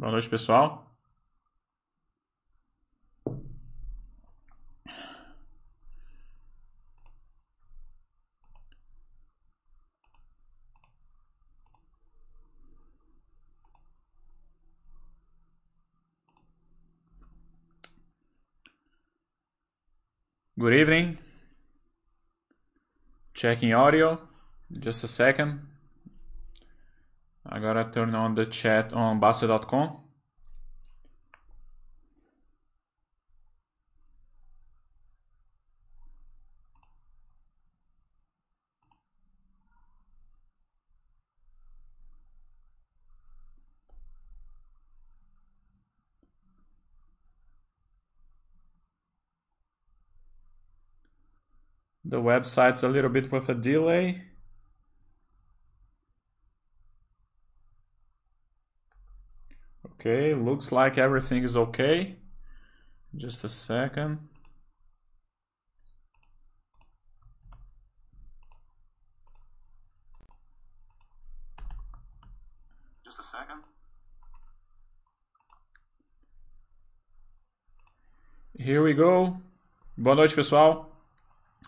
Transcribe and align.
Boa 0.00 0.12
noite, 0.12 0.30
pessoal. 0.30 0.86
Good 20.58 20.72
evening. 20.72 21.18
Checking 23.34 23.74
audio. 23.74 24.18
Just 24.72 25.04
a 25.04 25.08
second. 25.08 25.69
I 27.44 27.58
gotta 27.58 27.90
turn 27.90 28.14
on 28.14 28.34
the 28.34 28.46
chat 28.46 28.92
on 28.92 29.20
Basser.com. 29.20 29.98
The 52.04 52.20
website's 52.20 52.82
a 52.82 52.88
little 52.88 53.08
bit 53.10 53.30
with 53.30 53.48
a 53.48 53.54
delay. 53.54 54.29
Okay, 60.00 60.32
looks 60.32 60.72
like 60.72 60.96
everything 60.96 61.44
is 61.44 61.54
okay. 61.54 62.16
Just 63.14 63.44
a 63.44 63.50
second. 63.50 64.18
Just 73.04 73.20
a 73.20 73.22
second. 73.22 73.60
Here 78.58 78.82
we 78.82 78.94
go. 78.94 79.36
Boa 79.98 80.16
noite, 80.16 80.34
pessoal. 80.34 80.90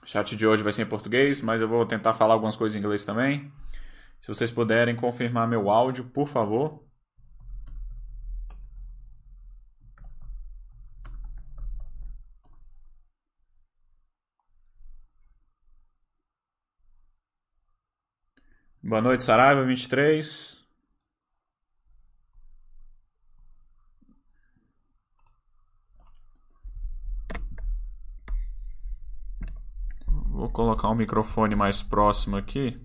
O 0.03 0.07
chat 0.07 0.35
de 0.35 0.47
hoje 0.47 0.63
vai 0.63 0.73
ser 0.73 0.85
em 0.85 0.87
português, 0.87 1.43
mas 1.43 1.61
eu 1.61 1.69
vou 1.69 1.85
tentar 1.85 2.15
falar 2.15 2.33
algumas 2.33 2.57
coisas 2.57 2.75
em 2.77 2.79
inglês 2.79 3.05
também. 3.05 3.53
Se 4.23 4.29
vocês 4.29 4.51
puderem 4.51 4.97
confirmar 4.97 5.47
meu 5.47 5.69
áudio, 5.69 6.07
por 6.07 6.29
favor. 6.29 6.83
Boa 18.93 19.01
noite, 19.01 19.25
Saraiva 19.25 19.65
23. 19.65 20.63
Vou 30.07 30.51
colocar 30.51 30.89
o 30.91 30.95
microfone 30.95 31.57
mais 31.57 31.83
próximo 31.83 32.37
aqui. 32.37 32.79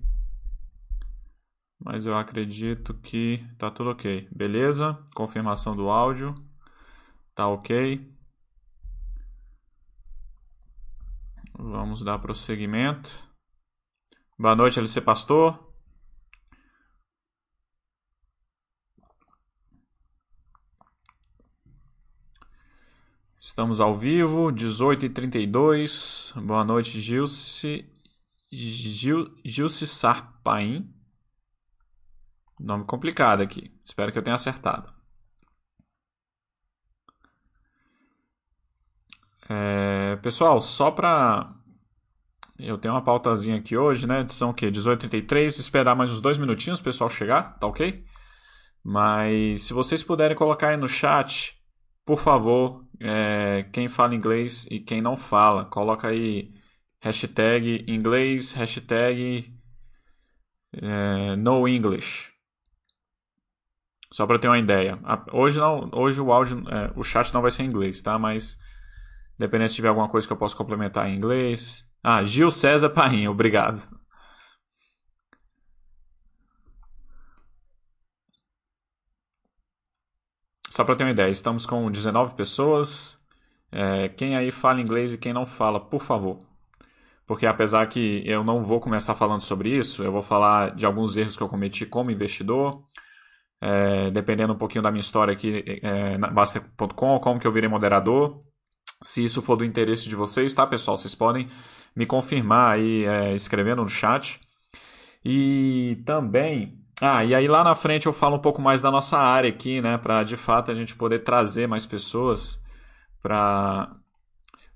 Mas 1.77 2.05
eu 2.05 2.15
acredito 2.15 2.93
que 2.93 3.45
tá 3.57 3.69
tudo 3.69 3.89
ok. 3.89 4.29
Beleza? 4.33 4.97
Confirmação 5.13 5.75
do 5.75 5.89
áudio. 5.89 6.33
Tá 7.35 7.49
ok. 7.49 8.09
Vamos 11.59 12.01
dar 12.01 12.17
prosseguimento. 12.19 13.11
Boa 14.39 14.55
noite, 14.55 14.79
LC 14.79 15.01
Pastor. 15.01 15.66
Estamos 23.39 23.79
ao 23.79 23.95
vivo, 23.95 24.51
18h32. 24.51 26.33
Boa 26.41 26.63
noite, 26.63 26.99
Gilce. 26.99 27.87
Gil, 28.51 29.31
Gilce 29.45 29.85
Sarpaim. 29.85 30.91
Nome 32.59 32.85
complicado 32.85 33.41
aqui. 33.41 33.71
Espero 33.83 34.11
que 34.11 34.17
eu 34.17 34.23
tenha 34.23 34.35
acertado. 34.35 34.91
É, 39.47 40.15
pessoal, 40.15 40.59
só 40.59 40.89
para. 40.89 41.53
Eu 42.57 42.79
tenho 42.79 42.95
uma 42.95 43.03
pautazinha 43.03 43.57
aqui 43.57 43.77
hoje, 43.77 44.07
né? 44.07 44.21
Edição 44.21 44.49
o 44.49 44.53
quê? 44.53 44.71
18h33. 44.71 45.59
Esperar 45.59 45.95
mais 45.95 46.11
uns 46.11 46.21
dois 46.21 46.39
minutinhos 46.39 46.79
o 46.79 46.83
pessoal 46.83 47.07
chegar, 47.07 47.59
tá 47.59 47.67
ok? 47.67 48.03
Mas 48.83 49.61
se 49.61 49.73
vocês 49.73 50.03
puderem 50.03 50.35
colocar 50.35 50.69
aí 50.69 50.77
no 50.77 50.89
chat 50.89 51.55
por 52.07 52.19
favor, 52.19 52.86
é, 52.99 53.63
quem 53.71 53.87
fala 53.87 54.15
inglês 54.15 54.67
e 54.69 54.79
quem 54.79 55.01
não 55.01 55.15
fala, 55.17 55.65
coloca 55.65 56.07
aí 56.07 56.53
hashtag 56.99 57.85
inglês, 57.87 58.53
hashtag 58.53 59.53
é, 60.73 61.35
no 61.35 61.67
English. 61.67 62.31
Só 64.11 64.25
para 64.25 64.39
ter 64.39 64.47
uma 64.47 64.57
ideia. 64.57 64.99
Hoje 65.31 65.59
não, 65.59 65.89
hoje 65.93 66.21
o 66.21 66.31
áudio, 66.31 66.63
é, 66.69 66.91
o 66.95 67.03
chat 67.03 67.33
não 67.33 67.41
vai 67.41 67.51
ser 67.51 67.63
em 67.63 67.67
inglês, 67.67 68.01
tá? 68.01 68.17
Mas 68.17 68.57
dependendo 69.37 69.69
se 69.69 69.75
tiver 69.75 69.89
alguma 69.89 70.09
coisa 70.09 70.25
que 70.25 70.33
eu 70.33 70.37
possa 70.37 70.55
complementar 70.55 71.09
em 71.09 71.15
inglês. 71.15 71.85
Ah, 72.03 72.23
Gil 72.23 72.49
César 72.49 72.89
Paim, 72.89 73.27
obrigado. 73.27 73.87
Só 80.77 80.83
para 80.83 80.93
ter 80.93 81.05
uma 81.05 81.09
ideia, 81.09 81.31
estamos 81.31 81.65
com 81.65 81.89
19 81.89 82.35
pessoas. 82.35 83.19
É, 83.71 84.09
quem 84.09 84.35
aí 84.35 84.51
fala 84.51 84.79
inglês 84.79 85.11
e 85.11 85.17
quem 85.17 85.33
não 85.33 85.43
fala, 85.43 85.79
por 85.79 86.03
favor. 86.03 86.37
Porque 87.25 87.47
apesar 87.47 87.87
que 87.87 88.21
eu 88.27 88.43
não 88.43 88.63
vou 88.63 88.79
começar 88.79 89.15
falando 89.15 89.41
sobre 89.41 89.75
isso, 89.75 90.03
eu 90.03 90.11
vou 90.11 90.21
falar 90.21 90.75
de 90.75 90.85
alguns 90.85 91.17
erros 91.17 91.35
que 91.35 91.41
eu 91.41 91.49
cometi 91.49 91.83
como 91.83 92.11
investidor. 92.11 92.83
É, 93.59 94.11
dependendo 94.11 94.53
um 94.53 94.55
pouquinho 94.55 94.83
da 94.83 94.91
minha 94.91 95.01
história 95.01 95.33
aqui 95.33 95.81
é, 95.81 96.15
na 96.15 96.27
Basta.com, 96.29 97.19
como 97.21 97.39
que 97.39 97.47
eu 97.47 97.51
virei 97.51 97.67
moderador. 97.67 98.43
Se 99.01 99.25
isso 99.25 99.41
for 99.41 99.55
do 99.55 99.65
interesse 99.65 100.07
de 100.07 100.15
vocês, 100.15 100.53
tá, 100.53 100.67
pessoal? 100.67 100.95
Vocês 100.95 101.15
podem 101.15 101.47
me 101.95 102.05
confirmar 102.05 102.75
aí 102.75 103.03
é, 103.03 103.33
escrevendo 103.33 103.81
no 103.81 103.89
chat. 103.89 104.39
E 105.25 106.03
também 106.05 106.86
ah, 106.99 107.23
e 107.23 107.35
aí 107.35 107.47
lá 107.47 107.63
na 107.63 107.75
frente 107.75 108.07
eu 108.07 108.13
falo 108.13 108.37
um 108.37 108.41
pouco 108.41 108.61
mais 108.61 108.81
da 108.81 108.89
nossa 108.89 109.17
área 109.19 109.49
aqui, 109.49 109.81
né? 109.81 109.97
Para 109.97 110.23
de 110.23 110.35
fato 110.35 110.71
a 110.71 110.75
gente 110.75 110.95
poder 110.95 111.19
trazer 111.19 111.67
mais 111.67 111.85
pessoas, 111.85 112.63
para 113.21 113.91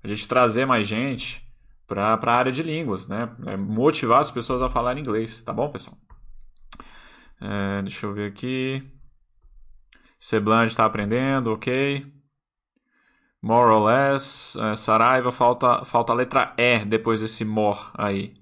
a 0.02 0.08
gente 0.08 0.28
trazer 0.28 0.64
mais 0.66 0.86
gente 0.86 1.42
para 1.86 2.14
a 2.14 2.32
área 2.32 2.52
de 2.52 2.62
línguas, 2.62 3.06
né? 3.08 3.28
É 3.46 3.56
motivar 3.56 4.20
as 4.20 4.30
pessoas 4.30 4.62
a 4.62 4.70
falar 4.70 4.96
inglês, 4.98 5.42
tá 5.42 5.52
bom, 5.52 5.68
pessoal? 5.70 5.96
É, 7.40 7.82
deixa 7.82 8.06
eu 8.06 8.14
ver 8.14 8.30
aqui. 8.30 8.82
Seblange 10.18 10.72
está 10.72 10.84
aprendendo, 10.84 11.52
ok. 11.52 12.06
More 13.42 13.70
or 13.72 13.84
less. 13.84 14.56
É, 14.56 14.76
Saraiva, 14.76 15.32
falta, 15.32 15.84
falta 15.84 16.12
a 16.12 16.16
letra 16.16 16.54
E 16.56 16.84
depois 16.84 17.20
desse 17.20 17.44
more 17.44 17.80
aí. 17.94 18.34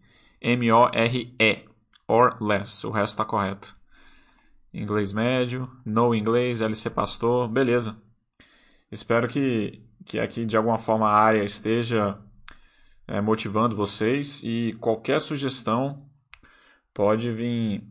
M-O-R-E 0.43 1.69
or 2.06 2.37
less. 2.43 2.87
O 2.87 2.90
resto 2.90 3.14
está 3.14 3.25
correto. 3.25 3.79
Inglês 4.72 5.12
médio, 5.12 5.70
no 5.84 6.14
inglês, 6.14 6.61
LC 6.61 6.90
Pastor, 6.90 7.49
beleza. 7.49 7.96
Espero 8.90 9.26
que, 9.28 9.82
que 10.05 10.19
aqui 10.19 10.44
de 10.44 10.56
alguma 10.56 10.78
forma 10.78 11.08
a 11.08 11.14
área 11.14 11.43
esteja 11.44 12.19
é, 13.06 13.20
motivando 13.20 13.75
vocês 13.75 14.43
e 14.44 14.76
qualquer 14.81 15.20
sugestão 15.20 16.08
pode 16.94 17.31
vir, 17.32 17.82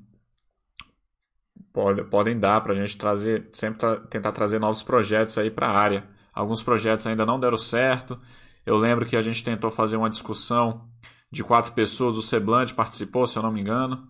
pode, 1.74 2.04
podem 2.06 2.40
dar 2.40 2.62
para 2.62 2.74
a 2.74 2.76
gente 2.76 2.98
trazer, 2.98 3.50
sempre 3.52 3.80
tra 3.80 3.98
tentar 3.98 4.32
trazer 4.32 4.60
novos 4.60 4.82
projetos 4.82 5.38
aí 5.38 5.52
para 5.52 5.68
a 5.68 5.78
área. 5.78 6.08
Alguns 6.34 6.64
projetos 6.64 7.06
ainda 7.06 7.26
não 7.26 7.40
deram 7.40 7.58
certo. 7.58 8.20
Eu 8.66 8.78
lembro 8.78 9.06
que 9.06 9.18
a 9.18 9.22
gente 9.22 9.44
tentou 9.44 9.70
fazer 9.70 9.98
uma 9.98 10.10
discussão 10.10 10.90
de 11.32 11.44
quatro 11.44 11.74
pessoas, 11.74 12.18
o 12.18 12.22
Seblante 12.22 12.74
participou, 12.74 13.28
se 13.28 13.38
eu 13.38 13.44
não 13.44 13.52
me 13.52 13.62
engano. 13.62 14.08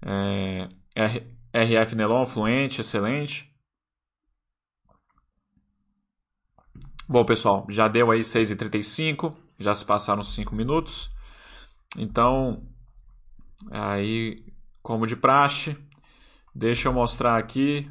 É, 0.00 0.68
RF 1.52 1.94
Nelon, 1.94 2.24
fluente, 2.24 2.80
excelente. 2.80 3.52
Bom, 7.06 7.24
pessoal, 7.24 7.66
já 7.68 7.88
deu 7.88 8.10
aí 8.10 8.20
6h35, 8.20 9.36
já 9.58 9.74
se 9.74 9.84
passaram 9.84 10.22
5 10.22 10.54
minutos. 10.54 11.10
Então, 11.96 12.66
aí, 13.70 14.46
como 14.82 15.06
de 15.06 15.14
praxe, 15.14 15.76
deixa 16.54 16.88
eu 16.88 16.92
mostrar 16.92 17.36
aqui. 17.36 17.90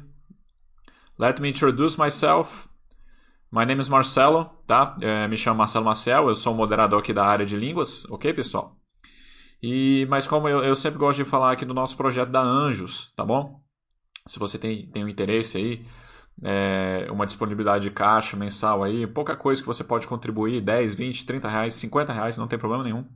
Let 1.16 1.38
me 1.38 1.50
introduce 1.50 1.96
myself. 2.00 2.68
My 3.48 3.64
name 3.64 3.80
is 3.80 3.88
Marcelo, 3.88 4.46
tá? 4.66 4.96
É, 5.00 5.28
me 5.28 5.36
chamo 5.36 5.58
Marcelo 5.58 5.84
Marcel, 5.84 6.28
eu 6.28 6.34
sou 6.34 6.54
moderador 6.54 6.98
aqui 6.98 7.12
da 7.12 7.24
área 7.24 7.46
de 7.46 7.54
línguas, 7.54 8.04
ok, 8.06 8.32
pessoal? 8.32 8.81
E, 9.62 10.06
mas 10.10 10.26
como 10.26 10.48
eu, 10.48 10.64
eu 10.64 10.74
sempre 10.74 10.98
gosto 10.98 11.22
de 11.22 11.24
falar 11.24 11.52
aqui 11.52 11.64
do 11.64 11.74
nosso 11.74 11.96
projeto 11.96 12.30
da 12.30 12.42
Anjos, 12.42 13.12
tá 13.16 13.24
bom? 13.24 13.62
Se 14.26 14.38
você 14.38 14.58
tem, 14.58 14.86
tem 14.90 15.04
um 15.04 15.08
interesse 15.08 15.56
aí, 15.56 15.86
é, 16.42 17.06
uma 17.10 17.26
disponibilidade 17.26 17.84
de 17.84 17.90
caixa 17.90 18.36
mensal 18.36 18.82
aí, 18.82 19.06
pouca 19.06 19.36
coisa 19.36 19.60
que 19.62 19.66
você 19.66 19.84
pode 19.84 20.06
contribuir, 20.06 20.60
10, 20.60 20.94
20, 20.94 21.26
30 21.26 21.48
reais, 21.48 21.74
50 21.74 22.12
reais, 22.12 22.36
não 22.36 22.48
tem 22.48 22.58
problema 22.58 22.82
nenhum. 22.82 23.06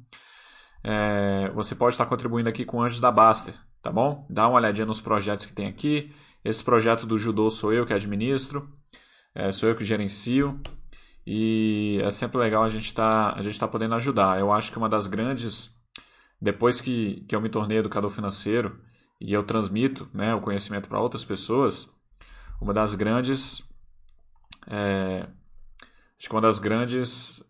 É, 0.84 1.50
você 1.54 1.75
pode 1.75 1.94
estar 1.94 2.06
contribuindo 2.06 2.48
aqui 2.48 2.64
com 2.64 2.81
Anjos 2.82 3.00
da 3.00 3.10
Baster, 3.10 3.54
tá 3.82 3.90
bom? 3.90 4.25
Dá 4.31 4.46
uma 4.48 4.58
olhadinha 4.58 4.87
nos 4.87 5.00
projetos 5.00 5.46
que 5.46 5.52
tem 5.52 5.66
aqui. 5.66 6.12
Esse 6.44 6.62
projeto 6.62 7.06
do 7.06 7.19
judô 7.19 7.50
sou 7.50 7.72
eu 7.72 7.84
que 7.84 7.93
administro. 7.93 8.70
É, 9.34 9.50
sou 9.50 9.69
eu 9.69 9.75
que 9.75 9.84
gerencio 9.84 10.60
e 11.26 12.00
é 12.02 12.10
sempre 12.10 12.38
legal 12.38 12.62
a 12.62 12.69
gente 12.69 12.94
tá, 12.94 13.37
gente 13.43 13.58
tá 13.58 13.66
podendo 13.66 13.96
ajudar. 13.96 14.38
Eu 14.38 14.52
acho 14.52 14.70
que 14.70 14.78
uma 14.78 14.88
das 14.88 15.08
grandes, 15.08 15.75
depois 16.40 16.80
que, 16.80 17.24
que 17.28 17.34
eu 17.34 17.40
me 17.40 17.48
tornei 17.48 17.78
educador 17.78 18.10
financeiro 18.10 18.80
e 19.20 19.32
eu 19.32 19.42
transmito 19.42 20.08
né, 20.12 20.34
o 20.34 20.40
conhecimento 20.40 20.88
para 20.88 21.00
outras 21.00 21.24
pessoas, 21.24 21.94
uma 22.60 22.72
das 22.72 22.94
grandes, 22.94 23.66
é, 24.66 25.26
acho 26.18 26.28
que 26.28 26.34
uma 26.34 26.40
das 26.40 26.58
grandes 26.58 27.42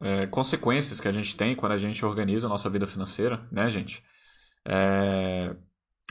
é, 0.00 0.26
consequências 0.26 1.00
que 1.00 1.08
a 1.08 1.12
gente 1.12 1.36
tem 1.36 1.54
quando 1.54 1.72
a 1.72 1.78
gente 1.78 2.04
organiza 2.04 2.46
a 2.46 2.50
nossa 2.50 2.68
vida 2.68 2.86
financeira, 2.86 3.46
né, 3.50 3.68
gente? 3.68 4.02
É, 4.64 5.54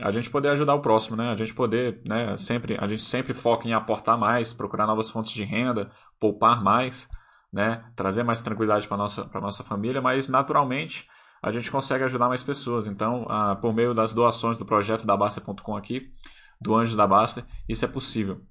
a 0.02 0.12
gente 0.12 0.30
poder 0.30 0.50
ajudar 0.50 0.76
o 0.76 0.82
próximo, 0.82 1.16
né? 1.16 1.32
A 1.32 1.36
gente 1.36 1.54
poder, 1.54 2.02
né? 2.06 2.36
Sempre, 2.38 2.78
a 2.80 2.88
gente 2.88 3.02
sempre 3.02 3.34
foca 3.34 3.68
em 3.68 3.74
aportar 3.74 4.18
mais, 4.18 4.54
procurar 4.54 4.86
novas 4.86 5.10
fontes 5.10 5.32
de 5.32 5.44
renda, 5.44 5.90
poupar 6.20 6.62
mais, 6.62 7.08
né? 7.52 7.86
Trazer 7.96 8.24
mais 8.24 8.42
tranquilidade 8.42 8.88
para 8.88 8.98
nossa 8.98 9.26
para 9.26 9.40
nossa 9.40 9.64
família, 9.64 10.02
mas 10.02 10.28
naturalmente 10.28 11.08
a 11.46 11.52
gente 11.52 11.70
consegue 11.70 12.04
ajudar 12.04 12.28
mais 12.28 12.42
pessoas. 12.42 12.88
Então, 12.88 13.28
ah, 13.30 13.56
por 13.56 13.72
meio 13.72 13.94
das 13.94 14.12
doações 14.12 14.58
do 14.58 14.66
projeto 14.66 15.06
da 15.06 15.16
Basta.com 15.16 15.78
aqui, 15.78 16.12
do 16.60 16.74
Anjos 16.74 16.96
da 16.96 17.06
Basta, 17.06 17.46
isso 17.70 17.86
é 17.86 17.88
possível. 17.88 18.44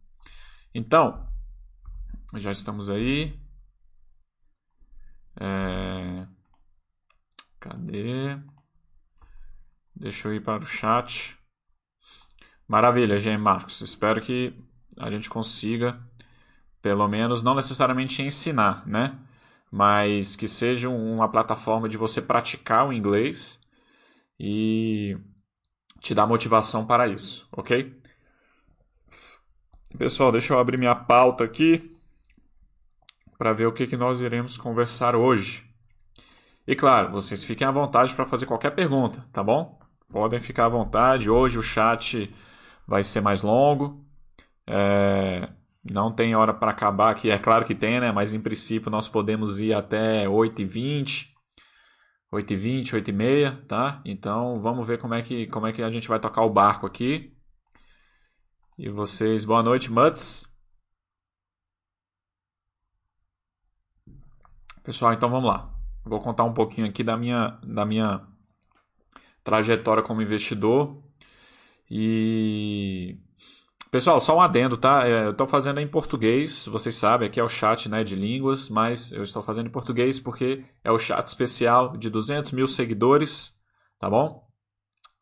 Então, 0.73 1.29
já 2.37 2.53
estamos 2.53 2.89
aí. 2.89 3.37
É... 5.41 6.25
Cadê? 7.59 8.39
Deixa 9.97 10.29
eu 10.29 10.35
ir 10.35 10.41
para 10.45 10.63
o 10.63 10.67
chat. 10.67 11.37
Maravilha, 12.69 13.19
Gem 13.19 13.37
Marcos. 13.37 13.81
Espero 13.81 14.21
que 14.21 14.55
a 14.97 15.11
gente 15.11 15.29
consiga, 15.29 16.01
pelo 16.81 17.09
menos, 17.09 17.43
não 17.43 17.57
necessariamente 17.57 18.23
ensinar, 18.23 18.87
né? 18.87 19.19
Mas 19.77 20.37
que 20.37 20.47
seja 20.47 20.89
uma 20.89 21.29
plataforma 21.29 21.89
de 21.89 21.97
você 21.97 22.23
praticar 22.23 22.87
o 22.87 22.93
inglês 22.93 23.59
e 24.39 25.19
te 26.01 26.15
dar 26.15 26.29
motivação 26.29 26.87
para 26.87 27.09
isso, 27.09 27.49
ok? 27.51 27.93
Pessoal, 29.99 30.31
deixa 30.31 30.55
eu 30.55 30.61
abrir 30.61 30.77
minha 30.77 30.95
pauta 30.95 31.43
aqui 31.43 31.93
para 33.37 33.53
ver 33.53 33.67
o 33.67 33.73
que, 33.73 33.89
que 33.89 33.97
nós 33.97 34.21
iremos 34.21 34.57
conversar 34.57 35.17
hoje. 35.17 35.69
E 36.69 36.77
claro, 36.77 37.11
vocês 37.11 37.43
fiquem 37.43 37.67
à 37.67 37.73
vontade 37.73 38.15
para 38.15 38.27
fazer 38.27 38.47
qualquer 38.47 38.77
pergunta, 38.77 39.27
tá 39.33 39.43
bom? 39.43 39.77
Podem 40.09 40.39
ficar 40.39 40.67
à 40.67 40.69
vontade. 40.69 41.29
Hoje 41.29 41.59
o 41.59 41.65
chat 41.65 42.33
vai 42.87 43.03
ser 43.03 43.21
mais 43.21 43.43
longo. 43.43 44.07
É, 44.69 45.49
não 45.85 46.13
tem 46.13 46.35
hora 46.35 46.55
para 46.55 46.71
acabar 46.71 47.11
aqui, 47.11 47.31
é 47.31 47.39
claro 47.39 47.65
que 47.65 47.75
tem, 47.75 48.01
né? 48.01 48.11
Mas 48.13 48.35
em 48.35 48.41
princípio 48.41 48.91
nós 48.91 49.09
podemos 49.09 49.61
ir 49.61 49.75
até 49.75 50.27
8h20, 50.27 51.29
8h20, 52.33 52.93
8h30, 52.95 53.67
tá? 53.67 54.03
Então 54.05 54.61
vamos 54.61 54.87
ver 54.87 54.99
como 54.99 55.15
é, 55.15 55.23
que, 55.23 55.47
como 55.49 55.67
é 55.67 55.73
que 55.73 55.83
a 55.83 55.91
gente 55.91 56.09
vai 56.09 56.19
tocar 56.19 56.43
o 56.43 56.51
barco 56.51 56.87
aqui. 56.87 57.37
E 58.79 58.89
vocês, 58.89 59.45
boa 59.45 59.63
noite, 59.63 59.91
Mutz. 59.93 60.53
Pessoal, 64.83 65.13
então 65.13 65.31
vamos 65.31 65.49
lá. 65.49 65.73
Vou 66.05 66.21
contar 66.21 66.45
um 66.45 66.53
pouquinho 66.53 66.87
aqui 66.87 67.03
da 67.03 67.17
minha, 67.17 67.59
da 67.63 67.87
minha 67.87 68.27
trajetória 69.43 70.03
como 70.03 70.23
investidor 70.23 71.03
e. 71.91 73.19
Pessoal, 73.95 74.21
só 74.21 74.37
um 74.37 74.41
adendo, 74.41 74.77
tá? 74.77 75.07
É, 75.07 75.27
eu 75.27 75.31
estou 75.31 75.47
fazendo 75.47 75.79
em 75.79 75.87
português, 75.87 76.67
vocês 76.67 76.97
sabem, 76.97 77.29
aqui 77.29 77.39
é 77.39 77.45
o 77.45 77.49
chat 77.49 77.89
né, 77.89 78.03
de 78.03 78.17
línguas, 78.17 78.69
mas 78.69 79.13
eu 79.13 79.23
estou 79.23 79.41
fazendo 79.41 79.69
em 79.69 79.71
português 79.71 80.19
porque 80.19 80.65
é 80.83 80.91
o 80.91 80.99
chat 80.99 81.25
especial 81.25 81.97
de 81.97 82.11
200 82.11 82.51
mil 82.51 82.67
seguidores, 82.67 83.55
tá 84.01 84.11
bom? 84.11 84.49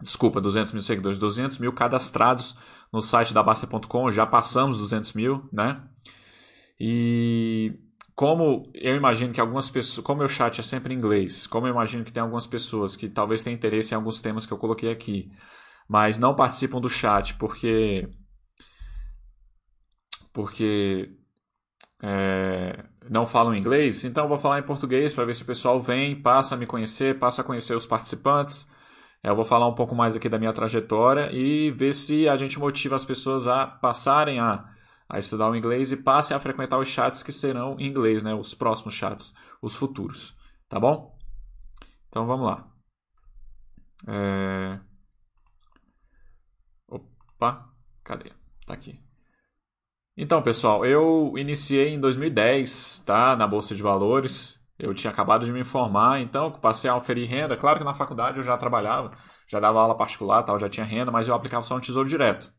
Desculpa, 0.02 0.40
200 0.40 0.72
mil 0.72 0.80
seguidores, 0.80 1.18
200 1.18 1.58
mil 1.58 1.70
cadastrados 1.74 2.56
no 2.90 3.02
site 3.02 3.34
da 3.34 3.42
Basta.com, 3.42 4.10
já 4.10 4.24
passamos 4.24 4.78
200 4.78 5.12
mil, 5.12 5.46
né? 5.52 5.82
E 6.80 7.78
como 8.16 8.72
eu 8.74 8.96
imagino 8.96 9.34
que 9.34 9.40
algumas 9.42 9.68
pessoas, 9.68 10.02
como 10.02 10.22
o 10.22 10.28
chat 10.30 10.60
é 10.60 10.62
sempre 10.62 10.94
em 10.94 10.96
inglês, 10.96 11.46
como 11.46 11.66
eu 11.66 11.72
imagino 11.72 12.04
que 12.04 12.10
tem 12.10 12.22
algumas 12.22 12.46
pessoas 12.46 12.96
que 12.96 13.10
talvez 13.10 13.42
tenham 13.42 13.54
interesse 13.54 13.92
em 13.92 13.96
alguns 13.96 14.22
temas 14.22 14.46
que 14.46 14.52
eu 14.54 14.56
coloquei 14.56 14.90
aqui, 14.90 15.30
mas 15.86 16.18
não 16.18 16.34
participam 16.34 16.80
do 16.80 16.88
chat 16.88 17.34
porque 17.34 18.08
porque 20.32 21.10
é, 22.02 22.84
não 23.08 23.26
falam 23.26 23.54
inglês, 23.54 24.04
então 24.04 24.28
vou 24.28 24.38
falar 24.38 24.58
em 24.58 24.62
português 24.62 25.14
para 25.14 25.24
ver 25.24 25.34
se 25.34 25.42
o 25.42 25.46
pessoal 25.46 25.80
vem, 25.80 26.20
passa 26.20 26.54
a 26.54 26.58
me 26.58 26.66
conhecer, 26.66 27.18
passa 27.18 27.42
a 27.42 27.44
conhecer 27.44 27.76
os 27.76 27.86
participantes. 27.86 28.68
É, 29.22 29.30
eu 29.30 29.36
vou 29.36 29.44
falar 29.44 29.68
um 29.68 29.74
pouco 29.74 29.94
mais 29.94 30.16
aqui 30.16 30.28
da 30.28 30.38
minha 30.38 30.52
trajetória 30.52 31.30
e 31.32 31.70
ver 31.70 31.94
se 31.94 32.28
a 32.28 32.36
gente 32.36 32.58
motiva 32.58 32.96
as 32.96 33.04
pessoas 33.04 33.46
a 33.46 33.66
passarem 33.66 34.40
a, 34.40 34.68
a 35.08 35.18
estudar 35.18 35.48
o 35.48 35.56
inglês 35.56 35.92
e 35.92 35.96
passem 35.96 36.36
a 36.36 36.40
frequentar 36.40 36.78
os 36.78 36.88
chats 36.88 37.22
que 37.22 37.32
serão 37.32 37.76
em 37.78 37.86
inglês, 37.86 38.22
né? 38.22 38.34
Os 38.34 38.54
próximos 38.54 38.94
chats, 38.94 39.34
os 39.60 39.74
futuros. 39.74 40.36
Tá 40.68 40.80
bom? 40.80 41.16
Então 42.08 42.26
vamos 42.26 42.46
lá. 42.46 42.68
É... 44.08 44.80
Opa, 46.88 47.70
cadê? 48.02 48.32
Tá 48.66 48.74
aqui. 48.74 49.11
Então, 50.16 50.42
pessoal, 50.42 50.84
eu 50.84 51.32
iniciei 51.38 51.88
em 51.94 52.00
2010, 52.00 53.00
tá? 53.00 53.34
Na 53.34 53.46
Bolsa 53.46 53.74
de 53.74 53.82
Valores. 53.82 54.60
Eu 54.78 54.92
tinha 54.94 55.10
acabado 55.10 55.46
de 55.46 55.52
me 55.52 55.64
formar, 55.64 56.20
então 56.20 56.50
passei 56.50 56.90
a 56.90 56.96
oferir 56.96 57.28
renda. 57.28 57.56
Claro 57.56 57.78
que 57.78 57.84
na 57.84 57.94
faculdade 57.94 58.38
eu 58.38 58.42
já 58.42 58.56
trabalhava, 58.58 59.12
já 59.46 59.60
dava 59.60 59.80
aula 59.80 59.96
particular, 59.96 60.42
tal, 60.42 60.58
já 60.58 60.68
tinha 60.68 60.84
renda, 60.84 61.10
mas 61.12 61.28
eu 61.28 61.34
aplicava 61.34 61.64
só 61.64 61.74
no 61.74 61.80
Tesouro 61.80 62.08
Direto. 62.08 62.52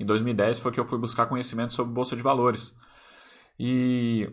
Em 0.00 0.04
2010 0.04 0.58
foi 0.58 0.72
que 0.72 0.80
eu 0.80 0.84
fui 0.84 0.98
buscar 0.98 1.26
conhecimento 1.26 1.72
sobre 1.72 1.92
Bolsa 1.94 2.16
de 2.16 2.22
Valores. 2.22 2.74
E. 3.58 4.28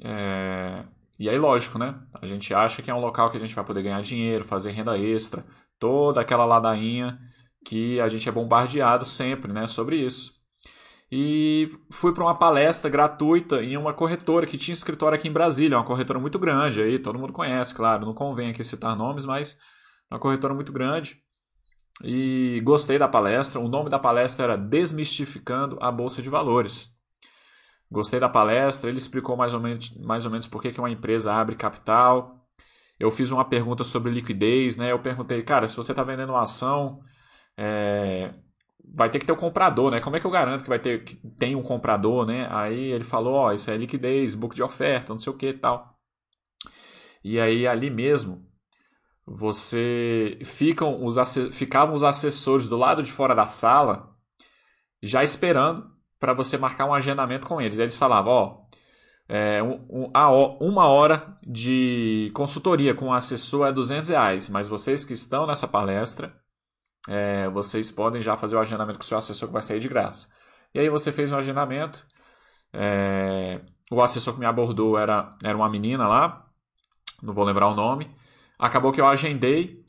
É, 0.00 0.84
e 1.18 1.28
aí, 1.28 1.38
lógico, 1.38 1.78
né? 1.78 2.00
A 2.20 2.26
gente 2.26 2.52
acha 2.54 2.82
que 2.82 2.90
é 2.90 2.94
um 2.94 3.00
local 3.00 3.30
que 3.30 3.36
a 3.36 3.40
gente 3.40 3.54
vai 3.54 3.64
poder 3.64 3.82
ganhar 3.82 4.02
dinheiro, 4.02 4.44
fazer 4.44 4.72
renda 4.72 4.96
extra, 4.98 5.44
toda 5.78 6.20
aquela 6.20 6.44
ladainha 6.44 7.18
que 7.64 8.00
a 8.00 8.08
gente 8.08 8.28
é 8.28 8.32
bombardeado 8.32 9.04
sempre 9.04 9.52
né, 9.52 9.66
sobre 9.66 9.96
isso. 9.96 10.37
E 11.10 11.70
fui 11.90 12.12
para 12.12 12.22
uma 12.22 12.36
palestra 12.36 12.90
gratuita 12.90 13.62
em 13.62 13.76
uma 13.76 13.94
corretora 13.94 14.46
que 14.46 14.58
tinha 14.58 14.74
escritório 14.74 15.16
aqui 15.16 15.26
em 15.26 15.32
Brasília, 15.32 15.78
uma 15.78 15.84
corretora 15.84 16.18
muito 16.18 16.38
grande, 16.38 16.82
aí 16.82 16.98
todo 16.98 17.18
mundo 17.18 17.32
conhece, 17.32 17.74
claro, 17.74 18.04
não 18.04 18.12
convém 18.12 18.50
aqui 18.50 18.62
citar 18.62 18.94
nomes, 18.94 19.24
mas 19.24 19.56
uma 20.10 20.20
corretora 20.20 20.52
muito 20.54 20.72
grande. 20.72 21.16
E 22.02 22.60
gostei 22.64 22.98
da 22.98 23.08
palestra. 23.08 23.60
O 23.60 23.68
nome 23.68 23.90
da 23.90 23.98
palestra 23.98 24.44
era 24.44 24.56
Desmistificando 24.56 25.78
a 25.80 25.90
Bolsa 25.90 26.22
de 26.22 26.28
Valores. 26.28 26.88
Gostei 27.90 28.20
da 28.20 28.28
palestra, 28.28 28.90
ele 28.90 28.98
explicou 28.98 29.36
mais 29.36 29.54
ou 29.54 29.60
menos, 29.60 29.96
mais 29.96 30.24
ou 30.24 30.30
menos 30.30 30.46
por 30.46 30.60
que 30.60 30.78
uma 30.78 30.90
empresa 30.90 31.32
abre 31.32 31.56
capital. 31.56 32.46
Eu 32.98 33.10
fiz 33.10 33.30
uma 33.30 33.44
pergunta 33.44 33.82
sobre 33.82 34.12
liquidez, 34.12 34.76
né? 34.76 34.92
Eu 34.92 34.98
perguntei, 34.98 35.42
cara, 35.42 35.66
se 35.66 35.76
você 35.76 35.92
está 35.92 36.02
vendendo 36.02 36.30
uma 36.30 36.42
ação, 36.42 37.00
é, 37.56 38.34
vai 38.84 39.10
ter 39.10 39.18
que 39.18 39.26
ter 39.26 39.32
o 39.32 39.34
um 39.34 39.38
comprador, 39.38 39.90
né? 39.90 40.00
Como 40.00 40.16
é 40.16 40.20
que 40.20 40.26
eu 40.26 40.30
garanto 40.30 40.62
que 40.62 40.68
vai 40.68 40.78
ter 40.78 41.04
que 41.04 41.16
tem 41.38 41.54
um 41.54 41.62
comprador, 41.62 42.26
né? 42.26 42.46
Aí 42.50 42.92
ele 42.92 43.04
falou, 43.04 43.34
ó, 43.34 43.48
oh, 43.48 43.52
isso 43.52 43.70
é 43.70 43.76
liquidez, 43.76 44.34
book 44.34 44.54
de 44.54 44.62
oferta, 44.62 45.12
não 45.12 45.20
sei 45.20 45.32
o 45.32 45.36
que 45.36 45.52
tal. 45.52 45.98
E 47.22 47.38
aí 47.40 47.66
ali 47.66 47.90
mesmo 47.90 48.46
você 49.26 50.38
ficam 50.44 51.04
os 51.04 51.16
ficavam 51.52 51.94
os 51.94 52.02
assessores 52.02 52.68
do 52.68 52.76
lado 52.76 53.02
de 53.02 53.12
fora 53.12 53.34
da 53.34 53.46
sala 53.46 54.16
já 55.02 55.22
esperando 55.22 55.86
para 56.18 56.32
você 56.32 56.56
marcar 56.56 56.86
um 56.86 56.94
agendamento 56.94 57.46
com 57.46 57.60
eles. 57.60 57.78
Eles 57.78 57.96
falavam, 57.96 58.32
ó, 58.32 58.68
é, 59.28 59.62
um, 59.62 59.86
um, 59.90 60.10
uma 60.60 60.86
hora 60.86 61.38
de 61.46 62.30
consultoria 62.34 62.94
com 62.94 63.08
o 63.08 63.12
assessor 63.12 63.66
é 63.66 63.72
200 63.72 64.08
reais, 64.08 64.48
mas 64.48 64.68
vocês 64.68 65.04
que 65.04 65.12
estão 65.12 65.46
nessa 65.46 65.68
palestra, 65.68 66.34
é, 67.08 67.48
vocês 67.48 67.90
podem 67.90 68.20
já 68.20 68.36
fazer 68.36 68.54
o 68.54 68.60
agendamento 68.60 68.98
com 68.98 69.04
o 69.04 69.06
seu 69.06 69.16
assessor 69.16 69.48
que 69.48 69.54
vai 69.54 69.62
sair 69.62 69.80
de 69.80 69.88
graça. 69.88 70.28
E 70.74 70.78
aí 70.78 70.90
você 70.90 71.10
fez 71.10 71.32
um 71.32 71.36
agendamento. 71.36 72.06
É, 72.72 73.60
o 73.90 74.02
assessor 74.02 74.34
que 74.34 74.40
me 74.40 74.46
abordou 74.46 74.98
era, 74.98 75.34
era 75.42 75.56
uma 75.56 75.70
menina 75.70 76.06
lá, 76.06 76.46
não 77.22 77.32
vou 77.32 77.44
lembrar 77.44 77.68
o 77.68 77.74
nome. 77.74 78.14
Acabou 78.58 78.92
que 78.92 79.00
eu 79.00 79.06
agendei, 79.06 79.84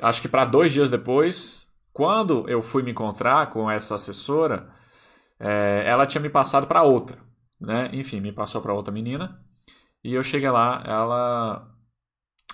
acho 0.00 0.22
que 0.22 0.28
para 0.28 0.46
dois 0.46 0.72
dias 0.72 0.88
depois, 0.88 1.70
quando 1.92 2.48
eu 2.48 2.62
fui 2.62 2.82
me 2.82 2.92
encontrar 2.92 3.50
com 3.50 3.70
essa 3.70 3.96
assessora, 3.96 4.70
é, 5.38 5.84
ela 5.86 6.06
tinha 6.06 6.22
me 6.22 6.30
passado 6.30 6.66
para 6.66 6.82
outra, 6.82 7.18
né? 7.60 7.90
Enfim, 7.92 8.20
me 8.20 8.32
passou 8.32 8.62
para 8.62 8.72
outra 8.72 8.92
menina. 8.92 9.44
E 10.04 10.14
eu 10.14 10.22
cheguei 10.22 10.50
lá, 10.50 10.82
ela. 10.86 11.68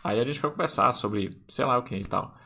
Aí 0.05 0.21
a 0.21 0.25
gente 0.25 0.41
foi 0.41 0.51
conversar 0.51 0.93
sobre 0.93 1.43
sei 1.49 1.65
lá 1.65 1.79
o 1.79 1.83
que 1.83 1.97
e 1.97 2.05
tal. 2.05 2.38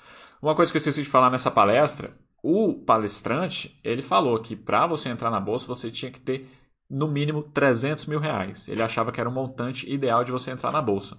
Uma 0.42 0.56
coisa 0.56 0.72
que 0.72 0.76
eu 0.76 0.80
esqueci 0.80 1.04
de 1.04 1.08
falar 1.08 1.30
nessa 1.30 1.52
palestra, 1.52 2.10
o 2.42 2.74
palestrante, 2.74 3.78
ele 3.84 4.02
falou 4.02 4.40
que 4.40 4.56
para 4.56 4.88
você 4.88 5.08
entrar 5.08 5.30
na 5.30 5.38
bolsa 5.38 5.68
você 5.68 5.88
tinha 5.88 6.10
que 6.10 6.20
ter 6.20 6.50
no 6.90 7.06
mínimo 7.06 7.44
300 7.44 8.06
mil 8.06 8.18
reais. 8.18 8.68
Ele 8.68 8.82
achava 8.82 9.12
que 9.12 9.20
era 9.20 9.28
o 9.28 9.32
montante 9.32 9.88
ideal 9.88 10.24
de 10.24 10.32
você 10.32 10.50
entrar 10.50 10.72
na 10.72 10.82
bolsa. 10.82 11.16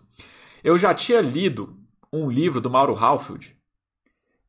Eu 0.62 0.78
já 0.78 0.94
tinha 0.94 1.22
lido 1.22 1.80
um 2.12 2.30
livro 2.30 2.60
do 2.60 2.70
Mauro 2.70 2.96
Halfield, 2.96 3.58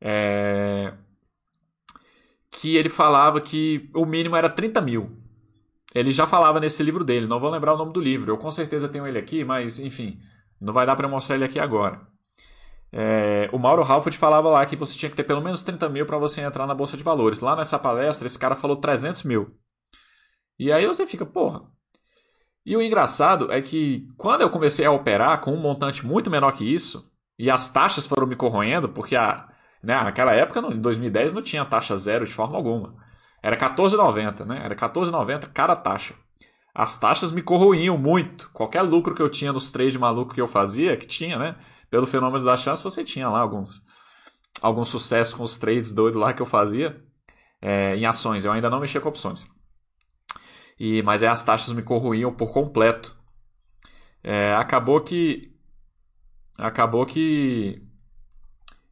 é... 0.01 0.93
que 2.51 2.75
ele 2.75 2.89
falava 2.89 3.39
que 3.39 3.89
o 3.95 4.05
mínimo 4.05 4.35
era 4.35 4.49
30 4.49 4.81
mil. 4.81 5.17
Ele 5.93 6.11
já 6.11 6.27
falava 6.27 6.59
nesse 6.59 6.83
livro 6.83 7.05
dele, 7.05 7.27
não 7.27 7.39
vou 7.39 7.49
lembrar 7.49 7.73
o 7.73 7.77
nome 7.77 7.93
do 7.93 8.01
livro. 8.01 8.29
Eu 8.29 8.37
com 8.37 8.51
certeza 8.51 8.89
tenho 8.89 9.07
ele 9.07 9.17
aqui, 9.17 9.45
mas 9.45 9.79
enfim, 9.79 10.19
não 10.59 10.73
vai 10.73 10.85
dar 10.85 10.97
para 10.97 11.07
mostrar 11.07 11.37
ele 11.37 11.45
aqui 11.45 11.59
agora. 11.59 12.05
É, 12.91 13.49
o 13.51 13.57
Mauro 13.57 13.83
Halford 13.83 14.17
falava 14.17 14.49
lá 14.49 14.65
que 14.65 14.75
você 14.75 14.97
tinha 14.97 15.09
que 15.09 15.15
ter 15.15 15.23
pelo 15.23 15.41
menos 15.41 15.63
30 15.63 15.89
mil 15.89 16.05
para 16.05 16.17
você 16.17 16.41
entrar 16.41 16.65
na 16.65 16.73
Bolsa 16.73 16.95
de 16.95 17.03
Valores. 17.03 17.39
Lá 17.39 17.55
nessa 17.55 17.77
palestra, 17.77 18.25
esse 18.25 18.39
cara 18.39 18.55
falou 18.55 18.77
300 18.77 19.23
mil. 19.23 19.55
E 20.57 20.71
aí 20.71 20.85
você 20.87 21.05
fica, 21.05 21.25
porra. 21.25 21.63
E 22.65 22.75
o 22.75 22.81
engraçado 22.81 23.51
é 23.51 23.61
que 23.61 24.07
quando 24.17 24.41
eu 24.41 24.49
comecei 24.49 24.85
a 24.85 24.91
operar 24.91 25.41
com 25.41 25.53
um 25.53 25.59
montante 25.59 26.05
muito 26.05 26.31
menor 26.31 26.51
que 26.53 26.65
isso, 26.65 27.11
e 27.37 27.51
as 27.51 27.69
taxas 27.69 28.07
foram 28.07 28.25
me 28.25 28.35
corroendo, 28.35 28.89
porque 28.89 29.15
a, 29.15 29.47
né, 29.83 30.01
naquela 30.01 30.31
época, 30.31 30.61
em 30.61 30.79
2010, 30.79 31.33
não 31.33 31.41
tinha 31.41 31.65
taxa 31.65 31.95
zero 31.95 32.25
de 32.25 32.33
forma 32.33 32.55
alguma. 32.55 32.95
Era 33.43 33.55
14,90, 33.55 34.45
né? 34.45 34.61
Era 34.63 34.75
14,90 34.75 35.49
cada 35.53 35.75
taxa. 35.75 36.15
As 36.73 36.97
taxas 36.97 37.31
me 37.31 37.43
corroíam 37.43 37.97
muito. 37.97 38.49
Qualquer 38.51 38.81
lucro 38.81 39.13
que 39.13 39.21
eu 39.21 39.29
tinha 39.29 39.53
nos 39.53 39.69
trades 39.69 39.93
de 39.93 39.99
maluco 39.99 40.33
que 40.33 40.41
eu 40.41 40.47
fazia, 40.47 40.97
que 40.97 41.05
tinha, 41.05 41.37
né? 41.37 41.55
Pelo 41.89 42.07
fenômeno 42.07 42.43
da 42.43 42.57
chance, 42.57 42.83
você 42.83 43.03
tinha 43.03 43.29
lá 43.29 43.39
alguns, 43.39 43.83
algum 44.61 44.85
sucesso 44.85 45.37
com 45.37 45.43
os 45.43 45.57
trades 45.57 45.91
doidos 45.91 46.19
lá 46.19 46.33
que 46.33 46.41
eu 46.41 46.45
fazia 46.45 47.01
é, 47.61 47.95
em 47.95 48.05
ações. 48.05 48.45
Eu 48.45 48.51
ainda 48.51 48.69
não 48.69 48.79
mexia 48.79 49.01
com 49.01 49.09
opções. 49.09 49.47
E, 50.79 51.01
mas 51.03 51.23
aí 51.23 51.29
as 51.29 51.43
taxas 51.43 51.73
me 51.73 51.81
corroíam 51.81 52.33
por 52.33 52.51
completo. 52.51 53.15
É, 54.23 54.53
acabou 54.55 55.01
que. 55.01 55.53
Acabou 56.57 57.05
que. 57.05 57.81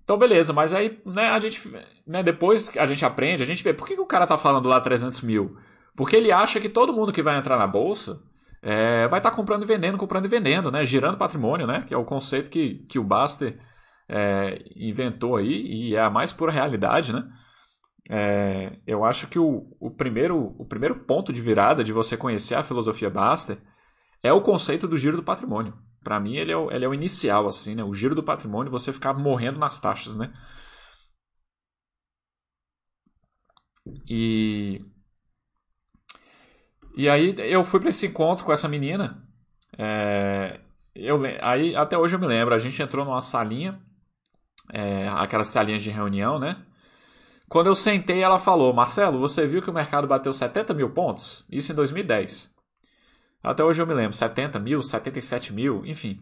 Então, 0.04 0.18
beleza, 0.18 0.52
mas 0.52 0.74
aí, 0.74 1.02
né, 1.06 1.30
a 1.30 1.40
gente. 1.40 1.62
Né, 2.06 2.22
depois 2.24 2.76
a 2.78 2.86
gente 2.86 3.06
aprende, 3.06 3.44
a 3.44 3.46
gente 3.46 3.64
vê. 3.64 3.74
Por 3.74 3.88
que, 3.88 3.96
que 3.96 4.02
o 4.02 4.06
cara 4.06 4.28
tá 4.28 4.38
falando 4.38 4.70
lá 4.70 4.80
300 4.80 5.22
mil? 5.22 5.58
Porque 5.96 6.16
ele 6.16 6.32
acha 6.32 6.60
que 6.60 6.70
todo 6.70 6.94
mundo 6.94 7.12
que 7.12 7.22
vai 7.22 7.38
entrar 7.38 7.58
na 7.58 7.68
bolsa 7.68 8.22
é, 8.66 9.10
vai 9.10 9.20
estar 9.20 9.30
tá 9.30 9.36
comprando 9.36 9.64
e 9.64 9.66
vendendo, 9.66 9.98
comprando 9.98 10.26
e 10.26 10.30
vendendo, 10.30 10.72
né? 10.72 10.86
Girando 10.86 11.18
patrimônio, 11.18 11.68
né? 11.68 11.84
Que 11.86 11.94
é 11.94 11.98
o 11.98 12.06
conceito 12.06 12.50
que, 12.50 12.86
que 12.86 12.98
o 12.98 13.04
Baster 13.04 13.60
é, 14.08 14.64
inventou 14.74 15.36
aí 15.36 15.66
e 15.66 15.96
é 15.96 16.02
a 16.02 16.10
mais 16.10 16.32
pura 16.32 16.52
realidade, 16.52 17.12
né? 17.12 17.30
É, 18.10 18.80
eu 18.88 19.04
acho 19.04 19.28
que 19.28 19.38
o, 19.38 19.76
o, 19.80 19.92
primeiro, 19.92 20.56
o 20.58 20.66
primeiro 20.66 20.96
ponto 20.96 21.34
de 21.34 21.42
virada 21.42 21.84
de 21.84 21.92
você 21.92 22.16
conhecer 22.16 22.56
a 22.56 22.64
filosofia 22.64 23.10
Baster 23.10 23.58
é 24.22 24.32
o 24.32 24.42
conceito 24.42 24.88
do 24.88 24.98
giro 24.98 25.18
do 25.18 25.24
patrimônio. 25.24 25.74
Para 26.02 26.20
mim, 26.20 26.36
ele 26.36 26.52
é, 26.52 26.58
o, 26.58 26.72
ele 26.72 26.86
é 26.86 26.88
o 26.88 26.94
inicial, 26.94 27.48
assim, 27.48 27.76
né? 27.76 27.84
O 27.84 27.94
giro 27.94 28.16
do 28.16 28.24
patrimônio, 28.24 28.72
você 28.72 28.94
ficar 28.94 29.14
morrendo 29.14 29.60
nas 29.60 29.80
taxas, 29.80 30.16
né? 30.16 30.32
E 34.10 34.82
e 36.96 37.10
aí 37.10 37.36
eu 37.38 37.64
fui 37.64 37.80
para 37.80 37.90
esse 37.90 38.08
encontro 38.08 38.46
com 38.46 38.52
essa 38.52 38.68
menina. 38.68 39.24
É, 39.78 40.60
eu, 40.96 41.22
aí 41.42 41.76
até 41.76 41.98
hoje 41.98 42.16
eu 42.16 42.20
me 42.20 42.28
lembro, 42.28 42.54
a 42.54 42.60
gente 42.60 42.82
entrou 42.82 43.06
numa 43.06 43.22
salinha, 43.22 43.82
é, 44.72 45.08
aquelas 45.10 45.50
salinhas 45.50 45.84
de 45.84 45.90
reunião, 45.90 46.40
né? 46.40 46.64
Quando 47.50 47.68
eu 47.68 47.76
sentei, 47.76 48.22
ela 48.22 48.40
falou: 48.40 48.74
Marcelo, 48.74 49.20
você 49.20 49.46
viu 49.48 49.62
que 49.62 49.70
o 49.70 49.74
mercado 49.74 50.08
bateu 50.08 50.34
70 50.34 50.74
mil 50.74 50.90
pontos? 50.92 51.46
Isso 51.52 51.72
em 51.72 51.76
2010. 51.76 52.52
Até 53.44 53.64
hoje 53.64 53.82
eu 53.82 53.88
me 53.88 53.94
lembro: 53.94 54.16
70 54.16 54.60
mil, 54.60 54.82
77 54.82 55.54
mil, 55.54 55.86
enfim. 55.86 56.20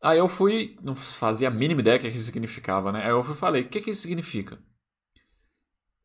Aí 0.00 0.18
eu 0.18 0.28
fui, 0.28 0.76
não 0.82 0.94
fazia 0.94 1.48
a 1.48 1.50
mínima 1.50 1.80
ideia 1.80 1.98
do 1.98 2.02
que 2.02 2.08
isso 2.08 2.20
significava, 2.26 2.92
né? 2.92 3.02
Aí 3.04 3.10
eu 3.10 3.22
fui 3.24 3.34
falei: 3.34 3.62
o 3.62 3.68
que, 3.68 3.80
que 3.80 3.90
isso 3.90 4.02
significa? 4.02 4.58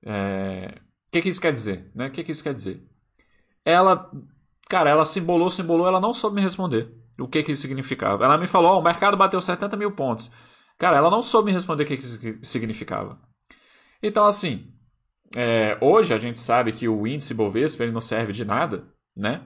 É, 0.06 0.80
o 1.08 1.12
que, 1.12 1.22
que 1.22 1.30
isso 1.30 1.42
quer 1.42 1.54
dizer? 1.54 1.92
Né? 1.94 2.08
O 2.08 2.12
que, 2.12 2.24
que 2.24 2.32
isso 2.32 2.44
quer 2.44 2.54
dizer? 2.54 2.88
Ela, 3.72 4.10
cara, 4.70 4.90
ela 4.90 5.06
se 5.06 5.20
embolou, 5.20 5.52
ela 5.86 6.00
não 6.00 6.14
soube 6.14 6.38
me 6.38 6.42
responder 6.42 6.90
o 7.20 7.28
que 7.28 7.44
que 7.44 7.52
isso 7.52 7.62
significava. 7.64 8.24
Ela 8.24 8.38
me 8.38 8.48
falou, 8.48 8.76
oh, 8.76 8.80
o 8.80 8.84
mercado 8.84 9.18
bateu 9.18 9.42
70 9.42 9.76
mil 9.76 9.92
pontos. 9.92 10.32
Cara, 10.78 10.98
ela 10.98 11.10
não 11.10 11.22
soube 11.24 11.48
me 11.48 11.56
responder 11.56 11.84
o 11.84 11.86
que 11.86 11.98
que 11.98 12.06
isso 12.06 12.40
significava. 12.44 13.20
Então, 14.02 14.26
assim, 14.26 14.72
é, 15.36 15.78
hoje 15.82 16.14
a 16.14 16.18
gente 16.18 16.40
sabe 16.40 16.72
que 16.72 16.88
o 16.88 17.06
índice 17.06 17.34
Bovespa 17.34 17.84
ele 17.84 17.92
não 17.92 18.00
serve 18.00 18.32
de 18.32 18.46
nada, 18.46 18.88
né? 19.16 19.42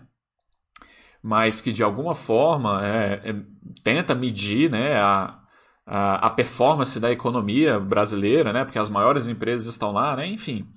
Mas 1.24 1.62
que 1.62 1.72
de 1.72 1.84
alguma 1.84 2.14
forma 2.14 2.86
é, 2.86 3.30
é, 3.30 3.36
tenta 3.84 4.14
medir 4.14 4.70
né, 4.70 4.98
a, 4.98 5.40
a, 5.86 6.28
a, 6.28 6.30
performance 6.30 7.00
da 7.00 7.12
economia 7.12 7.80
brasileira, 7.80 8.52
né? 8.52 8.66
Porque 8.66 8.80
as 8.80 8.90
maiores 8.90 9.28
empresas 9.28 9.68
estão 9.68 9.92
lá, 9.92 10.16
né? 10.16 10.28
Enfim. 10.28 10.68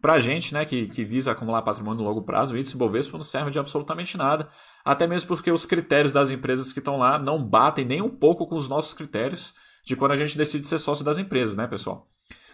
Para 0.00 0.14
a 0.14 0.20
gente, 0.20 0.54
né, 0.54 0.64
que, 0.64 0.86
que 0.86 1.04
visa 1.04 1.32
acumular 1.32 1.62
patrimônio 1.62 2.02
no 2.02 2.08
longo 2.08 2.22
prazo, 2.22 2.54
o 2.54 2.58
índice 2.58 2.76
Bovespa 2.76 3.16
não 3.16 3.24
serve 3.24 3.50
de 3.50 3.58
absolutamente 3.58 4.16
nada, 4.16 4.48
até 4.84 5.06
mesmo 5.06 5.26
porque 5.26 5.50
os 5.50 5.66
critérios 5.66 6.12
das 6.12 6.30
empresas 6.30 6.72
que 6.72 6.78
estão 6.78 6.98
lá 6.98 7.18
não 7.18 7.42
batem 7.42 7.84
nem 7.84 8.00
um 8.00 8.08
pouco 8.08 8.46
com 8.46 8.54
os 8.56 8.68
nossos 8.68 8.94
critérios 8.94 9.52
de 9.84 9.96
quando 9.96 10.12
a 10.12 10.16
gente 10.16 10.38
decide 10.38 10.66
ser 10.66 10.78
sócio 10.78 11.04
das 11.04 11.18
empresas, 11.18 11.56
né, 11.56 11.66
pessoal? 11.66 12.08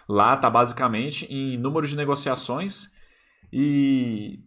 Lá 0.09 0.35
está 0.35 0.49
basicamente 0.49 1.27
em 1.27 1.59
número 1.59 1.87
de 1.87 1.97
negociações 1.97 2.91
e 3.53 4.41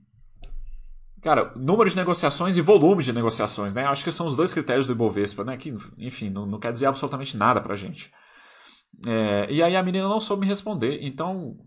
Cara, 1.21 1.51
número 1.55 1.89
de 1.89 1.95
negociações 1.95 2.57
e 2.57 2.61
volume 2.61 3.03
de 3.03 3.11
negociações, 3.11 3.73
né? 3.73 3.85
Acho 3.85 4.03
que 4.03 4.11
são 4.11 4.25
os 4.25 4.35
dois 4.35 4.53
critérios 4.53 4.85
do 4.85 4.93
Ibovespa, 4.93 5.43
né? 5.43 5.57
Que, 5.57 5.75
enfim, 5.97 6.29
não, 6.29 6.45
não 6.45 6.59
quer 6.59 6.71
dizer 6.71 6.85
absolutamente 6.85 7.35
nada 7.35 7.59
pra 7.59 7.75
gente. 7.75 8.13
É, 9.05 9.47
e 9.49 9.61
aí 9.61 9.75
a 9.75 9.83
menina 9.83 10.07
não 10.07 10.19
soube 10.19 10.41
me 10.41 10.47
responder. 10.47 10.99
Então, 11.01 11.57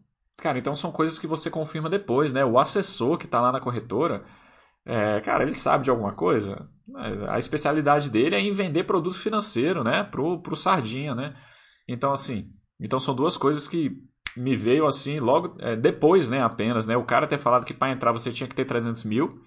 Cara, 0.40 0.59
então 0.59 0.75
são 0.75 0.90
coisas 0.90 1.18
que 1.18 1.26
você 1.26 1.50
confirma 1.50 1.88
depois, 1.88 2.32
né? 2.32 2.44
O 2.44 2.59
assessor 2.59 3.18
que 3.18 3.26
está 3.26 3.40
lá 3.40 3.52
na 3.52 3.61
corretora, 3.61 4.23
é, 4.85 5.20
cara, 5.20 5.44
ele 5.44 5.52
sabe 5.54 5.85
de 5.85 5.90
alguma 5.90 6.12
coisa. 6.12 6.68
A 7.28 7.38
especialidade 7.38 8.11
dele 8.11 8.35
é 8.35 8.40
em 8.40 8.52
vender 8.52 8.85
produto 8.85 9.16
financeiro, 9.16 9.85
né? 9.85 10.02
Pro, 10.04 10.40
pro 10.40 10.56
Sardinha, 10.56 11.14
né? 11.14 11.35
Então, 11.87 12.12
assim, 12.12 12.50
então 12.80 12.99
são 12.99 13.14
duas 13.14 13.37
coisas 13.37 13.68
que 13.68 13.92
me 14.37 14.56
veio 14.56 14.87
assim 14.87 15.18
logo 15.18 15.56
é, 15.61 15.76
depois, 15.76 16.28
né? 16.28 16.42
Apenas, 16.42 16.87
né? 16.87 16.97
O 16.97 17.04
cara 17.04 17.26
ter 17.26 17.38
falado 17.38 17.64
que 17.64 17.75
para 17.75 17.92
entrar 17.92 18.12
você 18.12 18.32
tinha 18.32 18.49
que 18.49 18.54
ter 18.54 18.64
300 18.64 19.04
mil 19.04 19.42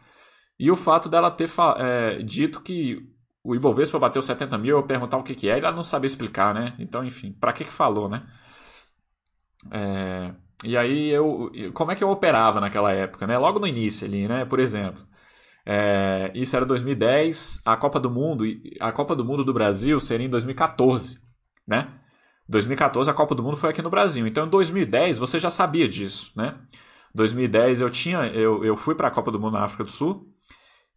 e 0.59 0.69
o 0.71 0.75
fato 0.75 1.09
dela 1.09 1.31
ter 1.31 1.49
é, 1.77 2.21
dito 2.21 2.61
que 2.61 2.99
o 3.43 3.55
Ibovespa 3.55 3.99
bateu 3.99 4.21
70 4.21 4.57
mil, 4.57 4.77
eu 4.77 4.83
perguntar 4.83 5.17
o 5.17 5.23
que, 5.23 5.35
que 5.35 5.49
é, 5.49 5.57
e 5.57 5.59
ela 5.59 5.71
não 5.71 5.83
sabia 5.83 6.07
explicar, 6.07 6.53
né? 6.53 6.75
Então, 6.79 7.03
enfim, 7.03 7.33
para 7.33 7.51
que 7.51 7.65
que 7.65 7.73
falou, 7.73 8.07
né? 8.07 8.23
É... 9.71 10.33
E 10.63 10.77
aí 10.77 11.09
eu. 11.09 11.51
Como 11.73 11.91
é 11.91 11.95
que 11.95 12.03
eu 12.03 12.09
operava 12.09 12.61
naquela 12.61 12.91
época, 12.91 13.27
né? 13.27 13.37
Logo 13.37 13.59
no 13.59 13.67
início 13.67 14.07
ali, 14.07 14.27
né? 14.27 14.45
Por 14.45 14.59
exemplo. 14.59 15.05
É, 15.65 16.31
isso 16.35 16.55
era 16.55 16.65
2010, 16.65 17.61
a 17.65 17.77
Copa 17.77 17.99
do 17.99 18.11
Mundo, 18.11 18.43
a 18.81 18.91
Copa 18.91 19.15
do 19.15 19.23
Mundo 19.23 19.45
do 19.45 19.53
Brasil 19.53 19.97
seria 19.99 20.25
em 20.25 20.29
2014, 20.29 21.19
né? 21.65 21.87
2014 22.49 23.09
a 23.09 23.13
Copa 23.13 23.33
do 23.33 23.41
Mundo 23.43 23.55
foi 23.55 23.69
aqui 23.69 23.81
no 23.81 23.89
Brasil. 23.89 24.27
Então 24.27 24.45
em 24.45 24.49
2010 24.49 25.17
você 25.17 25.39
já 25.39 25.49
sabia 25.49 25.87
disso, 25.87 26.31
né? 26.35 26.55
2010 27.15 27.81
eu 27.81 27.89
tinha 27.89 28.25
eu, 28.27 28.63
eu 28.65 28.75
fui 28.75 28.95
para 28.95 29.07
a 29.07 29.11
Copa 29.11 29.31
do 29.31 29.39
Mundo 29.39 29.53
na 29.53 29.63
África 29.63 29.83
do 29.85 29.91
Sul 29.91 30.27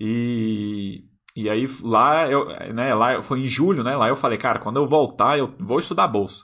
e 0.01 1.05
e 1.37 1.51
aí 1.51 1.67
lá 1.83 2.29
eu, 2.29 2.47
né, 2.73 2.95
lá 2.95 3.23
foi 3.23 3.41
em 3.41 3.49
julho, 3.49 3.85
né? 3.85 3.97
Lá 3.97 4.09
eu 4.09 4.17
falei, 4.17 4.39
cara, 4.39 4.59
quando 4.59 4.79
eu 4.79 4.87
voltar 4.89 5.39
eu 5.39 5.55
vou 5.61 5.79
estudar 5.79 6.09
bolsa. 6.09 6.43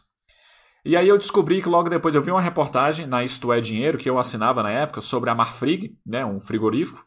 E 0.85 0.97
aí 0.97 1.09
eu 1.09 1.17
descobri 1.17 1.63
que 1.63 1.69
logo 1.69 1.89
depois 1.89 2.15
eu 2.15 2.23
vi 2.23 2.31
uma 2.31 2.41
reportagem 2.41 3.07
na 3.07 3.23
Isto 3.23 3.53
é 3.53 3.61
Dinheiro, 3.61 3.99
que 3.99 4.11
eu 4.11 4.19
assinava 4.19 4.63
na 4.63 4.71
época, 4.71 5.01
sobre 5.01 5.31
a 5.31 5.35
Marfrig, 5.35 5.97
né, 6.05 6.25
um 6.25 6.41
frigorífico. 6.41 7.05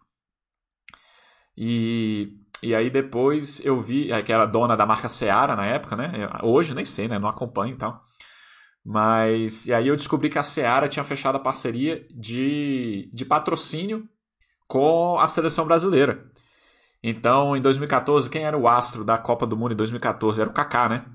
E, 1.58 2.38
e 2.62 2.74
aí 2.74 2.90
depois 2.90 3.64
eu 3.66 3.82
vi, 3.82 4.12
é, 4.12 4.22
que 4.22 4.32
era 4.32 4.46
dona 4.46 4.76
da 4.76 4.86
marca 4.86 5.10
Seara 5.10 5.56
na 5.56 5.66
época, 5.66 5.96
né? 5.96 6.12
Hoje 6.44 6.74
nem 6.74 6.86
sei, 6.86 7.08
né? 7.08 7.20
Não 7.20 7.30
acompanho 7.30 7.76
e 7.76 7.78
tal. 7.78 8.04
Mas, 8.84 9.66
e 9.66 9.74
aí 9.74 9.88
eu 9.88 9.96
descobri 9.96 10.30
que 10.30 10.38
a 10.38 10.44
Seara 10.44 10.88
tinha 10.88 11.04
fechado 11.04 11.36
a 11.36 11.40
parceria 11.40 12.06
de, 12.12 13.10
de 13.14 13.26
patrocínio 13.26 14.08
com 14.68 15.18
a 15.20 15.28
seleção 15.28 15.66
brasileira. 15.66 16.28
Então, 17.04 17.56
em 17.56 17.62
2014, 17.62 18.30
quem 18.30 18.44
era 18.44 18.58
o 18.58 18.68
astro 18.68 19.04
da 19.04 19.18
Copa 19.18 19.46
do 19.48 19.58
Mundo 19.58 19.74
em 19.74 19.78
2014? 19.78 20.42
Era 20.42 20.50
o 20.50 20.54
Kaká, 20.54 20.90
né? 20.90 21.06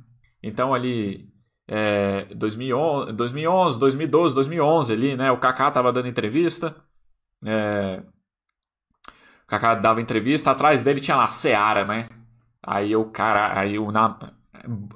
Então, 0.43 0.75
ali, 0.75 1.30
é, 1.73 2.25
2011, 2.35 3.13
2011, 3.13 3.79
2012, 3.79 4.35
2011 4.35 4.93
ali, 4.93 5.17
né? 5.17 5.31
O 5.31 5.39
Kaká 5.39 5.71
tava 5.71 5.93
dando 5.93 6.09
entrevista. 6.09 6.75
É, 7.47 8.03
o 9.45 9.47
Kaká 9.47 9.77
dava 9.77 10.01
entrevista, 10.01 10.51
atrás 10.51 10.83
dele 10.83 11.01
tinha 11.01 11.17
lá 11.17 11.29
Seara, 11.29 11.85
né? 11.85 12.09
Aí 12.61 12.97
o 12.97 13.05
cara, 13.05 13.57
aí 13.57 13.79
o 13.79 13.93
na, 13.93 14.19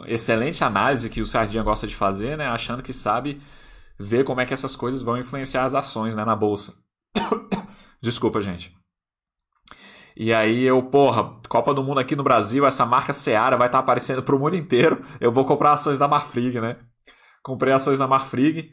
excelente 0.06 0.64
análise 0.64 1.08
que 1.08 1.20
o 1.20 1.26
Sardinha 1.26 1.62
gosta 1.62 1.86
de 1.86 1.94
fazer, 1.94 2.36
né? 2.36 2.48
Achando 2.48 2.82
que 2.82 2.92
sabe 2.92 3.40
ver 3.96 4.24
como 4.24 4.40
é 4.40 4.46
que 4.46 4.52
essas 4.52 4.74
coisas 4.74 5.00
vão 5.00 5.16
influenciar 5.16 5.64
as 5.64 5.74
ações, 5.74 6.16
né, 6.16 6.24
na 6.24 6.34
bolsa. 6.34 6.74
Desculpa, 8.02 8.40
gente. 8.40 8.76
E 10.16 10.33
aí 10.33 10.62
eu, 10.62 10.83
porra, 10.83 11.37
Copa 11.49 11.75
do 11.75 11.83
Mundo 11.83 11.99
aqui 11.99 12.14
no 12.14 12.23
Brasil, 12.23 12.64
essa 12.66 12.87
marca 12.87 13.12
Seara 13.12 13.56
vai 13.56 13.66
estar 13.66 13.78
tá 13.78 13.83
aparecendo 13.83 14.23
pro 14.23 14.38
mundo 14.38 14.56
inteiro. 14.56 15.04
Eu 15.21 15.33
vou 15.33 15.44
comprar 15.44 15.73
ações 15.73 15.99
da 15.99 16.06
Marfrig, 16.06 16.61
né? 16.61 16.76
Comprei 17.42 17.73
ações 17.73 17.99
da 17.99 18.06
Marfrig. 18.06 18.71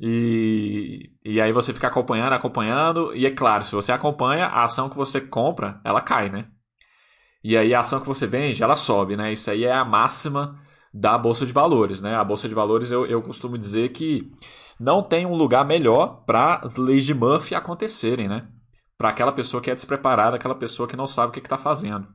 E, 0.00 1.10
e 1.24 1.40
aí 1.40 1.52
você 1.52 1.72
fica 1.72 1.86
acompanhando, 1.86 2.34
acompanhando. 2.34 3.14
E 3.14 3.26
é 3.26 3.30
claro, 3.30 3.64
se 3.64 3.72
você 3.72 3.92
acompanha, 3.92 4.46
a 4.46 4.64
ação 4.64 4.90
que 4.90 4.96
você 4.96 5.20
compra, 5.20 5.80
ela 5.84 6.00
cai, 6.00 6.28
né? 6.28 6.48
E 7.42 7.56
aí 7.56 7.74
a 7.74 7.80
ação 7.80 8.00
que 8.00 8.06
você 8.06 8.26
vende, 8.26 8.62
ela 8.62 8.76
sobe, 8.76 9.16
né? 9.16 9.32
Isso 9.32 9.50
aí 9.50 9.64
é 9.64 9.72
a 9.72 9.84
máxima 9.84 10.56
da 10.92 11.18
Bolsa 11.18 11.44
de 11.44 11.52
Valores, 11.52 12.00
né? 12.00 12.14
A 12.14 12.24
Bolsa 12.24 12.48
de 12.48 12.54
Valores, 12.54 12.90
eu, 12.90 13.06
eu 13.06 13.22
costumo 13.22 13.58
dizer 13.58 13.90
que 13.90 14.30
não 14.78 15.02
tem 15.02 15.26
um 15.26 15.34
lugar 15.34 15.64
melhor 15.64 16.24
para 16.24 16.60
as 16.62 16.76
leis 16.76 17.04
de 17.04 17.14
Murphy 17.14 17.54
acontecerem, 17.54 18.28
né? 18.28 18.48
Para 19.04 19.10
aquela 19.10 19.32
pessoa 19.32 19.62
que 19.62 19.70
é 19.70 19.74
despreparada, 19.74 20.34
aquela 20.34 20.54
pessoa 20.54 20.88
que 20.88 20.96
não 20.96 21.06
sabe 21.06 21.28
o 21.28 21.30
que 21.30 21.38
está 21.38 21.58
fazendo. 21.58 22.08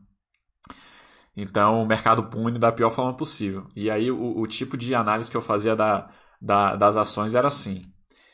Então, 1.37 1.83
o 1.83 1.85
mercado 1.85 2.23
pune 2.31 2.57
da 2.57 2.71
pior 2.71 2.89
forma 2.89 3.15
possível. 3.15 3.67
E 3.75 3.91
aí, 3.91 4.09
o, 4.09 4.39
o 4.39 4.47
tipo 4.47 4.75
de 4.75 4.95
análise 4.95 5.29
que 5.29 5.37
eu 5.37 5.41
fazia 5.41 5.75
da, 5.75 6.09
da, 6.41 6.75
das 6.75 6.97
ações 6.97 7.35
era 7.35 7.47
assim. 7.47 7.83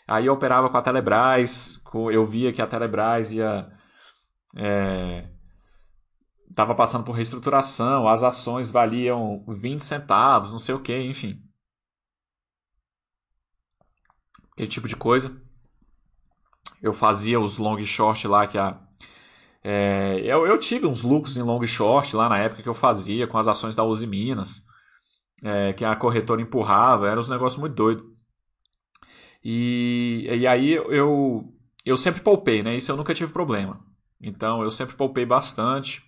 Aí 0.08 0.28
eu 0.28 0.34
operava 0.34 0.70
com 0.70 0.78
a 0.78 0.82
Telebrás, 0.82 1.84
eu 2.14 2.24
via 2.24 2.54
que 2.54 2.62
a 2.62 2.68
Telebrás 2.68 3.34
ia. 3.34 3.70
Estava 6.50 6.72
é, 6.72 6.76
passando 6.78 7.04
por 7.04 7.12
reestruturação, 7.12 8.08
as 8.08 8.24
ações 8.24 8.72
valiam 8.72 9.44
20 9.50 9.82
centavos, 9.84 10.54
não 10.54 10.60
sei 10.60 10.74
o 10.76 10.80
que, 10.80 10.98
enfim. 10.98 11.44
Aquele 14.54 14.70
tipo 14.70 14.88
de 14.88 14.96
coisa 14.96 15.45
eu 16.86 16.94
fazia 16.94 17.40
os 17.40 17.58
long 17.58 17.84
short 17.84 18.28
lá 18.28 18.46
que 18.46 18.58
a 18.58 18.80
é, 19.64 20.20
eu, 20.24 20.46
eu, 20.46 20.60
tive 20.60 20.86
uns 20.86 21.02
lucros 21.02 21.36
em 21.38 21.42
long 21.42 21.66
short 21.66 22.16
lá 22.16 22.30
na 22.30 22.38
época 22.38 22.62
que 22.62 22.70
eu 22.70 22.74
fazia 22.76 23.26
com 23.26 23.36
as 23.40 23.48
ações 23.48 23.76
da 23.76 23.84
Uzi 23.84 24.06
Minas, 24.06 24.64
é, 25.44 25.74
que 25.74 25.84
a 25.84 25.96
corretora 25.96 26.40
empurrava, 26.40 27.10
era 27.10 27.20
um 27.20 27.28
negócio 27.28 27.60
muito 27.60 27.74
doido. 27.74 28.16
E, 29.44 30.28
e 30.30 30.46
aí 30.46 30.74
eu, 30.74 31.52
eu 31.84 31.98
sempre 31.98 32.22
poupei, 32.22 32.62
né? 32.62 32.76
Isso 32.76 32.92
eu 32.92 32.98
nunca 32.98 33.16
tive 33.16 33.34
problema. 33.34 33.84
Então 34.22 34.62
eu 34.62 34.70
sempre 34.70 34.96
poupei 34.96 35.26
bastante, 35.26 36.04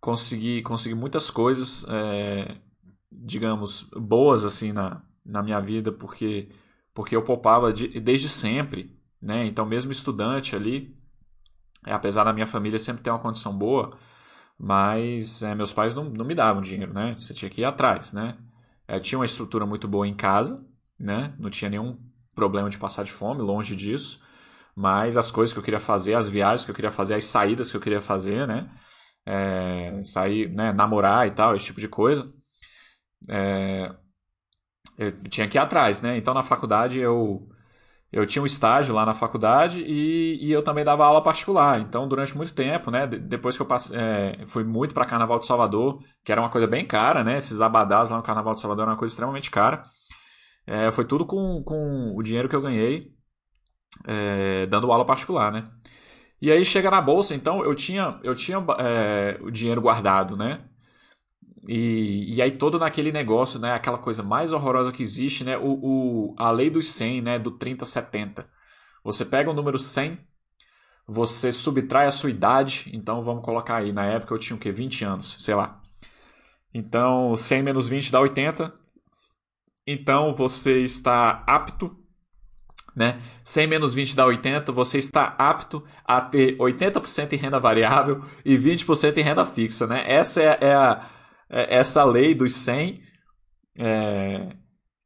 consegui, 0.00 0.62
consegui 0.62 0.94
muitas 0.94 1.30
coisas, 1.30 1.84
é, 1.86 2.56
digamos, 3.12 3.82
boas 3.94 4.42
assim 4.42 4.72
na, 4.72 5.02
na 5.22 5.42
minha 5.42 5.60
vida, 5.60 5.92
porque, 5.92 6.48
porque 6.94 7.14
eu 7.14 7.22
poupava 7.22 7.74
de, 7.74 8.00
desde 8.00 8.30
sempre. 8.30 8.98
Né? 9.20 9.46
Então, 9.46 9.66
mesmo 9.66 9.92
estudante 9.92 10.56
ali, 10.56 10.96
é, 11.86 11.92
apesar 11.92 12.24
da 12.24 12.32
minha 12.32 12.46
família 12.46 12.78
sempre 12.78 13.02
ter 13.02 13.10
uma 13.10 13.18
condição 13.18 13.56
boa, 13.56 13.96
mas 14.58 15.42
é, 15.42 15.54
meus 15.54 15.72
pais 15.72 15.94
não, 15.94 16.04
não 16.04 16.24
me 16.24 16.34
davam 16.34 16.62
dinheiro, 16.62 16.92
né? 16.92 17.14
Você 17.18 17.32
tinha 17.32 17.50
que 17.50 17.62
ir 17.62 17.64
atrás, 17.64 18.12
né? 18.12 18.36
É, 18.86 19.00
tinha 19.00 19.18
uma 19.18 19.24
estrutura 19.24 19.64
muito 19.64 19.88
boa 19.88 20.06
em 20.06 20.14
casa, 20.14 20.64
né? 20.98 21.34
Não 21.38 21.48
tinha 21.48 21.70
nenhum 21.70 21.98
problema 22.34 22.68
de 22.68 22.78
passar 22.78 23.02
de 23.02 23.12
fome, 23.12 23.40
longe 23.40 23.74
disso. 23.74 24.22
Mas 24.76 25.16
as 25.16 25.30
coisas 25.30 25.52
que 25.52 25.58
eu 25.58 25.62
queria 25.62 25.80
fazer, 25.80 26.14
as 26.14 26.28
viagens 26.28 26.64
que 26.64 26.70
eu 26.70 26.74
queria 26.74 26.90
fazer, 26.90 27.14
as 27.14 27.24
saídas 27.24 27.70
que 27.70 27.76
eu 27.76 27.80
queria 27.80 28.00
fazer, 28.00 28.46
né? 28.46 28.70
É, 29.26 30.02
sair, 30.04 30.50
né? 30.50 30.72
Namorar 30.72 31.26
e 31.26 31.30
tal, 31.32 31.56
esse 31.56 31.66
tipo 31.66 31.80
de 31.80 31.88
coisa. 31.88 32.30
É, 33.28 33.94
eu 34.98 35.12
tinha 35.28 35.48
que 35.48 35.56
ir 35.56 35.60
atrás, 35.60 36.02
né? 36.02 36.16
Então 36.16 36.34
na 36.34 36.42
faculdade 36.42 36.98
eu 36.98 37.48
eu 38.12 38.26
tinha 38.26 38.42
um 38.42 38.46
estágio 38.46 38.94
lá 38.94 39.06
na 39.06 39.14
faculdade 39.14 39.82
e, 39.86 40.38
e 40.44 40.50
eu 40.50 40.62
também 40.62 40.84
dava 40.84 41.04
aula 41.04 41.22
particular. 41.22 41.80
Então, 41.80 42.08
durante 42.08 42.36
muito 42.36 42.52
tempo, 42.52 42.90
né, 42.90 43.06
depois 43.06 43.56
que 43.56 43.62
eu 43.62 43.66
passei, 43.66 43.96
é, 43.98 44.44
fui 44.46 44.64
muito 44.64 44.94
para 44.94 45.06
Carnaval 45.06 45.38
de 45.38 45.46
Salvador, 45.46 46.02
que 46.24 46.32
era 46.32 46.40
uma 46.40 46.50
coisa 46.50 46.66
bem 46.66 46.84
cara, 46.84 47.22
né, 47.22 47.38
esses 47.38 47.60
abadás 47.60 48.10
lá 48.10 48.16
no 48.16 48.22
Carnaval 48.22 48.54
de 48.54 48.60
Salvador 48.60 48.82
era 48.82 48.92
uma 48.92 48.98
coisa 48.98 49.12
extremamente 49.12 49.50
cara. 49.50 49.84
É, 50.66 50.90
foi 50.90 51.04
tudo 51.04 51.24
com, 51.24 51.62
com 51.64 52.12
o 52.16 52.22
dinheiro 52.22 52.48
que 52.48 52.56
eu 52.56 52.60
ganhei 52.60 53.12
é, 54.06 54.66
dando 54.66 54.90
aula 54.90 55.04
particular, 55.04 55.52
né. 55.52 55.68
E 56.42 56.50
aí 56.50 56.64
chega 56.64 56.90
na 56.90 57.00
bolsa, 57.00 57.34
então 57.34 57.62
eu 57.64 57.74
tinha, 57.74 58.18
eu 58.22 58.34
tinha 58.34 58.58
é, 58.78 59.38
o 59.42 59.50
dinheiro 59.50 59.80
guardado, 59.80 60.36
né? 60.36 60.64
E, 61.68 62.34
e 62.34 62.42
aí 62.42 62.52
todo 62.52 62.78
naquele 62.78 63.12
negócio, 63.12 63.58
né, 63.58 63.72
aquela 63.72 63.98
coisa 63.98 64.22
mais 64.22 64.52
horrorosa 64.52 64.92
que 64.92 65.02
existe, 65.02 65.44
né, 65.44 65.58
o, 65.58 65.72
o, 65.82 66.34
a 66.38 66.50
lei 66.50 66.70
dos 66.70 66.88
100, 66.88 67.20
né, 67.20 67.38
do 67.38 67.52
30-70. 67.52 68.46
Você 69.04 69.24
pega 69.24 69.50
o 69.50 69.54
número 69.54 69.78
100, 69.78 70.18
você 71.06 71.52
subtrai 71.52 72.06
a 72.06 72.12
sua 72.12 72.30
idade, 72.30 72.90
então 72.94 73.22
vamos 73.22 73.44
colocar 73.44 73.76
aí, 73.76 73.92
na 73.92 74.04
época 74.04 74.34
eu 74.34 74.38
tinha 74.38 74.56
o 74.56 74.58
quê? 74.58 74.70
20 74.70 75.04
anos, 75.04 75.36
sei 75.38 75.54
lá. 75.54 75.80
Então 76.72 77.36
100 77.36 77.62
menos 77.62 77.88
20 77.88 78.12
dá 78.12 78.20
80. 78.20 78.72
Então 79.86 80.32
você 80.34 80.82
está 80.82 81.42
apto, 81.46 81.96
né? 82.94 83.20
100 83.42 83.66
menos 83.66 83.92
20 83.92 84.14
dá 84.14 84.24
80, 84.26 84.70
você 84.70 84.98
está 84.98 85.34
apto 85.36 85.84
a 86.04 86.20
ter 86.20 86.56
80% 86.58 87.32
em 87.32 87.36
renda 87.36 87.58
variável 87.58 88.24
e 88.44 88.56
20% 88.56 89.16
em 89.16 89.22
renda 89.22 89.44
fixa, 89.44 89.86
né? 89.86 90.04
Essa 90.06 90.42
é, 90.42 90.58
é 90.60 90.74
a 90.74 91.04
essa 91.50 92.04
lei 92.04 92.34
dos 92.34 92.54
100 92.54 93.02
é, 93.78 94.56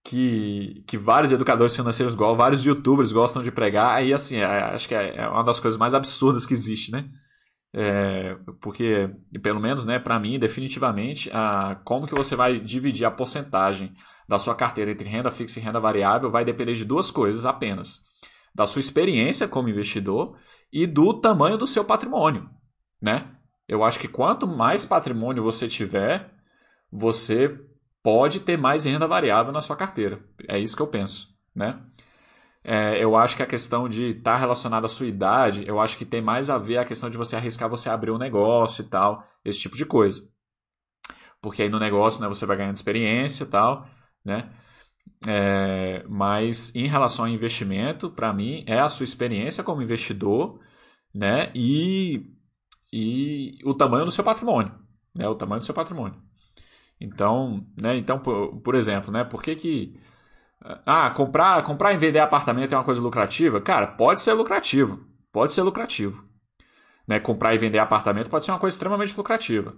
que, 0.04 0.85
que 0.87 0.98
vários 0.98 1.33
educadores 1.33 1.74
financeiros 1.74 2.14
gostam, 2.14 2.37
vários 2.37 2.64
youtubers 2.64 3.11
gostam 3.11 3.42
de 3.42 3.50
pregar, 3.50 3.94
aí 3.94 4.12
assim, 4.12 4.37
é, 4.37 4.44
acho 4.44 4.87
que 4.87 4.94
é, 4.94 5.16
é 5.16 5.28
uma 5.28 5.42
das 5.42 5.59
coisas 5.59 5.78
mais 5.78 5.94
absurdas 5.94 6.44
que 6.44 6.52
existe, 6.52 6.92
né? 6.92 7.09
É, 7.76 8.37
porque, 8.61 9.11
pelo 9.42 9.59
menos, 9.59 9.85
né, 9.85 9.98
para 9.98 10.20
mim, 10.20 10.38
definitivamente, 10.38 11.28
a, 11.33 11.80
como 11.85 12.07
que 12.07 12.14
você 12.14 12.37
vai 12.37 12.61
dividir 12.61 13.04
a 13.04 13.11
porcentagem 13.11 13.92
da 14.28 14.38
sua 14.38 14.54
carteira 14.54 14.92
entre 14.92 15.09
renda 15.09 15.30
fixa 15.30 15.59
e 15.59 15.62
renda 15.62 15.80
variável 15.80 16.30
vai 16.30 16.44
depender 16.44 16.74
de 16.74 16.85
duas 16.85 17.11
coisas 17.11 17.44
apenas: 17.44 18.02
da 18.54 18.66
sua 18.66 18.80
experiência 18.80 19.48
como 19.48 19.68
investidor 19.68 20.37
e 20.72 20.87
do 20.87 21.14
tamanho 21.14 21.59
do 21.59 21.66
seu 21.66 21.85
patrimônio, 21.85 22.48
né? 23.00 23.30
Eu 23.66 23.83
acho 23.83 23.98
que 23.98 24.07
quanto 24.07 24.46
mais 24.46 24.85
patrimônio 24.85 25.42
você 25.42 25.66
tiver, 25.66 26.33
você 26.94 27.61
pode 28.04 28.38
ter 28.40 28.57
mais 28.57 28.85
renda 28.85 29.07
variável 29.09 29.52
na 29.52 29.61
sua 29.61 29.74
carteira. 29.74 30.22
É 30.48 30.59
isso 30.59 30.76
que 30.76 30.83
eu 30.83 30.87
penso, 30.87 31.28
né? 31.52 31.83
É, 32.62 33.02
eu 33.02 33.16
acho 33.16 33.37
que 33.37 33.42
a 33.42 33.46
questão 33.46 33.88
de 33.88 34.11
estar 34.11 34.35
tá 34.35 34.38
relacionada 34.38 34.87
à 34.87 34.88
sua 34.88 35.07
idade, 35.07 35.66
eu 35.66 35.80
acho 35.80 35.98
que 35.98 36.04
tem 36.04 36.22
mais 36.22 36.48
a 36.48 36.57
ver 36.57 36.78
a 36.78 36.85
questão 36.85 37.11
de 37.11 37.16
você 37.16 37.35
arriscar 37.37 37.68
você 37.68 37.90
abrir 37.90 38.12
um 38.12 38.18
negócio 38.18 38.83
e 38.83 38.87
tal, 38.88 39.22
esse 39.44 39.59
tipo 39.59 39.76
de 39.76 39.85
coisa. 39.85 40.22
Porque 41.42 41.62
aí 41.62 41.68
no 41.68 41.80
negócio 41.80 42.22
né, 42.22 42.28
você 42.28 42.46
vai 42.46 42.57
ganhando 42.57 42.76
experiência 42.76 43.44
e 43.44 43.46
tal, 43.46 43.87
né? 44.24 44.50
É, 45.26 46.04
mas 46.09 46.74
em 46.74 46.87
relação 46.87 47.24
ao 47.24 47.30
investimento, 47.30 48.11
para 48.11 48.33
mim, 48.33 48.64
é 48.66 48.78
a 48.78 48.88
sua 48.88 49.04
experiência 49.04 49.64
como 49.64 49.83
investidor, 49.83 50.61
né? 51.14 51.50
E, 51.54 52.22
e 52.92 53.59
o 53.64 53.74
tamanho 53.74 54.04
do 54.04 54.11
seu 54.11 54.24
patrimônio, 54.24 54.72
né? 55.14 55.28
O 55.28 55.35
tamanho 55.35 55.61
do 55.61 55.66
seu 55.66 55.74
patrimônio. 55.74 56.22
Então, 57.00 57.66
né, 57.80 57.96
então 57.96 58.18
por, 58.18 58.61
por 58.61 58.74
exemplo, 58.74 59.12
né, 59.12 59.24
por 59.24 59.42
que 59.42 59.54
que 59.54 60.00
ah, 60.87 61.11
comprar, 61.11 61.62
comprar 61.62 61.92
e 61.92 61.98
vender 61.98 62.20
apartamento 62.20 62.72
é 62.74 62.78
uma 62.78 62.85
coisa 62.85 63.00
lucrativa? 63.00 63.61
Cara, 63.61 63.87
pode 63.87 64.22
ser 64.22 64.33
lucrativo. 64.33 65.07
Pode 65.30 65.52
ser 65.52 65.62
lucrativo. 65.62 66.24
Né, 67.07 67.20
comprar 67.20 67.54
e 67.54 67.59
vender 67.59 67.78
apartamento 67.78 68.30
pode 68.30 68.44
ser 68.46 68.50
uma 68.52 68.59
coisa 68.59 68.74
extremamente 68.74 69.14
lucrativa. 69.16 69.76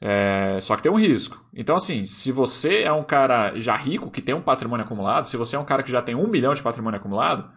É, 0.00 0.58
só 0.60 0.76
que 0.76 0.82
tem 0.82 0.90
um 0.90 0.98
risco. 0.98 1.42
Então, 1.54 1.76
assim, 1.76 2.04
se 2.06 2.32
você 2.32 2.82
é 2.82 2.92
um 2.92 3.04
cara 3.04 3.58
já 3.60 3.76
rico, 3.76 4.10
que 4.10 4.20
tem 4.20 4.34
um 4.34 4.42
patrimônio 4.42 4.84
acumulado, 4.84 5.28
se 5.28 5.36
você 5.36 5.54
é 5.54 5.58
um 5.58 5.64
cara 5.64 5.82
que 5.82 5.92
já 5.92 6.02
tem 6.02 6.14
um 6.14 6.26
milhão 6.26 6.54
de 6.54 6.62
patrimônio 6.62 6.98
acumulado, 6.98 7.50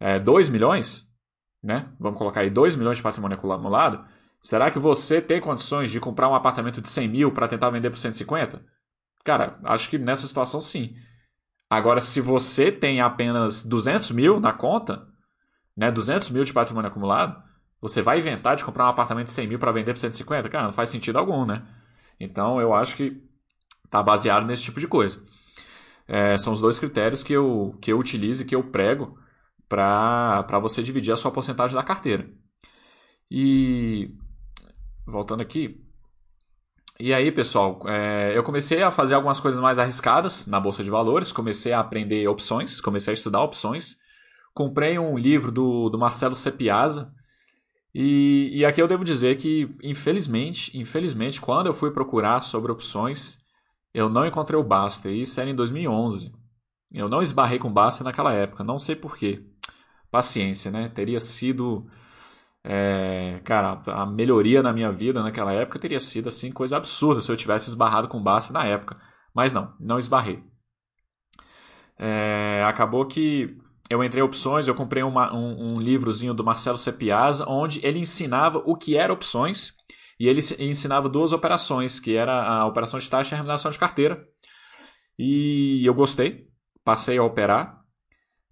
é, 0.00 0.18
2 0.18 0.48
milhões, 0.48 1.04
né? 1.62 1.92
Vamos 1.98 2.18
colocar 2.18 2.40
aí 2.40 2.50
2 2.50 2.76
milhões 2.76 2.96
de 2.96 3.02
patrimônio 3.02 3.36
acumulado, 3.38 4.04
Será 4.40 4.70
que 4.70 4.78
você 4.78 5.20
tem 5.20 5.40
condições 5.40 5.90
de 5.90 6.00
comprar 6.00 6.28
um 6.28 6.34
apartamento 6.34 6.80
de 6.80 6.88
100 6.88 7.08
mil 7.08 7.32
para 7.32 7.48
tentar 7.48 7.70
vender 7.70 7.90
por 7.90 7.98
150? 7.98 8.62
Cara, 9.24 9.58
acho 9.64 9.90
que 9.90 9.98
nessa 9.98 10.26
situação 10.26 10.60
sim. 10.60 10.96
Agora, 11.68 12.00
se 12.00 12.20
você 12.20 12.72
tem 12.72 13.00
apenas 13.00 13.62
200 13.62 14.10
mil 14.12 14.40
na 14.40 14.52
conta, 14.52 15.06
né, 15.76 15.90
200 15.90 16.30
mil 16.30 16.44
de 16.44 16.52
patrimônio 16.52 16.88
acumulado, 16.88 17.42
você 17.80 18.00
vai 18.00 18.18
inventar 18.18 18.56
de 18.56 18.64
comprar 18.64 18.86
um 18.86 18.88
apartamento 18.88 19.26
de 19.26 19.32
100 19.32 19.48
mil 19.48 19.58
para 19.58 19.72
vender 19.72 19.92
por 19.92 19.98
150? 19.98 20.48
Cara, 20.48 20.64
não 20.64 20.72
faz 20.72 20.90
sentido 20.90 21.18
algum, 21.18 21.44
né? 21.44 21.66
Então, 22.18 22.60
eu 22.60 22.74
acho 22.74 22.96
que 22.96 23.22
tá 23.90 24.02
baseado 24.02 24.46
nesse 24.46 24.62
tipo 24.62 24.80
de 24.80 24.88
coisa. 24.88 25.22
É, 26.06 26.38
são 26.38 26.52
os 26.52 26.60
dois 26.60 26.78
critérios 26.78 27.22
que 27.22 27.32
eu, 27.32 27.76
que 27.80 27.92
eu 27.92 27.98
utilizo 27.98 28.42
e 28.42 28.44
que 28.44 28.54
eu 28.56 28.64
prego 28.64 29.18
para 29.68 30.58
você 30.60 30.82
dividir 30.82 31.12
a 31.12 31.16
sua 31.16 31.30
porcentagem 31.30 31.76
da 31.76 31.82
carteira. 31.82 32.30
E 33.30 34.10
voltando 35.10 35.40
aqui. 35.40 35.80
E 37.00 37.14
aí, 37.14 37.30
pessoal, 37.30 37.80
é, 37.86 38.36
eu 38.36 38.42
comecei 38.42 38.82
a 38.82 38.90
fazer 38.90 39.14
algumas 39.14 39.38
coisas 39.38 39.60
mais 39.60 39.78
arriscadas 39.78 40.46
na 40.46 40.58
Bolsa 40.58 40.82
de 40.82 40.90
Valores, 40.90 41.30
comecei 41.30 41.72
a 41.72 41.80
aprender 41.80 42.26
opções, 42.28 42.80
comecei 42.80 43.12
a 43.12 43.14
estudar 43.14 43.42
opções. 43.42 43.96
Comprei 44.52 44.98
um 44.98 45.16
livro 45.16 45.52
do, 45.52 45.88
do 45.88 45.98
Marcelo 45.98 46.34
Sepiazza. 46.34 47.12
E, 47.94 48.50
e 48.52 48.64
aqui 48.64 48.82
eu 48.82 48.88
devo 48.88 49.04
dizer 49.04 49.36
que, 49.36 49.74
infelizmente, 49.82 50.76
infelizmente, 50.76 51.40
quando 51.40 51.66
eu 51.66 51.74
fui 51.74 51.92
procurar 51.92 52.42
sobre 52.42 52.72
opções, 52.72 53.38
eu 53.94 54.08
não 54.08 54.26
encontrei 54.26 54.58
o 54.58 54.64
Basta. 54.64 55.08
Isso 55.08 55.40
era 55.40 55.48
em 55.48 55.54
2011. 55.54 56.32
Eu 56.92 57.08
não 57.08 57.22
esbarrei 57.22 57.58
com 57.58 57.72
Basta 57.72 58.02
naquela 58.02 58.32
época, 58.32 58.64
não 58.64 58.78
sei 58.78 58.96
porquê 58.96 59.44
paciência, 60.10 60.70
né? 60.70 60.88
Teria 60.88 61.20
sido. 61.20 61.86
É, 62.64 63.40
cara, 63.44 63.80
a 63.86 64.04
melhoria 64.04 64.62
na 64.62 64.72
minha 64.72 64.92
vida 64.92 65.22
naquela 65.22 65.52
época 65.52 65.78
teria 65.78 66.00
sido 66.00 66.28
assim 66.28 66.50
coisa 66.50 66.76
absurda 66.76 67.20
se 67.20 67.30
eu 67.30 67.36
tivesse 67.36 67.68
esbarrado 67.68 68.08
com 68.08 68.22
Basta 68.22 68.52
na 68.52 68.64
época. 68.64 68.96
Mas 69.34 69.52
não, 69.52 69.74
não 69.78 69.98
esbarrei. 69.98 70.42
É, 71.98 72.64
acabou 72.66 73.06
que 73.06 73.56
eu 73.90 74.04
entrei 74.04 74.22
em 74.22 74.26
opções, 74.26 74.68
eu 74.68 74.74
comprei 74.74 75.02
uma, 75.02 75.34
um, 75.34 75.76
um, 75.76 75.80
livrozinho 75.80 76.34
do 76.34 76.44
Marcelo 76.44 76.78
Sepiazza, 76.78 77.48
onde 77.48 77.84
ele 77.84 77.98
ensinava 77.98 78.58
o 78.64 78.76
que 78.76 78.96
era 78.96 79.12
opções 79.12 79.72
e 80.20 80.28
ele 80.28 80.40
ensinava 80.58 81.08
duas 81.08 81.32
operações, 81.32 81.98
que 81.98 82.16
era 82.16 82.44
a 82.44 82.66
operação 82.66 82.98
de 82.98 83.08
taxa 83.08 83.32
e 83.32 83.34
a 83.34 83.36
remuneração 83.36 83.70
de 83.70 83.78
carteira. 83.78 84.26
E 85.18 85.82
eu 85.84 85.94
gostei, 85.94 86.48
passei 86.84 87.18
a 87.18 87.24
operar 87.24 87.78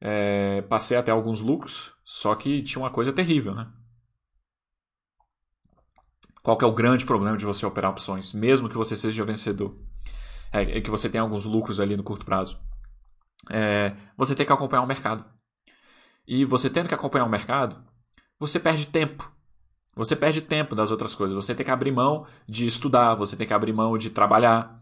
é, 0.00 0.62
passei 0.62 0.96
até 0.96 1.10
alguns 1.10 1.40
lucros, 1.40 1.92
só 2.04 2.34
que 2.34 2.62
tinha 2.62 2.82
uma 2.82 2.90
coisa 2.90 3.12
terrível, 3.12 3.54
né? 3.54 3.66
Qual 6.46 6.56
que 6.56 6.64
é 6.64 6.68
o 6.68 6.72
grande 6.72 7.04
problema 7.04 7.36
de 7.36 7.44
você 7.44 7.66
operar 7.66 7.90
opções, 7.90 8.32
mesmo 8.32 8.68
que 8.68 8.76
você 8.76 8.96
seja 8.96 9.24
vencedor? 9.24 9.76
É, 10.52 10.78
é 10.78 10.80
que 10.80 10.88
você 10.88 11.08
tem 11.08 11.20
alguns 11.20 11.44
lucros 11.44 11.80
ali 11.80 11.96
no 11.96 12.04
curto 12.04 12.24
prazo. 12.24 12.56
É, 13.50 13.96
você 14.16 14.32
tem 14.32 14.46
que 14.46 14.52
acompanhar 14.52 14.84
o 14.84 14.86
mercado. 14.86 15.24
E 16.24 16.44
você 16.44 16.70
tendo 16.70 16.86
que 16.86 16.94
acompanhar 16.94 17.24
o 17.24 17.28
mercado, 17.28 17.82
você 18.38 18.60
perde 18.60 18.86
tempo. 18.86 19.28
Você 19.96 20.14
perde 20.14 20.40
tempo 20.40 20.76
das 20.76 20.92
outras 20.92 21.16
coisas. 21.16 21.34
Você 21.34 21.52
tem 21.52 21.66
que 21.66 21.72
abrir 21.72 21.90
mão 21.90 22.28
de 22.48 22.64
estudar, 22.64 23.16
você 23.16 23.34
tem 23.34 23.44
que 23.44 23.52
abrir 23.52 23.72
mão 23.72 23.98
de 23.98 24.10
trabalhar, 24.10 24.80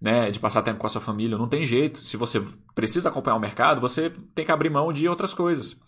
né, 0.00 0.30
de 0.30 0.40
passar 0.40 0.62
tempo 0.62 0.80
com 0.80 0.86
a 0.86 0.90
sua 0.90 1.02
família. 1.02 1.36
Não 1.36 1.46
tem 1.46 1.66
jeito. 1.66 1.98
Se 1.98 2.16
você 2.16 2.42
precisa 2.74 3.10
acompanhar 3.10 3.36
o 3.36 3.38
mercado, 3.38 3.82
você 3.82 4.08
tem 4.34 4.46
que 4.46 4.52
abrir 4.52 4.70
mão 4.70 4.90
de 4.90 5.06
outras 5.06 5.34
coisas. 5.34 5.78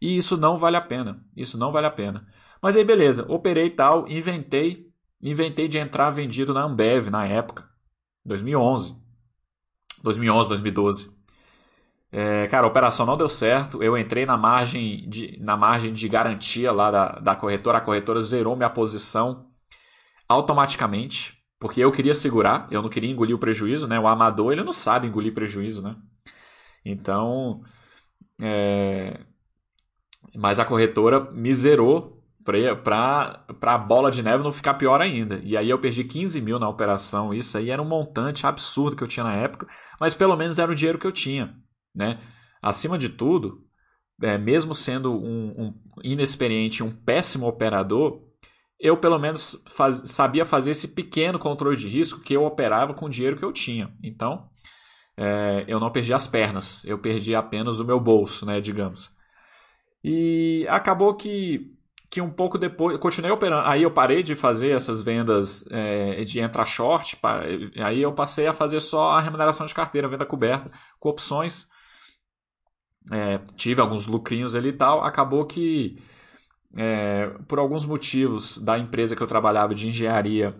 E 0.00 0.16
isso 0.16 0.34
não 0.38 0.56
vale 0.56 0.78
a 0.78 0.80
pena. 0.80 1.22
Isso 1.36 1.58
não 1.58 1.70
vale 1.70 1.86
a 1.86 1.90
pena. 1.90 2.26
Mas 2.62 2.76
aí, 2.76 2.84
beleza, 2.84 3.26
operei 3.28 3.68
tal, 3.68 4.08
inventei, 4.08 4.88
inventei 5.20 5.66
de 5.66 5.78
entrar 5.78 6.10
vendido 6.10 6.54
na 6.54 6.62
Ambev 6.62 7.10
na 7.10 7.26
época, 7.26 7.68
2011. 8.24 8.96
2011, 10.02 10.48
2012. 10.48 11.22
É, 12.12 12.46
cara, 12.48 12.66
a 12.66 12.68
operação 12.68 13.06
não 13.06 13.16
deu 13.16 13.28
certo. 13.28 13.82
Eu 13.82 13.96
entrei 13.96 14.26
na 14.26 14.36
margem 14.36 15.08
de, 15.08 15.38
na 15.40 15.56
margem 15.56 15.92
de 15.92 16.08
garantia 16.08 16.70
lá 16.70 16.90
da, 16.90 17.08
da 17.18 17.34
corretora. 17.34 17.78
A 17.78 17.80
corretora 17.80 18.20
zerou 18.20 18.54
minha 18.54 18.68
posição 18.68 19.46
automaticamente. 20.28 21.38
Porque 21.58 21.80
eu 21.80 21.92
queria 21.92 22.14
segurar, 22.14 22.66
eu 22.72 22.82
não 22.82 22.88
queria 22.88 23.10
engolir 23.10 23.36
o 23.36 23.38
prejuízo, 23.38 23.86
né? 23.86 23.98
O 23.98 24.08
amador, 24.08 24.52
ele 24.52 24.64
não 24.64 24.72
sabe 24.72 25.06
engolir 25.06 25.32
prejuízo, 25.32 25.80
né? 25.80 25.96
Então, 26.84 27.62
é... 28.40 29.20
mas 30.34 30.58
a 30.58 30.64
corretora 30.64 31.30
me 31.30 31.54
zerou 31.54 32.21
para 32.44 33.44
a 33.62 33.78
bola 33.78 34.10
de 34.10 34.22
neve 34.22 34.42
não 34.42 34.52
ficar 34.52 34.74
pior 34.74 35.00
ainda. 35.00 35.40
E 35.44 35.56
aí 35.56 35.70
eu 35.70 35.78
perdi 35.78 36.04
15 36.04 36.40
mil 36.40 36.58
na 36.58 36.68
operação. 36.68 37.32
Isso 37.32 37.56
aí 37.56 37.70
era 37.70 37.80
um 37.80 37.88
montante 37.88 38.46
absurdo 38.46 38.96
que 38.96 39.02
eu 39.02 39.08
tinha 39.08 39.24
na 39.24 39.34
época, 39.34 39.66
mas 40.00 40.14
pelo 40.14 40.36
menos 40.36 40.58
era 40.58 40.70
o 40.70 40.74
dinheiro 40.74 40.98
que 40.98 41.06
eu 41.06 41.12
tinha. 41.12 41.54
Né? 41.94 42.18
Acima 42.60 42.98
de 42.98 43.08
tudo, 43.08 43.64
é, 44.22 44.38
mesmo 44.38 44.74
sendo 44.74 45.12
um, 45.12 45.54
um 45.56 45.74
inexperiente, 46.02 46.82
um 46.82 46.90
péssimo 46.90 47.46
operador, 47.46 48.20
eu 48.78 48.96
pelo 48.96 49.18
menos 49.18 49.62
faz, 49.68 50.02
sabia 50.06 50.44
fazer 50.44 50.72
esse 50.72 50.88
pequeno 50.88 51.38
controle 51.38 51.76
de 51.76 51.88
risco 51.88 52.20
que 52.20 52.34
eu 52.34 52.44
operava 52.44 52.94
com 52.94 53.06
o 53.06 53.10
dinheiro 53.10 53.36
que 53.36 53.44
eu 53.44 53.52
tinha. 53.52 53.94
Então, 54.02 54.48
é, 55.16 55.64
eu 55.68 55.78
não 55.78 55.90
perdi 55.90 56.12
as 56.12 56.26
pernas, 56.26 56.84
eu 56.84 56.98
perdi 56.98 57.34
apenas 57.34 57.78
o 57.78 57.84
meu 57.84 58.00
bolso, 58.00 58.44
né, 58.44 58.60
digamos. 58.60 59.10
E 60.02 60.66
acabou 60.68 61.14
que, 61.14 61.76
que 62.12 62.20
um 62.20 62.28
pouco 62.28 62.58
depois, 62.58 62.98
continuei 62.98 63.32
operando. 63.32 63.66
Aí 63.66 63.84
eu 63.84 63.90
parei 63.90 64.22
de 64.22 64.34
fazer 64.34 64.72
essas 64.72 65.00
vendas 65.00 65.64
é, 65.70 66.22
de 66.24 66.40
entrar 66.40 66.66
short, 66.66 67.18
aí 67.82 68.02
eu 68.02 68.12
passei 68.12 68.46
a 68.46 68.52
fazer 68.52 68.80
só 68.80 69.12
a 69.12 69.20
remuneração 69.20 69.64
de 69.64 69.72
carteira, 69.72 70.06
venda 70.06 70.26
coberta, 70.26 70.70
com 71.00 71.08
opções. 71.08 71.68
É, 73.10 73.38
tive 73.56 73.80
alguns 73.80 74.04
lucrinhos 74.04 74.54
ali 74.54 74.68
e 74.68 74.72
tal. 74.74 75.02
Acabou 75.02 75.46
que 75.46 76.02
é, 76.76 77.28
por 77.48 77.58
alguns 77.58 77.86
motivos 77.86 78.58
da 78.58 78.78
empresa 78.78 79.16
que 79.16 79.22
eu 79.22 79.26
trabalhava 79.26 79.74
de 79.74 79.88
engenharia, 79.88 80.54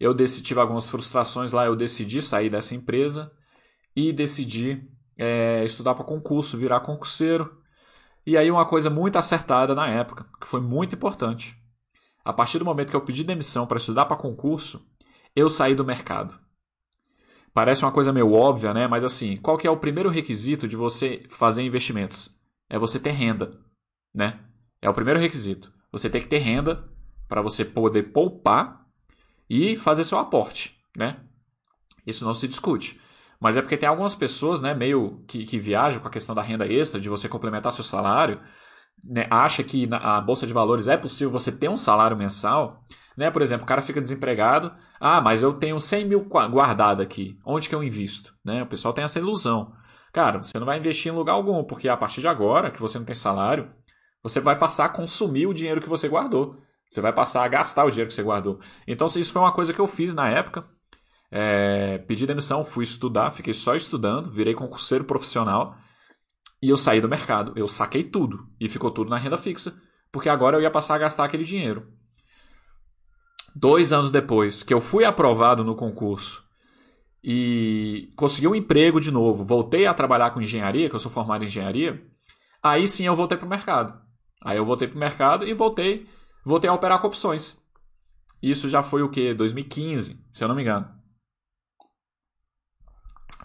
eu 0.00 0.14
decidi, 0.14 0.46
tive 0.46 0.60
algumas 0.60 0.88
frustrações 0.88 1.52
lá, 1.52 1.66
eu 1.66 1.76
decidi 1.76 2.22
sair 2.22 2.48
dessa 2.48 2.74
empresa 2.74 3.30
e 3.94 4.10
decidi 4.10 4.88
estudar 5.66 5.94
para 5.94 6.04
concurso, 6.04 6.56
virar 6.56 6.80
concurseiro. 6.80 7.57
E 8.26 8.36
aí 8.36 8.50
uma 8.50 8.66
coisa 8.66 8.90
muito 8.90 9.16
acertada 9.16 9.74
na 9.74 9.88
época, 9.88 10.26
que 10.40 10.46
foi 10.46 10.60
muito 10.60 10.94
importante. 10.94 11.56
A 12.24 12.32
partir 12.32 12.58
do 12.58 12.64
momento 12.64 12.90
que 12.90 12.96
eu 12.96 13.00
pedi 13.00 13.24
demissão 13.24 13.66
para 13.66 13.78
estudar 13.78 14.04
para 14.04 14.16
concurso, 14.16 14.86
eu 15.34 15.48
saí 15.48 15.74
do 15.74 15.84
mercado. 15.84 16.38
Parece 17.54 17.84
uma 17.84 17.92
coisa 17.92 18.12
meio 18.12 18.32
óbvia, 18.32 18.74
né? 18.74 18.86
Mas 18.86 19.04
assim, 19.04 19.36
qual 19.36 19.56
que 19.56 19.66
é 19.66 19.70
o 19.70 19.78
primeiro 19.78 20.10
requisito 20.10 20.68
de 20.68 20.76
você 20.76 21.24
fazer 21.30 21.62
investimentos? 21.62 22.30
É 22.68 22.78
você 22.78 23.00
ter 23.00 23.10
renda, 23.10 23.58
né? 24.14 24.40
É 24.80 24.88
o 24.88 24.94
primeiro 24.94 25.18
requisito. 25.18 25.72
Você 25.90 26.10
tem 26.10 26.20
que 26.20 26.28
ter 26.28 26.38
renda 26.38 26.88
para 27.26 27.42
você 27.42 27.64
poder 27.64 28.12
poupar 28.12 28.86
e 29.48 29.76
fazer 29.76 30.04
seu 30.04 30.18
aporte, 30.18 30.78
né? 30.96 31.20
Isso 32.06 32.24
não 32.24 32.34
se 32.34 32.46
discute. 32.46 33.00
Mas 33.40 33.56
é 33.56 33.62
porque 33.62 33.76
tem 33.76 33.88
algumas 33.88 34.14
pessoas, 34.14 34.60
né, 34.60 34.74
meio 34.74 35.24
que, 35.28 35.44
que 35.46 35.58
viajam 35.58 36.00
com 36.00 36.08
a 36.08 36.10
questão 36.10 36.34
da 36.34 36.42
renda 36.42 36.66
extra, 36.66 37.00
de 37.00 37.08
você 37.08 37.28
complementar 37.28 37.72
seu 37.72 37.84
salário, 37.84 38.40
né, 39.04 39.26
acha 39.30 39.62
que 39.62 39.86
na 39.86 40.20
bolsa 40.20 40.46
de 40.46 40.52
valores 40.52 40.88
é 40.88 40.96
possível 40.96 41.30
você 41.30 41.52
ter 41.52 41.68
um 41.68 41.76
salário 41.76 42.16
mensal, 42.16 42.84
né? 43.16 43.32
Por 43.32 43.42
exemplo, 43.42 43.64
o 43.64 43.66
cara 43.66 43.82
fica 43.82 44.00
desempregado, 44.00 44.72
ah, 45.00 45.20
mas 45.20 45.42
eu 45.42 45.52
tenho 45.52 45.80
100 45.80 46.04
mil 46.04 46.20
guardado 46.24 47.02
aqui, 47.02 47.36
onde 47.44 47.68
que 47.68 47.74
eu 47.74 47.82
invisto? 47.82 48.32
Né? 48.44 48.62
O 48.62 48.66
pessoal 48.66 48.94
tem 48.94 49.02
essa 49.02 49.18
ilusão. 49.18 49.72
Cara, 50.12 50.40
você 50.40 50.56
não 50.56 50.66
vai 50.66 50.78
investir 50.78 51.12
em 51.12 51.14
lugar 51.16 51.32
algum, 51.32 51.64
porque 51.64 51.88
a 51.88 51.96
partir 51.96 52.20
de 52.20 52.28
agora, 52.28 52.70
que 52.70 52.80
você 52.80 52.96
não 52.96 53.04
tem 53.04 53.16
salário, 53.16 53.70
você 54.22 54.40
vai 54.40 54.56
passar 54.56 54.84
a 54.84 54.88
consumir 54.88 55.48
o 55.48 55.52
dinheiro 55.52 55.80
que 55.80 55.88
você 55.88 56.08
guardou. 56.08 56.62
Você 56.88 57.00
vai 57.00 57.12
passar 57.12 57.44
a 57.44 57.48
gastar 57.48 57.84
o 57.84 57.90
dinheiro 57.90 58.08
que 58.08 58.14
você 58.14 58.22
guardou. 58.22 58.60
Então, 58.86 59.06
isso 59.08 59.32
foi 59.32 59.42
uma 59.42 59.52
coisa 59.52 59.74
que 59.74 59.80
eu 59.80 59.86
fiz 59.86 60.14
na 60.14 60.28
época. 60.30 60.64
É, 61.30 61.98
pedi 61.98 62.26
demissão, 62.26 62.64
fui 62.64 62.84
estudar, 62.84 63.32
fiquei 63.32 63.52
só 63.52 63.74
estudando, 63.74 64.30
virei 64.30 64.54
concurseiro 64.54 65.04
profissional 65.04 65.76
e 66.62 66.70
eu 66.70 66.78
saí 66.78 67.00
do 67.00 67.08
mercado. 67.08 67.52
Eu 67.56 67.68
saquei 67.68 68.02
tudo 68.02 68.48
e 68.60 68.68
ficou 68.68 68.90
tudo 68.90 69.10
na 69.10 69.18
renda 69.18 69.36
fixa, 69.36 69.80
porque 70.10 70.28
agora 70.28 70.56
eu 70.56 70.62
ia 70.62 70.70
passar 70.70 70.94
a 70.94 70.98
gastar 70.98 71.24
aquele 71.24 71.44
dinheiro. 71.44 71.86
Dois 73.54 73.92
anos 73.92 74.10
depois 74.10 74.62
que 74.62 74.72
eu 74.72 74.80
fui 74.80 75.04
aprovado 75.04 75.64
no 75.64 75.74
concurso 75.74 76.44
e 77.22 78.12
consegui 78.16 78.46
um 78.46 78.54
emprego 78.54 79.00
de 79.00 79.10
novo, 79.10 79.44
voltei 79.44 79.86
a 79.86 79.94
trabalhar 79.94 80.30
com 80.30 80.40
engenharia, 80.40 80.88
que 80.88 80.94
eu 80.94 81.00
sou 81.00 81.10
formado 81.10 81.44
em 81.44 81.48
engenharia, 81.48 82.02
aí 82.62 82.86
sim 82.86 83.04
eu 83.04 83.16
voltei 83.16 83.36
para 83.36 83.46
o 83.46 83.50
mercado. 83.50 84.00
Aí 84.40 84.56
eu 84.56 84.64
voltei 84.64 84.86
para 84.86 84.96
o 84.96 85.00
mercado 85.00 85.46
e 85.46 85.52
voltei, 85.52 86.06
voltei 86.44 86.70
a 86.70 86.74
operar 86.74 87.00
com 87.00 87.08
opções. 87.08 87.58
Isso 88.40 88.68
já 88.68 88.82
foi 88.82 89.02
o 89.02 89.08
que? 89.08 89.34
2015, 89.34 90.24
se 90.32 90.44
eu 90.44 90.48
não 90.48 90.54
me 90.54 90.62
engano. 90.62 90.97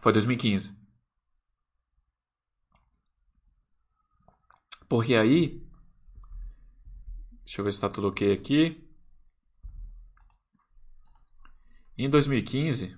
Foi 0.04 0.12
2015. 0.12 0.76
Porque 4.90 5.16
aí. 5.16 5.66
Deixa 7.46 7.62
eu 7.62 7.64
ver 7.64 7.72
se 7.72 7.78
está 7.78 7.88
tudo 7.88 8.10
ok 8.10 8.34
aqui. 8.34 8.86
Em 11.98 12.10
2015. 12.10 12.98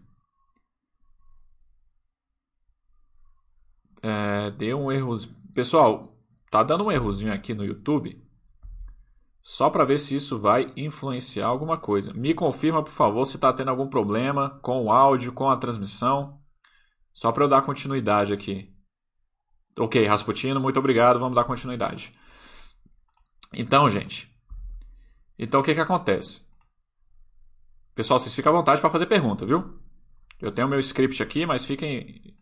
É, 4.02 4.50
deu 4.50 4.80
um 4.80 4.92
errozinho. 4.92 5.36
Pessoal, 5.54 6.18
tá 6.50 6.64
dando 6.64 6.86
um 6.86 6.92
errozinho 6.92 7.32
aqui 7.32 7.54
no 7.54 7.64
YouTube. 7.64 8.20
Só 9.44 9.70
para 9.70 9.86
ver 9.86 10.00
se 10.00 10.16
isso 10.16 10.40
vai 10.40 10.74
influenciar 10.76 11.46
alguma 11.46 11.78
coisa. 11.78 12.12
Me 12.16 12.34
confirma, 12.34 12.84
por 12.84 12.92
favor, 12.92 13.28
se 13.28 13.36
está 13.36 13.54
tendo 13.54 13.70
algum 13.70 13.88
problema 13.88 14.60
com 14.64 14.86
o 14.86 14.92
áudio, 14.92 15.34
com 15.34 15.52
a 15.52 15.58
transmissão. 15.58 16.44
Só 17.16 17.32
para 17.32 17.46
eu 17.46 17.48
dar 17.48 17.62
continuidade 17.62 18.34
aqui. 18.34 18.70
Ok, 19.80 20.06
Rasputino, 20.06 20.60
muito 20.60 20.78
obrigado. 20.78 21.18
Vamos 21.18 21.34
dar 21.34 21.46
continuidade. 21.46 22.14
Então, 23.54 23.90
gente. 23.90 24.30
Então, 25.40 25.62
o 25.62 25.64
que, 25.64 25.74
que 25.74 25.80
acontece? 25.80 26.46
Pessoal, 27.96 28.20
vocês 28.20 28.36
ficam 28.36 28.52
à 28.52 28.58
vontade 28.58 28.82
para 28.82 28.90
fazer 28.90 29.06
pergunta, 29.06 29.46
viu? 29.46 29.80
Eu 30.42 30.52
tenho 30.52 30.68
meu 30.68 30.80
script 30.82 31.24
aqui, 31.24 31.46
mas 31.46 31.64
fiquem, 31.64 32.36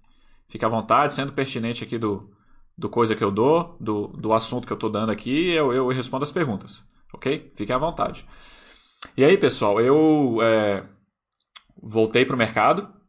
fiquem 0.48 0.66
à 0.66 0.70
vontade, 0.70 1.14
sendo 1.14 1.34
pertinente 1.34 1.84
aqui 1.84 2.00
do, 2.00 2.36
do 2.76 2.90
coisa 2.90 3.16
que 3.16 3.24
eu 3.24 3.30
dou, 3.30 3.78
do, 3.80 4.08
do 4.08 4.34
assunto 4.34 4.66
que 4.66 4.74
eu 4.74 4.78
estou 4.78 4.90
dando 4.90 5.12
aqui, 5.12 5.50
eu, 5.50 5.72
eu 5.72 5.88
respondo 5.90 6.24
as 6.24 6.32
perguntas, 6.32 6.84
ok? 7.14 7.52
Fiquem 7.56 7.76
à 7.76 7.80
vontade. 7.80 8.28
E 9.16 9.24
aí, 9.24 9.38
pessoal, 9.38 9.80
eu 9.80 10.40
é, 10.42 10.84
voltei 11.80 12.26
para 12.26 12.34
o 12.34 12.40
mercado. 12.40 13.03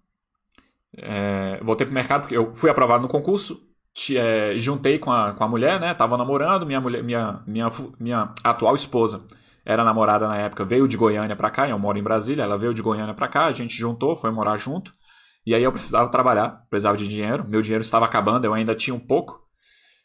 É, 0.97 1.61
voltei 1.63 1.87
para 1.87 1.93
o 1.93 1.95
mercado 1.95 2.21
porque 2.23 2.37
eu 2.37 2.55
fui 2.55 2.71
aprovado 2.71 3.03
no 3.03 3.09
concurso, 3.09 3.61
te, 3.93 4.17
é, 4.17 4.57
juntei 4.57 4.99
com 4.99 5.11
a, 5.11 5.33
com 5.33 5.45
a 5.45 5.49
mulher, 5.49 5.81
né? 5.81 5.95
Tava 5.95 6.17
namorando, 6.17 6.67
minha, 6.67 6.81
mulher, 6.81 7.03
minha, 7.03 7.43
minha, 7.47 7.71
minha 7.99 8.35
atual 8.43 8.75
esposa 8.75 9.25
era 9.65 9.83
namorada 9.83 10.29
na 10.29 10.37
época, 10.37 10.65
veio 10.65 10.87
de 10.87 10.97
Goiânia 10.97 11.35
para 11.35 11.51
cá, 11.51 11.69
eu 11.69 11.79
moro 11.79 11.99
em 11.99 12.03
Brasília, 12.03 12.43
ela 12.43 12.59
veio 12.59 12.75
de 12.75 12.83
Goiânia 12.83 13.15
para 13.15 13.29
cá, 13.29 13.47
a 13.47 13.53
gente 13.53 13.75
juntou, 13.77 14.15
foi 14.15 14.31
morar 14.31 14.59
junto. 14.59 14.93
E 15.47 15.55
aí 15.55 15.63
eu 15.63 15.73
precisava 15.73 16.11
trabalhar, 16.11 16.67
precisava 16.69 16.97
de 16.97 17.09
dinheiro, 17.09 17.45
meu 17.49 17.63
dinheiro 17.63 17.83
estava 17.83 18.05
acabando, 18.05 18.45
eu 18.45 18.55
ainda 18.55 18.75
tinha 18.75 18.95
um 18.95 19.01
pouco. 19.01 19.43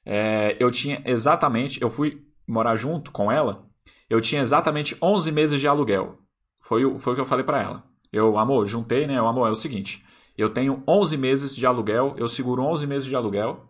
É, 0.05 0.55
eu 0.59 0.71
tinha 0.71 1.01
exatamente, 1.05 1.81
eu 1.81 1.89
fui 1.89 2.23
morar 2.47 2.75
junto 2.77 3.11
com 3.11 3.31
ela, 3.31 3.65
eu 4.09 4.21
tinha 4.21 4.41
exatamente 4.41 4.97
11 5.01 5.31
meses 5.31 5.59
de 5.59 5.67
aluguel. 5.67 6.19
Foi, 6.61 6.97
foi 6.97 7.13
o 7.13 7.15
que 7.15 7.21
eu 7.21 7.25
falei 7.25 7.43
para 7.43 7.61
ela. 7.61 7.83
Eu, 8.11 8.37
amor, 8.37 8.65
juntei, 8.65 9.05
né? 9.05 9.21
O 9.21 9.27
amor, 9.27 9.47
é 9.47 9.51
o 9.51 9.55
seguinte, 9.55 10.03
eu 10.39 10.49
tenho 10.49 10.83
11 10.87 11.17
meses 11.17 11.55
de 11.55 11.65
aluguel, 11.65 12.15
eu 12.17 12.29
seguro 12.29 12.63
11 12.63 12.87
meses 12.87 13.05
de 13.05 13.15
aluguel 13.15 13.69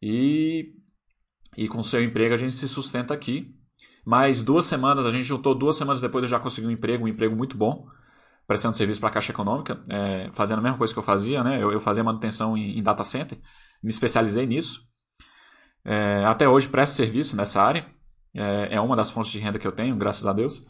e, 0.00 0.74
e 1.56 1.66
com 1.66 1.82
seu 1.82 2.02
emprego 2.02 2.34
a 2.34 2.36
gente 2.38 2.54
se 2.54 2.68
sustenta 2.68 3.12
aqui. 3.12 3.54
Mais 4.06 4.42
duas 4.42 4.66
semanas, 4.66 5.06
a 5.06 5.10
gente 5.10 5.24
juntou 5.24 5.54
duas 5.54 5.76
semanas 5.76 6.00
depois, 6.00 6.22
eu 6.22 6.28
já 6.28 6.38
consegui 6.38 6.66
um 6.66 6.70
emprego, 6.70 7.04
um 7.04 7.08
emprego 7.08 7.34
muito 7.34 7.56
bom, 7.56 7.86
prestando 8.46 8.76
serviço 8.76 9.00
para 9.00 9.08
a 9.08 9.12
Caixa 9.12 9.32
Econômica, 9.32 9.82
é, 9.88 10.30
fazendo 10.32 10.58
a 10.58 10.62
mesma 10.62 10.76
coisa 10.76 10.92
que 10.92 10.98
eu 10.98 11.02
fazia, 11.02 11.42
né? 11.42 11.62
Eu, 11.62 11.72
eu 11.72 11.80
fazia 11.80 12.04
manutenção 12.04 12.56
em, 12.56 12.78
em, 12.78 12.82
data 12.82 13.02
center, 13.02 13.38
me 13.82 13.88
especializei 13.88 14.46
nisso. 14.46 14.86
É, 15.84 16.24
até 16.26 16.46
hoje 16.46 16.68
presto 16.68 16.96
serviço 16.96 17.34
nessa 17.34 17.62
área, 17.62 17.86
é, 18.34 18.74
é, 18.76 18.80
uma 18.80 18.94
das 18.94 19.10
fontes 19.10 19.32
de 19.32 19.38
renda 19.38 19.58
que 19.58 19.66
eu 19.66 19.72
tenho, 19.72 19.96
graças 19.96 20.26
a 20.26 20.32
Deus. 20.32 20.62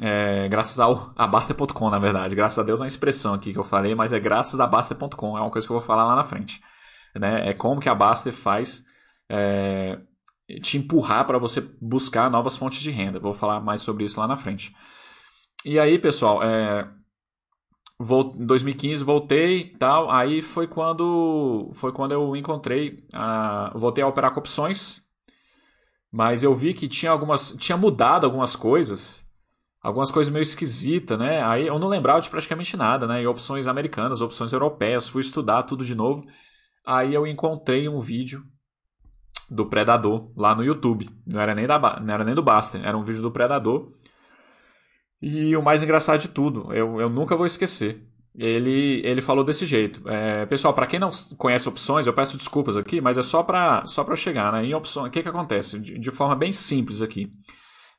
É, 0.00 0.46
graças 0.48 0.78
ao 0.78 1.12
a 1.16 1.26
Baster.com, 1.26 1.90
na 1.90 1.98
verdade. 1.98 2.34
Graças 2.34 2.58
a 2.58 2.62
Deus 2.62 2.80
é 2.80 2.84
uma 2.84 2.88
expressão 2.88 3.34
aqui 3.34 3.52
que 3.52 3.58
eu 3.58 3.64
falei, 3.64 3.94
mas 3.94 4.12
é 4.12 4.20
graças 4.20 4.60
a 4.60 4.66
Baster.com, 4.66 5.38
é 5.38 5.40
uma 5.40 5.50
coisa 5.50 5.66
que 5.66 5.72
eu 5.72 5.78
vou 5.78 5.86
falar 5.86 6.04
lá 6.04 6.16
na 6.16 6.24
frente. 6.24 6.62
Né? 7.14 7.50
É 7.50 7.54
como 7.54 7.80
que 7.80 7.88
a 7.88 7.94
Baster 7.94 8.32
faz 8.32 8.84
é, 9.28 9.98
te 10.60 10.78
empurrar 10.78 11.26
para 11.26 11.38
você 11.38 11.60
buscar 11.80 12.30
novas 12.30 12.56
fontes 12.56 12.80
de 12.80 12.90
renda. 12.90 13.18
Vou 13.18 13.32
falar 13.32 13.60
mais 13.60 13.82
sobre 13.82 14.04
isso 14.04 14.20
lá 14.20 14.26
na 14.26 14.36
frente. 14.36 14.74
E 15.64 15.78
aí, 15.78 15.98
pessoal, 15.98 16.42
é, 16.42 16.88
em 18.00 18.46
2015 18.46 19.02
voltei 19.02 19.74
tal. 19.78 20.10
Aí 20.10 20.42
foi 20.42 20.66
quando 20.66 21.70
foi 21.74 21.92
quando 21.92 22.12
eu 22.12 22.36
encontrei, 22.36 23.04
a, 23.12 23.72
voltei 23.74 24.04
a 24.04 24.08
operar 24.08 24.32
com 24.32 24.40
opções, 24.40 25.02
mas 26.12 26.42
eu 26.42 26.54
vi 26.54 26.74
que 26.74 26.88
tinha 26.88 27.10
algumas, 27.10 27.54
tinha 27.58 27.76
mudado 27.76 28.24
algumas 28.24 28.54
coisas, 28.54 29.25
algumas 29.86 30.10
coisas 30.10 30.32
meio 30.32 30.42
esquisitas, 30.42 31.16
né? 31.16 31.40
Aí 31.44 31.68
eu 31.68 31.78
não 31.78 31.86
lembrava 31.86 32.20
de 32.20 32.28
praticamente 32.28 32.76
nada, 32.76 33.06
né? 33.06 33.22
E 33.22 33.26
opções 33.26 33.68
americanas, 33.68 34.20
opções 34.20 34.52
europeias, 34.52 35.08
fui 35.08 35.20
estudar 35.20 35.62
tudo 35.62 35.84
de 35.84 35.94
novo. 35.94 36.26
Aí 36.84 37.14
eu 37.14 37.24
encontrei 37.24 37.88
um 37.88 38.00
vídeo 38.00 38.42
do 39.48 39.66
Predador 39.66 40.32
lá 40.36 40.56
no 40.56 40.64
YouTube. 40.64 41.08
Não 41.24 41.40
era 41.40 41.54
nem, 41.54 41.68
da, 41.68 41.78
não 42.00 42.12
era 42.12 42.24
nem 42.24 42.34
do 42.34 42.42
Baster, 42.42 42.84
era 42.84 42.98
um 42.98 43.04
vídeo 43.04 43.22
do 43.22 43.30
Predador. 43.30 43.92
E 45.22 45.56
o 45.56 45.62
mais 45.62 45.84
engraçado 45.84 46.20
de 46.20 46.28
tudo, 46.28 46.72
eu, 46.74 47.00
eu 47.00 47.08
nunca 47.08 47.36
vou 47.36 47.46
esquecer. 47.46 48.04
Ele, 48.34 49.00
ele 49.04 49.22
falou 49.22 49.44
desse 49.44 49.64
jeito. 49.64 50.02
É, 50.08 50.46
pessoal, 50.46 50.74
para 50.74 50.88
quem 50.88 50.98
não 50.98 51.10
conhece 51.38 51.68
opções, 51.68 52.08
eu 52.08 52.12
peço 52.12 52.36
desculpas 52.36 52.76
aqui, 52.76 53.00
mas 53.00 53.16
é 53.16 53.22
só 53.22 53.44
para 53.44 53.86
só 53.86 54.16
chegar. 54.16 54.52
Né? 54.52 54.64
Em 54.66 54.74
opções, 54.74 55.06
o 55.06 55.10
que, 55.12 55.22
que 55.22 55.28
acontece? 55.28 55.78
De, 55.78 55.96
de 55.96 56.10
forma 56.10 56.34
bem 56.34 56.52
simples 56.52 57.00
aqui. 57.00 57.32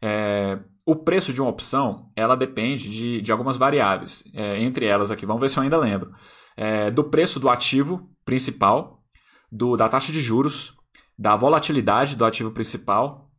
É, 0.02 0.60
o 0.88 0.96
preço 0.96 1.34
de 1.34 1.42
uma 1.42 1.50
opção 1.50 2.10
ela 2.16 2.38
depende 2.38 2.90
de, 2.90 3.22
de 3.22 3.30
algumas 3.30 3.58
variáveis. 3.58 4.24
É, 4.34 4.58
entre 4.62 4.86
elas 4.86 5.12
aqui, 5.12 5.26
vamos 5.26 5.42
ver 5.42 5.50
se 5.50 5.58
eu 5.58 5.64
ainda 5.64 5.78
lembro. 5.78 6.14
É, 6.56 6.90
do 6.90 7.04
preço 7.04 7.42
do 7.42 7.50
ativo 7.50 8.10
principal, 8.24 9.04
do, 9.52 9.76
da 9.76 9.90
taxa 9.90 10.14
de 10.14 10.22
juros, 10.22 10.78
da 11.20 11.36
volatilidade 11.36 12.16
do 12.16 12.24
ativo 12.24 12.52
principal. 12.52 13.30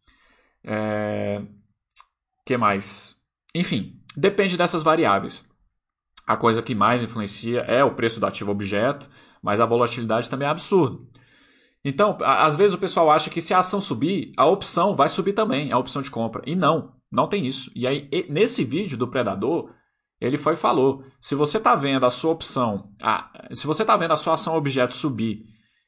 É... 0.63 1.41
que 2.45 2.59
mais? 2.59 3.17
Enfim, 3.55 3.99
depende 4.15 4.59
dessas 4.59 4.83
variáveis. 4.83 5.43
A 6.27 6.37
coisa 6.37 6.61
que 6.61 6.75
mais 6.75 7.03
influencia 7.03 7.61
é 7.61 7.83
o 7.83 7.95
preço 7.95 8.21
do 8.21 8.27
ativo 8.27 8.51
objeto, 8.51 9.09
mas 9.43 9.59
a 9.59 9.65
volatilidade 9.65 10.29
também 10.29 10.47
é 10.47 10.51
absurdo. 10.51 11.09
Então, 11.83 12.19
às 12.21 12.57
vezes 12.57 12.75
o 12.75 12.79
pessoal 12.79 13.11
acha 13.11 13.31
que 13.31 13.41
se 13.41 13.55
a 13.55 13.61
ação 13.61 13.81
subir, 13.81 14.33
a 14.37 14.45
opção 14.45 14.95
vai 14.95 15.09
subir 15.09 15.33
também, 15.33 15.73
a 15.73 15.79
opção 15.79 16.03
de 16.03 16.11
compra. 16.11 16.43
E 16.45 16.55
não, 16.55 16.98
não 17.11 17.29
tem 17.29 17.47
isso. 17.47 17.71
E 17.75 17.87
aí, 17.87 18.09
nesse 18.29 18.65
vídeo 18.65 18.97
do 18.97 19.09
Predador, 19.09 19.71
ele 20.21 20.37
foi 20.37 20.55
e 20.55 20.57
falou: 20.57 21.05
se 21.21 21.35
você 21.35 21.59
está 21.59 21.75
vendo 21.75 22.05
a 22.05 22.11
sua 22.11 22.33
opção, 22.33 22.93
a, 23.01 23.49
se 23.53 23.67
você 23.67 23.83
está 23.83 23.97
vendo 23.97 24.13
a 24.13 24.17
sua 24.17 24.35
ação 24.35 24.57
objeto 24.57 24.95
subir 24.95 25.45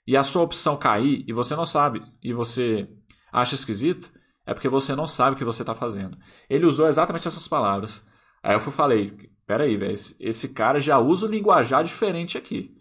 e 0.06 0.16
a 0.16 0.24
sua 0.24 0.42
opção 0.42 0.76
cair 0.76 1.24
e 1.26 1.32
você 1.32 1.54
não 1.54 1.66
sabe 1.66 2.02
e 2.22 2.32
você 2.32 2.88
acha 3.32 3.54
esquisito, 3.54 4.10
é 4.46 4.54
porque 4.54 4.68
você 4.68 4.94
não 4.94 5.06
sabe 5.06 5.34
o 5.34 5.38
que 5.38 5.44
você 5.44 5.62
está 5.62 5.74
fazendo. 5.74 6.16
Ele 6.48 6.66
usou 6.66 6.88
exatamente 6.88 7.28
essas 7.28 7.46
palavras. 7.46 8.04
Aí 8.42 8.54
eu 8.54 8.60
fui 8.60 8.72
falei, 8.72 9.30
peraí, 9.46 9.76
velho, 9.76 9.94
esse 10.18 10.54
cara 10.54 10.80
já 10.80 10.98
usa 10.98 11.26
o 11.26 11.30
linguajar 11.30 11.84
diferente 11.84 12.38
aqui. 12.38 12.74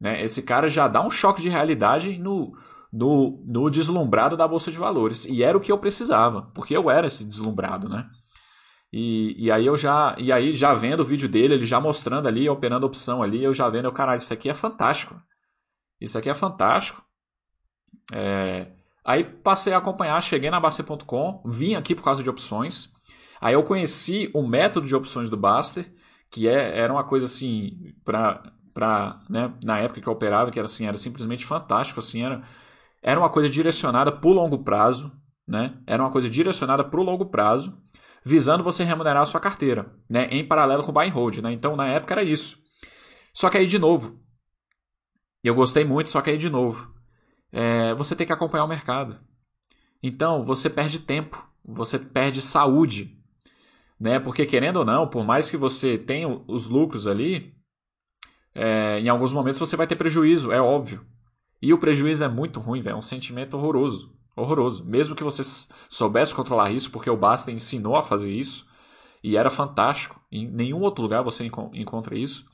Né? 0.00 0.22
Esse 0.22 0.42
cara 0.42 0.68
já 0.68 0.88
dá 0.88 1.00
um 1.00 1.10
choque 1.10 1.40
de 1.40 1.48
realidade 1.48 2.18
no, 2.18 2.56
no, 2.92 3.42
no 3.46 3.70
deslumbrado 3.70 4.36
da 4.36 4.48
Bolsa 4.48 4.70
de 4.70 4.78
Valores. 4.78 5.24
E 5.26 5.42
era 5.42 5.56
o 5.56 5.60
que 5.60 5.70
eu 5.70 5.78
precisava, 5.78 6.42
porque 6.54 6.76
eu 6.76 6.90
era 6.90 7.06
esse 7.06 7.24
deslumbrado, 7.24 7.88
né? 7.88 8.08
E, 8.92 9.34
e 9.44 9.50
aí 9.50 9.66
eu 9.66 9.76
já 9.76 10.16
e 10.18 10.32
aí 10.32 10.56
já 10.56 10.72
vendo 10.72 11.00
o 11.00 11.04
vídeo 11.04 11.28
dele, 11.28 11.54
ele 11.54 11.66
já 11.66 11.78
mostrando 11.78 12.26
ali, 12.26 12.48
operando 12.48 12.86
opção 12.86 13.22
ali, 13.22 13.44
eu 13.44 13.52
já 13.52 13.68
vendo, 13.68 13.84
eu, 13.84 13.92
caralho, 13.92 14.18
isso 14.18 14.32
aqui 14.32 14.48
é 14.48 14.54
fantástico. 14.54 15.20
Isso 16.00 16.16
aqui 16.16 16.30
é 16.30 16.34
fantástico. 16.34 17.02
É... 18.12 18.68
Aí 19.04 19.24
passei 19.24 19.72
a 19.72 19.78
acompanhar, 19.78 20.22
cheguei 20.22 20.50
na 20.50 20.60
Baster.com, 20.60 21.42
vim 21.44 21.74
aqui 21.74 21.94
por 21.94 22.02
causa 22.02 22.22
de 22.22 22.30
opções. 22.30 22.94
Aí 23.40 23.54
eu 23.54 23.62
conheci 23.62 24.30
o 24.34 24.46
método 24.46 24.86
de 24.86 24.94
opções 24.94 25.30
do 25.30 25.36
Baster, 25.36 25.90
que 26.30 26.48
é, 26.48 26.78
era 26.78 26.92
uma 26.92 27.04
coisa 27.04 27.26
assim, 27.26 27.94
para 28.04 28.42
pra, 28.78 29.20
né, 29.28 29.52
na 29.60 29.80
época 29.80 30.00
que 30.00 30.08
eu 30.08 30.12
operava, 30.12 30.52
que 30.52 30.58
era 30.58 30.66
assim, 30.66 30.86
era 30.86 30.96
simplesmente 30.96 31.44
fantástico, 31.44 31.98
assim, 31.98 32.22
era, 32.22 32.42
era 33.08 33.18
uma 33.18 33.30
coisa 33.30 33.48
direcionada 33.48 34.12
para 34.12 34.28
o 34.28 34.34
longo 34.34 34.58
prazo, 34.58 35.10
né? 35.46 35.78
Era 35.86 36.02
uma 36.02 36.10
coisa 36.10 36.28
direcionada 36.28 36.84
para 36.84 37.00
o 37.00 37.02
longo 37.02 37.24
prazo, 37.24 37.82
visando 38.22 38.62
você 38.62 38.84
remunerar 38.84 39.22
a 39.22 39.26
sua 39.26 39.40
carteira, 39.40 39.90
né? 40.06 40.28
Em 40.30 40.46
paralelo 40.46 40.82
com 40.82 40.90
o 40.90 40.92
buy 40.92 41.08
and 41.08 41.12
hold, 41.12 41.38
né? 41.38 41.50
Então, 41.50 41.74
na 41.74 41.88
época 41.88 42.12
era 42.12 42.22
isso. 42.22 42.58
Só 43.32 43.48
que 43.48 43.56
aí, 43.56 43.66
de 43.66 43.78
novo, 43.78 44.20
eu 45.42 45.54
gostei 45.54 45.86
muito, 45.86 46.10
só 46.10 46.20
que 46.20 46.28
aí 46.28 46.36
de 46.36 46.50
novo, 46.50 46.92
é, 47.50 47.94
você 47.94 48.14
tem 48.14 48.26
que 48.26 48.32
acompanhar 48.32 48.66
o 48.66 48.68
mercado. 48.68 49.18
Então 50.02 50.44
você 50.44 50.68
perde 50.68 50.98
tempo, 50.98 51.42
você 51.64 51.98
perde 51.98 52.42
saúde, 52.42 53.18
né? 53.98 54.20
Porque 54.20 54.44
querendo 54.44 54.80
ou 54.80 54.84
não, 54.84 55.08
por 55.08 55.24
mais 55.24 55.50
que 55.50 55.56
você 55.56 55.96
tenha 55.96 56.28
os 56.46 56.66
lucros 56.66 57.06
ali, 57.06 57.56
é, 58.54 59.00
em 59.00 59.08
alguns 59.08 59.32
momentos 59.32 59.58
você 59.58 59.76
vai 59.76 59.86
ter 59.86 59.96
prejuízo, 59.96 60.52
é 60.52 60.60
óbvio. 60.60 61.06
E 61.60 61.72
o 61.72 61.78
prejuízo 61.78 62.24
é 62.24 62.28
muito 62.28 62.60
ruim, 62.60 62.80
velho, 62.80 62.94
é 62.94 62.98
um 62.98 63.02
sentimento 63.02 63.56
horroroso, 63.56 64.12
horroroso. 64.36 64.84
Mesmo 64.84 65.14
que 65.14 65.24
você 65.24 65.42
soubesse 65.88 66.34
controlar 66.34 66.70
isso, 66.70 66.90
porque 66.90 67.10
o 67.10 67.16
Basta 67.16 67.50
ensinou 67.50 67.96
a 67.96 68.02
fazer 68.02 68.32
isso 68.32 68.66
e 69.22 69.36
era 69.36 69.50
fantástico. 69.50 70.20
Em 70.30 70.48
nenhum 70.48 70.80
outro 70.80 71.02
lugar 71.02 71.22
você 71.22 71.44
encontra 71.44 72.16
isso. 72.16 72.44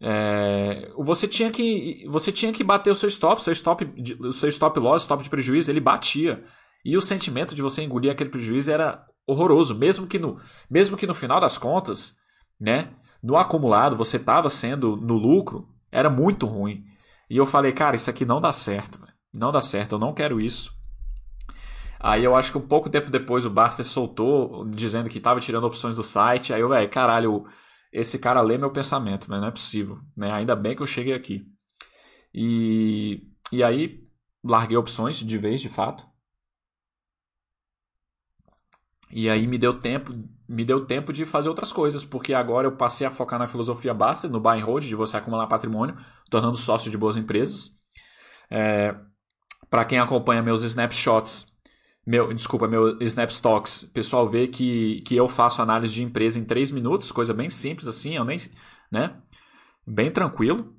É, 0.00 0.92
você 0.96 1.26
tinha 1.26 1.50
que 1.50 2.06
você 2.08 2.30
tinha 2.30 2.52
que 2.52 2.62
bater 2.62 2.90
o 2.90 2.94
seu 2.94 3.08
stop, 3.08 3.42
seu 3.42 3.52
stop, 3.52 3.84
o 4.20 4.32
seu 4.32 4.48
stop 4.48 4.78
loss, 4.78 5.02
stop 5.02 5.22
de 5.22 5.30
prejuízo, 5.30 5.70
ele 5.70 5.80
batia. 5.80 6.42
E 6.84 6.96
o 6.96 7.02
sentimento 7.02 7.54
de 7.54 7.62
você 7.62 7.82
engolir 7.82 8.10
aquele 8.10 8.30
prejuízo 8.30 8.70
era 8.70 9.04
horroroso, 9.26 9.74
mesmo 9.74 10.06
que 10.06 10.18
no, 10.18 10.40
mesmo 10.70 10.96
que 10.96 11.06
no 11.06 11.14
final 11.14 11.40
das 11.40 11.58
contas, 11.58 12.16
né, 12.58 12.90
no 13.22 13.36
acumulado 13.36 13.96
você 13.96 14.16
estava 14.16 14.48
sendo 14.48 14.96
no 14.96 15.14
lucro, 15.14 15.68
era 15.90 16.08
muito 16.08 16.46
ruim. 16.46 16.84
E 17.30 17.36
eu 17.36 17.46
falei, 17.46 17.72
cara, 17.72 17.96
isso 17.96 18.08
aqui 18.08 18.24
não 18.24 18.40
dá 18.40 18.52
certo, 18.52 18.98
não 19.32 19.52
dá 19.52 19.60
certo, 19.60 19.92
eu 19.92 19.98
não 19.98 20.14
quero 20.14 20.40
isso. 20.40 20.72
Aí 22.00 22.22
eu 22.22 22.36
acho 22.36 22.52
que 22.52 22.58
um 22.58 22.66
pouco 22.66 22.88
tempo 22.88 23.10
depois 23.10 23.44
o 23.44 23.50
Baster 23.50 23.84
soltou, 23.84 24.64
dizendo 24.70 25.08
que 25.08 25.18
estava 25.18 25.40
tirando 25.40 25.64
opções 25.64 25.96
do 25.96 26.04
site. 26.04 26.52
Aí 26.52 26.60
eu, 26.60 26.68
velho, 26.68 26.88
caralho, 26.88 27.44
esse 27.92 28.18
cara 28.18 28.40
lê 28.40 28.56
meu 28.56 28.70
pensamento, 28.70 29.26
mas 29.28 29.40
não 29.40 29.48
é 29.48 29.50
possível. 29.50 29.98
Né? 30.16 30.30
Ainda 30.30 30.54
bem 30.54 30.76
que 30.76 30.82
eu 30.82 30.86
cheguei 30.86 31.12
aqui. 31.12 31.44
E, 32.32 33.22
e 33.50 33.64
aí 33.64 34.06
larguei 34.44 34.76
opções 34.76 35.16
de 35.16 35.38
vez, 35.38 35.60
de 35.60 35.68
fato. 35.68 36.06
E 39.12 39.28
aí 39.30 39.46
me 39.46 39.58
deu 39.58 39.80
tempo, 39.80 40.12
me 40.48 40.64
deu 40.64 40.84
tempo 40.86 41.12
de 41.12 41.24
fazer 41.26 41.48
outras 41.48 41.72
coisas, 41.72 42.04
porque 42.04 42.34
agora 42.34 42.66
eu 42.66 42.76
passei 42.76 43.06
a 43.06 43.10
focar 43.10 43.38
na 43.38 43.48
filosofia 43.48 43.94
Baster, 43.94 44.30
no 44.30 44.40
buy 44.40 44.60
and 44.60 44.64
hold, 44.64 44.84
de 44.84 44.94
você 44.94 45.16
acumular 45.16 45.46
patrimônio, 45.46 45.96
tornando 46.30 46.56
sócio 46.56 46.90
de 46.90 46.98
boas 46.98 47.16
empresas. 47.16 47.80
É, 48.50 48.94
Para 49.70 49.84
quem 49.84 49.98
acompanha 49.98 50.42
meus 50.42 50.62
snapshots, 50.62 51.52
meu, 52.06 52.32
desculpa, 52.34 52.68
meu 52.68 52.98
Snapstocks, 53.02 53.84
pessoal 53.94 54.28
vê 54.28 54.48
que, 54.48 55.02
que 55.02 55.16
eu 55.16 55.28
faço 55.28 55.62
análise 55.62 55.94
de 55.94 56.02
empresa 56.02 56.38
em 56.38 56.44
3 56.44 56.70
minutos, 56.70 57.12
coisa 57.12 57.34
bem 57.34 57.50
simples 57.50 57.88
assim, 57.88 58.16
eu 58.16 58.24
nem, 58.24 58.38
né? 58.92 59.16
Bem 59.86 60.10
tranquilo. 60.12 60.76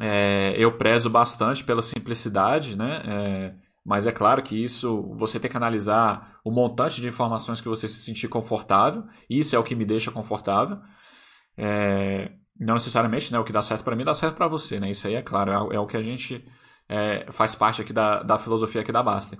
É, 0.00 0.54
eu 0.56 0.76
prezo 0.78 1.10
bastante 1.10 1.64
pela 1.64 1.82
simplicidade, 1.82 2.76
né? 2.76 3.02
É, 3.06 3.54
mas 3.84 4.06
é 4.06 4.12
claro 4.12 4.42
que 4.42 4.62
isso 4.62 5.12
você 5.14 5.40
tem 5.40 5.50
que 5.50 5.56
analisar 5.56 6.38
o 6.44 6.50
montante 6.50 7.00
de 7.00 7.08
informações 7.08 7.60
que 7.60 7.68
você 7.68 7.88
se 7.88 8.04
sentir 8.04 8.28
confortável. 8.28 9.04
Isso 9.28 9.56
é 9.56 9.58
o 9.58 9.64
que 9.64 9.74
me 9.74 9.84
deixa 9.84 10.10
confortável. 10.10 10.78
É, 11.56 12.32
não 12.58 12.74
necessariamente 12.74 13.32
né, 13.32 13.38
o 13.38 13.44
que 13.44 13.52
dá 13.52 13.62
certo 13.62 13.84
para 13.84 13.96
mim 13.96 14.04
dá 14.04 14.14
certo 14.14 14.36
para 14.36 14.48
você. 14.48 14.78
Né? 14.78 14.90
Isso 14.90 15.06
aí 15.06 15.14
é 15.14 15.22
claro, 15.22 15.72
é, 15.72 15.76
é 15.76 15.80
o 15.80 15.86
que 15.86 15.96
a 15.96 16.02
gente 16.02 16.46
é, 16.88 17.26
faz 17.32 17.54
parte 17.54 17.82
aqui 17.82 17.92
da, 17.92 18.22
da 18.22 18.38
filosofia 18.38 18.82
aqui 18.82 18.92
da 18.92 19.02
Basta. 19.02 19.36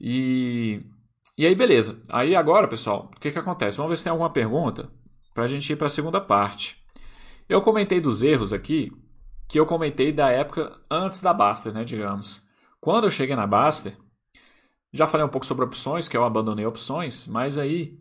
E, 0.00 0.84
e 1.36 1.44
aí, 1.46 1.54
beleza. 1.54 2.00
Aí 2.10 2.36
agora, 2.36 2.68
pessoal, 2.68 3.10
o 3.14 3.20
que, 3.20 3.32
que 3.32 3.38
acontece? 3.38 3.76
Vamos 3.76 3.90
ver 3.90 3.96
se 3.96 4.04
tem 4.04 4.10
alguma 4.10 4.32
pergunta 4.32 4.90
para 5.34 5.44
a 5.44 5.48
gente 5.48 5.72
ir 5.72 5.76
para 5.76 5.88
a 5.88 5.90
segunda 5.90 6.20
parte. 6.20 6.80
Eu 7.48 7.60
comentei 7.60 8.00
dos 8.00 8.22
erros 8.22 8.52
aqui, 8.52 8.92
que 9.48 9.58
eu 9.58 9.66
comentei 9.66 10.12
da 10.12 10.30
época 10.30 10.80
antes 10.90 11.20
da 11.20 11.32
Baster, 11.32 11.72
né, 11.72 11.82
digamos. 11.82 12.47
Quando 12.80 13.04
eu 13.04 13.10
cheguei 13.10 13.34
na 13.36 13.46
Baster, 13.46 13.96
já 14.92 15.06
falei 15.06 15.26
um 15.26 15.28
pouco 15.30 15.46
sobre 15.46 15.64
opções, 15.64 16.08
que 16.08 16.16
eu 16.16 16.24
abandonei 16.24 16.64
opções, 16.66 17.26
mas 17.26 17.58
aí, 17.58 17.98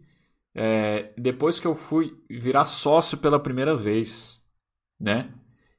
é, 0.55 1.13
depois 1.17 1.59
que 1.59 1.67
eu 1.67 1.75
fui 1.75 2.17
virar 2.29 2.65
sócio 2.65 3.17
pela 3.17 3.39
primeira 3.39 3.75
vez, 3.75 4.43
né? 4.99 5.33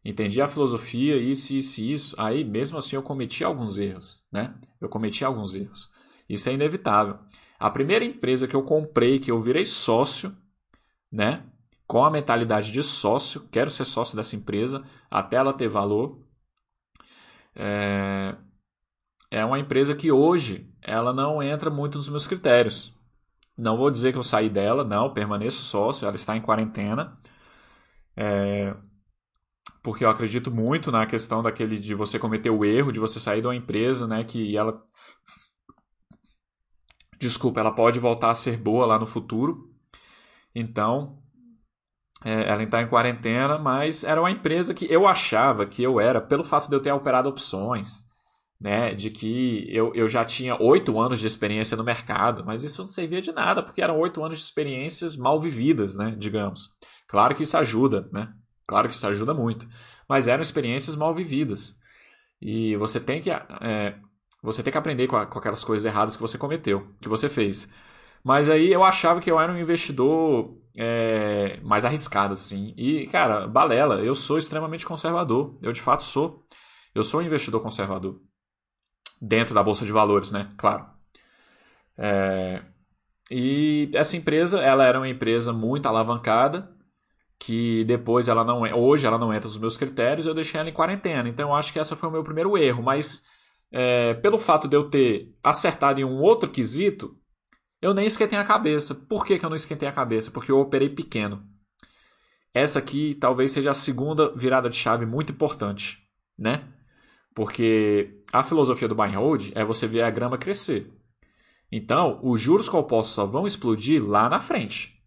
Entendi 0.04 0.40
a 0.40 0.48
filosofia, 0.48 1.16
isso, 1.16 1.54
isso, 1.54 1.80
isso. 1.80 2.16
Aí, 2.18 2.44
mesmo 2.44 2.78
assim, 2.78 2.96
eu 2.96 3.02
cometi 3.02 3.44
alguns 3.44 3.78
erros, 3.78 4.22
né? 4.32 4.54
Eu 4.80 4.88
cometi 4.88 5.24
alguns 5.24 5.54
erros. 5.54 5.90
Isso 6.28 6.48
é 6.48 6.54
inevitável. 6.54 7.18
A 7.58 7.70
primeira 7.70 8.04
empresa 8.04 8.48
que 8.48 8.56
eu 8.56 8.62
comprei, 8.62 9.18
que 9.18 9.30
eu 9.30 9.40
virei 9.40 9.66
sócio, 9.66 10.36
né? 11.10 11.44
Com 11.86 12.04
a 12.04 12.10
mentalidade 12.10 12.72
de 12.72 12.82
sócio, 12.82 13.48
quero 13.50 13.70
ser 13.70 13.84
sócio 13.84 14.16
dessa 14.16 14.36
empresa 14.36 14.82
até 15.10 15.36
ela 15.36 15.52
ter 15.52 15.68
valor. 15.68 16.22
É, 17.54 18.36
é 19.30 19.44
uma 19.44 19.58
empresa 19.58 19.94
que 19.94 20.10
hoje 20.10 20.72
ela 20.82 21.12
não 21.12 21.42
entra 21.42 21.70
muito 21.70 21.98
nos 21.98 22.08
meus 22.08 22.26
critérios. 22.26 22.94
Não 23.56 23.76
vou 23.76 23.90
dizer 23.90 24.12
que 24.12 24.18
eu 24.18 24.22
saí 24.22 24.48
dela, 24.48 24.84
não, 24.84 25.12
permaneço 25.12 25.62
sócio, 25.62 26.06
ela 26.06 26.16
está 26.16 26.36
em 26.36 26.40
quarentena. 26.40 27.18
É, 28.16 28.74
porque 29.82 30.04
eu 30.04 30.10
acredito 30.10 30.50
muito 30.50 30.90
na 30.92 31.06
questão 31.06 31.42
daquele 31.42 31.78
de 31.78 31.94
você 31.94 32.18
cometer 32.18 32.50
o 32.50 32.64
erro, 32.64 32.92
de 32.92 33.00
você 33.00 33.18
sair 33.20 33.40
de 33.40 33.46
uma 33.46 33.56
empresa, 33.56 34.06
né, 34.06 34.24
que 34.24 34.56
ela 34.56 34.82
desculpa, 37.18 37.60
ela 37.60 37.72
pode 37.74 37.98
voltar 37.98 38.30
a 38.30 38.34
ser 38.34 38.56
boa 38.56 38.86
lá 38.86 38.98
no 38.98 39.06
futuro. 39.06 39.74
Então, 40.54 41.22
é, 42.24 42.48
ela 42.48 42.62
está 42.62 42.80
em 42.82 42.88
quarentena, 42.88 43.58
mas 43.58 44.04
era 44.04 44.20
uma 44.20 44.30
empresa 44.30 44.74
que 44.74 44.90
eu 44.92 45.06
achava 45.06 45.66
que 45.66 45.82
eu 45.82 46.00
era, 46.00 46.20
pelo 46.20 46.44
fato 46.44 46.68
de 46.68 46.76
eu 46.76 46.82
ter 46.82 46.92
operado 46.92 47.28
opções, 47.28 48.07
né, 48.60 48.94
de 48.94 49.10
que 49.10 49.66
eu, 49.70 49.94
eu 49.94 50.08
já 50.08 50.24
tinha 50.24 50.60
oito 50.60 50.98
anos 51.00 51.20
de 51.20 51.26
experiência 51.26 51.76
no 51.76 51.84
mercado, 51.84 52.44
mas 52.44 52.62
isso 52.62 52.80
não 52.80 52.88
servia 52.88 53.20
de 53.20 53.32
nada, 53.32 53.62
porque 53.62 53.82
eram 53.82 53.98
oito 53.98 54.22
anos 54.24 54.38
de 54.38 54.44
experiências 54.44 55.16
mal 55.16 55.40
vividas, 55.40 55.94
né, 55.94 56.14
digamos. 56.18 56.70
Claro 57.06 57.34
que 57.34 57.42
isso 57.44 57.56
ajuda, 57.56 58.08
né? 58.12 58.32
Claro 58.66 58.88
que 58.88 58.94
isso 58.94 59.06
ajuda 59.06 59.32
muito, 59.32 59.66
mas 60.08 60.28
eram 60.28 60.42
experiências 60.42 60.96
mal 60.96 61.14
vividas. 61.14 61.76
E 62.40 62.76
você 62.76 63.00
tem 63.00 63.20
que 63.20 63.30
é, 63.30 63.98
você 64.42 64.62
tem 64.62 64.70
que 64.72 64.78
aprender 64.78 65.06
com, 65.06 65.16
a, 65.16 65.26
com 65.26 65.38
aquelas 65.38 65.64
coisas 65.64 65.84
erradas 65.84 66.16
que 66.16 66.22
você 66.22 66.38
cometeu, 66.38 66.94
que 67.00 67.08
você 67.08 67.28
fez. 67.28 67.68
Mas 68.22 68.48
aí 68.48 68.72
eu 68.72 68.84
achava 68.84 69.20
que 69.20 69.30
eu 69.30 69.40
era 69.40 69.52
um 69.52 69.58
investidor 69.58 70.56
é, 70.76 71.58
mais 71.62 71.84
arriscado, 71.84 72.34
assim. 72.34 72.74
E, 72.76 73.06
cara, 73.08 73.46
balela, 73.46 73.96
eu 74.00 74.14
sou 74.14 74.38
extremamente 74.38 74.86
conservador. 74.86 75.58
Eu 75.62 75.72
de 75.72 75.80
fato 75.80 76.04
sou. 76.04 76.44
Eu 76.94 77.04
sou 77.04 77.20
um 77.20 77.22
investidor 77.22 77.60
conservador. 77.62 78.20
Dentro 79.20 79.54
da 79.54 79.62
Bolsa 79.62 79.84
de 79.84 79.92
Valores, 79.92 80.30
né? 80.30 80.52
Claro. 80.56 80.86
É, 81.96 82.62
e 83.30 83.90
essa 83.92 84.16
empresa, 84.16 84.60
ela 84.60 84.84
era 84.86 84.98
uma 84.98 85.08
empresa 85.08 85.52
muito 85.52 85.86
alavancada, 85.86 86.70
que 87.38 87.84
depois 87.84 88.28
ela 88.28 88.44
não. 88.44 88.62
Hoje 88.62 89.06
ela 89.06 89.18
não 89.18 89.32
entra 89.32 89.48
nos 89.48 89.58
meus 89.58 89.76
critérios, 89.76 90.26
eu 90.26 90.34
deixei 90.34 90.58
ela 90.60 90.68
em 90.68 90.72
quarentena. 90.72 91.28
Então 91.28 91.50
eu 91.50 91.54
acho 91.54 91.72
que 91.72 91.78
esse 91.78 91.94
foi 91.94 92.08
o 92.08 92.12
meu 92.12 92.24
primeiro 92.24 92.56
erro. 92.56 92.82
Mas 92.82 93.24
é, 93.70 94.14
pelo 94.14 94.38
fato 94.38 94.66
de 94.66 94.76
eu 94.76 94.88
ter 94.90 95.34
acertado 95.42 96.00
em 96.00 96.04
um 96.04 96.20
outro 96.20 96.50
quesito, 96.50 97.16
eu 97.80 97.94
nem 97.94 98.06
esquentei 98.06 98.38
a 98.38 98.44
cabeça. 98.44 98.94
Por 98.94 99.24
que, 99.24 99.38
que 99.38 99.44
eu 99.44 99.50
não 99.50 99.56
esquentei 99.56 99.88
a 99.88 99.92
cabeça? 99.92 100.30
Porque 100.30 100.50
eu 100.50 100.58
operei 100.58 100.88
pequeno. 100.88 101.44
Essa 102.52 102.78
aqui 102.78 103.14
talvez 103.20 103.52
seja 103.52 103.70
a 103.70 103.74
segunda 103.74 104.34
virada 104.34 104.70
de 104.70 104.76
chave 104.76 105.06
muito 105.06 105.32
importante, 105.32 105.98
né? 106.36 106.66
Porque 107.38 108.24
a 108.32 108.42
filosofia 108.42 108.88
do 108.88 108.96
buy 108.96 109.14
and 109.14 109.20
hold 109.20 109.52
é 109.54 109.64
você 109.64 109.86
ver 109.86 110.02
a 110.02 110.10
grama 110.10 110.36
crescer. 110.36 110.92
Então, 111.70 112.18
os 112.20 112.40
juros 112.40 112.68
compostos 112.68 113.14
só 113.14 113.26
vão 113.26 113.46
explodir 113.46 114.04
lá 114.04 114.28
na 114.28 114.40
frente. 114.40 115.00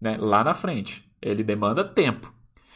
Né? 0.00 0.18
Lá 0.20 0.42
na 0.42 0.54
frente. 0.54 1.08
Ele 1.22 1.44
demanda 1.44 1.84
tempo. 1.84 2.34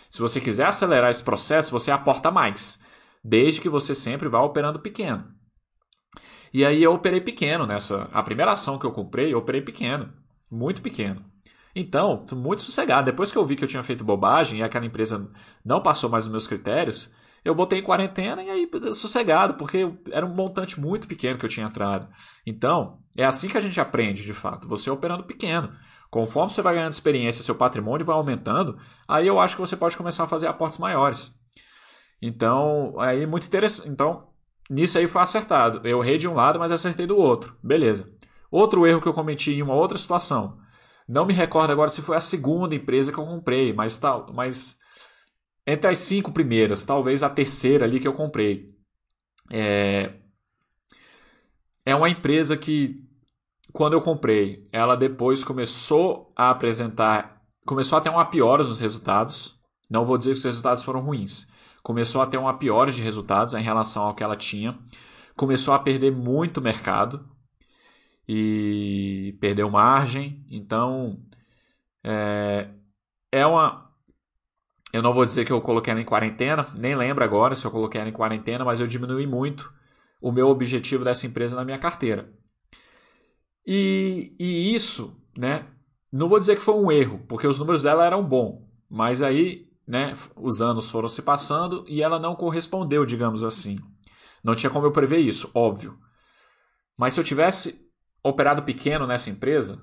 Se 0.09 0.20
você 0.20 0.40
quiser 0.40 0.66
acelerar 0.66 1.11
esse 1.11 1.25
processo, 1.25 1.72
você 1.72 1.90
aporta 1.90 2.31
mais 2.31 2.81
desde 3.25 3.61
que 3.61 3.68
você 3.68 3.92
sempre 3.92 4.29
vá 4.29 4.40
operando 4.40 4.79
pequeno. 4.79 5.35
E 6.55 6.64
aí 6.64 6.81
eu 6.81 6.94
operei 6.94 7.20
pequeno 7.20 7.66
nessa. 7.66 8.09
A 8.12 8.22
primeira 8.22 8.53
ação 8.53 8.79
que 8.79 8.87
eu 8.87 8.92
comprei, 8.92 9.35
eu 9.35 9.38
operei 9.38 9.62
pequeno. 9.62 10.12
Muito 10.49 10.81
pequeno. 10.81 11.25
Então, 11.75 12.25
muito 12.35 12.62
sossegado. 12.62 13.07
Depois 13.07 13.33
que 13.33 13.37
eu 13.37 13.44
vi 13.44 13.57
que 13.57 13.64
eu 13.64 13.68
tinha 13.68 13.83
feito 13.83 14.05
bobagem 14.05 14.61
e 14.61 14.62
aquela 14.62 14.87
empresa 14.87 15.29
não 15.64 15.83
passou 15.83 16.09
mais 16.09 16.27
os 16.27 16.31
meus 16.31 16.46
critérios, 16.46 17.12
eu 17.46 17.54
botei 17.54 17.78
em 17.78 17.82
quarentena 17.82 18.42
e 18.42 18.50
aí 18.50 18.70
sossegado, 18.94 19.54
porque 19.54 19.88
era 20.11 20.26
um 20.26 20.35
montante 20.35 20.80
muito 20.80 21.06
pequeno 21.06 21.38
que 21.38 21.44
eu 21.44 21.48
tinha 21.48 21.66
entrado. 21.66 22.09
Então, 22.44 22.98
é 23.16 23.24
assim 23.24 23.48
que 23.48 23.56
a 23.56 23.61
gente 23.61 23.80
aprende, 23.80 24.24
de 24.24 24.35
fato. 24.35 24.66
Você 24.66 24.90
operando 24.90 25.24
pequeno. 25.24 25.72
Conforme 26.11 26.52
você 26.52 26.61
vai 26.61 26.74
ganhando 26.74 26.92
experiência, 26.92 27.44
seu 27.44 27.54
patrimônio 27.54 28.04
vai 28.04 28.16
aumentando, 28.16 28.78
aí 29.06 29.26
eu 29.26 29.38
acho 29.38 29.54
que 29.54 29.61
você 29.61 29.76
pode 29.76 29.96
começar 29.96 30.24
a 30.24 30.28
fazer 30.28 30.48
aportes 30.48 30.78
maiores. 30.78 31.35
Então, 32.20 32.94
aí 32.98 33.24
muito 33.26 33.46
interessante. 33.46 33.88
Então, 33.88 34.28
nisso 34.68 34.98
aí 34.98 35.06
foi 35.06 35.22
acertado. 35.22 35.87
Eu 35.87 36.02
errei 36.02 36.18
de 36.18 36.26
um 36.26 36.35
lado, 36.35 36.59
mas 36.59 36.72
acertei 36.72 37.07
do 37.07 37.16
outro. 37.16 37.57
Beleza. 37.62 38.11
Outro 38.51 38.86
erro 38.86 39.01
que 39.01 39.09
eu 39.09 39.14
cometi 39.14 39.53
em 39.53 39.62
uma 39.62 39.74
outra 39.74 39.97
situação. 39.99 40.59
Não 41.09 41.26
me 41.26 41.32
recordo 41.32 41.70
agora 41.70 41.90
se 41.90 42.03
foi 42.03 42.16
a 42.16 42.20
segunda 42.20 42.74
empresa 42.74 43.12
que 43.12 43.18
eu 43.18 43.26
comprei, 43.26 43.72
mas 43.72 43.99
tal, 43.99 44.32
mas 44.34 44.76
entre 45.66 45.90
as 45.90 45.98
cinco 45.98 46.32
primeiras, 46.32 46.84
talvez 46.84 47.22
a 47.22 47.30
terceira 47.30 47.84
ali 47.84 47.98
que 47.98 48.06
eu 48.06 48.12
comprei. 48.12 48.74
É, 49.50 50.12
é 51.84 51.94
uma 51.94 52.08
empresa 52.08 52.56
que, 52.56 53.02
quando 53.72 53.94
eu 53.94 54.02
comprei, 54.02 54.68
ela 54.72 54.96
depois 54.96 55.44
começou 55.44 56.32
a 56.36 56.50
apresentar, 56.50 57.42
começou 57.64 57.98
a 57.98 58.00
ter 58.00 58.10
uma 58.10 58.26
piora 58.26 58.62
nos 58.62 58.80
resultados. 58.80 59.58
Não 59.88 60.04
vou 60.04 60.18
dizer 60.18 60.32
que 60.32 60.38
os 60.38 60.44
resultados 60.44 60.82
foram 60.82 61.00
ruins, 61.00 61.48
começou 61.82 62.20
a 62.20 62.26
ter 62.26 62.38
uma 62.38 62.58
piora 62.58 62.90
de 62.90 63.00
resultados 63.00 63.54
em 63.54 63.62
relação 63.62 64.04
ao 64.04 64.14
que 64.14 64.24
ela 64.24 64.36
tinha, 64.36 64.78
começou 65.36 65.74
a 65.74 65.78
perder 65.78 66.10
muito 66.10 66.60
mercado 66.60 67.28
e 68.28 69.36
perdeu 69.40 69.70
margem. 69.70 70.44
Então, 70.50 71.22
é, 72.02 72.68
é 73.30 73.46
uma. 73.46 73.86
Eu 74.97 75.03
não 75.03 75.12
vou 75.12 75.26
dizer 75.26 75.44
que 75.44 75.53
eu 75.53 75.61
coloquei 75.61 75.90
ela 75.90 76.01
em 76.01 76.07
quarentena, 76.07 76.68
nem 76.74 76.94
lembro 76.94 77.22
agora 77.22 77.55
se 77.55 77.66
eu 77.66 77.70
coloquei 77.70 78.01
ela 78.01 78.09
em 78.09 78.14
quarentena, 78.14 78.64
mas 78.64 78.80
eu 78.80 78.86
diminui 78.86 79.26
muito 79.26 79.70
o 80.22 80.32
meu 80.32 80.49
objetivo 80.49 81.05
dessa 81.05 81.26
empresa 81.26 81.55
na 81.55 81.66
minha 81.66 81.78
carteira. 81.78 82.32
E, 83.66 84.34
e 84.40 84.74
isso, 84.74 85.14
né? 85.36 85.66
Não 86.11 86.30
vou 86.30 86.40
dizer 86.40 86.57
que 86.57 86.62
foi 86.62 86.74
um 86.76 86.90
erro, 86.90 87.18
porque 87.28 87.47
os 87.47 87.59
números 87.59 87.82
dela 87.82 88.07
eram 88.07 88.24
bons, 88.24 88.64
mas 88.88 89.20
aí 89.20 89.68
né, 89.86 90.16
os 90.34 90.62
anos 90.62 90.90
foram 90.90 91.11
se 91.11 91.20
passando 91.20 91.84
e 91.86 92.03
ela 92.03 92.18
não 92.18 92.34
correspondeu, 92.34 93.05
digamos 93.05 93.44
assim. 93.44 93.78
Não 94.42 94.55
tinha 94.55 94.70
como 94.70 94.86
eu 94.86 94.92
prever 94.92 95.18
isso, 95.18 95.51
óbvio. 95.55 95.99
Mas 96.97 97.12
se 97.12 97.20
eu 97.20 97.24
tivesse 97.24 97.86
operado 98.22 98.62
pequeno 98.62 99.07
nessa 99.07 99.28
empresa, 99.28 99.78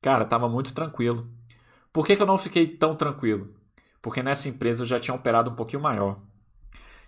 cara, 0.00 0.24
estava 0.24 0.48
muito 0.48 0.72
tranquilo. 0.72 1.30
Por 1.92 2.06
que, 2.06 2.16
que 2.16 2.22
eu 2.22 2.26
não 2.26 2.38
fiquei 2.38 2.66
tão 2.66 2.96
tranquilo? 2.96 3.57
Porque 4.00 4.22
nessa 4.22 4.48
empresa 4.48 4.82
eu 4.82 4.86
já 4.86 5.00
tinha 5.00 5.14
operado 5.14 5.50
um 5.50 5.54
pouquinho 5.54 5.82
maior. 5.82 6.20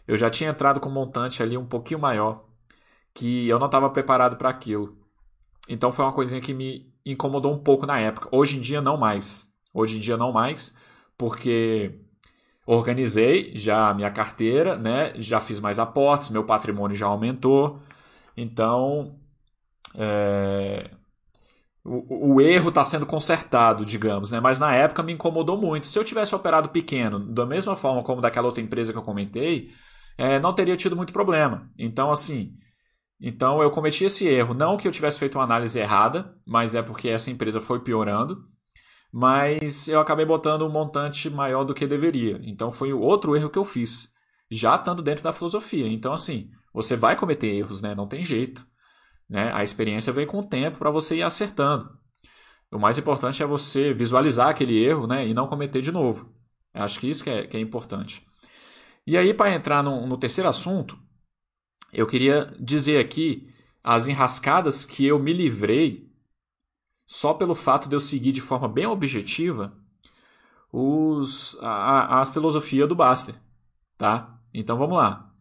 Eu 0.07 0.17
já 0.17 0.29
tinha 0.31 0.51
entrado 0.51 0.81
com 0.81 0.89
um 0.89 0.93
montante 0.93 1.43
ali 1.43 1.57
um 1.57 1.67
pouquinho 1.67 2.01
maior, 2.01 2.45
que 3.15 3.49
eu 3.49 3.59
não 3.59 3.67
estava 3.67 3.89
preparado 3.91 4.37
para 4.37 4.49
aquilo. 4.49 4.97
Então 5.69 5.93
foi 5.93 6.05
uma 6.05 6.13
coisinha 6.13 6.41
que 6.41 6.53
me 6.53 6.93
incomodou 7.05 7.53
um 7.55 7.59
pouco 7.59 7.87
na 7.87 7.99
época. 7.99 8.29
Hoje 8.33 8.57
em 8.57 8.61
dia 8.61 8.81
não 8.81 8.97
mais. 8.97 9.53
Hoje 9.73 9.97
em 9.97 10.01
dia 10.01 10.17
não 10.17 10.33
mais, 10.33 10.75
porque 11.17 12.01
organizei 12.67 13.57
já 13.57 13.89
a 13.91 13.95
minha 13.95 14.11
carteira, 14.11 14.77
né? 14.77 15.13
Já 15.17 15.41
fiz 15.41 15.61
mais 15.61 15.79
aportes, 15.79 16.31
meu 16.31 16.45
patrimônio 16.45 16.97
já 16.97 17.07
aumentou. 17.07 17.81
Então, 18.37 19.19
é, 19.95 20.91
o, 21.85 22.35
o, 22.35 22.41
erro 22.41 22.69
está 22.69 22.85
sendo 22.85 23.07
consertado, 23.07 23.85
digamos, 23.85 24.31
né? 24.31 24.41
Mas 24.41 24.61
na 24.61 24.75
época 24.75 25.03
me 25.03 25.13
incomodou 25.13 25.57
muito. 25.57 25.87
Se 25.87 25.99
eu 25.99 26.05
tivesse 26.05 26.35
operado 26.35 26.69
pequeno, 26.69 27.19
da 27.19 27.47
mesma 27.47 27.75
forma 27.77 28.03
como 28.03 28.21
daquela 28.21 28.47
outra 28.47 28.63
empresa 28.63 28.93
que 28.93 28.99
eu 28.99 29.03
comentei, 29.03 29.71
é, 30.19 30.39
não 30.39 30.55
teria 30.55 30.77
tido 30.77 30.97
muito 30.97 31.13
problema. 31.13 31.71
Então, 31.79 32.11
assim, 32.11 32.55
então 33.21 33.63
eu 33.63 33.71
cometi 33.71 34.05
esse 34.05 34.27
erro. 34.27 34.55
Não 34.55 34.77
que 34.77 34.87
eu 34.87 34.93
tivesse 34.93 35.19
feito 35.19 35.37
uma 35.39 35.45
análise 35.45 35.79
errada, 35.79 36.35
mas 36.47 36.75
é 36.75 36.83
porque 36.83 37.09
essa 37.09 37.31
empresa 37.31 37.61
foi 37.61 37.81
piorando. 37.81 38.45
Mas 39.13 39.89
eu 39.89 40.01
acabei 40.01 40.25
botando 40.25 40.63
um 40.63 40.71
montante 40.71 41.29
maior 41.29 41.65
do 41.65 41.75
que 41.75 41.87
deveria. 41.87 42.41
Então 42.45 42.71
foi 42.71 42.93
o 42.93 43.01
outro 43.01 43.35
erro 43.35 43.51
que 43.51 43.59
eu 43.59 43.65
fiz, 43.65 44.09
já 44.51 44.77
estando 44.77 45.03
dentro 45.03 45.25
da 45.25 45.33
filosofia. 45.33 45.89
Então, 45.89 46.13
assim, 46.13 46.51
você 46.73 46.95
vai 46.95 47.17
cometer 47.17 47.49
erros, 47.49 47.81
né? 47.81 47.95
Não 47.95 48.07
tem 48.07 48.23
jeito. 48.23 48.65
Né? 49.31 49.53
A 49.55 49.63
experiência 49.63 50.13
vem 50.13 50.27
com 50.27 50.41
o 50.41 50.47
tempo 50.47 50.79
para 50.79 50.91
você 50.91 51.17
ir 51.17 51.23
acertando. 51.23 51.89
O 52.73 52.79
mais 52.79 52.99
importante 52.99 53.43
é 53.43 53.47
você 53.47 53.95
visualizar 53.95 54.49
aquele 54.49 54.83
erro 54.83 55.07
né? 55.07 55.27
e 55.27 55.33
não 55.33 55.47
cometer 55.47 55.81
de 55.81 55.93
novo. 55.93 56.35
Acho 56.75 56.99
que 56.99 57.09
isso 57.09 57.23
que 57.23 57.31
é, 57.31 57.47
que 57.47 57.57
é 57.57 57.61
importante. 57.61 58.27
E 59.07 59.17
aí, 59.17 59.33
para 59.33 59.55
entrar 59.55 59.83
no, 59.83 60.07
no 60.07 60.19
terceiro 60.19 60.49
assunto, 60.49 60.99
eu 61.93 62.07
queria 62.07 62.55
dizer 62.61 62.99
aqui 62.99 63.49
as 63.83 64.09
enrascadas 64.09 64.85
que 64.85 65.07
eu 65.07 65.19
me 65.19 65.33
livrei 65.33 66.11
só 67.07 67.35
pelo 67.35 67.55
fato 67.55 67.89
de 67.89 67.97
eu 67.97 68.01
seguir 68.01 68.33
de 68.33 68.41
forma 68.41 68.69
bem 68.69 68.87
objetiva 68.87 69.77
os, 70.73 71.57
a, 71.61 72.21
a 72.21 72.27
filosofia 72.27 72.87
do 72.87 72.95
Baster. 72.95 73.35
Tá? 73.99 74.39
Então 74.55 74.77
vamos 74.77 74.97
lá. 74.97 75.33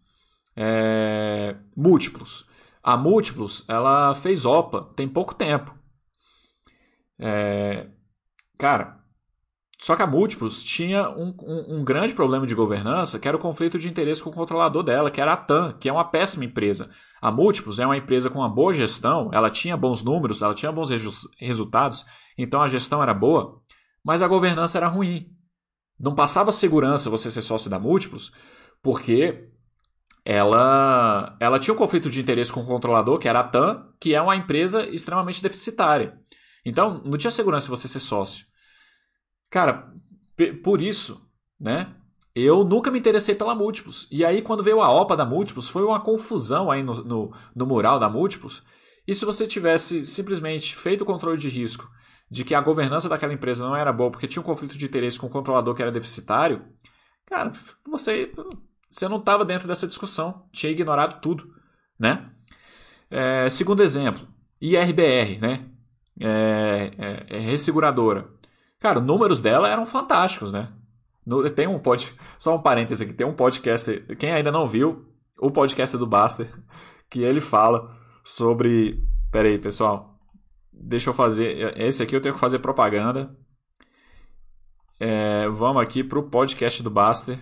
É, 0.55 1.55
múltiplos. 1.75 2.47
A 2.83 2.95
Múltiplos 2.95 3.65
ela 3.67 4.15
fez 4.15 4.45
OPA 4.45 4.93
tem 4.95 5.07
pouco 5.07 5.35
tempo. 5.35 5.77
É, 7.19 7.87
cara, 8.57 8.99
só 9.79 9.95
que 9.95 10.01
a 10.01 10.07
Múltiplos 10.07 10.61
tinha 10.61 11.09
um, 11.09 11.33
um, 11.41 11.77
um, 11.77 11.83
grande 11.85 12.13
problema 12.13 12.45
de 12.45 12.53
governança, 12.53 13.17
que 13.17 13.27
era 13.27 13.37
o 13.37 13.39
conflito 13.39 13.79
de 13.79 13.87
interesse 13.87 14.21
com 14.21 14.29
o 14.29 14.33
controlador 14.33 14.83
dela, 14.83 15.09
que 15.09 15.21
era 15.21 15.31
a 15.31 15.37
TAM, 15.37 15.73
que 15.79 15.87
é 15.87 15.93
uma 15.93 16.03
péssima 16.03 16.43
empresa. 16.43 16.89
A 17.21 17.31
Múltiplos 17.31 17.79
é 17.79 17.85
uma 17.85 17.95
empresa 17.95 18.29
com 18.29 18.39
uma 18.39 18.49
boa 18.49 18.73
gestão, 18.73 19.29
ela 19.31 19.49
tinha 19.49 19.77
bons 19.77 20.03
números, 20.03 20.41
ela 20.41 20.53
tinha 20.53 20.71
bons 20.71 20.89
resultados, 21.37 22.05
então 22.37 22.61
a 22.61 22.67
gestão 22.67 23.01
era 23.01 23.13
boa, 23.13 23.61
mas 24.03 24.21
a 24.21 24.27
governança 24.27 24.77
era 24.77 24.87
ruim. 24.87 25.29
Não 25.97 26.13
passava 26.13 26.51
segurança 26.51 27.09
você 27.09 27.31
ser 27.31 27.41
sócio 27.41 27.69
da 27.69 27.79
Múltiplos, 27.79 28.33
porque 28.83 29.49
ela, 30.25 31.35
ela 31.39 31.59
tinha 31.59 31.73
um 31.73 31.77
conflito 31.77 32.09
de 32.09 32.19
interesse 32.19 32.51
com 32.51 32.61
o 32.61 32.65
controlador, 32.65 33.17
que 33.17 33.27
era 33.27 33.39
a 33.39 33.43
TAM, 33.43 33.87
que 33.99 34.13
é 34.13 34.21
uma 34.21 34.35
empresa 34.35 34.87
extremamente 34.87 35.41
deficitária. 35.41 36.19
Então, 36.65 37.01
não 37.05 37.17
tinha 37.17 37.31
segurança 37.31 37.69
você 37.69 37.87
ser 37.87 37.99
sócio. 37.99 38.45
Cara, 39.49 39.91
por 40.63 40.81
isso, 40.81 41.21
né? 41.59 41.95
Eu 42.35 42.63
nunca 42.63 42.91
me 42.91 42.99
interessei 42.99 43.33
pela 43.33 43.55
Múltiplos. 43.55 44.07
E 44.11 44.23
aí, 44.23 44.41
quando 44.41 44.63
veio 44.63 44.81
a 44.81 44.89
OPA 44.89 45.17
da 45.17 45.25
Múltiplos, 45.25 45.67
foi 45.67 45.83
uma 45.83 45.99
confusão 45.99 46.69
aí 46.69 46.83
no, 46.83 47.03
no, 47.03 47.33
no 47.55 47.65
mural 47.65 47.99
da 47.99 48.09
Múltiplos. 48.09 48.63
E 49.07 49.15
se 49.15 49.25
você 49.25 49.47
tivesse 49.47 50.05
simplesmente 50.05 50.75
feito 50.75 51.01
o 51.01 51.05
controle 51.05 51.37
de 51.37 51.49
risco 51.49 51.89
de 52.29 52.43
que 52.43 52.53
a 52.53 52.61
governança 52.61 53.09
daquela 53.09 53.33
empresa 53.33 53.65
não 53.65 53.75
era 53.75 53.91
boa 53.91 54.11
porque 54.11 54.27
tinha 54.27 54.41
um 54.41 54.45
conflito 54.45 54.77
de 54.77 54.85
interesse 54.85 55.17
com 55.17 55.25
o 55.25 55.31
controlador 55.31 55.73
que 55.73 55.81
era 55.81 55.91
deficitário, 55.91 56.63
cara, 57.25 57.51
você, 57.87 58.31
você 58.89 59.07
não 59.07 59.17
estava 59.17 59.45
dentro 59.45 59.67
dessa 59.67 59.87
discussão. 59.87 60.45
Tinha 60.51 60.71
ignorado 60.71 61.21
tudo, 61.21 61.53
né? 61.97 62.29
É, 63.09 63.49
segundo 63.49 63.83
exemplo, 63.83 64.27
IRBR, 64.61 65.39
né? 65.39 65.65
É, 66.19 66.91
é, 66.97 67.37
é 67.37 67.39
resseguradora. 67.39 68.29
Cara, 68.79 68.99
os 68.99 69.05
números 69.05 69.41
dela 69.41 69.69
eram 69.69 69.85
fantásticos, 69.85 70.51
né? 70.51 70.73
tem 71.55 71.67
um 71.67 71.77
pod, 71.77 72.15
só 72.39 72.55
um 72.55 72.61
parêntese 72.61 73.03
aqui, 73.03 73.13
tem 73.13 73.27
um 73.27 73.35
podcast, 73.35 73.99
quem 74.17 74.31
ainda 74.31 74.51
não 74.51 74.65
viu, 74.65 75.05
o 75.39 75.51
podcast 75.51 75.95
do 75.97 76.07
Baster, 76.07 76.51
que 77.09 77.21
ele 77.21 77.39
fala 77.39 77.95
sobre, 78.23 79.03
pera 79.31 79.47
aí, 79.47 79.59
pessoal, 79.59 80.17
deixa 80.71 81.09
eu 81.09 81.13
fazer, 81.13 81.77
esse 81.77 82.01
aqui 82.01 82.15
eu 82.15 82.21
tenho 82.21 82.33
que 82.33 82.39
fazer 82.39 82.59
propaganda. 82.59 83.35
É, 84.99 85.47
vamos 85.49 85.81
aqui 85.81 86.03
pro 86.03 86.29
podcast 86.29 86.83
do 86.83 86.89
Baster, 86.89 87.39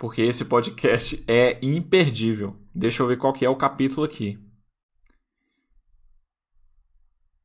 porque 0.00 0.22
esse 0.22 0.46
podcast 0.46 1.22
é 1.28 1.58
imperdível. 1.60 2.56
Deixa 2.74 3.02
eu 3.02 3.06
ver 3.06 3.18
qual 3.18 3.34
que 3.34 3.44
é 3.44 3.50
o 3.50 3.54
capítulo 3.54 4.02
aqui. 4.02 4.38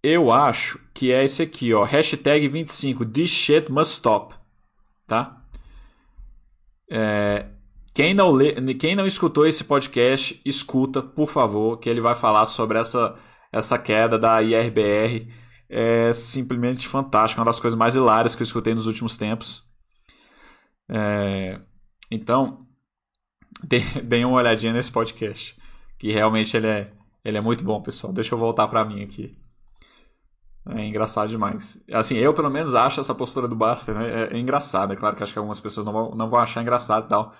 Eu 0.02 0.32
acho 0.32 0.80
que 0.94 1.12
é 1.12 1.26
esse 1.26 1.42
aqui, 1.42 1.74
ó. 1.74 1.84
Hashtag 1.84 2.48
25. 2.48 3.06
This 3.08 3.30
shit 3.30 3.70
must 3.70 3.96
stop. 3.96 4.36
Tá? 5.06 5.46
É, 6.90 7.48
quem, 7.94 8.14
não 8.14 8.32
lê, 8.32 8.54
quem 8.76 8.96
não 8.96 9.06
escutou 9.06 9.46
esse 9.46 9.66
podcast, 9.66 10.42
escuta, 10.46 11.04
por 11.04 11.28
favor, 11.28 11.78
que 11.78 11.90
ele 11.90 12.00
vai 12.00 12.16
falar 12.16 12.46
sobre 12.46 12.80
essa, 12.80 13.18
essa 13.52 13.78
queda 13.78 14.18
da 14.18 14.42
IRBR. 14.42 15.30
É 15.68 16.14
simplesmente 16.14 16.88
fantástico, 16.88 17.42
uma 17.42 17.46
das 17.48 17.60
coisas 17.60 17.78
mais 17.78 17.96
hilárias 17.96 18.34
que 18.34 18.44
eu 18.44 18.46
escutei 18.46 18.74
nos 18.74 18.88
últimos 18.88 19.18
tempos. 19.18 19.62
É, 20.88 21.60
então, 22.10 22.66
deem 24.04 24.26
uma 24.26 24.38
olhadinha 24.38 24.74
nesse 24.74 24.92
podcast, 24.92 25.56
que 25.98 26.12
realmente 26.12 26.56
ele 26.56 26.68
é, 26.68 26.90
ele 27.24 27.38
é 27.38 27.42
muito 27.42 27.64
bom, 27.64 27.82
pessoal. 27.82 28.14
Deixa 28.14 28.34
eu 28.34 28.40
voltar 28.40 28.68
para 28.68 28.86
mim 28.86 29.04
aqui. 29.04 29.38
É 30.68 30.84
engraçado 30.84 31.30
demais. 31.30 31.80
Assim, 31.92 32.16
eu 32.16 32.34
pelo 32.34 32.50
menos 32.50 32.74
acho 32.74 33.00
essa 33.00 33.14
postura 33.14 33.48
do 33.48 33.56
Buster 33.56 33.94
né, 33.94 34.30
é, 34.32 34.36
é 34.36 34.40
engraçada. 34.40 34.94
É 34.94 34.98
claro 34.98 35.16
que 35.16 35.22
acho 35.22 35.32
que 35.32 35.38
algumas 35.38 35.60
pessoas 35.60 35.86
não 35.86 35.94
vão, 35.94 36.16
não 36.16 36.30
vão 36.30 36.40
achar 36.40 36.62
engraçado 36.62 37.06
e 37.06 37.10
tal. 37.10 37.34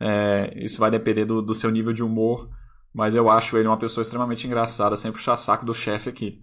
É, 0.00 0.54
isso 0.56 0.80
vai 0.80 0.90
depender 0.90 1.26
do, 1.26 1.42
do 1.42 1.54
seu 1.54 1.70
nível 1.70 1.92
de 1.92 2.02
humor. 2.02 2.48
Mas 2.92 3.14
eu 3.14 3.30
acho 3.30 3.56
ele 3.56 3.68
uma 3.68 3.76
pessoa 3.76 4.02
extremamente 4.02 4.46
engraçada, 4.46 4.96
sempre 4.96 5.18
puxar 5.18 5.36
saco 5.36 5.64
do 5.64 5.74
chefe 5.74 6.08
aqui. 6.08 6.40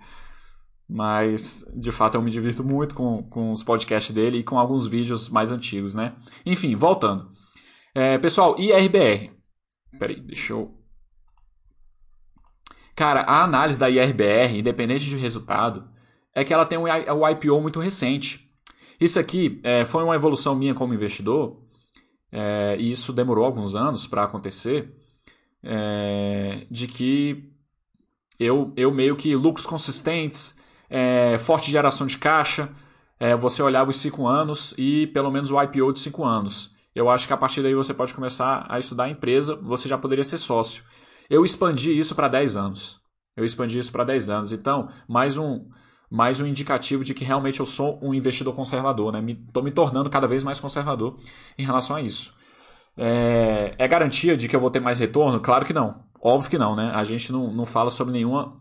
Mas, 0.88 1.66
de 1.76 1.92
fato, 1.92 2.16
eu 2.16 2.22
me 2.22 2.32
divirto 2.32 2.64
muito 2.64 2.96
com, 2.96 3.22
com 3.24 3.52
os 3.52 3.64
podcasts 3.64 4.14
dele 4.14 4.38
e 4.38 4.44
com 4.44 4.58
alguns 4.58 4.88
vídeos 4.88 5.28
mais 5.28 5.52
antigos, 5.52 5.94
né? 5.94 6.14
Enfim, 6.46 6.76
voltando. 6.76 7.30
É, 8.00 8.16
pessoal, 8.20 8.56
IRBR. 8.60 9.32
Peraí, 9.98 10.22
deixa 10.22 10.54
eu. 10.54 10.72
Cara, 12.96 13.22
a 13.22 13.44
análise 13.44 13.80
da 13.80 13.90
IRBR, 13.90 14.60
independente 14.60 15.06
de 15.06 15.18
resultado, 15.18 15.90
é 16.32 16.44
que 16.44 16.54
ela 16.54 16.64
tem 16.64 16.78
um 16.78 17.28
IPO 17.28 17.60
muito 17.60 17.80
recente. 17.80 18.54
Isso 19.02 19.20
aqui 19.20 19.60
é, 19.64 19.84
foi 19.84 20.04
uma 20.04 20.14
evolução 20.14 20.54
minha 20.54 20.76
como 20.76 20.94
investidor, 20.94 21.60
é, 22.32 22.78
e 22.78 22.92
isso 22.92 23.12
demorou 23.12 23.44
alguns 23.44 23.74
anos 23.74 24.06
para 24.06 24.26
acontecer, 24.26 24.96
é, 25.64 26.68
de 26.70 26.88
que 26.88 27.52
eu, 28.40 28.74
eu 28.78 28.92
meio 28.94 29.16
que 29.16 29.36
lucros 29.36 29.66
consistentes, 29.66 30.56
é, 30.88 31.40
forte 31.40 31.72
geração 31.72 32.06
de 32.06 32.20
caixa, 32.20 32.70
é, 33.20 33.36
você 33.36 33.64
olhava 33.64 33.90
os 33.90 34.00
5 34.00 34.28
anos 34.28 34.76
e 34.78 35.08
pelo 35.08 35.32
menos 35.32 35.50
o 35.50 35.60
IPO 35.60 35.94
de 35.94 36.00
5 36.00 36.24
anos. 36.24 36.77
Eu 36.98 37.12
acho 37.12 37.28
que 37.28 37.34
a 37.34 37.38
partir 37.38 37.62
daí 37.62 37.76
você 37.76 37.94
pode 37.94 38.12
começar 38.12 38.66
a 38.68 38.80
estudar 38.80 39.04
a 39.04 39.10
empresa, 39.10 39.56
você 39.56 39.88
já 39.88 40.00
poderia 40.00 40.24
ser 40.24 40.40
sócio. 40.40 40.84
Eu 41.30 41.46
expandi 41.46 41.96
isso 41.96 42.16
para 42.16 42.28
10 42.28 42.58
anos. 42.58 43.00
Eu 43.36 43.46
expandi 43.46 43.78
isso 43.78 43.92
para 43.92 44.04
10 44.04 44.32
anos. 44.32 44.52
Então, 44.52 44.90
mais 45.08 45.38
um, 45.38 45.70
mais 46.10 46.40
um 46.40 46.46
indicativo 46.48 47.04
de 47.04 47.14
que 47.14 47.24
realmente 47.24 47.60
eu 47.60 47.68
sou 47.68 48.00
um 48.02 48.16
investidor 48.16 48.56
conservador, 48.56 49.12
né? 49.12 49.20
Estou 49.20 49.62
me, 49.62 49.70
me, 49.70 49.76
tornando 49.76 50.10
cada 50.10 50.28
vez 50.28 50.44
mais 50.44 50.60
conservador 50.60 51.20
em 51.56 51.64
relação 51.64 51.96
a 51.96 52.02
isso. 52.02 52.34
É, 52.98 53.76
é, 53.78 53.88
garantia 53.88 54.36
de 54.36 54.48
que 54.48 54.56
eu 54.56 54.60
vou 54.60 54.72
ter 54.72 54.80
mais 54.80 54.98
retorno? 54.98 55.40
Claro 55.40 55.68
que 55.68 55.74
não. 55.74 56.04
Óbvio 56.20 56.50
que 56.50 56.58
não, 56.58 56.76
né? 56.76 56.90
A 56.96 57.04
gente 57.04 57.32
não, 57.32 57.54
não 57.54 57.68
fala 57.68 57.92
sobre 57.92 58.12
nenhuma, 58.12 58.60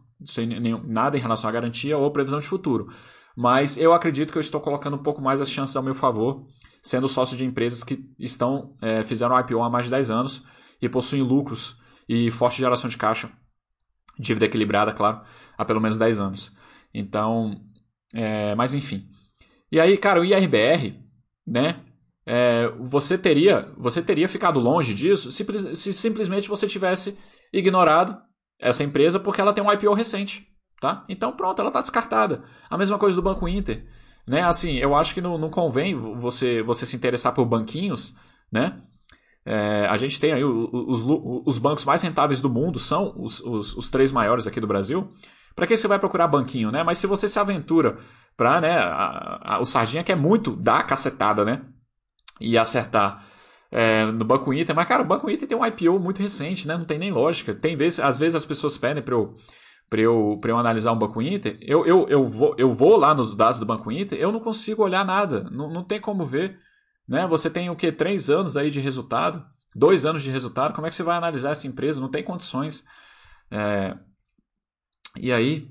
nenhum, 0.60 0.82
nada 0.86 1.16
em 1.16 1.22
relação 1.22 1.48
à 1.48 1.52
garantia 1.54 1.96
ou 1.96 2.10
previsão 2.10 2.38
de 2.38 2.46
futuro. 2.46 2.88
Mas 3.34 3.78
eu 3.78 3.94
acredito 3.94 4.30
que 4.30 4.36
eu 4.36 4.42
estou 4.42 4.60
colocando 4.60 4.96
um 4.96 5.02
pouco 5.02 5.22
mais 5.22 5.40
as 5.40 5.50
chances 5.50 5.74
ao 5.74 5.82
meu 5.82 5.94
favor 5.94 6.46
sendo 6.86 7.08
sócio 7.08 7.36
de 7.36 7.44
empresas 7.44 7.82
que 7.82 8.08
estão 8.16 8.76
é, 8.80 9.02
fizeram 9.02 9.38
IPO 9.40 9.60
há 9.60 9.68
mais 9.68 9.86
de 9.86 9.90
10 9.90 10.08
anos 10.08 10.44
e 10.80 10.88
possuem 10.88 11.20
lucros 11.20 11.80
e 12.08 12.30
forte 12.30 12.58
geração 12.58 12.88
de 12.88 12.96
caixa, 12.96 13.28
dívida 14.16 14.46
equilibrada, 14.46 14.92
claro, 14.92 15.20
há 15.58 15.64
pelo 15.64 15.80
menos 15.80 15.98
10 15.98 16.20
anos. 16.20 16.52
Então, 16.94 17.60
é, 18.14 18.54
mas 18.54 18.72
enfim. 18.72 19.08
E 19.70 19.80
aí, 19.80 19.96
cara, 19.96 20.20
o 20.20 20.24
IRBR, 20.24 20.94
né? 21.44 21.80
É, 22.24 22.68
você 22.80 23.16
teria 23.16 23.72
você 23.76 24.02
teria 24.02 24.28
ficado 24.28 24.58
longe 24.58 24.92
disso 24.92 25.30
se, 25.30 25.76
se 25.76 25.92
simplesmente 25.92 26.48
você 26.48 26.66
tivesse 26.66 27.16
ignorado 27.52 28.20
essa 28.58 28.82
empresa 28.82 29.20
porque 29.20 29.40
ela 29.40 29.52
tem 29.52 29.62
um 29.62 29.72
IPO 29.72 29.92
recente, 29.94 30.44
tá? 30.80 31.04
Então 31.08 31.32
pronto, 31.32 31.60
ela 31.60 31.68
está 31.68 31.80
descartada. 31.80 32.42
A 32.68 32.76
mesma 32.78 32.98
coisa 32.98 33.14
do 33.14 33.22
Banco 33.22 33.48
Inter, 33.48 33.86
né? 34.26 34.42
Assim, 34.42 34.76
eu 34.76 34.94
acho 34.94 35.14
que 35.14 35.20
não, 35.20 35.38
não 35.38 35.50
convém 35.50 35.94
você 35.94 36.62
você 36.62 36.84
se 36.84 36.96
interessar 36.96 37.32
por 37.32 37.44
banquinhos, 37.44 38.16
né? 38.50 38.80
É, 39.44 39.86
a 39.88 39.96
gente 39.96 40.18
tem 40.18 40.32
aí 40.32 40.42
os, 40.42 40.68
os, 40.72 41.42
os, 41.46 41.58
bancos 41.58 41.84
mais 41.84 42.02
rentáveis 42.02 42.40
do 42.40 42.50
mundo, 42.50 42.80
são 42.80 43.14
os, 43.16 43.38
os, 43.40 43.76
os 43.76 43.88
três 43.88 44.10
maiores 44.10 44.44
aqui 44.44 44.60
do 44.60 44.66
Brasil. 44.66 45.08
Para 45.54 45.68
que 45.68 45.76
você 45.76 45.86
vai 45.86 46.00
procurar 46.00 46.26
banquinho, 46.26 46.72
né? 46.72 46.82
Mas 46.82 46.98
se 46.98 47.06
você 47.06 47.28
se 47.28 47.38
aventura 47.38 47.96
para, 48.36 48.60
né, 48.60 48.76
a, 48.76 49.54
a, 49.54 49.60
o 49.60 49.64
Sardinha 49.64 50.02
quer 50.02 50.16
muito 50.16 50.54
dar 50.54 50.80
a 50.80 50.82
cacetada, 50.82 51.44
né? 51.44 51.62
E 52.40 52.58
acertar 52.58 53.24
é, 53.70 54.04
no 54.06 54.24
Banco 54.24 54.52
Inter. 54.52 54.74
Mas, 54.74 54.88
cara, 54.88 55.02
o 55.02 55.06
Banco 55.06 55.30
Inter 55.30 55.48
tem 55.48 55.56
um 55.56 55.64
IPO 55.64 55.98
muito 56.00 56.20
recente, 56.20 56.66
né? 56.66 56.76
Não 56.76 56.84
tem 56.84 56.98
nem 56.98 57.12
lógica. 57.12 57.54
Tem 57.54 57.76
vezes, 57.76 58.00
às 58.00 58.18
vezes 58.18 58.34
as 58.34 58.44
pessoas 58.44 58.76
pedem 58.76 59.02
para 59.02 59.14
eu 59.14 59.36
para 59.88 60.00
eu, 60.00 60.40
eu 60.42 60.58
analisar 60.58 60.92
um 60.92 60.98
Banco 60.98 61.22
Inter, 61.22 61.56
eu, 61.60 61.86
eu, 61.86 62.08
eu, 62.08 62.26
vou, 62.26 62.54
eu 62.58 62.72
vou 62.72 62.96
lá 62.96 63.14
nos 63.14 63.36
dados 63.36 63.60
do 63.60 63.66
Banco 63.66 63.90
Inter, 63.90 64.18
eu 64.18 64.32
não 64.32 64.40
consigo 64.40 64.82
olhar 64.82 65.04
nada, 65.04 65.48
não, 65.50 65.70
não 65.70 65.84
tem 65.84 66.00
como 66.00 66.24
ver. 66.24 66.58
Né? 67.08 67.26
Você 67.28 67.48
tem 67.48 67.70
o 67.70 67.76
que? 67.76 67.92
Três 67.92 68.28
anos 68.28 68.56
aí 68.56 68.68
de 68.68 68.80
resultado, 68.80 69.44
dois 69.74 70.04
anos 70.04 70.22
de 70.22 70.30
resultado, 70.30 70.74
como 70.74 70.86
é 70.86 70.90
que 70.90 70.96
você 70.96 71.04
vai 71.04 71.16
analisar 71.16 71.50
essa 71.50 71.66
empresa? 71.66 72.00
Não 72.00 72.10
tem 72.10 72.24
condições. 72.24 72.84
É... 73.50 73.96
E 75.18 75.32
aí, 75.32 75.70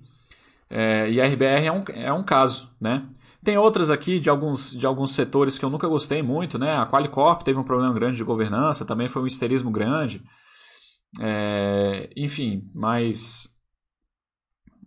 é... 0.70 1.12
e 1.12 1.20
a 1.20 1.28
RBR 1.28 1.66
é 1.66 1.72
um, 1.72 1.84
é 1.90 2.14
um 2.14 2.24
caso, 2.24 2.74
né? 2.80 3.06
Tem 3.44 3.58
outras 3.58 3.92
aqui 3.92 4.20
de 4.20 4.28
alguns, 4.28 4.72
de 4.72 4.88
alguns 4.88 5.12
setores 5.12 5.60
que 5.60 5.64
eu 5.64 5.70
nunca 5.70 5.88
gostei 5.88 6.24
muito, 6.24 6.58
né? 6.58 6.76
A 6.78 6.88
Qualicorp 6.88 7.44
teve 7.44 7.60
um 7.60 7.64
problema 7.64 7.94
grande 7.94 8.18
de 8.18 8.24
governança, 8.24 8.86
também 8.86 9.08
foi 9.08 9.22
um 9.22 9.28
histerismo 9.28 9.70
grande. 9.70 10.24
É, 11.22 12.10
enfim, 12.18 12.70
mas 12.74 13.48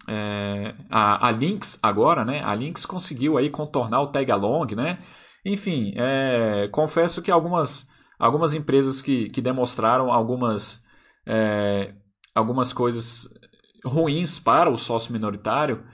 é, 0.09 0.75
a, 0.89 1.29
a 1.29 1.31
Lynx 1.31 1.79
agora, 1.83 2.25
né? 2.25 2.43
A 2.43 2.55
Lynx 2.55 2.87
conseguiu 2.87 3.37
aí 3.37 3.51
contornar 3.51 4.01
o 4.01 4.09
tag 4.09 4.31
along, 4.33 4.75
né? 4.75 4.99
Enfim, 5.45 5.93
é, 5.97 6.69
confesso 6.73 7.23
que 7.23 7.31
algumas, 7.31 7.89
algumas 8.19 8.55
empresas 8.55 9.03
que, 9.03 9.29
que 9.31 9.41
demonstraram 9.41 10.11
algumas, 10.11 10.85
é, 11.27 11.95
algumas 12.35 12.73
coisas 12.73 13.29
ruins 13.85 14.39
para 14.39 14.71
o 14.71 14.79
sócio 14.79 15.13
minoritário, 15.13 15.85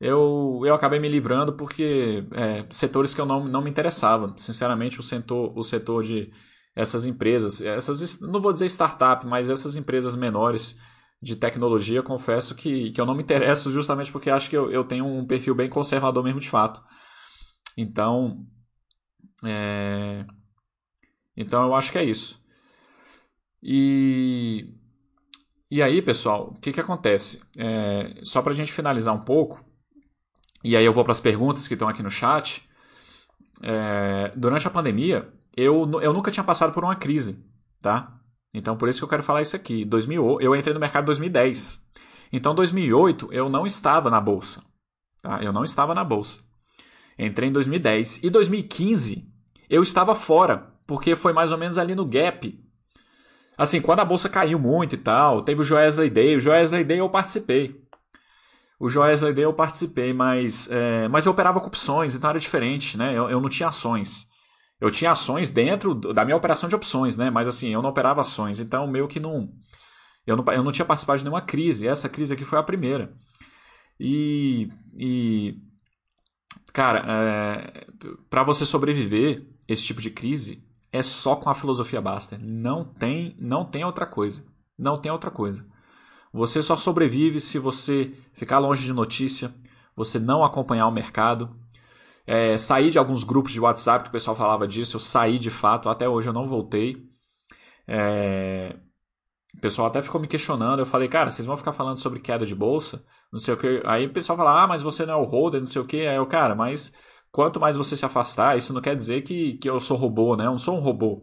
eu, 0.00 0.62
eu 0.64 0.74
acabei 0.74 0.98
me 0.98 1.08
livrando 1.08 1.54
porque 1.54 2.24
é, 2.32 2.66
setores 2.70 3.14
que 3.14 3.20
eu 3.20 3.26
não, 3.26 3.46
não 3.46 3.62
me 3.62 3.70
interessava. 3.70 4.32
Sinceramente, 4.36 5.00
o 5.00 5.02
setor, 5.02 5.52
o 5.56 5.62
setor 5.64 6.02
de 6.04 6.30
essas 6.74 7.04
empresas, 7.04 7.62
essas 7.62 8.20
não 8.20 8.40
vou 8.40 8.52
dizer 8.52 8.66
startup, 8.66 9.26
mas 9.26 9.48
essas 9.50 9.76
empresas 9.76 10.14
menores 10.14 10.78
de 11.20 11.36
tecnologia, 11.36 12.02
confesso 12.02 12.54
que, 12.54 12.90
que 12.90 13.00
eu 13.00 13.06
não 13.06 13.14
me 13.14 13.22
interesso 13.22 13.70
justamente 13.70 14.12
porque 14.12 14.30
acho 14.30 14.50
que 14.50 14.56
eu, 14.56 14.70
eu 14.70 14.84
tenho 14.84 15.06
um 15.06 15.26
perfil 15.26 15.54
bem 15.54 15.68
conservador 15.68 16.22
mesmo 16.22 16.40
de 16.40 16.48
fato. 16.48 16.82
Então, 17.76 18.46
é... 19.44 20.26
Então 21.36 21.64
eu 21.64 21.74
acho 21.74 21.92
que 21.92 21.98
é 21.98 22.04
isso. 22.04 22.42
E, 23.62 24.74
e 25.70 25.82
aí, 25.82 26.00
pessoal, 26.00 26.54
o 26.56 26.60
que, 26.60 26.72
que 26.72 26.80
acontece? 26.80 27.42
É... 27.56 28.20
Só 28.22 28.42
para 28.42 28.52
a 28.52 28.54
gente 28.54 28.72
finalizar 28.72 29.14
um 29.14 29.24
pouco, 29.24 29.64
e 30.62 30.76
aí 30.76 30.84
eu 30.84 30.92
vou 30.92 31.04
para 31.04 31.12
as 31.12 31.20
perguntas 31.20 31.66
que 31.66 31.74
estão 31.74 31.88
aqui 31.88 32.02
no 32.02 32.10
chat. 32.10 32.68
É... 33.62 34.32
Durante 34.36 34.66
a 34.66 34.70
pandemia, 34.70 35.32
eu, 35.56 35.90
eu 36.00 36.12
nunca 36.12 36.30
tinha 36.30 36.44
passado 36.44 36.72
por 36.72 36.84
uma 36.84 36.96
crise, 36.96 37.44
tá? 37.80 38.20
Então 38.56 38.74
por 38.74 38.88
isso 38.88 39.00
que 39.00 39.04
eu 39.04 39.08
quero 39.08 39.22
falar 39.22 39.42
isso 39.42 39.54
aqui. 39.54 39.84
2000, 39.84 40.40
eu 40.40 40.56
entrei 40.56 40.72
no 40.72 40.80
mercado 40.80 41.04
em 41.04 41.06
2010. 41.06 41.84
Então 42.32 42.54
2008 42.54 43.28
eu 43.30 43.50
não 43.50 43.66
estava 43.66 44.08
na 44.08 44.18
bolsa. 44.18 44.62
Tá? 45.22 45.40
Eu 45.42 45.52
não 45.52 45.62
estava 45.62 45.94
na 45.94 46.02
bolsa. 46.02 46.40
Entrei 47.18 47.50
em 47.50 47.52
2010. 47.52 48.22
E 48.22 48.30
2015 48.30 49.28
eu 49.68 49.82
estava 49.82 50.14
fora, 50.14 50.72
porque 50.86 51.14
foi 51.14 51.34
mais 51.34 51.52
ou 51.52 51.58
menos 51.58 51.76
ali 51.76 51.94
no 51.94 52.06
gap. 52.06 52.58
Assim, 53.58 53.80
quando 53.80 54.00
a 54.00 54.04
bolsa 54.04 54.28
caiu 54.28 54.58
muito 54.58 54.94
e 54.94 54.98
tal, 54.98 55.42
teve 55.42 55.60
o 55.60 55.64
Joesley 55.64 56.08
Day. 56.08 56.36
O 56.36 56.40
Joesley 56.40 56.82
Day 56.82 57.00
eu 57.00 57.10
participei. 57.10 57.84
O 58.80 58.88
Joesley 58.88 59.34
Day 59.34 59.44
eu 59.44 59.52
participei, 59.52 60.14
mas, 60.14 60.66
é, 60.70 61.08
mas 61.08 61.26
eu 61.26 61.32
operava 61.32 61.60
com 61.60 61.66
opções, 61.66 62.14
então 62.14 62.30
era 62.30 62.38
diferente, 62.38 62.96
né? 62.96 63.16
Eu, 63.16 63.28
eu 63.28 63.40
não 63.40 63.48
tinha 63.48 63.68
ações. 63.68 64.28
Eu 64.80 64.90
tinha 64.90 65.12
ações 65.12 65.50
dentro 65.50 65.94
da 65.94 66.24
minha 66.24 66.36
operação 66.36 66.68
de 66.68 66.74
opções, 66.74 67.16
né? 67.16 67.30
Mas 67.30 67.48
assim, 67.48 67.68
eu 67.68 67.80
não 67.80 67.90
operava 67.90 68.20
ações, 68.20 68.60
então 68.60 68.86
meio 68.86 69.08
que 69.08 69.18
não. 69.18 69.50
Eu 70.26 70.36
não, 70.36 70.44
eu 70.52 70.62
não 70.62 70.72
tinha 70.72 70.84
participado 70.84 71.18
de 71.18 71.24
nenhuma 71.24 71.40
crise. 71.40 71.86
Essa 71.86 72.08
crise 72.08 72.34
aqui 72.34 72.44
foi 72.44 72.58
a 72.58 72.62
primeira. 72.62 73.14
E. 73.98 74.68
e 74.94 75.56
cara, 76.72 77.04
é, 77.08 77.86
para 78.28 78.42
você 78.42 78.66
sobreviver, 78.66 79.46
esse 79.66 79.82
tipo 79.84 80.00
de 80.00 80.10
crise 80.10 80.62
é 80.92 81.02
só 81.02 81.36
com 81.36 81.48
a 81.48 81.54
filosofia 81.54 82.00
Baster. 82.00 82.38
Não 82.42 82.84
tem, 82.84 83.34
não 83.38 83.64
tem 83.64 83.84
outra 83.84 84.06
coisa. 84.06 84.44
Não 84.78 84.96
tem 84.96 85.10
outra 85.10 85.30
coisa. 85.30 85.64
Você 86.32 86.62
só 86.62 86.76
sobrevive 86.76 87.40
se 87.40 87.58
você 87.58 88.12
ficar 88.34 88.58
longe 88.58 88.84
de 88.84 88.92
notícia, 88.92 89.54
você 89.94 90.18
não 90.18 90.44
acompanhar 90.44 90.86
o 90.86 90.92
mercado, 90.92 91.56
é, 92.26 92.58
sair 92.58 92.90
de 92.90 92.98
alguns 92.98 93.24
grupos 93.24 93.52
de 93.52 93.60
WhatsApp 93.60 94.04
que 94.04 94.08
o 94.08 94.12
pessoal 94.12 94.36
falava 94.36 94.66
disso. 94.66 94.96
Eu 94.96 95.00
saí 95.00 95.38
de 95.38 95.50
fato, 95.50 95.88
até 95.88 96.08
hoje 96.08 96.28
eu 96.28 96.32
não 96.32 96.48
voltei. 96.48 96.96
É, 97.86 98.76
o 99.56 99.60
pessoal 99.60 99.88
até 99.88 100.02
ficou 100.02 100.20
me 100.20 100.26
questionando. 100.26 100.80
Eu 100.80 100.86
falei, 100.86 101.08
cara, 101.08 101.30
vocês 101.30 101.46
vão 101.46 101.56
ficar 101.56 101.72
falando 101.72 101.98
sobre 101.98 102.20
queda 102.20 102.44
de 102.44 102.54
bolsa? 102.54 103.04
Não 103.32 103.38
sei 103.38 103.54
o 103.54 103.56
que. 103.56 103.82
Aí 103.86 104.06
o 104.06 104.12
pessoal 104.12 104.36
fala, 104.36 104.62
ah, 104.64 104.66
mas 104.66 104.82
você 104.82 105.06
não 105.06 105.14
é 105.14 105.16
o 105.16 105.24
holder, 105.24 105.60
não 105.60 105.66
sei 105.66 105.80
o 105.80 105.86
que. 105.86 106.06
Aí 106.06 106.16
eu, 106.16 106.26
cara, 106.26 106.54
mas 106.54 106.92
quanto 107.30 107.60
mais 107.60 107.76
você 107.76 107.96
se 107.96 108.04
afastar, 108.04 108.56
isso 108.56 108.72
não 108.72 108.80
quer 108.80 108.96
dizer 108.96 109.22
que, 109.22 109.54
que 109.58 109.68
eu 109.68 109.80
sou 109.80 109.96
robô, 109.96 110.36
né? 110.36 110.46
Eu 110.46 110.52
não 110.52 110.58
sou 110.58 110.76
um 110.76 110.80
robô, 110.80 111.22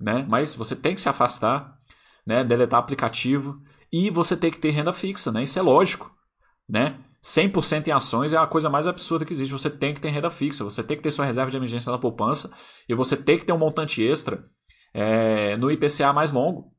né? 0.00 0.26
Mas 0.28 0.54
você 0.54 0.74
tem 0.76 0.94
que 0.94 1.00
se 1.00 1.08
afastar, 1.08 1.78
né? 2.26 2.44
Deletar 2.44 2.80
aplicativo 2.80 3.60
e 3.92 4.10
você 4.10 4.36
tem 4.36 4.50
que 4.50 4.58
ter 4.58 4.70
renda 4.70 4.92
fixa, 4.92 5.32
né? 5.32 5.42
Isso 5.42 5.58
é 5.58 5.62
lógico, 5.62 6.14
né? 6.68 6.98
100% 7.22 7.88
em 7.88 7.92
ações 7.92 8.32
é 8.32 8.36
a 8.36 8.46
coisa 8.46 8.70
mais 8.70 8.86
absurda 8.86 9.24
que 9.24 9.32
existe. 9.32 9.52
Você 9.52 9.68
tem 9.68 9.94
que 9.94 10.00
ter 10.00 10.08
renda 10.08 10.30
fixa, 10.30 10.64
você 10.64 10.82
tem 10.82 10.96
que 10.96 11.02
ter 11.02 11.10
sua 11.10 11.24
reserva 11.24 11.50
de 11.50 11.56
emergência 11.56 11.92
na 11.92 11.98
poupança 11.98 12.50
e 12.88 12.94
você 12.94 13.16
tem 13.16 13.38
que 13.38 13.44
ter 13.44 13.52
um 13.52 13.58
montante 13.58 14.02
extra 14.02 14.44
é, 14.94 15.56
no 15.56 15.70
IPCA 15.70 16.12
mais 16.12 16.32
longo, 16.32 16.72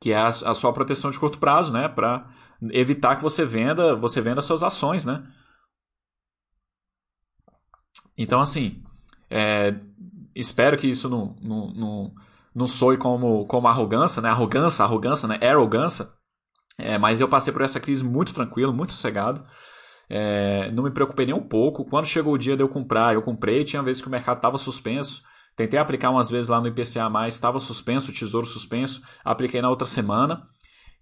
que 0.00 0.12
é 0.12 0.16
a, 0.16 0.26
a 0.26 0.54
sua 0.54 0.72
proteção 0.72 1.10
de 1.10 1.18
curto 1.18 1.38
prazo, 1.38 1.72
né? 1.72 1.88
Para 1.88 2.28
evitar 2.72 3.16
que 3.16 3.22
você 3.22 3.44
venda, 3.44 3.94
você 3.94 4.20
venda 4.20 4.42
suas 4.42 4.62
ações, 4.62 5.06
né? 5.06 5.26
Então, 8.18 8.40
assim, 8.40 8.82
é, 9.30 9.74
espero 10.34 10.76
que 10.76 10.86
isso 10.86 11.08
não, 11.08 11.36
não, 11.40 11.72
não, 11.72 12.14
não 12.54 12.66
soe 12.66 12.96
como, 12.96 13.46
como 13.46 13.68
arrogância, 13.68 14.20
né? 14.20 14.28
Arrogância, 14.28 14.84
arrogância, 14.84 15.28
né? 15.28 15.38
Arrogância. 15.42 16.08
É, 16.78 16.98
mas 16.98 17.20
eu 17.20 17.28
passei 17.28 17.52
por 17.52 17.62
essa 17.62 17.80
crise 17.80 18.04
muito 18.04 18.32
tranquilo, 18.32 18.72
muito 18.72 18.92
sossegado. 18.92 19.44
É, 20.08 20.70
não 20.72 20.82
me 20.82 20.90
preocupei 20.90 21.26
nem 21.26 21.34
um 21.34 21.42
pouco. 21.42 21.84
Quando 21.84 22.06
chegou 22.06 22.34
o 22.34 22.38
dia 22.38 22.56
de 22.56 22.62
eu 22.62 22.68
comprar, 22.68 23.14
eu 23.14 23.22
comprei. 23.22 23.64
Tinha 23.64 23.82
vezes 23.82 24.02
que 24.02 24.08
o 24.08 24.10
mercado 24.10 24.38
estava 24.38 24.58
suspenso. 24.58 25.22
Tentei 25.56 25.78
aplicar 25.78 26.10
umas 26.10 26.30
vezes 26.30 26.48
lá 26.48 26.60
no 26.60 26.66
IPCA, 26.66 27.10
estava 27.28 27.60
suspenso, 27.60 28.10
o 28.10 28.14
tesouro 28.14 28.46
suspenso. 28.46 29.02
Apliquei 29.24 29.60
na 29.60 29.70
outra 29.70 29.86
semana. 29.86 30.48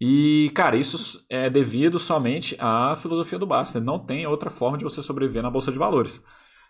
E, 0.01 0.51
cara, 0.55 0.77
isso 0.77 1.25
é 1.29 1.51
devido 1.51 1.99
somente 1.99 2.57
à 2.59 2.97
filosofia 2.97 3.39
do 3.39 3.47
Baster. 3.47 3.83
Não 3.83 3.99
tem 3.99 4.27
outra 4.27 4.51
forma 4.51 4.79
de 4.79 4.85
você 4.85 5.03
sobreviver 5.03 5.43
na 5.43 5.51
Bolsa 5.51 5.71
de 5.71 5.79
Valores. 5.79 6.23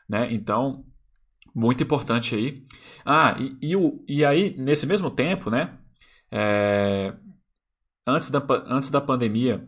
Né? 0.09 0.29
Então, 0.33 0.85
muito 1.55 1.83
importante 1.83 2.35
aí. 2.35 2.65
Ah, 3.05 3.37
e, 3.39 3.71
e, 3.71 3.77
o, 3.77 4.05
e 4.09 4.25
aí, 4.25 4.55
nesse 4.59 4.87
mesmo 4.87 5.11
tempo, 5.11 5.49
né? 5.49 5.79
É, 6.31 7.15
antes, 8.11 8.31
da, 8.31 8.43
antes 8.67 8.91
da 8.91 9.01
pandemia, 9.01 9.67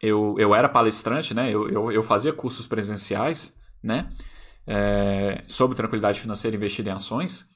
eu, 0.00 0.36
eu 0.38 0.54
era 0.54 0.68
palestrante, 0.68 1.34
né? 1.34 1.50
Eu, 1.50 1.68
eu, 1.68 1.92
eu 1.92 2.02
fazia 2.02 2.32
cursos 2.32 2.66
presenciais, 2.66 3.58
né? 3.82 4.10
É, 4.66 5.44
sobre 5.48 5.76
tranquilidade 5.76 6.20
financeira 6.20 6.56
investida 6.56 6.90
em 6.90 6.92
ações. 6.92 7.48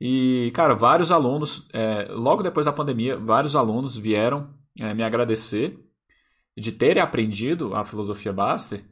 E, 0.00 0.50
cara, 0.54 0.74
vários 0.74 1.12
alunos, 1.12 1.68
é, 1.72 2.08
logo 2.10 2.42
depois 2.42 2.64
da 2.64 2.72
pandemia, 2.72 3.18
vários 3.18 3.54
alunos 3.54 3.96
vieram 3.96 4.48
é, 4.78 4.94
me 4.94 5.02
agradecer 5.02 5.78
de 6.56 6.72
terem 6.72 7.02
aprendido 7.02 7.74
a 7.74 7.84
filosofia 7.84 8.32
Baster 8.32 8.84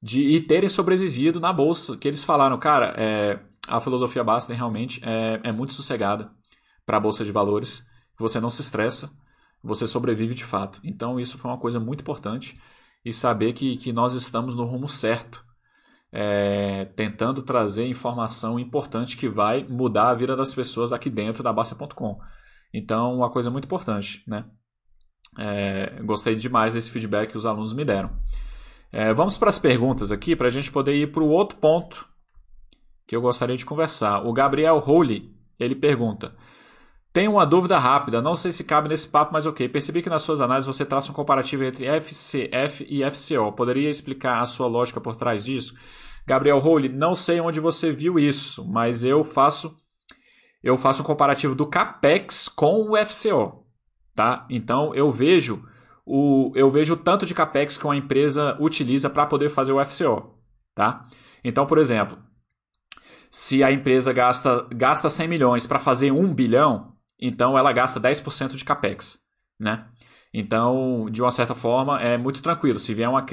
de, 0.00 0.20
e 0.20 0.40
terem 0.40 0.68
sobrevivido 0.68 1.40
na 1.40 1.52
bolsa. 1.52 1.96
Que 1.96 2.06
eles 2.06 2.22
falaram, 2.22 2.58
cara, 2.58 2.94
é, 2.96 3.40
a 3.66 3.80
filosofia 3.80 4.22
Baster 4.22 4.56
realmente 4.56 5.00
é, 5.04 5.40
é 5.48 5.52
muito 5.52 5.72
sossegada 5.72 6.30
para 6.86 6.98
a 6.98 7.00
bolsa 7.00 7.24
de 7.24 7.32
valores. 7.32 7.84
Você 8.18 8.38
não 8.38 8.50
se 8.50 8.62
estressa, 8.62 9.10
você 9.64 9.86
sobrevive 9.86 10.34
de 10.34 10.44
fato. 10.44 10.80
Então 10.84 11.18
isso 11.18 11.38
foi 11.38 11.50
uma 11.50 11.58
coisa 11.58 11.80
muito 11.80 12.02
importante 12.02 12.60
e 13.04 13.12
saber 13.12 13.52
que, 13.52 13.76
que 13.76 13.92
nós 13.92 14.14
estamos 14.14 14.54
no 14.54 14.64
rumo 14.64 14.88
certo, 14.88 15.44
é, 16.12 16.84
tentando 16.96 17.42
trazer 17.42 17.86
informação 17.86 18.58
importante 18.58 19.16
que 19.16 19.28
vai 19.28 19.64
mudar 19.64 20.10
a 20.10 20.14
vida 20.14 20.36
das 20.36 20.54
pessoas 20.54 20.92
aqui 20.92 21.10
dentro 21.10 21.42
da 21.42 21.52
Basta.com. 21.52 22.18
Então, 22.72 23.16
uma 23.16 23.30
coisa 23.30 23.50
muito 23.50 23.64
importante, 23.64 24.22
né? 24.26 24.44
É, 25.36 26.00
gostei 26.02 26.36
demais 26.36 26.74
desse 26.74 26.90
feedback 26.90 27.30
que 27.30 27.36
os 27.36 27.46
alunos 27.46 27.72
me 27.72 27.84
deram. 27.84 28.10
É, 28.92 29.12
vamos 29.12 29.36
para 29.36 29.48
as 29.48 29.58
perguntas 29.58 30.12
aqui 30.12 30.36
para 30.36 30.46
a 30.46 30.50
gente 30.50 30.70
poder 30.70 30.94
ir 30.94 31.10
para 31.10 31.22
o 31.22 31.28
outro 31.28 31.58
ponto 31.58 32.06
que 33.06 33.16
eu 33.16 33.20
gostaria 33.20 33.56
de 33.56 33.66
conversar. 33.66 34.24
O 34.24 34.32
Gabriel 34.32 34.82
Holy 34.84 35.34
ele 35.58 35.74
pergunta: 35.74 36.34
tenho 37.14 37.30
uma 37.30 37.46
dúvida 37.46 37.78
rápida, 37.78 38.20
não 38.20 38.34
sei 38.34 38.50
se 38.50 38.64
cabe 38.64 38.88
nesse 38.88 39.06
papo, 39.06 39.32
mas 39.32 39.46
ok. 39.46 39.68
Percebi 39.68 40.02
que 40.02 40.10
nas 40.10 40.24
suas 40.24 40.40
análises 40.40 40.66
você 40.66 40.84
traça 40.84 41.12
um 41.12 41.14
comparativo 41.14 41.62
entre 41.62 41.86
FCF 41.86 42.84
e 42.90 43.08
FCO. 43.08 43.52
Poderia 43.52 43.88
explicar 43.88 44.42
a 44.42 44.46
sua 44.48 44.66
lógica 44.66 45.00
por 45.00 45.14
trás 45.14 45.44
disso? 45.44 45.76
Gabriel 46.26 46.58
Rowley, 46.58 46.88
não 46.88 47.14
sei 47.14 47.40
onde 47.40 47.60
você 47.60 47.92
viu 47.92 48.18
isso, 48.18 48.66
mas 48.66 49.04
eu 49.04 49.22
faço 49.22 49.76
eu 50.60 50.76
faço 50.76 51.02
um 51.02 51.04
comparativo 51.04 51.54
do 51.54 51.66
Capex 51.66 52.48
com 52.48 52.90
o 52.90 52.96
FCO, 53.06 53.64
tá? 54.12 54.44
Então 54.50 54.92
eu 54.92 55.08
vejo 55.12 55.64
o 56.04 56.50
eu 56.56 56.68
vejo 56.68 56.94
o 56.94 56.96
tanto 56.96 57.24
de 57.24 57.34
Capex 57.34 57.76
que 57.76 57.84
uma 57.84 57.96
empresa 57.96 58.56
utiliza 58.58 59.08
para 59.08 59.24
poder 59.24 59.50
fazer 59.50 59.72
o 59.72 59.84
FCO, 59.84 60.34
tá? 60.74 61.06
Então, 61.44 61.64
por 61.64 61.78
exemplo, 61.78 62.18
se 63.30 63.62
a 63.62 63.70
empresa 63.70 64.12
gasta, 64.12 64.66
gasta 64.74 65.08
100 65.08 65.28
milhões 65.28 65.64
para 65.64 65.78
fazer 65.78 66.10
1 66.10 66.34
bilhão, 66.34 66.93
então 67.20 67.56
ela 67.56 67.72
gasta 67.72 68.00
10% 68.00 68.56
de 68.56 68.64
capex, 68.64 69.18
né? 69.58 69.86
Então, 70.36 71.08
de 71.10 71.22
uma 71.22 71.30
certa 71.30 71.54
forma, 71.54 72.00
é 72.02 72.18
muito 72.18 72.42
tranquilo. 72.42 72.78
Se 72.80 72.92
vier 72.92 73.08
uma 73.08 73.24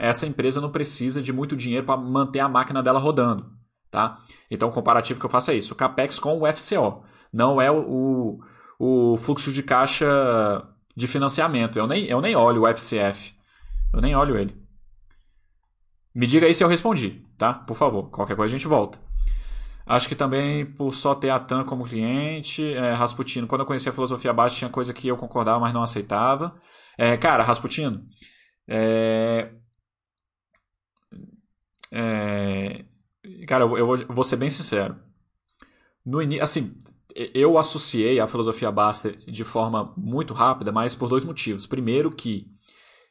essa 0.00 0.26
empresa 0.26 0.58
não 0.58 0.70
precisa 0.70 1.20
de 1.20 1.34
muito 1.34 1.54
dinheiro 1.54 1.84
para 1.84 2.00
manter 2.00 2.40
a 2.40 2.48
máquina 2.48 2.82
dela 2.82 2.98
rodando, 2.98 3.52
tá? 3.90 4.18
Então, 4.50 4.70
o 4.70 4.72
comparativo 4.72 5.20
que 5.20 5.26
eu 5.26 5.30
faço 5.30 5.50
é 5.50 5.54
isso: 5.56 5.74
o 5.74 5.76
capex 5.76 6.18
com 6.18 6.40
o 6.40 6.46
FCO, 6.50 7.04
não 7.30 7.60
é 7.60 7.70
o, 7.70 8.40
o 8.78 9.16
fluxo 9.18 9.52
de 9.52 9.62
caixa 9.62 10.66
de 10.96 11.06
financiamento. 11.06 11.78
Eu 11.78 11.86
nem, 11.86 12.06
eu 12.06 12.22
nem 12.22 12.34
olho 12.34 12.62
o 12.62 12.68
FCF, 12.74 13.34
eu 13.92 14.00
nem 14.00 14.16
olho 14.16 14.38
ele. 14.38 14.58
Me 16.14 16.26
diga 16.26 16.46
aí 16.46 16.54
se 16.54 16.64
eu 16.64 16.68
respondi, 16.68 17.22
tá? 17.36 17.52
Por 17.52 17.76
favor, 17.76 18.10
qualquer 18.10 18.34
coisa 18.34 18.54
a 18.54 18.58
gente 18.58 18.66
volta. 18.66 18.98
Acho 19.90 20.08
que 20.08 20.14
também 20.14 20.64
por 20.64 20.94
só 20.94 21.16
ter 21.16 21.30
a 21.30 21.40
TAM 21.40 21.64
como 21.64 21.84
cliente, 21.84 22.62
é, 22.74 22.92
Rasputino, 22.92 23.48
quando 23.48 23.62
eu 23.62 23.66
conheci 23.66 23.88
a 23.88 23.92
filosofia 23.92 24.32
baixa, 24.32 24.54
tinha 24.54 24.70
coisa 24.70 24.94
que 24.94 25.08
eu 25.08 25.16
concordava, 25.16 25.58
mas 25.58 25.74
não 25.74 25.82
aceitava. 25.82 26.54
É, 26.96 27.16
cara, 27.16 27.42
Rasputino, 27.42 28.06
é, 28.68 29.50
é, 31.90 32.84
cara, 33.48 33.64
eu, 33.64 33.76
eu, 33.76 34.06
vou 34.08 34.22
ser 34.22 34.36
bem 34.36 34.48
sincero. 34.48 34.96
No 36.06 36.22
início, 36.22 36.44
assim, 36.44 36.78
eu 37.34 37.58
associei 37.58 38.20
a 38.20 38.28
filosofia 38.28 38.70
Baster 38.70 39.16
de 39.26 39.42
forma 39.42 39.92
muito 39.96 40.32
rápida, 40.32 40.70
mas 40.70 40.94
por 40.94 41.08
dois 41.08 41.24
motivos. 41.24 41.66
Primeiro 41.66 42.12
que 42.12 42.46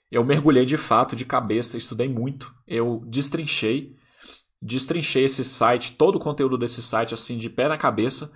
eu 0.09 0.23
mergulhei 0.23 0.63
de 0.63 0.77
fato 0.77 1.13
de 1.13 1.25
cabeça, 1.25 1.77
estudei 1.77 2.07
muito, 2.07 2.55
eu 2.65 3.03
destrinchei 3.05 3.99
destrinchei 4.62 5.26
esse 5.26 5.43
site, 5.43 5.95
todo 5.95 6.16
o 6.16 6.20
conteúdo 6.20 6.57
desse 6.57 6.82
site 6.82 7.14
assim 7.14 7.38
de 7.38 7.49
pé 7.49 7.68
na 7.68 7.78
cabeça. 7.78 8.32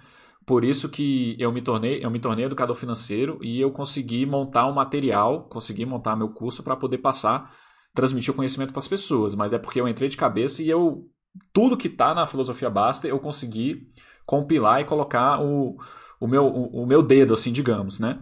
Por 0.45 0.63
isso 0.63 0.89
que 0.89 1.35
eu 1.39 1.51
me 1.51 1.61
tornei, 1.61 2.03
eu 2.03 2.11
me 2.11 2.19
tornei 2.19 2.45
educador 2.45 2.75
financeiro 2.75 3.39
e 3.41 3.59
eu 3.59 3.71
consegui 3.71 4.25
montar 4.25 4.67
um 4.67 4.73
material, 4.73 5.43
consegui 5.43 5.85
montar 5.85 6.15
meu 6.15 6.29
curso 6.29 6.61
para 6.63 6.75
poder 6.75 6.97
passar, 6.97 7.53
transmitir 7.93 8.33
o 8.33 8.35
conhecimento 8.35 8.71
para 8.71 8.79
as 8.79 8.87
pessoas. 8.87 9.35
Mas 9.35 9.53
é 9.53 9.57
porque 9.57 9.79
eu 9.79 9.87
entrei 9.87 10.09
de 10.09 10.17
cabeça 10.17 10.61
e 10.61 10.69
eu 10.69 11.09
tudo 11.51 11.77
que 11.77 11.87
está 11.87 12.13
na 12.13 12.27
filosofia 12.27 12.69
basta 12.69 13.07
eu 13.07 13.19
consegui 13.19 13.87
compilar 14.25 14.81
e 14.81 14.85
colocar 14.85 15.41
o, 15.41 15.77
o, 16.19 16.27
meu, 16.27 16.45
o, 16.45 16.83
o 16.83 16.85
meu 16.85 17.01
dedo, 17.01 17.33
assim, 17.33 17.51
digamos, 17.51 17.99
né? 17.99 18.19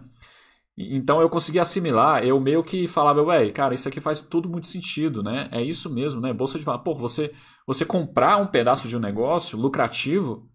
Então 0.76 1.20
eu 1.20 1.28
consegui 1.28 1.58
assimilar, 1.58 2.24
eu 2.24 2.40
meio 2.40 2.64
que 2.64 2.88
falava, 2.88 3.22
ué, 3.22 3.50
cara, 3.50 3.74
isso 3.74 3.88
aqui 3.88 4.00
faz 4.00 4.22
tudo 4.22 4.48
muito 4.48 4.66
sentido, 4.66 5.22
né? 5.22 5.48
É 5.52 5.62
isso 5.62 5.90
mesmo, 5.92 6.20
né? 6.20 6.32
Bolsa 6.32 6.58
de 6.58 6.64
valores. 6.64 6.84
Pô, 6.84 6.94
você, 6.94 7.32
você 7.66 7.84
comprar 7.84 8.36
um 8.38 8.46
pedaço 8.46 8.88
de 8.88 8.96
um 8.96 9.00
negócio 9.00 9.58
lucrativo 9.58 10.50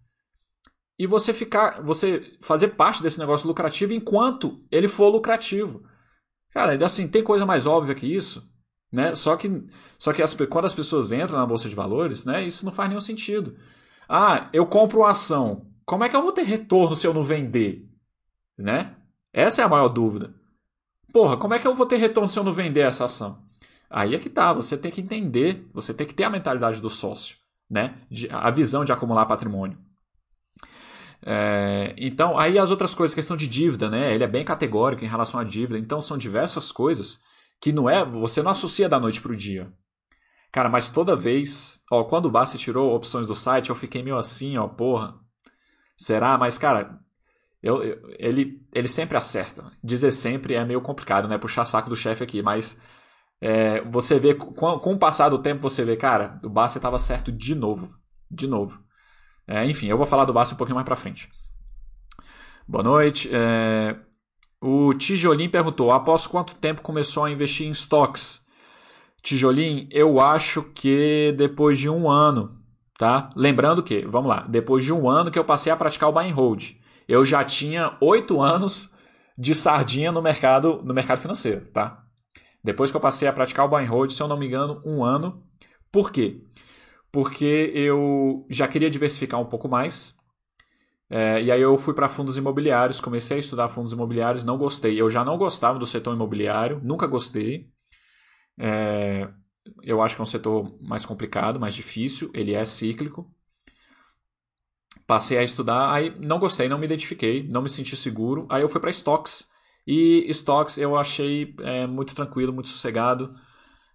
e 0.99 1.05
você 1.05 1.33
ficar, 1.33 1.81
você 1.81 2.37
fazer 2.41 2.69
parte 2.69 3.03
desse 3.03 3.19
negócio 3.19 3.47
lucrativo 3.47 3.93
enquanto 3.93 4.65
ele 4.71 4.87
for 4.87 5.09
lucrativo. 5.09 5.83
Cara, 6.51 6.73
assim, 6.83 7.07
tem 7.07 7.23
coisa 7.23 7.45
mais 7.45 7.65
óbvia 7.65 7.93
que 7.93 8.07
isso, 8.07 8.49
né? 8.91 9.13
Só 9.13 9.35
que, 9.35 9.49
só 9.97 10.11
que 10.11 10.21
as, 10.21 10.33
quando 10.33 10.65
as 10.65 10.73
pessoas 10.73 11.11
entram 11.11 11.37
na 11.37 11.45
bolsa 11.45 11.69
de 11.69 11.75
valores, 11.75 12.25
né, 12.25 12.43
isso 12.43 12.65
não 12.65 12.71
faz 12.71 12.89
nenhum 12.89 13.01
sentido. 13.01 13.55
Ah, 14.09 14.49
eu 14.51 14.65
compro 14.65 14.99
uma 14.99 15.11
ação. 15.11 15.67
Como 15.85 16.03
é 16.03 16.09
que 16.09 16.15
eu 16.15 16.21
vou 16.21 16.31
ter 16.31 16.43
retorno 16.43 16.95
se 16.95 17.05
eu 17.05 17.13
não 17.13 17.23
vender, 17.23 17.87
né? 18.57 18.95
Essa 19.31 19.61
é 19.61 19.65
a 19.65 19.69
maior 19.69 19.89
dúvida. 19.89 20.33
Porra, 21.13 21.37
como 21.37 21.53
é 21.53 21.59
que 21.59 21.67
eu 21.67 21.75
vou 21.75 21.85
ter 21.85 21.97
retorno 21.97 22.29
se 22.29 22.39
eu 22.39 22.43
não 22.43 22.51
vender 22.51 22.81
essa 22.81 23.05
ação? 23.05 23.46
Aí 23.89 24.15
é 24.15 24.19
que 24.19 24.29
tá, 24.29 24.51
você 24.51 24.77
tem 24.77 24.91
que 24.91 25.01
entender, 25.01 25.65
você 25.73 25.93
tem 25.93 26.05
que 26.05 26.13
ter 26.13 26.23
a 26.23 26.29
mentalidade 26.29 26.81
do 26.81 26.89
sócio, 26.89 27.37
né? 27.69 27.95
a 28.31 28.51
visão 28.51 28.83
de 28.83 28.91
acumular 28.91 29.25
patrimônio. 29.25 29.77
É, 31.21 31.93
então, 31.97 32.37
aí 32.37 32.57
as 32.59 32.71
outras 32.71 32.93
coisas, 32.93 33.15
questão 33.15 33.35
de 33.35 33.47
dívida, 33.47 33.89
né? 33.89 34.13
Ele 34.13 34.23
é 34.23 34.27
bem 34.27 34.45
categórico 34.45 35.03
em 35.03 35.07
relação 35.07 35.39
à 35.39 35.43
dívida. 35.43 35.79
Então, 35.79 36.01
são 36.01 36.17
diversas 36.17 36.71
coisas 36.71 37.21
que 37.59 37.71
não 37.71 37.89
é, 37.89 38.05
você 38.05 38.41
não 38.41 38.51
associa 38.51 38.87
da 38.87 38.99
noite 38.99 39.21
para 39.21 39.31
o 39.31 39.35
dia. 39.35 39.71
Cara, 40.51 40.69
mas 40.69 40.89
toda 40.89 41.15
vez, 41.15 41.81
ó, 41.91 42.03
quando 42.03 42.27
o 42.27 42.31
Bassi 42.31 42.57
tirou 42.57 42.95
opções 42.95 43.27
do 43.27 43.35
site, 43.35 43.69
eu 43.69 43.75
fiquei 43.75 44.01
meio 44.01 44.17
assim, 44.17 44.57
ó, 44.57 44.67
porra. 44.67 45.15
Será? 45.97 46.37
Mas, 46.37 46.57
cara, 46.57 46.99
eu, 47.61 47.83
eu, 47.83 48.15
ele, 48.17 48.61
ele 48.73 48.87
sempre 48.87 49.17
acerta. 49.17 49.65
Dizer 49.83 50.11
sempre 50.11 50.53
é 50.53 50.63
meio 50.63 50.81
complicado, 50.81 51.27
né? 51.27 51.37
Puxar 51.37 51.65
saco 51.65 51.89
do 51.89 51.95
chefe 51.95 52.23
aqui, 52.23 52.41
mas 52.41 52.79
é, 53.41 53.81
você 53.81 54.19
vê, 54.19 54.33
com, 54.33 54.79
com 54.79 54.93
o 54.93 54.99
passar 54.99 55.29
do 55.29 55.39
tempo, 55.39 55.61
você 55.61 55.83
vê, 55.83 55.95
cara, 55.95 56.37
o 56.43 56.49
Bassi 56.49 56.77
estava 56.77 56.97
certo 56.97 57.31
de 57.31 57.55
novo. 57.55 57.87
De 58.29 58.47
novo. 58.47 58.81
É, 59.47 59.65
enfim, 59.65 59.87
eu 59.87 59.97
vou 59.97 60.05
falar 60.05 60.25
do 60.25 60.33
Bassi 60.33 60.53
um 60.53 60.57
pouquinho 60.57 60.75
mais 60.75 60.85
pra 60.85 60.95
frente. 60.95 61.29
Boa 62.67 62.83
noite. 62.83 63.29
É, 63.31 63.95
o 64.61 64.93
Tijolim 64.93 65.49
perguntou: 65.49 65.91
após 65.91 66.27
quanto 66.27 66.55
tempo 66.55 66.81
começou 66.81 67.23
a 67.23 67.31
investir 67.31 67.67
em 67.67 67.71
stocks? 67.71 68.45
Tijolim, 69.21 69.87
eu 69.91 70.19
acho 70.19 70.63
que 70.63 71.33
depois 71.37 71.79
de 71.79 71.89
um 71.89 72.09
ano, 72.09 72.59
tá? 72.97 73.29
Lembrando 73.35 73.83
que, 73.83 74.05
vamos 74.05 74.29
lá, 74.29 74.45
depois 74.47 74.83
de 74.83 74.91
um 74.91 75.09
ano 75.09 75.31
que 75.31 75.39
eu 75.39 75.45
passei 75.45 75.71
a 75.71 75.77
praticar 75.77 76.09
o 76.09 76.13
buy 76.13 76.29
and 76.29 76.33
hold 76.33 76.77
eu 77.07 77.25
já 77.25 77.43
tinha 77.43 77.95
oito 78.01 78.41
anos 78.41 78.93
de 79.37 79.55
sardinha 79.55 80.11
no 80.11 80.21
mercado, 80.21 80.81
no 80.83 80.93
mercado 80.93 81.19
financeiro, 81.19 81.67
tá? 81.67 82.03
Depois 82.67 82.91
que 82.91 82.97
eu 82.97 83.01
passei 83.01 83.29
a 83.29 83.31
praticar 83.31 83.65
o 83.65 83.69
buy 83.69 83.85
and 83.85 83.89
hold, 83.89 84.11
se 84.11 84.21
eu 84.21 84.27
não 84.27 84.37
me 84.37 84.45
engano, 84.45 84.81
um 84.85 85.01
ano. 85.01 85.41
Por 85.89 86.11
quê? 86.11 86.43
Porque 87.09 87.71
eu 87.73 88.45
já 88.49 88.67
queria 88.67 88.89
diversificar 88.89 89.39
um 89.39 89.45
pouco 89.45 89.69
mais. 89.69 90.17
É, 91.09 91.41
e 91.41 91.49
aí 91.49 91.61
eu 91.61 91.77
fui 91.77 91.93
para 91.93 92.09
fundos 92.09 92.35
imobiliários, 92.35 92.99
comecei 92.99 93.37
a 93.37 93.39
estudar 93.39 93.69
fundos 93.69 93.93
imobiliários, 93.93 94.43
não 94.43 94.57
gostei. 94.57 94.99
Eu 94.99 95.09
já 95.09 95.23
não 95.23 95.37
gostava 95.37 95.79
do 95.79 95.85
setor 95.85 96.13
imobiliário, 96.13 96.81
nunca 96.83 97.07
gostei. 97.07 97.69
É, 98.59 99.29
eu 99.81 100.01
acho 100.01 100.15
que 100.15 100.21
é 100.21 100.23
um 100.23 100.25
setor 100.25 100.77
mais 100.81 101.05
complicado, 101.05 101.61
mais 101.61 101.73
difícil, 101.73 102.29
ele 102.33 102.53
é 102.53 102.65
cíclico. 102.65 103.33
Passei 105.05 105.37
a 105.37 105.43
estudar, 105.43 105.93
aí 105.93 106.13
não 106.19 106.37
gostei, 106.37 106.67
não 106.67 106.77
me 106.77 106.85
identifiquei, 106.85 107.47
não 107.47 107.61
me 107.61 107.69
senti 107.69 107.95
seguro. 107.95 108.45
Aí 108.49 108.61
eu 108.61 108.67
fui 108.67 108.81
para 108.81 108.89
stocks. 108.89 109.47
E 109.87 110.29
stocks 110.31 110.77
eu 110.77 110.97
achei 110.97 111.55
é, 111.61 111.87
muito 111.87 112.13
tranquilo, 112.13 112.51
muito 112.53 112.67
sossegado. 112.67 113.33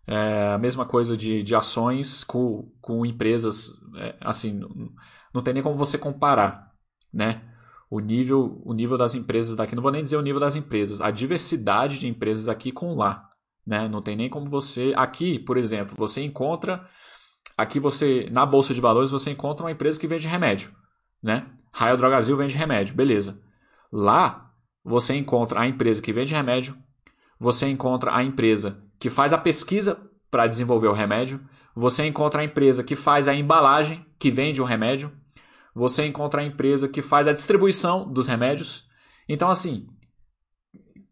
É, 0.07 0.53
a 0.55 0.59
mesma 0.59 0.87
coisa 0.87 1.17
de, 1.17 1.43
de 1.43 1.55
ações 1.55 2.25
com, 2.25 2.73
com 2.81 3.05
empresas, 3.05 3.81
é, 3.97 4.17
assim, 4.21 4.55
não, 4.55 4.91
não 5.35 5.43
tem 5.43 5.55
nem 5.55 5.63
como 5.63 5.77
você 5.77 5.99
comparar, 5.99 6.73
né? 7.13 7.43
O 7.91 8.01
nível, 8.01 8.61
o 8.65 8.73
nível 8.73 8.97
das 8.97 9.15
empresas 9.15 9.55
daqui, 9.55 9.77
não 9.77 9.83
vou 9.83 9.93
nem 9.93 10.03
dizer 10.03 10.17
o 10.17 10.23
nível 10.23 10.41
das 10.41 10.57
empresas, 10.57 11.01
a 11.01 11.11
diversidade 11.11 12.01
de 12.01 12.09
empresas 12.09 12.49
aqui 12.49 12.73
com 12.73 12.95
lá, 12.97 13.29
né? 13.67 13.87
Não 13.87 14.01
tem 14.01 14.17
nem 14.17 14.31
como 14.31 14.49
você, 14.49 14.95
aqui, 14.97 15.39
por 15.39 15.59
exemplo, 15.59 15.95
você 15.97 16.23
encontra, 16.23 16.89
aqui 17.57 17.79
você, 17.79 18.29
na 18.33 18.47
bolsa 18.47 18.75
de 18.75 18.81
valores, 18.81 19.11
você 19.11 19.31
encontra 19.31 19.65
uma 19.65 19.71
empresa 19.73 20.01
que 20.01 20.09
vende 20.09 20.27
remédio 20.27 20.73
né? 21.23 21.47
Raio 21.73 21.97
Drogazil 21.97 22.37
vende 22.37 22.57
remédio, 22.57 22.95
beleza. 22.95 23.41
Lá 23.91 24.52
você 24.85 25.15
encontra 25.15 25.61
a 25.61 25.69
empresa 25.69 26.03
que 26.03 26.13
vende 26.13 26.35
remédio, 26.35 26.77
você 27.39 27.67
encontra 27.67 28.15
a 28.15 28.23
empresa 28.23 28.83
que 28.99 29.11
faz 29.11 29.33
a 29.33 29.39
pesquisa 29.39 30.01
para 30.31 30.47
desenvolver 30.47 30.89
o 30.89 30.93
remédio, 30.93 31.41
você 31.75 32.07
encontra 32.07 32.41
a 32.41 32.45
empresa 32.45 32.85
que 32.85 32.97
faz 32.97 33.27
a 33.29 33.35
embalagem 33.35 34.07
que 34.19 34.31
vende 34.31 34.61
o 34.61 34.65
remédio, 34.65 35.13
você 35.75 36.07
encontra 36.07 36.43
a 36.43 36.45
empresa 36.45 36.89
que 36.89 37.03
faz 37.03 37.27
a 37.27 37.33
distribuição 37.33 38.11
dos 38.11 38.27
remédios. 38.27 38.87
Então, 39.29 39.51
assim, 39.51 39.87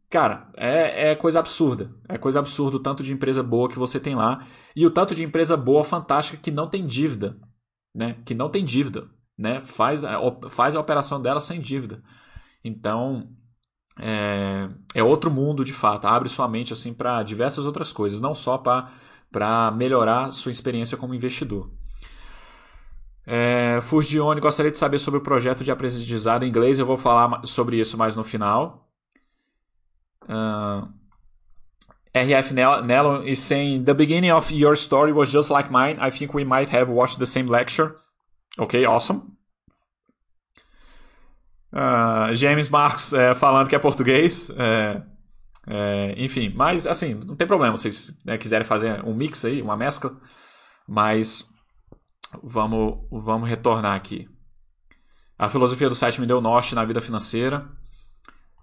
cara, 0.09 0.51
é, 0.57 1.11
é 1.11 1.15
coisa 1.15 1.39
absurda. 1.39 1.91
É 2.09 2.19
coisa 2.19 2.39
absurda 2.39 2.77
o 2.77 2.83
tanto 2.83 3.03
de 3.03 3.13
empresa 3.13 3.43
boa 3.43 3.69
que 3.69 3.79
você 3.79 3.99
tem 3.99 4.15
lá 4.15 4.47
e 4.77 4.87
o 4.87 4.91
tanto 4.91 5.15
de 5.15 5.23
empresa 5.23 5.57
boa, 5.57 5.83
fantástica, 5.83 6.39
que 6.39 6.51
não 6.51 6.69
tem 6.69 6.87
dívida, 6.87 7.39
né? 7.95 8.17
Que 8.25 8.35
não 8.35 8.51
tem 8.51 8.65
dívida, 8.65 9.09
né? 9.37 9.63
Faz 9.65 10.05
a, 10.05 10.19
faz 10.51 10.77
a 10.77 10.81
operação 10.81 11.21
dela 11.21 11.41
sem 11.41 11.61
dívida. 11.61 12.03
Então, 12.63 13.31
é, 14.01 14.69
é 14.95 15.03
outro 15.05 15.31
mundo 15.31 15.65
de 15.65 15.73
fato. 15.73 16.07
Abre 16.07 16.29
sua 16.29 16.49
mente 16.49 16.73
assim 16.73 16.95
para 16.95 17.23
diversas 17.23 17.67
outras 17.67 17.93
coisas, 17.93 18.19
não 18.19 18.35
só 18.35 18.57
para 18.59 19.71
melhorar 19.73 20.33
sua 20.33 20.51
experiência 20.51 20.97
como 20.97 21.15
investidor. 21.15 21.71
É, 23.27 23.79
Furgione 23.83 24.41
gostaria 24.41 24.71
de 24.71 24.79
saber 24.79 24.99
sobre 24.99 25.19
o 25.19 25.23
projeto 25.23 25.63
de 25.63 25.71
aprendizado 25.71 26.45
em 26.45 26.49
inglês. 26.49 26.79
Eu 26.79 26.87
vou 26.87 26.97
falar 26.97 27.43
sobre 27.45 27.79
isso 27.79 27.99
mais 27.99 28.17
no 28.17 28.25
final. 28.25 28.89
Uh, 30.23 30.89
RF 32.15 32.55
Nelon 32.55 33.23
is 33.25 33.39
saying 33.39 33.85
the 33.85 33.95
beginning 33.95 34.33
of 34.33 34.53
your 34.53 34.77
story 34.77 35.13
was 35.13 35.31
just 35.31 35.51
like 35.51 35.71
mine. 35.71 35.97
I 36.01 36.11
think 36.11 36.35
we 36.35 36.45
might 36.45 36.75
have 36.75 36.91
watched 36.91 37.19
the 37.19 37.27
same 37.27 37.49
lecture. 37.49 37.97
Okay, 38.59 38.85
awesome. 38.85 39.30
Uh, 41.73 42.35
James 42.35 42.69
Marcos 42.69 43.13
é, 43.13 43.35
falando 43.35 43.69
que 43.69 43.75
é 43.75 43.79
português. 43.79 44.51
É, 44.57 45.03
é, 45.67 46.15
enfim, 46.17 46.53
mas 46.55 46.87
assim, 46.87 47.15
não 47.15 47.37
tem 47.37 47.47
problema. 47.47 47.77
Se 47.77 47.83
vocês 47.83 48.19
né, 48.25 48.39
quiserem 48.39 48.67
fazer 48.67 49.05
um 49.05 49.15
mix 49.15 49.45
aí, 49.45 49.63
uma 49.63 49.77
mescla. 49.77 50.17
Mas 50.89 51.49
vamos, 52.43 53.07
vamos 53.11 53.49
retornar 53.49 53.95
aqui. 53.97 54.29
A 55.39 55.49
filosofia 55.49 55.89
do 55.89 55.95
site 55.95 56.21
me 56.21 56.27
deu 56.27 56.41
norte 56.41 56.75
na 56.75 56.85
vida 56.85 57.01
financeira. 57.01 57.69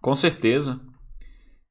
Com 0.02 0.16
certeza. 0.16 0.80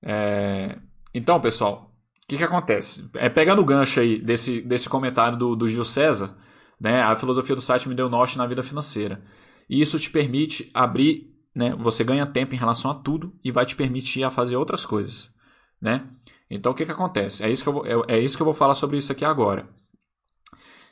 É... 0.03 0.78
Então, 1.14 1.41
pessoal, 1.41 1.93
o 2.24 2.26
que, 2.28 2.37
que 2.37 2.45
acontece? 2.45 3.09
É, 3.14 3.28
pegando 3.28 3.62
o 3.62 3.64
gancho 3.64 4.01
aí 4.01 4.18
desse, 4.18 4.61
desse 4.61 4.89
comentário 4.89 5.39
do, 5.39 5.55
do 5.55 5.68
Gil 5.68 5.84
César, 5.84 6.37
né, 6.80 7.01
a 7.01 7.14
filosofia 7.14 7.55
do 7.55 7.61
site 7.61 7.89
me 7.89 7.95
deu 7.95 8.09
norte 8.09 8.37
na 8.37 8.47
vida 8.47 8.62
financeira. 8.62 9.22
E 9.69 9.81
isso 9.81 9.99
te 9.99 10.11
permite 10.11 10.71
abrir, 10.73 11.35
né, 11.55 11.75
você 11.77 12.05
ganha 12.05 12.27
tempo 12.27 12.55
em 12.55 12.59
relação 12.59 12.91
a 12.91 12.95
tudo 12.95 13.35
e 13.43 13.51
vai 13.51 13.67
te 13.67 13.75
permitir 13.75 14.25
a 14.25 14.31
fazer 14.31 14.57
outras 14.57 14.87
coisas. 14.87 15.35
Né? 15.81 16.09
Então, 16.49 16.73
o 16.73 16.75
que, 16.75 16.87
que 16.87 16.93
acontece? 16.93 17.45
É 17.45 17.51
isso 17.51 17.62
que, 17.62 17.69
eu 17.69 17.73
vou, 17.73 17.87
é, 17.87 18.17
é 18.17 18.19
isso 18.19 18.37
que 18.37 18.43
eu 18.43 18.47
vou 18.47 18.55
falar 18.55 18.75
sobre 18.75 18.97
isso 18.97 19.11
aqui 19.11 19.25
agora. 19.25 19.69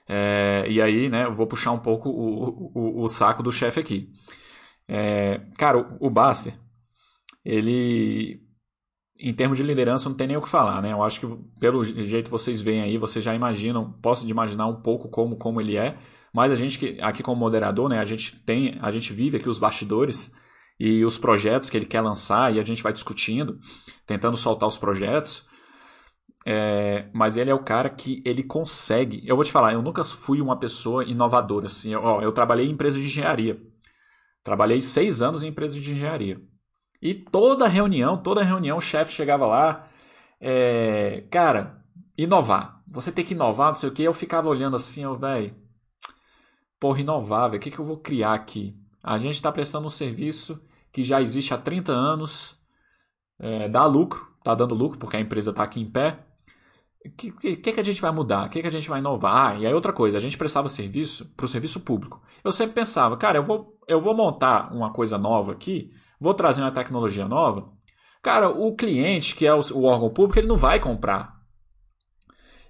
É, 0.06 0.66
e 0.68 0.82
aí, 0.82 1.08
né, 1.08 1.24
eu 1.24 1.32
vou 1.32 1.46
puxar 1.46 1.72
um 1.72 1.78
pouco 1.78 2.08
o, 2.10 2.70
o, 2.74 3.02
o 3.04 3.08
saco 3.08 3.42
do 3.42 3.52
chefe 3.52 3.80
aqui. 3.80 4.10
É, 4.86 5.40
cara, 5.56 5.78
o, 5.78 6.08
o 6.08 6.10
ele, 7.44 8.40
em 9.18 9.34
termos 9.34 9.56
de 9.56 9.62
liderança, 9.62 10.08
não 10.08 10.16
tem 10.16 10.26
nem 10.26 10.36
o 10.36 10.42
que 10.42 10.48
falar, 10.48 10.80
né? 10.82 10.92
Eu 10.92 11.02
acho 11.02 11.20
que 11.20 11.26
pelo 11.58 11.84
jeito 11.84 12.30
vocês 12.30 12.60
veem 12.60 12.82
aí, 12.82 12.98
vocês 12.98 13.24
já 13.24 13.34
imaginam, 13.34 13.92
posso 14.00 14.26
imaginar 14.28 14.66
um 14.66 14.80
pouco 14.80 15.08
como, 15.08 15.36
como 15.36 15.60
ele 15.60 15.76
é, 15.76 15.98
mas 16.34 16.50
a 16.50 16.56
gente 16.56 16.98
aqui 17.00 17.22
como 17.22 17.38
moderador, 17.38 17.88
né, 17.88 18.00
a 18.00 18.04
gente 18.04 18.34
tem, 18.40 18.76
a 18.82 18.90
gente 18.90 19.12
vive 19.12 19.36
aqui 19.36 19.48
os 19.48 19.58
bastidores 19.58 20.32
e 20.80 21.04
os 21.04 21.16
projetos 21.16 21.70
que 21.70 21.76
ele 21.76 21.86
quer 21.86 22.00
lançar 22.00 22.52
e 22.52 22.58
a 22.58 22.64
gente 22.64 22.82
vai 22.82 22.92
discutindo, 22.92 23.60
tentando 24.04 24.36
soltar 24.36 24.68
os 24.68 24.76
projetos. 24.76 25.46
É, 26.44 27.08
mas 27.14 27.36
ele 27.36 27.50
é 27.50 27.54
o 27.54 27.62
cara 27.62 27.88
que 27.88 28.20
ele 28.24 28.42
consegue. 28.42 29.22
Eu 29.24 29.36
vou 29.36 29.44
te 29.44 29.52
falar, 29.52 29.72
eu 29.72 29.80
nunca 29.80 30.04
fui 30.04 30.40
uma 30.40 30.58
pessoa 30.58 31.04
inovadora. 31.04 31.66
Assim, 31.66 31.92
eu, 31.94 32.02
ó, 32.02 32.20
eu 32.20 32.32
trabalhei 32.32 32.66
em 32.66 32.72
empresa 32.72 32.98
de 32.98 33.06
engenharia. 33.06 33.62
Trabalhei 34.42 34.82
seis 34.82 35.22
anos 35.22 35.42
em 35.42 35.48
empresa 35.48 35.78
de 35.78 35.90
engenharia. 35.92 36.40
E 37.00 37.14
toda 37.14 37.68
reunião, 37.68 38.20
toda 38.20 38.42
reunião, 38.42 38.78
o 38.78 38.80
chefe 38.80 39.12
chegava 39.12 39.46
lá, 39.46 39.88
é, 40.40 41.24
cara, 41.30 41.82
inovar. 42.18 42.82
Você 42.88 43.12
tem 43.12 43.24
que 43.24 43.34
inovar, 43.34 43.68
não 43.68 43.74
sei 43.76 43.88
o 43.88 43.92
que. 43.92 44.02
Eu 44.02 44.12
ficava 44.12 44.48
olhando 44.48 44.76
assim, 44.76 45.02
velho, 45.16 45.63
porra, 46.84 47.00
inovar, 47.00 47.48
velho, 47.48 47.58
o 47.58 47.62
que, 47.62 47.70
que 47.70 47.78
eu 47.78 47.84
vou 47.86 47.96
criar 47.96 48.34
aqui? 48.34 48.76
A 49.02 49.16
gente 49.16 49.36
está 49.36 49.50
prestando 49.50 49.86
um 49.86 49.90
serviço 49.90 50.62
que 50.92 51.02
já 51.02 51.22
existe 51.22 51.54
há 51.54 51.56
30 51.56 51.90
anos, 51.90 52.58
é, 53.38 53.70
dá 53.70 53.86
lucro, 53.86 54.28
tá 54.42 54.54
dando 54.54 54.74
lucro, 54.74 54.98
porque 54.98 55.16
a 55.16 55.20
empresa 55.20 55.48
está 55.48 55.62
aqui 55.62 55.80
em 55.80 55.90
pé. 55.90 56.18
O 57.02 57.10
que, 57.10 57.56
que, 57.56 57.72
que, 57.72 57.80
a 57.80 57.82
gente 57.82 58.02
vai 58.02 58.10
mudar? 58.10 58.46
O 58.46 58.50
que, 58.50 58.60
que 58.60 58.68
a 58.68 58.70
gente 58.70 58.86
vai 58.86 58.98
inovar? 58.98 59.58
E 59.58 59.66
aí 59.66 59.72
outra 59.72 59.94
coisa, 59.94 60.18
a 60.18 60.20
gente 60.20 60.36
prestava 60.36 60.68
serviço 60.68 61.24
para 61.34 61.46
o 61.46 61.48
serviço 61.48 61.80
público. 61.80 62.20
Eu 62.44 62.52
sempre 62.52 62.74
pensava, 62.74 63.16
cara, 63.16 63.38
eu 63.38 63.44
vou, 63.44 63.78
eu 63.88 63.98
vou 63.98 64.14
montar 64.14 64.70
uma 64.70 64.92
coisa 64.92 65.16
nova 65.16 65.52
aqui, 65.52 65.88
vou 66.20 66.34
trazer 66.34 66.60
uma 66.60 66.70
tecnologia 66.70 67.26
nova. 67.26 67.72
Cara, 68.22 68.50
o 68.50 68.76
cliente, 68.76 69.34
que 69.34 69.46
é 69.46 69.54
o, 69.54 69.62
o 69.72 69.84
órgão 69.84 70.10
público, 70.10 70.38
ele 70.38 70.48
não 70.48 70.56
vai 70.56 70.78
comprar. 70.78 71.33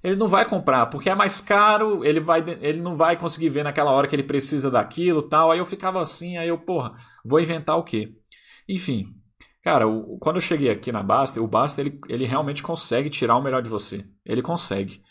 Ele 0.04 0.16
não 0.16 0.28
vai 0.28 0.44
comprar, 0.44 0.86
porque 0.86 1.08
é 1.08 1.14
mais 1.14 1.40
caro, 1.40 2.04
ele, 2.04 2.20
vai, 2.20 2.44
ele 2.60 2.80
não 2.80 2.94
vai 2.94 3.16
conseguir 3.16 3.48
ver 3.48 3.64
naquela 3.64 3.90
hora 3.90 4.06
que 4.06 4.14
ele 4.14 4.22
precisa 4.22 4.70
daquilo 4.70 5.22
tal. 5.22 5.50
Aí 5.50 5.58
eu 5.58 5.64
ficava 5.64 6.02
assim, 6.02 6.36
aí 6.36 6.46
eu, 6.46 6.58
porra, 6.58 6.92
vou 7.24 7.40
inventar 7.40 7.78
o 7.78 7.82
quê? 7.82 8.14
Enfim, 8.68 9.06
Cara, 9.64 9.88
o, 9.88 10.18
quando 10.18 10.36
eu 10.36 10.42
cheguei 10.42 10.70
aqui 10.70 10.92
na 10.92 11.02
Basta, 11.02 11.40
o 11.40 11.46
Basta 11.48 11.80
ele, 11.80 11.98
ele 12.06 12.26
realmente 12.26 12.62
consegue 12.62 13.08
tirar 13.08 13.36
o 13.36 13.42
melhor 13.42 13.62
de 13.62 13.70
você. 13.70 14.04
Ele 14.22 14.42
consegue. 14.42 15.02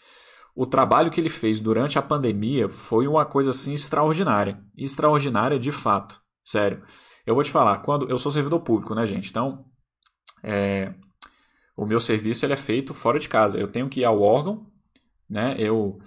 O 0.56 0.68
trabalho 0.68 1.10
que 1.10 1.20
ele 1.20 1.30
fez 1.30 1.60
durante 1.60 1.98
a 1.98 2.04
pandemia 2.04 2.70
foi 2.70 3.08
uma 3.08 3.26
coisa 3.26 3.50
assim 3.50 3.74
extraordinária. 3.74 4.64
Extraordinária 4.78 5.58
de 5.58 5.72
fato. 5.72 6.22
Sério. 6.44 6.84
Eu 7.26 7.34
vou 7.34 7.44
te 7.44 7.50
falar, 7.50 7.80
quando 7.80 8.08
eu 8.08 8.20
sou 8.20 8.32
servidor 8.32 8.60
público, 8.60 8.94
né, 8.94 9.08
gente? 9.08 9.32
Então, 9.32 9.66
é, 10.44 10.94
o 11.76 11.86
meu 11.88 12.00
serviço 12.00 12.46
ele 12.46 12.54
é 12.54 12.58
feito 12.58 12.94
fora 12.94 13.18
de 13.18 13.28
casa. 13.28 13.58
Eu 13.58 13.68
tenho 13.68 13.90
que 13.90 14.02
ir 14.02 14.06
ao 14.06 14.22
órgão, 14.22 14.68
né? 15.30 15.56
Eu 15.58 16.00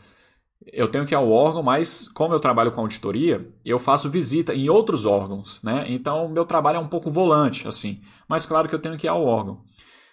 eu 0.73 0.89
tenho 0.89 1.07
que 1.07 1.15
ir 1.15 1.17
ao 1.17 1.31
órgão, 1.31 1.63
mas 1.63 2.09
como 2.09 2.35
eu 2.35 2.41
trabalho 2.41 2.73
com 2.73 2.81
auditoria, 2.81 3.49
eu 3.65 3.79
faço 3.79 4.11
visita 4.11 4.55
em 4.55 4.69
outros 4.69 5.05
órgãos, 5.05 5.63
né? 5.63 5.85
Então, 5.89 6.29
meu 6.29 6.45
trabalho 6.45 6.77
é 6.77 6.81
um 6.81 6.89
pouco 6.89 7.11
volante, 7.11 7.69
assim. 7.69 8.01
Mas 8.29 8.47
claro 8.47 8.69
que 8.69 8.75
eu 8.75 8.81
tenho 8.81 8.97
que 8.97 9.07
ir 9.07 9.09
ao 9.09 9.25
órgão. 9.25 9.63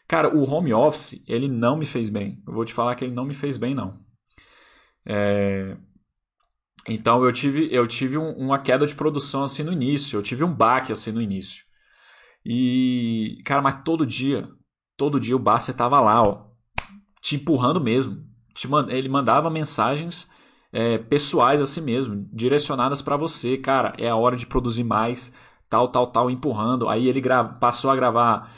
Cara, 0.08 0.36
o 0.36 0.47
home 0.47 0.74
office, 0.74 1.24
ele 1.28 1.47
não 1.47 1.78
me 1.78 1.86
fez 1.86 2.10
bem. 2.10 2.41
Eu 2.45 2.54
vou 2.54 2.66
te 2.66 2.74
falar 2.74 2.93
que 2.95 3.06
ele 3.06 3.14
não 3.14 3.26
me 3.26 3.34
fez 3.34 3.58
bem, 3.58 3.74
não. 3.74 3.99
É... 5.06 5.76
Então, 6.88 7.24
eu 7.24 7.32
tive, 7.32 7.74
eu 7.74 7.88
tive 7.88 8.18
um, 8.18 8.32
uma 8.34 8.60
queda 8.60 8.86
de 8.86 8.93
produção, 8.93 9.43
assim, 9.43 9.64
no 9.64 9.72
início. 9.72 10.18
Eu 10.18 10.24
tive 10.24 10.43
um 10.43 10.54
baque, 10.54 10.91
assim, 10.91 11.12
no 11.12 11.22
início. 11.22 11.64
E, 12.45 13.41
cara, 13.45 13.62
mas 13.62 13.84
todo 13.84 14.06
dia, 14.06 14.49
todo 14.97 15.20
dia 15.20 15.36
o 15.36 15.39
Barça 15.39 15.74
tava 15.74 16.01
lá, 16.01 16.22
ó, 16.22 16.47
te 17.22 17.38
empurrando 17.38 17.80
mesmo. 17.80 18.22
Ele 18.89 19.10
mandava 19.10 19.49
mensagens 19.49 20.28
é, 20.72 20.97
pessoais 20.97 21.62
assim 21.62 21.82
mesmo, 21.82 22.28
direcionadas 22.32 23.01
para 23.01 23.16
você. 23.16 23.58
Cara, 23.58 23.93
é 23.97 24.10
a 24.10 24.16
hora 24.16 24.36
de 24.36 24.45
produzir 24.45 24.84
mais, 24.84 25.34
tal, 25.70 25.88
tal, 25.88 26.08
tal, 26.08 26.30
empurrando. 26.30 26.89
Aí 26.89 27.08
ele 27.08 27.22
passou 27.60 27.91
a 27.91 27.95
gravar 27.95 28.51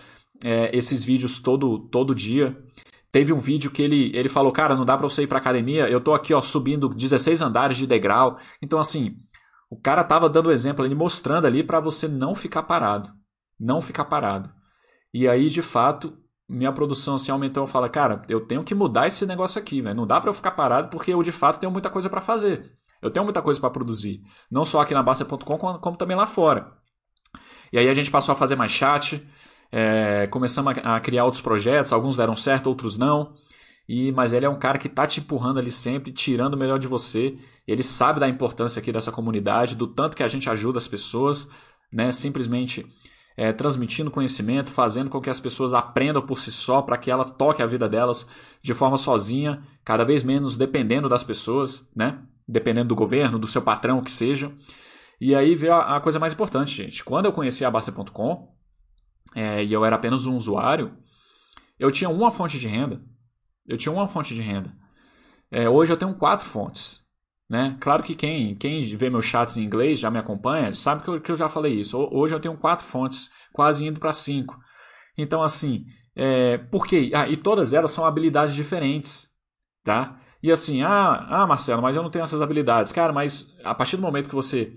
é, 0.43 0.70
esses 0.76 1.04
vídeos 1.04 1.39
todo, 1.39 1.80
todo 1.89 2.16
dia. 2.16 2.58
Teve 3.12 3.32
um 3.32 3.39
vídeo 3.39 3.72
que 3.72 3.82
ele, 3.82 4.12
ele 4.14 4.28
falou, 4.28 4.52
cara, 4.52 4.76
não 4.76 4.84
dá 4.84 4.98
pra 4.98 5.08
você 5.08 5.24
ir 5.24 5.28
pra 5.28 5.38
academia, 5.38 5.89
eu 5.89 6.02
tô 6.02 6.14
aqui, 6.14 6.34
ó, 6.34 6.41
subindo 6.41 6.89
16 6.89 7.41
andares 7.41 7.78
de 7.78 7.88
degrau. 7.88 8.38
Então, 8.62 8.78
assim, 8.78 9.16
o 9.70 9.80
cara 9.80 10.04
tava 10.04 10.30
dando 10.30 10.52
exemplo, 10.52 10.86
ele 10.86 10.96
mostrando 10.96 11.46
ali 11.46 11.64
para 11.64 11.80
você 11.80 12.08
não 12.08 12.36
ficar 12.36 12.64
parado. 12.64 13.10
Não 13.58 13.82
ficar 13.82 14.06
parado. 14.06 14.50
E 15.14 15.30
aí, 15.30 15.50
de 15.50 15.62
fato, 15.62 16.18
minha 16.48 16.72
produção 16.72 17.16
assim 17.16 17.32
aumentou, 17.32 17.64
eu 17.64 17.68
falo, 17.68 17.89
cara, 17.89 18.22
eu 18.30 18.41
tenho 18.41 18.64
que 18.64 18.76
mudar 18.76 19.08
esse 19.08 19.26
negócio 19.26 19.60
aqui, 19.60 19.82
velho. 19.82 19.96
Não 19.96 20.08
dá 20.08 20.22
para 20.22 20.30
eu 20.30 20.34
ficar 20.34 20.52
parado 20.52 20.89
porque 20.89 21.12
eu 21.12 21.24
de 21.24 21.32
fato 21.32 21.60
tenho 21.60 21.72
muita 21.72 21.89
coisa 21.89 22.10
para 22.10 22.22
fazer. 22.22 22.72
Eu 23.02 23.12
tenho 23.12 23.24
muita 23.24 23.41
coisa 23.41 23.60
para 23.60 23.70
produzir, 23.70 24.22
não 24.50 24.66
só 24.66 24.82
aqui 24.82 24.93
na 24.93 25.04
Basta.com, 25.04 25.38
como, 25.38 25.80
como 25.80 25.98
também 25.98 26.18
lá 26.18 26.26
fora. 26.26 26.74
E 27.72 27.78
aí 27.78 27.89
a 27.89 27.93
gente 27.93 28.10
passou 28.10 28.34
a 28.34 28.36
fazer 28.36 28.56
mais 28.56 28.72
chat, 28.72 29.24
é, 29.72 30.28
começamos 30.28 30.78
a, 30.78 30.96
a, 30.96 31.00
criar 31.00 31.26
outros 31.26 31.41
projetos, 31.41 31.91
alguns 31.91 32.16
deram 32.16 32.36
certo, 32.36 32.68
outros 32.68 32.98
não. 32.98 33.34
E 33.88 34.12
mas 34.12 34.34
ele 34.34 34.46
é 34.46 34.50
um 34.50 34.58
cara 34.58 34.80
que 34.80 34.89
tá 34.89 35.06
te 35.06 35.20
empurrando 35.20 35.60
ali 35.60 35.70
sempre, 35.70 36.12
tirando 36.12 36.56
o 36.56 36.58
melhor 36.58 36.80
de 36.80 36.88
você. 36.88 37.38
Ele 37.68 37.84
sabe 37.84 38.20
da 38.20 38.28
importância 38.28 38.80
aqui 38.80 38.91
dessa 38.91 39.12
comunidade, 39.12 39.76
do 39.76 39.86
tanto 39.88 40.18
que 40.18 40.24
a 40.24 40.28
gente 40.28 40.50
ajuda 40.50 40.78
as 40.78 40.88
pessoas, 40.88 41.50
né? 41.91 42.12
Simplesmente 42.12 42.86
é, 43.38 43.51
transmitindo 43.51 44.11
conhecimento, 44.11 44.71
fazendo 44.71 45.09
com 45.09 45.19
que 45.19 45.29
as 45.29 45.39
pessoas 45.39 45.73
aprendam 45.73 46.25
por 46.25 46.39
si 46.39 46.51
só, 46.51 46.81
para 46.81 46.97
que 46.97 47.11
ela 47.11 47.25
toque 47.25 47.61
a 47.61 47.65
vida 47.65 47.89
delas 47.89 48.27
de 48.61 48.73
forma 48.73 48.97
sozinha, 48.97 49.61
cada 49.83 50.05
vez 50.05 50.23
menos 50.23 50.55
dependendo 50.55 51.09
das 51.09 51.23
pessoas, 51.23 51.89
né? 51.95 52.19
Dependendo 52.47 52.89
do 52.89 52.95
governo, 52.95 53.39
do 53.39 53.47
seu 53.47 53.61
patrão, 53.61 54.01
que 54.01 54.11
seja. 54.11 54.51
E 55.19 55.36
aí 55.36 55.55
veio 55.55 55.73
a, 55.73 55.97
a 55.97 56.01
coisa 56.01 56.19
mais 56.19 56.33
importante, 56.33 56.75
gente. 56.75 57.03
Quando 57.03 57.25
eu 57.25 57.33
conheci 57.33 57.65
a 57.65 57.71
Basta.com, 57.71 58.53
é, 59.36 59.63
e 59.63 59.73
eu 59.73 59.83
era 59.83 59.95
apenas 59.95 60.25
um 60.25 60.36
usuário, 60.36 60.95
eu 61.77 61.91
tinha 61.91 62.09
uma 62.09 62.31
fonte 62.31 62.59
de 62.59 62.67
renda. 62.67 63.01
Eu 63.67 63.77
tinha 63.77 63.91
uma 63.91 64.07
fonte 64.07 64.33
de 64.33 64.41
renda. 64.41 64.73
É, 65.51 65.67
hoje 65.67 65.91
eu 65.91 65.97
tenho 65.97 66.13
quatro 66.15 66.45
fontes. 66.45 67.05
Né? 67.50 67.78
Claro 67.80 68.02
que 68.02 68.16
quem, 68.16 68.56
quem 68.56 68.82
vê 68.96 69.10
meus 69.10 69.26
chats 69.26 69.58
em 69.58 69.64
inglês, 69.64 70.00
já 70.00 70.10
me 70.10 70.18
acompanha, 70.18 70.74
sabe 70.74 71.04
que 71.04 71.10
eu, 71.10 71.22
que 71.22 71.32
eu 71.32 71.38
já 71.38 71.48
falei 71.48 71.74
isso. 71.74 71.98
Hoje 72.12 72.34
eu 72.34 72.39
tenho 72.39 72.58
quatro 72.58 72.86
fontes, 72.86 73.30
quase 73.54 73.86
indo 73.86 74.00
para 74.00 74.14
cinco. 74.14 74.60
Então, 75.18 75.43
assim, 75.43 75.86
é, 76.16 76.58
por 76.58 76.88
quê? 76.88 77.12
Ah, 77.14 77.28
e 77.30 77.38
todas 77.38 77.74
elas 77.74 77.91
são 77.91 78.06
habilidades 78.06 78.56
diferentes. 78.56 79.30
Tá? 79.84 80.20
E 80.41 80.52
assim, 80.52 80.82
ah, 80.82 81.28
ah, 81.30 81.48
Marcelo, 81.48 81.82
mas 81.82 81.96
eu 81.96 82.04
não 82.04 82.10
tenho 82.10 82.24
essas 82.24 82.41
habilidades. 82.41 82.91
Cara, 82.91 83.14
mas 83.14 83.56
a 83.64 83.76
partir 83.76 83.96
do 83.98 84.02
momento 84.02 84.30
que 84.30 84.36
você 84.36 84.74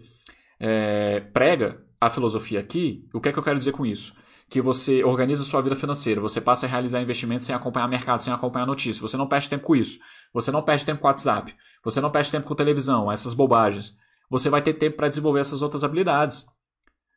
é, 0.61 1.21
prega 1.21 1.83
a 2.01 2.11
filosofia 2.11 2.61
aqui, 2.61 3.09
o 3.13 3.21
que 3.21 3.31
é 3.31 3.33
que 3.33 3.39
eu 3.39 3.43
quero 3.43 3.59
dizer 3.59 3.73
com 3.73 3.87
isso? 3.87 4.15
Que 4.49 4.63
você 4.63 5.05
organiza 5.05 5.45
sua 5.45 5.61
vida 5.61 5.77
financeira, 5.77 6.21
você 6.21 6.41
passa 6.41 6.65
a 6.65 6.69
realizar 6.69 7.03
investimentos 7.03 7.47
sem 7.47 7.55
acompanhar 7.55 7.87
mercado, 7.87 8.23
sem 8.23 8.33
acompanhar 8.33 8.67
notícias. 8.67 8.99
Você 8.99 9.17
não 9.17 9.27
perde 9.27 9.51
tempo 9.51 9.65
com 9.65 9.77
isso. 9.77 9.99
Você 10.33 10.51
não 10.51 10.63
perde 10.63 10.87
tempo 10.87 11.03
com 11.03 11.07
WhatsApp. 11.07 11.55
Você 11.85 12.01
não 12.01 12.11
perde 12.11 12.31
tempo 12.31 12.47
com 12.47 12.55
televisão, 12.55 13.13
essas 13.13 13.35
bobagens. 13.35 13.95
Você 14.31 14.49
vai 14.49 14.63
ter 14.63 14.75
tempo 14.75 14.97
para 14.97 15.09
desenvolver 15.09 15.41
essas 15.41 15.63
outras 15.63 15.85
habilidades. 15.85 16.47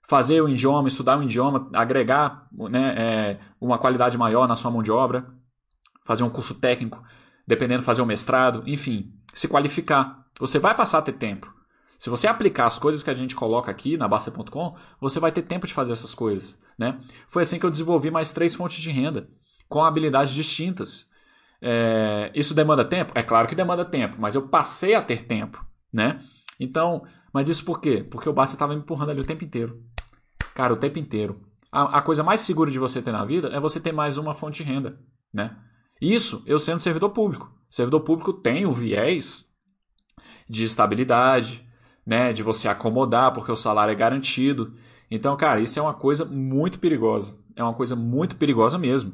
Fazer 0.08 0.42
o 0.42 0.50
idioma, 0.50 0.88
estudar 0.88 1.18
o 1.18 1.24
idioma, 1.24 1.70
agregar 1.74 2.48
né, 2.52 2.96
é, 2.98 3.40
uma 3.62 3.78
qualidade 3.78 4.18
maior 4.18 4.48
na 4.48 4.56
sua 4.56 4.72
mão 4.72 4.84
de 4.84 4.92
obra, 4.92 5.26
fazer 6.04 6.24
um 6.24 6.30
curso 6.30 6.56
técnico, 6.56 7.02
dependendo, 7.48 7.84
fazer 7.84 8.02
um 8.02 8.06
mestrado, 8.06 8.64
enfim, 8.66 9.14
se 9.34 9.48
qualificar. 9.48 10.26
Você 10.40 10.60
vai 10.60 10.76
passar 10.76 10.98
a 10.98 11.02
ter 11.02 11.14
tempo. 11.14 11.54
Se 12.02 12.10
você 12.10 12.26
aplicar 12.26 12.66
as 12.66 12.80
coisas 12.80 13.04
que 13.04 13.12
a 13.12 13.14
gente 13.14 13.36
coloca 13.36 13.70
aqui 13.70 13.96
na 13.96 14.08
Basta.com, 14.08 14.76
você 15.00 15.20
vai 15.20 15.32
ter 15.32 15.44
tempo 15.44 15.68
de 15.68 15.74
fazer 15.74 15.94
essas 15.94 16.16
coisas. 16.16 16.58
Né? 16.76 17.00
Foi 17.28 17.44
assim 17.44 17.60
que 17.60 17.64
eu 17.64 17.70
desenvolvi 17.70 18.10
mais 18.10 18.34
três 18.34 18.56
fontes 18.56 18.82
de 18.82 18.90
renda, 18.90 19.30
com 19.70 19.86
habilidades 19.86 20.34
distintas. 20.34 21.06
É, 21.62 22.32
isso 22.34 22.56
demanda 22.56 22.84
tempo? 22.84 23.12
É 23.14 23.22
claro 23.22 23.48
que 23.48 23.54
demanda 23.54 23.86
tempo, 23.86 24.18
mas 24.20 24.34
eu 24.34 24.48
passei 24.48 24.96
a 24.96 25.02
ter 25.04 25.22
tempo. 25.28 25.64
Né? 25.94 26.20
Então, 26.60 27.04
mas 27.32 27.48
isso 27.48 27.64
por 27.64 27.80
quê? 27.80 28.04
Porque 28.04 28.28
o 28.28 28.34
Basta 28.34 28.56
estava 28.56 28.74
me 28.74 28.82
empurrando 28.82 29.12
ali 29.12 29.22
o 29.22 29.28
tempo 29.28 29.44
inteiro. 29.44 29.80
Cara, 30.56 30.74
o 30.74 30.78
tempo 30.78 30.98
inteiro. 30.98 31.40
A, 31.72 32.00
a, 32.00 32.02
coisa 32.02 32.24
mais 32.24 32.42
segura 32.42 32.72
de 32.72 32.80
você 32.80 33.00
ter 33.00 33.12
na 33.12 33.24
vida 33.24 33.50
é 33.50 33.60
você 33.60 33.80
ter 33.80 33.92
mais 33.92 34.18
uma 34.18 34.34
fonte 34.34 34.64
de 34.64 34.68
renda. 34.68 35.00
Né? 35.32 35.56
Isso 36.02 36.42
eu 36.48 36.58
sendo 36.58 36.80
servidor 36.80 37.12
público. 37.12 37.56
Servidor 37.70 38.00
público 38.00 38.34
tem 38.34 38.66
o 38.66 38.72
viés 38.72 39.54
de 40.50 40.64
estabilidade, 40.64 41.70
né, 42.06 42.34
de 42.34 42.44
você 42.44 42.68
acomodar 42.68 43.34
porque 43.34 43.52
o 43.52 43.56
salário 43.56 43.92
é 43.92 43.96
garantido. 43.96 44.74
Então, 45.10 45.36
cara, 45.36 45.60
isso 45.60 45.78
é 45.78 45.82
uma 45.82 45.94
coisa 45.94 46.26
muito 46.26 46.80
perigosa. 46.80 47.38
É 47.56 47.64
uma 47.64 47.74
coisa 47.74 47.96
muito 47.96 48.36
perigosa 48.36 48.78
mesmo. 48.78 49.14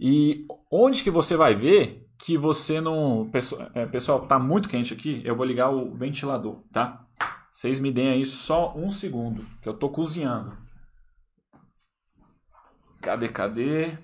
E 0.00 0.46
onde 0.70 1.02
que 1.02 1.10
você 1.10 1.36
vai 1.36 1.54
ver 1.54 2.08
que 2.18 2.36
você 2.36 2.80
não. 2.80 3.30
É, 3.74 3.86
pessoal, 3.86 4.26
tá 4.26 4.38
muito 4.38 4.68
quente 4.68 4.92
aqui. 4.92 5.22
Eu 5.24 5.36
vou 5.36 5.46
ligar 5.46 5.70
o 5.70 5.94
ventilador, 5.94 6.62
tá? 6.72 7.06
Vocês 7.50 7.78
me 7.78 7.90
deem 7.90 8.10
aí 8.10 8.24
só 8.24 8.76
um 8.76 8.90
segundo, 8.90 9.44
que 9.62 9.68
eu 9.68 9.74
tô 9.74 9.88
cozinhando. 9.88 10.56
Cadê, 13.00 13.28
cadê? 13.28 13.98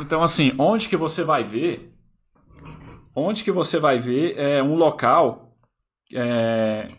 Então, 0.00 0.22
assim, 0.22 0.52
onde 0.58 0.88
que 0.88 0.96
você 0.96 1.24
vai 1.24 1.42
ver? 1.42 1.94
Onde 3.14 3.42
que 3.42 3.50
você 3.50 3.80
vai 3.80 3.98
ver 3.98 4.38
é, 4.38 4.62
um 4.62 4.76
local 4.76 5.56
é, 6.14 6.90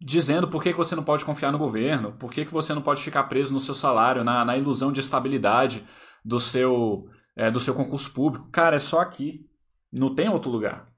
dizendo 0.00 0.48
por 0.48 0.62
que, 0.62 0.72
que 0.72 0.78
você 0.78 0.96
não 0.96 1.04
pode 1.04 1.24
confiar 1.24 1.52
no 1.52 1.58
governo, 1.58 2.12
por 2.12 2.32
que, 2.32 2.44
que 2.44 2.52
você 2.52 2.74
não 2.74 2.82
pode 2.82 3.02
ficar 3.02 3.24
preso 3.24 3.52
no 3.52 3.60
seu 3.60 3.74
salário, 3.74 4.24
na, 4.24 4.44
na 4.44 4.56
ilusão 4.56 4.92
de 4.92 5.00
estabilidade 5.00 5.84
do 6.24 6.40
seu, 6.40 7.08
é, 7.36 7.50
do 7.50 7.60
seu 7.60 7.74
concurso 7.74 8.12
público. 8.12 8.50
Cara, 8.50 8.76
é 8.76 8.80
só 8.80 9.00
aqui. 9.00 9.46
Não 9.90 10.14
tem 10.14 10.28
outro 10.28 10.50
lugar. 10.50 10.88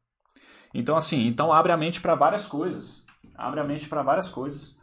Então, 0.74 0.96
assim, 0.96 1.26
então 1.26 1.52
abre 1.52 1.72
a 1.72 1.76
mente 1.76 2.00
para 2.00 2.14
várias 2.14 2.46
coisas. 2.46 3.04
Abre 3.36 3.60
a 3.60 3.64
mente 3.64 3.88
para 3.88 4.02
várias 4.02 4.28
coisas. 4.28 4.80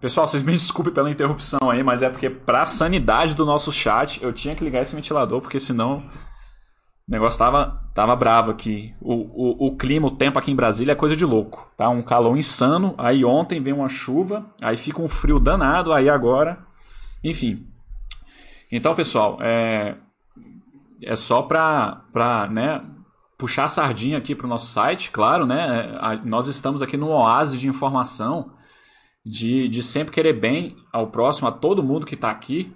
Pessoal, 0.00 0.26
vocês 0.26 0.42
me 0.42 0.52
desculpem 0.52 0.94
pela 0.94 1.10
interrupção 1.10 1.70
aí, 1.70 1.82
mas 1.82 2.00
é 2.00 2.08
porque 2.08 2.30
pra 2.30 2.64
sanidade 2.64 3.34
do 3.34 3.44
nosso 3.44 3.70
chat 3.70 4.22
eu 4.22 4.32
tinha 4.32 4.54
que 4.54 4.64
ligar 4.64 4.80
esse 4.80 4.96
ventilador, 4.96 5.42
porque 5.42 5.60
senão 5.60 5.98
o 7.06 7.10
negócio 7.10 7.38
tava, 7.38 7.84
tava 7.94 8.16
bravo 8.16 8.50
aqui. 8.50 8.94
O, 8.98 9.12
o, 9.12 9.66
o 9.66 9.76
clima, 9.76 10.06
o 10.06 10.16
tempo 10.16 10.38
aqui 10.38 10.50
em 10.50 10.56
Brasília 10.56 10.92
é 10.92 10.94
coisa 10.94 11.14
de 11.14 11.26
louco, 11.26 11.70
tá? 11.76 11.86
Um 11.90 12.00
calor 12.00 12.34
insano, 12.38 12.94
aí 12.96 13.26
ontem 13.26 13.62
veio 13.62 13.76
uma 13.76 13.90
chuva, 13.90 14.46
aí 14.58 14.78
fica 14.78 15.02
um 15.02 15.08
frio 15.08 15.38
danado, 15.38 15.92
aí 15.92 16.08
agora... 16.08 16.58
Enfim. 17.22 17.66
Então, 18.72 18.94
pessoal, 18.94 19.36
é, 19.42 19.96
é 21.02 21.14
só 21.14 21.42
pra, 21.42 22.04
pra 22.10 22.48
né, 22.48 22.80
puxar 23.36 23.64
a 23.64 23.68
sardinha 23.68 24.16
aqui 24.16 24.34
pro 24.34 24.48
nosso 24.48 24.68
site, 24.68 25.10
claro, 25.10 25.44
né? 25.44 25.92
Nós 26.24 26.46
estamos 26.46 26.80
aqui 26.80 26.96
no 26.96 27.08
oásis 27.08 27.60
de 27.60 27.68
informação 27.68 28.52
de, 29.24 29.68
de 29.68 29.82
sempre 29.82 30.12
querer 30.12 30.32
bem 30.32 30.76
ao 30.92 31.10
próximo, 31.10 31.48
a 31.48 31.52
todo 31.52 31.82
mundo 31.82 32.06
que 32.06 32.14
está 32.14 32.30
aqui, 32.30 32.74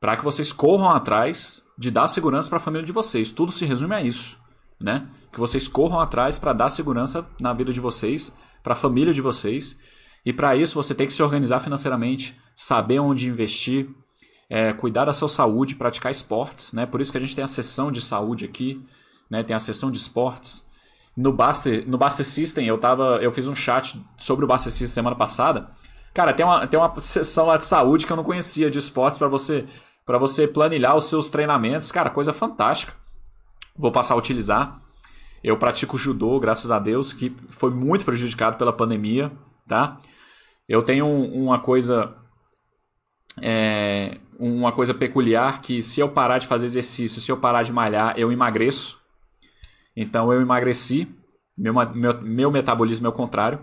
para 0.00 0.16
que 0.16 0.24
vocês 0.24 0.52
corram 0.52 0.90
atrás 0.90 1.64
de 1.78 1.90
dar 1.90 2.08
segurança 2.08 2.48
para 2.48 2.56
a 2.56 2.62
família 2.62 2.86
de 2.86 2.92
vocês. 2.92 3.30
Tudo 3.30 3.52
se 3.52 3.66
resume 3.66 3.94
a 3.94 4.02
isso, 4.02 4.38
né? 4.80 5.08
Que 5.32 5.38
vocês 5.38 5.68
corram 5.68 6.00
atrás 6.00 6.38
para 6.38 6.52
dar 6.52 6.70
segurança 6.70 7.26
na 7.40 7.52
vida 7.52 7.72
de 7.72 7.80
vocês, 7.80 8.34
para 8.62 8.72
a 8.72 8.76
família 8.76 9.12
de 9.12 9.20
vocês. 9.20 9.78
E 10.24 10.32
para 10.32 10.56
isso 10.56 10.74
você 10.74 10.94
tem 10.94 11.06
que 11.06 11.12
se 11.12 11.22
organizar 11.22 11.60
financeiramente, 11.60 12.38
saber 12.54 12.98
onde 12.98 13.28
investir, 13.28 13.88
é, 14.48 14.72
cuidar 14.72 15.04
da 15.04 15.12
sua 15.12 15.28
saúde, 15.28 15.74
praticar 15.74 16.10
esportes, 16.10 16.72
né? 16.72 16.86
Por 16.86 17.00
isso 17.00 17.12
que 17.12 17.18
a 17.18 17.20
gente 17.20 17.36
tem 17.36 17.44
a 17.44 17.48
sessão 17.48 17.92
de 17.92 18.00
saúde 18.00 18.44
aqui, 18.44 18.82
né? 19.30 19.42
Tem 19.42 19.54
a 19.54 19.60
sessão 19.60 19.90
de 19.90 19.98
esportes. 19.98 20.66
No 21.20 21.34
Baster, 21.34 21.84
no 21.86 21.98
Baster 21.98 22.24
System, 22.24 22.66
eu 22.66 22.78
tava. 22.78 23.18
Eu 23.20 23.30
fiz 23.30 23.46
um 23.46 23.54
chat 23.54 24.00
sobre 24.16 24.44
o 24.44 24.48
Baster 24.48 24.72
System 24.72 24.88
semana 24.88 25.14
passada. 25.14 25.68
Cara, 26.14 26.32
tem 26.32 26.46
uma, 26.46 26.66
tem 26.66 26.80
uma 26.80 26.98
sessão 26.98 27.46
lá 27.46 27.58
de 27.58 27.64
saúde 27.64 28.06
que 28.06 28.12
eu 28.12 28.16
não 28.16 28.24
conhecia 28.24 28.70
de 28.70 28.78
esportes 28.78 29.18
para 29.18 29.28
você 29.28 29.66
para 30.06 30.16
você 30.16 30.48
planilhar 30.48 30.96
os 30.96 31.04
seus 31.04 31.28
treinamentos. 31.28 31.92
Cara, 31.92 32.08
coisa 32.08 32.32
fantástica. 32.32 32.94
Vou 33.76 33.92
passar 33.92 34.14
a 34.14 34.16
utilizar. 34.16 34.80
Eu 35.44 35.58
pratico 35.58 35.98
judô, 35.98 36.40
graças 36.40 36.70
a 36.70 36.78
Deus, 36.78 37.12
que 37.12 37.36
foi 37.50 37.70
muito 37.70 38.04
prejudicado 38.04 38.56
pela 38.56 38.72
pandemia, 38.72 39.30
tá? 39.68 40.00
Eu 40.68 40.82
tenho 40.82 41.06
uma 41.06 41.58
coisa 41.58 42.14
é, 43.40 44.18
uma 44.38 44.72
coisa 44.72 44.94
peculiar 44.94 45.60
que 45.60 45.82
se 45.82 46.00
eu 46.00 46.08
parar 46.08 46.38
de 46.38 46.46
fazer 46.46 46.66
exercício, 46.66 47.20
se 47.20 47.30
eu 47.30 47.36
parar 47.36 47.62
de 47.62 47.72
malhar, 47.72 48.14
eu 48.16 48.32
emagreço. 48.32 48.99
Então 50.00 50.32
eu 50.32 50.40
emagreci, 50.40 51.14
meu, 51.56 51.74
meu, 51.74 52.22
meu 52.22 52.50
metabolismo 52.50 53.06
é 53.06 53.10
o 53.10 53.12
contrário. 53.12 53.60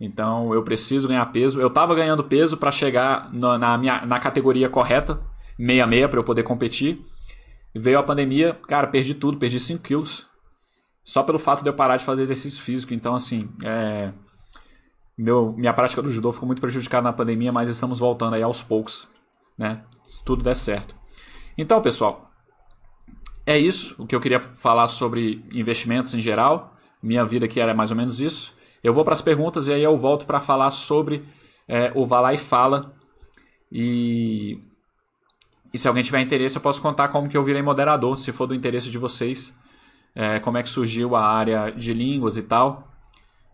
Então 0.00 0.52
eu 0.52 0.64
preciso 0.64 1.06
ganhar 1.06 1.24
peso. 1.26 1.60
Eu 1.60 1.68
estava 1.68 1.94
ganhando 1.94 2.24
peso 2.24 2.56
para 2.56 2.72
chegar 2.72 3.32
na, 3.32 3.56
na, 3.56 3.78
minha, 3.78 4.04
na 4.04 4.18
categoria 4.18 4.68
correta, 4.68 5.14
66, 5.56 6.10
para 6.10 6.18
eu 6.18 6.24
poder 6.24 6.42
competir. 6.42 7.06
Veio 7.72 8.00
a 8.00 8.02
pandemia, 8.02 8.54
cara, 8.66 8.88
perdi 8.88 9.14
tudo, 9.14 9.38
perdi 9.38 9.60
5 9.60 9.80
quilos. 9.80 10.26
Só 11.04 11.22
pelo 11.22 11.38
fato 11.38 11.62
de 11.62 11.68
eu 11.68 11.74
parar 11.74 11.98
de 11.98 12.04
fazer 12.04 12.22
exercício 12.22 12.60
físico. 12.60 12.92
Então, 12.92 13.14
assim, 13.14 13.48
é... 13.62 14.12
Meu, 15.16 15.52
minha 15.52 15.72
prática 15.72 16.02
do 16.02 16.10
judô 16.10 16.32
ficou 16.32 16.48
muito 16.48 16.60
prejudicada 16.60 17.04
na 17.04 17.12
pandemia, 17.12 17.52
mas 17.52 17.70
estamos 17.70 18.00
voltando 18.00 18.34
aí 18.34 18.42
aos 18.42 18.60
poucos, 18.60 19.08
né? 19.56 19.84
Se 20.04 20.24
tudo 20.24 20.42
der 20.42 20.56
certo. 20.56 20.96
Então, 21.56 21.80
pessoal, 21.80 22.33
é 23.46 23.58
isso 23.58 23.94
o 23.98 24.06
que 24.06 24.14
eu 24.14 24.20
queria 24.20 24.40
falar 24.40 24.88
sobre 24.88 25.44
investimentos 25.52 26.14
em 26.14 26.20
geral. 26.20 26.76
Minha 27.02 27.24
vida 27.24 27.44
aqui 27.44 27.60
era 27.60 27.74
mais 27.74 27.90
ou 27.90 27.96
menos 27.96 28.20
isso. 28.20 28.54
Eu 28.82 28.92
vou 28.92 29.04
para 29.04 29.14
as 29.14 29.22
perguntas 29.22 29.66
e 29.66 29.72
aí 29.72 29.82
eu 29.82 29.96
volto 29.96 30.26
para 30.26 30.40
falar 30.40 30.70
sobre 30.70 31.24
é, 31.68 31.92
o 31.94 32.06
Vá 32.06 32.20
lá 32.20 32.32
e 32.32 32.38
Fala. 32.38 32.94
E, 33.70 34.58
e 35.72 35.78
se 35.78 35.88
alguém 35.88 36.02
tiver 36.02 36.20
interesse, 36.20 36.56
eu 36.56 36.62
posso 36.62 36.80
contar 36.80 37.08
como 37.08 37.28
que 37.28 37.36
eu 37.36 37.42
virei 37.42 37.62
moderador, 37.62 38.16
se 38.18 38.32
for 38.32 38.46
do 38.46 38.54
interesse 38.54 38.90
de 38.90 38.98
vocês. 38.98 39.54
É, 40.14 40.38
como 40.38 40.56
é 40.56 40.62
que 40.62 40.68
surgiu 40.68 41.16
a 41.16 41.26
área 41.26 41.70
de 41.70 41.92
línguas 41.92 42.36
e 42.36 42.42
tal. 42.42 42.88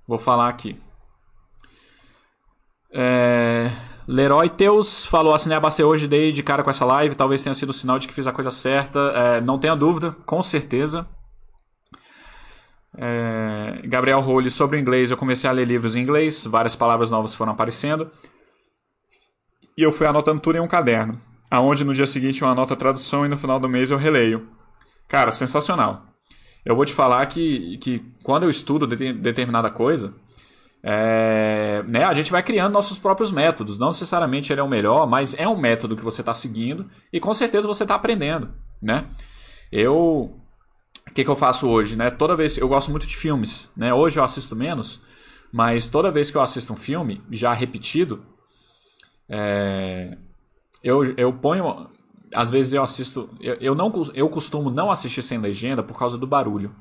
Vou 0.06 0.18
falar 0.18 0.48
aqui. 0.48 0.76
É, 2.92 3.70
Leroy 4.10 4.48
Teus 4.48 5.06
falou: 5.06 5.32
assinei 5.32 5.56
a 5.56 5.60
Basta 5.60 5.86
hoje, 5.86 6.08
dei 6.08 6.32
de 6.32 6.42
cara 6.42 6.64
com 6.64 6.70
essa 6.70 6.84
live. 6.84 7.14
Talvez 7.14 7.42
tenha 7.42 7.54
sido 7.54 7.72
sinal 7.72 7.96
de 7.96 8.08
que 8.08 8.14
fiz 8.14 8.26
a 8.26 8.32
coisa 8.32 8.50
certa. 8.50 8.98
É, 8.98 9.40
não 9.40 9.56
tenha 9.56 9.76
dúvida, 9.76 10.16
com 10.26 10.42
certeza. 10.42 11.06
É, 12.98 13.80
Gabriel 13.84 14.20
Role, 14.20 14.50
sobre 14.50 14.76
o 14.76 14.80
inglês, 14.80 15.12
eu 15.12 15.16
comecei 15.16 15.48
a 15.48 15.52
ler 15.52 15.64
livros 15.64 15.94
em 15.94 16.00
inglês, 16.00 16.44
várias 16.44 16.74
palavras 16.74 17.08
novas 17.08 17.34
foram 17.34 17.52
aparecendo. 17.52 18.10
E 19.78 19.82
eu 19.82 19.92
fui 19.92 20.08
anotando 20.08 20.40
tudo 20.40 20.56
em 20.56 20.60
um 20.60 20.66
caderno, 20.66 21.14
aonde 21.48 21.84
no 21.84 21.94
dia 21.94 22.06
seguinte 22.06 22.42
eu 22.42 22.48
anoto 22.48 22.72
a 22.72 22.76
tradução 22.76 23.24
e 23.24 23.28
no 23.28 23.38
final 23.38 23.60
do 23.60 23.68
mês 23.68 23.92
eu 23.92 23.96
releio. 23.96 24.48
Cara, 25.06 25.30
sensacional. 25.30 26.04
Eu 26.64 26.74
vou 26.74 26.84
te 26.84 26.92
falar 26.92 27.24
que, 27.26 27.78
que 27.78 28.04
quando 28.24 28.42
eu 28.42 28.50
estudo 28.50 28.88
determinada 28.88 29.70
coisa, 29.70 30.12
é, 30.82 31.82
né, 31.86 32.04
a 32.04 32.14
gente 32.14 32.30
vai 32.30 32.42
criando 32.42 32.72
nossos 32.72 32.98
próprios 32.98 33.30
métodos. 33.30 33.78
Não 33.78 33.88
necessariamente 33.88 34.52
ele 34.52 34.60
é 34.60 34.64
o 34.64 34.68
melhor, 34.68 35.06
mas 35.06 35.38
é 35.38 35.46
um 35.46 35.58
método 35.58 35.96
que 35.96 36.04
você 36.04 36.22
está 36.22 36.34
seguindo 36.34 36.88
e 37.12 37.20
com 37.20 37.32
certeza 37.34 37.66
você 37.66 37.84
está 37.84 37.94
aprendendo, 37.94 38.50
né? 38.80 39.06
Eu, 39.70 40.34
o 41.08 41.12
que, 41.14 41.22
que 41.22 41.30
eu 41.30 41.36
faço 41.36 41.68
hoje, 41.68 41.96
né? 41.96 42.10
Toda 42.10 42.34
vez 42.34 42.56
eu 42.56 42.68
gosto 42.68 42.90
muito 42.90 43.06
de 43.06 43.16
filmes, 43.16 43.70
né? 43.76 43.92
Hoje 43.92 44.18
eu 44.18 44.24
assisto 44.24 44.56
menos, 44.56 45.02
mas 45.52 45.88
toda 45.88 46.10
vez 46.10 46.30
que 46.30 46.36
eu 46.36 46.42
assisto 46.42 46.72
um 46.72 46.76
filme 46.76 47.22
já 47.30 47.52
repetido, 47.52 48.24
é, 49.28 50.16
eu, 50.82 51.04
eu 51.16 51.32
ponho, 51.32 51.90
às 52.34 52.50
vezes 52.50 52.72
eu 52.72 52.82
assisto, 52.82 53.28
eu, 53.40 53.54
eu 53.60 53.74
não 53.74 53.92
eu 54.14 54.28
costumo 54.28 54.70
não 54.70 54.90
assistir 54.90 55.22
sem 55.22 55.38
legenda 55.38 55.82
por 55.82 55.98
causa 55.98 56.16
do 56.16 56.26
barulho. 56.26 56.74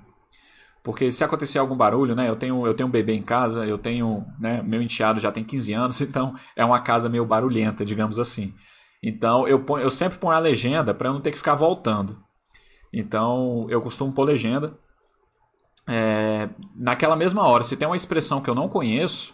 Porque 0.83 1.11
se 1.11 1.23
acontecer 1.23 1.59
algum 1.59 1.75
barulho, 1.75 2.15
né? 2.15 2.29
Eu 2.29 2.35
tenho, 2.35 2.65
eu 2.65 2.73
tenho 2.73 2.87
um 2.87 2.91
bebê 2.91 3.13
em 3.13 3.21
casa, 3.21 3.65
eu 3.65 3.77
tenho, 3.77 4.25
né? 4.39 4.61
Meu 4.61 4.81
enteado 4.81 5.19
já 5.19 5.31
tem 5.31 5.43
15 5.43 5.73
anos, 5.73 6.01
então 6.01 6.35
é 6.55 6.63
uma 6.63 6.79
casa 6.79 7.09
meio 7.09 7.25
barulhenta, 7.25 7.85
digamos 7.85 8.19
assim. 8.19 8.53
Então 9.01 9.47
eu, 9.47 9.59
ponho, 9.63 9.83
eu 9.83 9.91
sempre 9.91 10.19
ponho 10.19 10.35
a 10.35 10.39
legenda 10.39 10.93
para 10.93 11.09
eu 11.09 11.13
não 11.13 11.21
ter 11.21 11.31
que 11.31 11.37
ficar 11.37 11.55
voltando. 11.55 12.17
Então 12.91 13.67
eu 13.69 13.81
costumo 13.81 14.13
pôr 14.13 14.23
legenda. 14.23 14.77
É, 15.87 16.49
naquela 16.75 17.15
mesma 17.15 17.47
hora, 17.47 17.63
se 17.63 17.75
tem 17.75 17.87
uma 17.87 17.95
expressão 17.95 18.41
que 18.41 18.49
eu 18.49 18.55
não 18.55 18.69
conheço, 18.69 19.33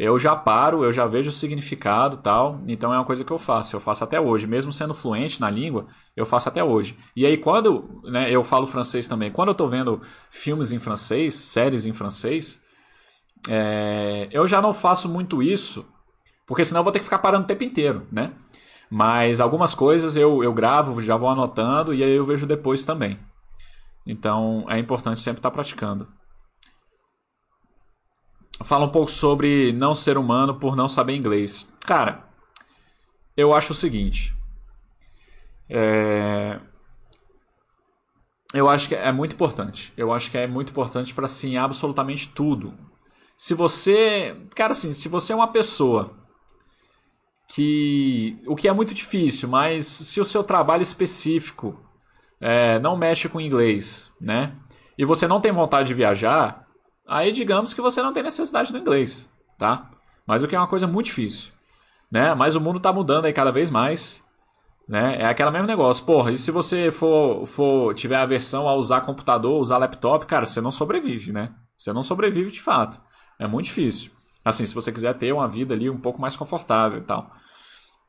eu 0.00 0.16
já 0.16 0.36
paro, 0.36 0.84
eu 0.84 0.92
já 0.92 1.08
vejo 1.08 1.28
o 1.30 1.32
significado 1.32 2.18
tal. 2.18 2.60
Então 2.68 2.94
é 2.94 2.96
uma 2.96 3.04
coisa 3.04 3.24
que 3.24 3.32
eu 3.32 3.38
faço. 3.38 3.74
Eu 3.74 3.80
faço 3.80 4.04
até 4.04 4.20
hoje, 4.20 4.46
mesmo 4.46 4.72
sendo 4.72 4.94
fluente 4.94 5.40
na 5.40 5.50
língua, 5.50 5.88
eu 6.16 6.24
faço 6.24 6.48
até 6.48 6.62
hoje. 6.62 6.96
E 7.16 7.26
aí 7.26 7.36
quando 7.36 8.00
né, 8.04 8.30
eu 8.30 8.44
falo 8.44 8.68
francês 8.68 9.08
também, 9.08 9.32
quando 9.32 9.48
eu 9.48 9.52
estou 9.52 9.68
vendo 9.68 10.00
filmes 10.30 10.70
em 10.70 10.78
francês, 10.78 11.34
séries 11.34 11.84
em 11.84 11.92
francês, 11.92 12.62
é, 13.48 14.28
eu 14.30 14.46
já 14.46 14.62
não 14.62 14.72
faço 14.72 15.08
muito 15.08 15.42
isso, 15.42 15.84
porque 16.46 16.64
senão 16.64 16.80
eu 16.80 16.84
vou 16.84 16.92
ter 16.92 17.00
que 17.00 17.04
ficar 17.04 17.18
parando 17.18 17.42
o 17.42 17.48
tempo 17.48 17.64
inteiro, 17.64 18.06
né? 18.12 18.30
Mas 18.88 19.40
algumas 19.40 19.74
coisas 19.74 20.16
eu, 20.16 20.44
eu 20.44 20.52
gravo, 20.52 21.02
já 21.02 21.16
vou 21.16 21.28
anotando 21.28 21.92
e 21.92 22.04
aí 22.04 22.14
eu 22.14 22.24
vejo 22.24 22.46
depois 22.46 22.84
também. 22.84 23.18
Então 24.06 24.64
é 24.68 24.78
importante 24.78 25.18
sempre 25.18 25.40
estar 25.40 25.50
praticando 25.50 26.06
fala 28.64 28.86
um 28.86 28.90
pouco 28.90 29.10
sobre 29.10 29.72
não 29.72 29.94
ser 29.94 30.18
humano 30.18 30.58
por 30.58 30.76
não 30.76 30.88
saber 30.88 31.14
inglês. 31.14 31.72
Cara, 31.86 32.24
eu 33.36 33.54
acho 33.54 33.72
o 33.72 33.76
seguinte. 33.76 34.34
É... 35.68 36.58
Eu 38.52 38.68
acho 38.68 38.88
que 38.88 38.94
é 38.94 39.12
muito 39.12 39.34
importante. 39.34 39.92
Eu 39.96 40.12
acho 40.12 40.30
que 40.30 40.38
é 40.38 40.46
muito 40.46 40.70
importante 40.70 41.14
para 41.14 41.28
sim 41.28 41.56
absolutamente 41.56 42.28
tudo. 42.28 42.74
Se 43.36 43.54
você, 43.54 44.36
cara, 44.54 44.72
assim, 44.72 44.92
se 44.92 45.08
você 45.08 45.32
é 45.32 45.36
uma 45.36 45.52
pessoa 45.52 46.16
que 47.54 48.42
o 48.46 48.56
que 48.56 48.68
é 48.68 48.72
muito 48.72 48.94
difícil, 48.94 49.48
mas 49.48 49.86
se 49.86 50.20
o 50.20 50.24
seu 50.24 50.42
trabalho 50.42 50.82
específico 50.82 51.78
é, 52.40 52.78
não 52.78 52.96
mexe 52.96 53.28
com 53.28 53.40
inglês, 53.40 54.12
né? 54.20 54.56
E 54.96 55.04
você 55.04 55.28
não 55.28 55.40
tem 55.40 55.52
vontade 55.52 55.88
de 55.88 55.94
viajar, 55.94 56.67
aí 57.08 57.32
digamos 57.32 57.74
que 57.74 57.80
você 57.80 58.02
não 58.02 58.12
tem 58.12 58.22
necessidade 58.22 58.70
do 58.70 58.78
inglês, 58.78 59.28
tá? 59.58 59.90
Mas 60.26 60.44
o 60.44 60.48
que 60.48 60.54
é 60.54 60.58
uma 60.58 60.68
coisa 60.68 60.86
muito 60.86 61.06
difícil, 61.06 61.52
né? 62.10 62.34
Mas 62.34 62.54
o 62.54 62.60
mundo 62.60 62.76
está 62.76 62.92
mudando 62.92 63.24
aí 63.24 63.32
cada 63.32 63.50
vez 63.50 63.70
mais, 63.70 64.22
né? 64.88 65.16
É 65.20 65.26
aquele 65.26 65.50
mesmo 65.50 65.66
negócio, 65.66 66.04
porra, 66.04 66.30
e 66.32 66.38
se 66.38 66.50
você 66.50 66.92
for, 66.92 67.46
for 67.46 67.94
tiver 67.94 68.16
aversão 68.16 68.68
a 68.68 68.74
usar 68.74 69.00
computador, 69.00 69.60
usar 69.60 69.78
laptop, 69.78 70.26
cara, 70.26 70.46
você 70.46 70.60
não 70.60 70.70
sobrevive, 70.70 71.32
né? 71.32 71.54
Você 71.76 71.92
não 71.92 72.02
sobrevive 72.02 72.50
de 72.50 72.60
fato. 72.60 73.00
É 73.38 73.46
muito 73.46 73.66
difícil. 73.66 74.10
Assim, 74.44 74.66
se 74.66 74.74
você 74.74 74.90
quiser 74.90 75.14
ter 75.14 75.32
uma 75.32 75.46
vida 75.46 75.74
ali 75.74 75.88
um 75.88 76.00
pouco 76.00 76.20
mais 76.20 76.34
confortável 76.34 76.98
e 76.98 77.04
tal. 77.04 77.30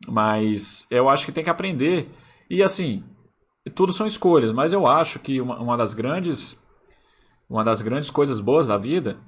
Mas 0.08 0.88
eu 0.90 1.10
acho 1.10 1.26
que 1.26 1.32
tem 1.32 1.44
que 1.44 1.50
aprender. 1.50 2.10
E 2.50 2.64
assim, 2.64 3.04
tudo 3.76 3.94
são 3.94 4.08
escolhas, 4.08 4.54
mas 4.54 4.74
eu 4.74 4.88
acho 4.88 5.20
que 5.20 5.42
uma, 5.42 5.60
uma 5.60 5.78
das 5.78 5.94
grandes 5.94 6.60
uma 7.50 7.64
das 7.64 7.82
grandes 7.82 8.12
coisas 8.12 8.40
boas 8.40 8.68
da 8.68 8.78
vida 8.78 9.20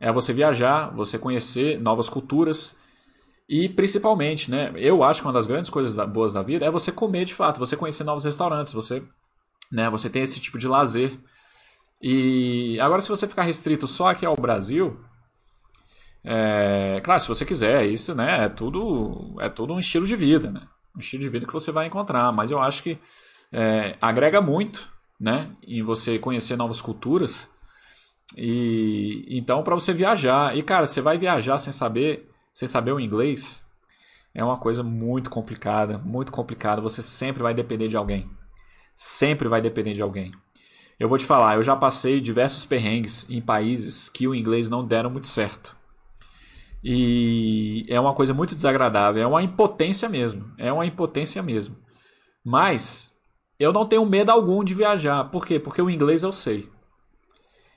é 0.00 0.10
você 0.10 0.32
viajar, 0.32 0.90
você 0.94 1.18
conhecer 1.18 1.78
novas 1.78 2.08
culturas 2.08 2.76
e 3.46 3.68
principalmente, 3.68 4.50
né? 4.50 4.72
Eu 4.76 5.02
acho 5.02 5.20
que 5.20 5.26
uma 5.26 5.32
das 5.32 5.46
grandes 5.46 5.68
coisas 5.68 5.94
boas 6.06 6.32
da 6.32 6.42
vida 6.42 6.64
é 6.64 6.70
você 6.70 6.90
comer 6.90 7.26
de 7.26 7.34
fato, 7.34 7.58
você 7.58 7.76
conhecer 7.76 8.04
novos 8.04 8.24
restaurantes, 8.24 8.72
você, 8.72 9.02
né? 9.70 9.90
Você 9.90 10.08
tem 10.08 10.22
esse 10.22 10.40
tipo 10.40 10.56
de 10.56 10.66
lazer. 10.66 11.18
E 12.00 12.80
agora, 12.80 13.02
se 13.02 13.08
você 13.10 13.28
ficar 13.28 13.42
restrito 13.42 13.86
só 13.86 14.08
aqui 14.08 14.24
ao 14.24 14.36
Brasil, 14.36 14.98
é, 16.24 17.00
claro, 17.04 17.20
se 17.20 17.28
você 17.28 17.44
quiser, 17.44 17.84
isso, 17.86 18.14
né? 18.14 18.44
É 18.44 18.48
tudo, 18.48 19.36
é 19.40 19.48
tudo 19.50 19.74
um 19.74 19.78
estilo 19.78 20.06
de 20.06 20.16
vida, 20.16 20.50
né? 20.50 20.62
Um 20.96 21.00
estilo 21.00 21.22
de 21.22 21.28
vida 21.28 21.46
que 21.46 21.52
você 21.52 21.70
vai 21.70 21.86
encontrar. 21.86 22.32
Mas 22.32 22.50
eu 22.50 22.58
acho 22.58 22.82
que 22.82 22.98
é, 23.52 23.98
agrega 24.00 24.40
muito 24.40 24.88
né? 25.20 25.50
Em 25.66 25.82
você 25.82 26.18
conhecer 26.18 26.56
novas 26.56 26.80
culturas. 26.80 27.50
E 28.36 29.26
então 29.28 29.62
para 29.62 29.74
você 29.74 29.92
viajar, 29.92 30.56
e 30.56 30.62
cara, 30.62 30.86
você 30.86 31.00
vai 31.00 31.18
viajar 31.18 31.58
sem 31.58 31.72
saber, 31.72 32.30
sem 32.54 32.66
saber 32.66 32.92
o 32.92 33.00
inglês, 33.00 33.64
é 34.34 34.42
uma 34.42 34.56
coisa 34.58 34.82
muito 34.82 35.28
complicada, 35.28 35.98
muito 35.98 36.32
complicada. 36.32 36.80
Você 36.80 37.02
sempre 37.02 37.42
vai 37.42 37.52
depender 37.52 37.88
de 37.88 37.96
alguém. 37.96 38.30
Sempre 38.94 39.48
vai 39.48 39.60
depender 39.60 39.92
de 39.92 40.02
alguém. 40.02 40.32
Eu 40.98 41.08
vou 41.08 41.18
te 41.18 41.24
falar, 41.24 41.56
eu 41.56 41.62
já 41.62 41.74
passei 41.74 42.20
diversos 42.20 42.64
perrengues 42.64 43.26
em 43.28 43.40
países 43.40 44.08
que 44.08 44.28
o 44.28 44.34
inglês 44.34 44.68
não 44.68 44.86
deram 44.86 45.10
muito 45.10 45.26
certo. 45.26 45.74
E 46.84 47.86
é 47.88 47.98
uma 47.98 48.14
coisa 48.14 48.32
muito 48.32 48.54
desagradável, 48.54 49.22
é 49.22 49.26
uma 49.26 49.42
impotência 49.42 50.08
mesmo, 50.08 50.52
é 50.56 50.72
uma 50.72 50.86
impotência 50.86 51.42
mesmo. 51.42 51.76
Mas 52.44 53.18
eu 53.60 53.74
não 53.74 53.86
tenho 53.86 54.06
medo 54.06 54.30
algum 54.30 54.64
de 54.64 54.72
viajar. 54.72 55.24
Por 55.24 55.46
quê? 55.46 55.60
Porque 55.60 55.82
o 55.82 55.90
inglês 55.90 56.22
eu 56.22 56.32
sei. 56.32 56.66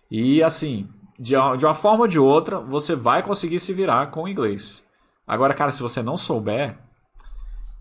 E 0.10 0.42
assim, 0.42 0.90
de, 1.20 1.36
uma 1.36 1.76
forma 1.76 2.04
ou 2.04 2.08
de 2.08 2.18
outra, 2.18 2.60
você 2.60 2.96
vai 2.96 3.22
conseguir 3.22 3.60
se 3.60 3.74
virar 3.74 4.08
com 4.08 4.24
o 4.24 4.28
inglês. 4.28 4.82
Agora, 5.28 5.54
cara, 5.54 5.74
se 5.74 5.82
você 5.82 6.02
não 6.02 6.18
souber, 6.18 6.78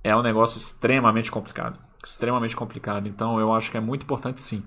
é 0.02 0.16
um 0.16 0.22
negócio 0.22 0.58
extremamente 0.58 1.30
complicado. 1.30 1.78
Extremamente 2.04 2.56
complicado. 2.56 3.08
Então, 3.08 3.38
eu 3.38 3.52
acho 3.52 3.70
que 3.70 3.76
é 3.76 3.80
muito 3.80 4.02
importante 4.02 4.40
sim. 4.40 4.64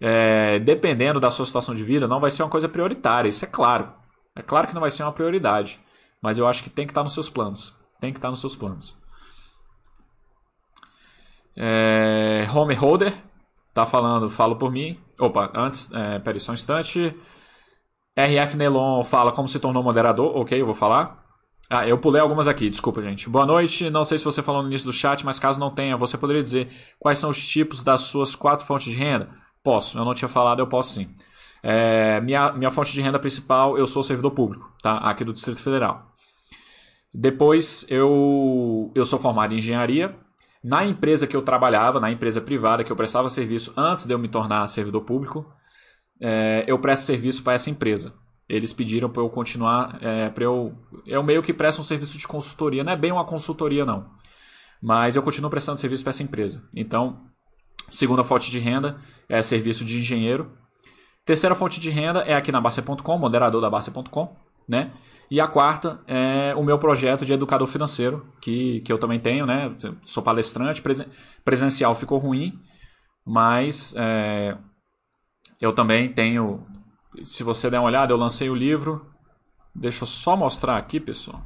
É, 0.00 0.60
dependendo 0.60 1.18
da 1.18 1.30
sua 1.30 1.46
situação 1.46 1.74
de 1.74 1.82
vida, 1.82 2.06
não 2.06 2.20
vai 2.20 2.30
ser 2.30 2.44
uma 2.44 2.50
coisa 2.50 2.68
prioritária. 2.68 3.28
Isso 3.28 3.44
é 3.44 3.48
claro. 3.48 3.92
É 4.36 4.42
claro 4.42 4.68
que 4.68 4.74
não 4.74 4.80
vai 4.80 4.90
ser 4.90 5.02
uma 5.02 5.12
prioridade. 5.12 5.80
Mas 6.22 6.38
eu 6.38 6.46
acho 6.46 6.62
que 6.62 6.70
tem 6.70 6.86
que 6.86 6.92
estar 6.92 7.02
nos 7.02 7.14
seus 7.14 7.28
planos. 7.28 7.74
Tem 8.00 8.12
que 8.12 8.18
estar 8.18 8.30
nos 8.30 8.40
seus 8.40 8.54
planos. 8.54 8.96
É, 11.56 12.46
home 12.54 12.74
Holder 12.74 13.12
tá 13.72 13.86
falando, 13.86 14.28
falo 14.28 14.56
por 14.56 14.70
mim. 14.70 14.98
Opa, 15.18 15.50
antes, 15.54 15.90
é, 15.92 16.18
peraí 16.18 16.40
só 16.40 16.52
um 16.52 16.54
instante. 16.54 17.14
RF 18.16 18.56
Nelon 18.56 19.04
fala 19.04 19.32
como 19.32 19.48
se 19.48 19.58
tornou 19.58 19.82
moderador. 19.82 20.36
Ok, 20.36 20.60
eu 20.60 20.66
vou 20.66 20.74
falar. 20.74 21.24
Ah, 21.68 21.86
eu 21.86 21.98
pulei 21.98 22.20
algumas 22.20 22.46
aqui, 22.46 22.70
desculpa, 22.70 23.02
gente. 23.02 23.28
Boa 23.28 23.44
noite. 23.44 23.90
Não 23.90 24.04
sei 24.04 24.18
se 24.18 24.24
você 24.24 24.42
falou 24.42 24.62
no 24.62 24.68
início 24.68 24.86
do 24.86 24.92
chat, 24.92 25.24
mas 25.24 25.38
caso 25.38 25.58
não 25.58 25.70
tenha, 25.70 25.96
você 25.96 26.16
poderia 26.16 26.42
dizer 26.42 26.68
quais 26.98 27.18
são 27.18 27.30
os 27.30 27.44
tipos 27.44 27.82
das 27.82 28.02
suas 28.02 28.36
quatro 28.36 28.64
fontes 28.64 28.92
de 28.92 28.98
renda? 28.98 29.28
Posso, 29.62 29.98
eu 29.98 30.04
não 30.04 30.14
tinha 30.14 30.28
falado, 30.28 30.60
eu 30.60 30.66
posso 30.68 30.94
sim. 30.94 31.08
É, 31.62 32.20
minha, 32.20 32.52
minha 32.52 32.70
fonte 32.70 32.92
de 32.92 33.00
renda 33.00 33.18
principal, 33.18 33.76
eu 33.76 33.86
sou 33.86 34.02
servidor 34.02 34.30
público, 34.30 34.72
tá? 34.80 34.98
Aqui 34.98 35.24
do 35.24 35.32
Distrito 35.32 35.60
Federal. 35.60 36.12
Depois, 37.12 37.84
eu, 37.88 38.92
eu 38.94 39.04
sou 39.04 39.18
formado 39.18 39.52
em 39.52 39.58
engenharia, 39.58 40.14
na 40.66 40.84
empresa 40.84 41.28
que 41.28 41.36
eu 41.36 41.42
trabalhava, 41.42 42.00
na 42.00 42.10
empresa 42.10 42.40
privada 42.40 42.82
que 42.82 42.90
eu 42.90 42.96
prestava 42.96 43.30
serviço 43.30 43.72
antes 43.76 44.04
de 44.04 44.12
eu 44.12 44.18
me 44.18 44.26
tornar 44.26 44.66
servidor 44.66 45.02
público, 45.02 45.46
é, 46.20 46.64
eu 46.66 46.76
presto 46.76 47.04
serviço 47.04 47.44
para 47.44 47.52
essa 47.52 47.70
empresa. 47.70 48.12
Eles 48.48 48.72
pediram 48.72 49.08
para 49.08 49.22
eu 49.22 49.30
continuar, 49.30 49.96
é, 50.02 50.28
para 50.28 50.42
eu. 50.42 50.76
Eu 51.06 51.22
meio 51.22 51.40
que 51.40 51.54
presto 51.54 51.78
um 51.78 51.84
serviço 51.84 52.18
de 52.18 52.26
consultoria, 52.26 52.82
não 52.82 52.90
é 52.90 52.96
bem 52.96 53.12
uma 53.12 53.24
consultoria, 53.24 53.84
não. 53.84 54.10
Mas 54.82 55.14
eu 55.14 55.22
continuo 55.22 55.48
prestando 55.48 55.78
serviço 55.78 56.02
para 56.02 56.10
essa 56.10 56.24
empresa. 56.24 56.68
Então, 56.74 57.20
segunda 57.88 58.24
fonte 58.24 58.50
de 58.50 58.58
renda 58.58 58.96
é 59.28 59.40
serviço 59.42 59.84
de 59.84 60.00
engenheiro. 60.00 60.50
Terceira 61.24 61.54
fonte 61.54 61.78
de 61.78 61.90
renda 61.90 62.22
é 62.22 62.34
aqui 62.34 62.50
na 62.50 62.60
Barça.com, 62.60 63.18
moderador 63.18 63.60
da 63.60 63.70
Barça.com, 63.70 64.36
né? 64.68 64.92
E 65.30 65.40
a 65.40 65.48
quarta 65.48 66.00
é 66.06 66.54
o 66.54 66.62
meu 66.62 66.78
projeto 66.78 67.24
de 67.24 67.32
educador 67.32 67.66
financeiro, 67.66 68.32
que, 68.40 68.80
que 68.80 68.92
eu 68.92 68.98
também 68.98 69.18
tenho, 69.18 69.44
né? 69.44 69.74
Sou 70.04 70.22
palestrante, 70.22 70.80
presen 70.80 71.06
presencial 71.44 71.94
ficou 71.94 72.18
ruim, 72.18 72.60
mas 73.24 73.94
é, 73.96 74.56
eu 75.60 75.72
também 75.72 76.12
tenho. 76.12 76.64
Se 77.24 77.42
você 77.42 77.68
der 77.68 77.80
uma 77.80 77.86
olhada, 77.86 78.12
eu 78.12 78.16
lancei 78.16 78.48
o 78.48 78.54
livro. 78.54 79.10
Deixa 79.74 80.04
eu 80.04 80.06
só 80.06 80.36
mostrar 80.36 80.76
aqui, 80.76 80.98
pessoal, 80.98 81.42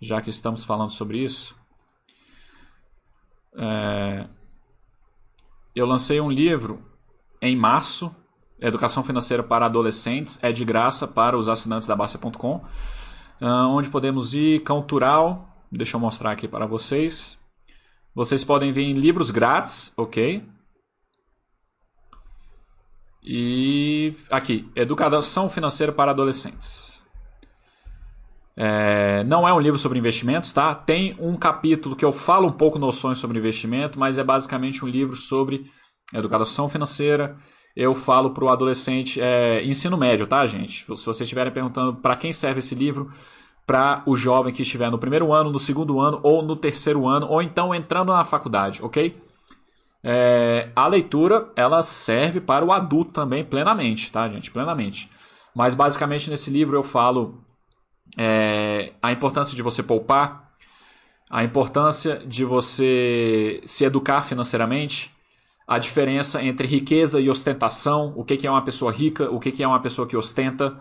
já 0.00 0.20
que 0.20 0.30
estamos 0.30 0.62
falando 0.62 0.90
sobre 0.90 1.18
isso. 1.18 1.58
É, 3.56 4.28
eu 5.74 5.86
lancei 5.86 6.20
um 6.20 6.30
livro 6.30 6.84
em 7.40 7.56
março 7.56 8.14
Educação 8.60 9.02
Financeira 9.02 9.42
para 9.42 9.66
Adolescentes, 9.66 10.38
é 10.42 10.52
de 10.52 10.64
graça 10.64 11.08
para 11.08 11.36
os 11.36 11.48
assinantes 11.48 11.88
da 11.88 11.96
Basta.com. 11.96 12.64
Ah, 13.40 13.66
onde 13.68 13.88
podemos 13.88 14.34
ir? 14.34 14.62
Cultural, 14.64 15.48
deixa 15.72 15.96
eu 15.96 16.00
mostrar 16.00 16.32
aqui 16.32 16.46
para 16.46 16.66
vocês. 16.66 17.38
Vocês 18.14 18.44
podem 18.44 18.70
ver 18.70 18.82
em 18.82 18.92
livros 18.92 19.30
grátis, 19.30 19.92
ok? 19.96 20.44
E 23.22 24.14
aqui, 24.30 24.70
Educação 24.74 25.48
Financeira 25.48 25.92
para 25.92 26.10
Adolescentes. 26.10 27.02
É, 28.56 29.24
não 29.24 29.48
é 29.48 29.54
um 29.54 29.60
livro 29.60 29.78
sobre 29.78 29.98
investimentos, 29.98 30.52
tá? 30.52 30.74
Tem 30.74 31.16
um 31.18 31.34
capítulo 31.36 31.96
que 31.96 32.04
eu 32.04 32.12
falo 32.12 32.48
um 32.48 32.52
pouco 32.52 32.78
noções 32.78 33.16
sobre 33.16 33.38
investimento, 33.38 33.98
mas 33.98 34.18
é 34.18 34.24
basicamente 34.24 34.84
um 34.84 34.88
livro 34.88 35.16
sobre 35.16 35.64
educação 36.12 36.68
financeira. 36.68 37.36
Eu 37.76 37.94
falo 37.94 38.30
para 38.30 38.44
o 38.44 38.48
adolescente, 38.48 39.20
é, 39.20 39.62
ensino 39.64 39.96
médio, 39.96 40.26
tá, 40.26 40.46
gente? 40.46 40.84
Se 40.84 41.06
vocês 41.06 41.20
estiverem 41.20 41.52
perguntando 41.52 41.94
para 41.94 42.16
quem 42.16 42.32
serve 42.32 42.58
esse 42.58 42.74
livro, 42.74 43.10
para 43.66 44.02
o 44.04 44.16
jovem 44.16 44.52
que 44.52 44.62
estiver 44.62 44.90
no 44.90 44.98
primeiro 44.98 45.32
ano, 45.32 45.50
no 45.50 45.58
segundo 45.58 46.00
ano 46.00 46.18
ou 46.24 46.42
no 46.42 46.56
terceiro 46.56 47.06
ano, 47.06 47.28
ou 47.28 47.40
então 47.40 47.74
entrando 47.74 48.12
na 48.12 48.24
faculdade, 48.24 48.82
ok? 48.82 49.16
É, 50.02 50.70
a 50.74 50.86
leitura 50.86 51.48
ela 51.54 51.82
serve 51.82 52.40
para 52.40 52.64
o 52.64 52.72
adulto 52.72 53.12
também 53.12 53.44
plenamente, 53.44 54.10
tá, 54.10 54.28
gente? 54.28 54.50
Plenamente. 54.50 55.08
Mas 55.54 55.74
basicamente 55.74 56.30
nesse 56.30 56.50
livro 56.50 56.76
eu 56.76 56.82
falo 56.82 57.44
é, 58.18 58.92
a 59.00 59.12
importância 59.12 59.54
de 59.54 59.62
você 59.62 59.82
poupar, 59.82 60.50
a 61.30 61.44
importância 61.44 62.16
de 62.26 62.44
você 62.44 63.60
se 63.64 63.84
educar 63.84 64.22
financeiramente, 64.22 65.14
a 65.70 65.78
diferença 65.78 66.42
entre 66.42 66.66
riqueza 66.66 67.20
e 67.20 67.30
ostentação, 67.30 68.12
o 68.16 68.24
que 68.24 68.44
é 68.44 68.50
uma 68.50 68.64
pessoa 68.64 68.90
rica, 68.90 69.30
o 69.30 69.38
que 69.38 69.62
é 69.62 69.68
uma 69.68 69.80
pessoa 69.80 70.04
que 70.04 70.16
ostenta. 70.16 70.80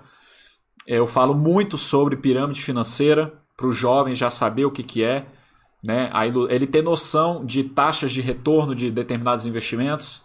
Eu 0.88 1.06
falo 1.06 1.36
muito 1.36 1.78
sobre 1.78 2.18
pirâmide 2.18 2.60
financeira 2.60 3.40
para 3.56 3.68
o 3.68 3.72
jovem 3.72 4.16
já 4.16 4.32
saber 4.32 4.66
o 4.66 4.72
que, 4.72 4.82
que 4.82 5.04
é, 5.04 5.28
né? 5.84 6.10
ele 6.50 6.66
ter 6.66 6.82
noção 6.82 7.46
de 7.46 7.66
taxas 7.66 8.12
de 8.12 8.20
retorno 8.20 8.74
de 8.74 8.90
determinados 8.90 9.46
investimentos. 9.46 10.24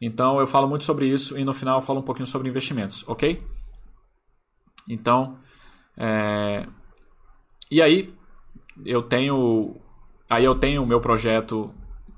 Então 0.00 0.40
eu 0.40 0.48
falo 0.48 0.66
muito 0.66 0.84
sobre 0.84 1.06
isso 1.06 1.38
e 1.38 1.44
no 1.44 1.54
final 1.54 1.78
eu 1.78 1.82
falo 1.82 2.00
um 2.00 2.04
pouquinho 2.04 2.26
sobre 2.26 2.48
investimentos, 2.48 3.04
ok? 3.06 3.40
Então, 4.88 5.38
é... 5.96 6.66
e 7.70 7.80
aí 7.80 8.12
eu 8.84 9.00
tenho, 9.00 9.76
aí 10.28 10.44
eu 10.44 10.56
tenho 10.56 10.82
o 10.82 10.86
meu 10.86 11.00
projeto 11.00 11.72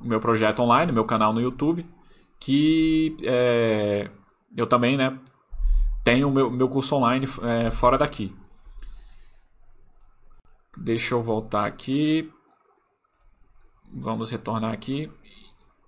o 0.04 0.08
meu 0.08 0.20
projeto 0.20 0.60
online, 0.60 0.92
meu 0.92 1.04
canal 1.04 1.32
no 1.32 1.40
YouTube, 1.40 1.88
que 2.38 3.16
é, 3.22 4.10
eu 4.54 4.66
também 4.66 4.96
né, 4.96 5.18
tenho 6.04 6.28
o 6.28 6.32
meu, 6.32 6.50
meu 6.50 6.68
curso 6.68 6.94
online 6.94 7.26
é, 7.42 7.70
fora 7.70 7.96
daqui. 7.96 8.36
Deixa 10.76 11.14
eu 11.14 11.22
voltar 11.22 11.64
aqui. 11.64 12.30
Vamos 13.90 14.30
retornar 14.30 14.72
aqui. 14.72 15.10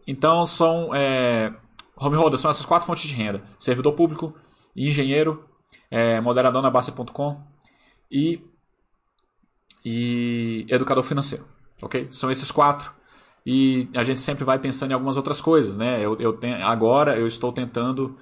Então 0.07 0.47
são 0.47 0.95
é, 0.95 1.53
home 1.97 2.17
holder, 2.17 2.39
são 2.39 2.51
essas 2.51 2.65
quatro 2.65 2.87
fontes 2.87 3.09
de 3.09 3.15
renda: 3.15 3.43
servidor 3.59 3.93
público, 3.93 4.35
engenheiro, 4.75 5.45
é, 5.91 6.21
moderador 6.21 6.63
na 6.63 6.71
base.com 6.71 7.43
e, 8.11 8.41
e 9.85 10.65
educador 10.71 11.05
financeiro. 11.05 11.47
Ok? 11.83 12.09
São 12.11 12.31
esses 12.31 12.51
quatro 12.51 12.96
e 13.47 13.89
a 13.95 14.03
gente 14.03 14.19
sempre 14.19 14.45
vai 14.45 14.59
pensando 14.59 14.91
em 14.91 14.95
algumas 14.95 15.17
outras 15.17 15.41
coisas, 15.41 15.77
né? 15.77 16.05
Eu, 16.05 16.19
eu 16.19 16.33
tenho, 16.33 16.57
agora 16.67 17.17
eu 17.17 17.29
estou 17.29 17.53
tentando, 17.53 18.19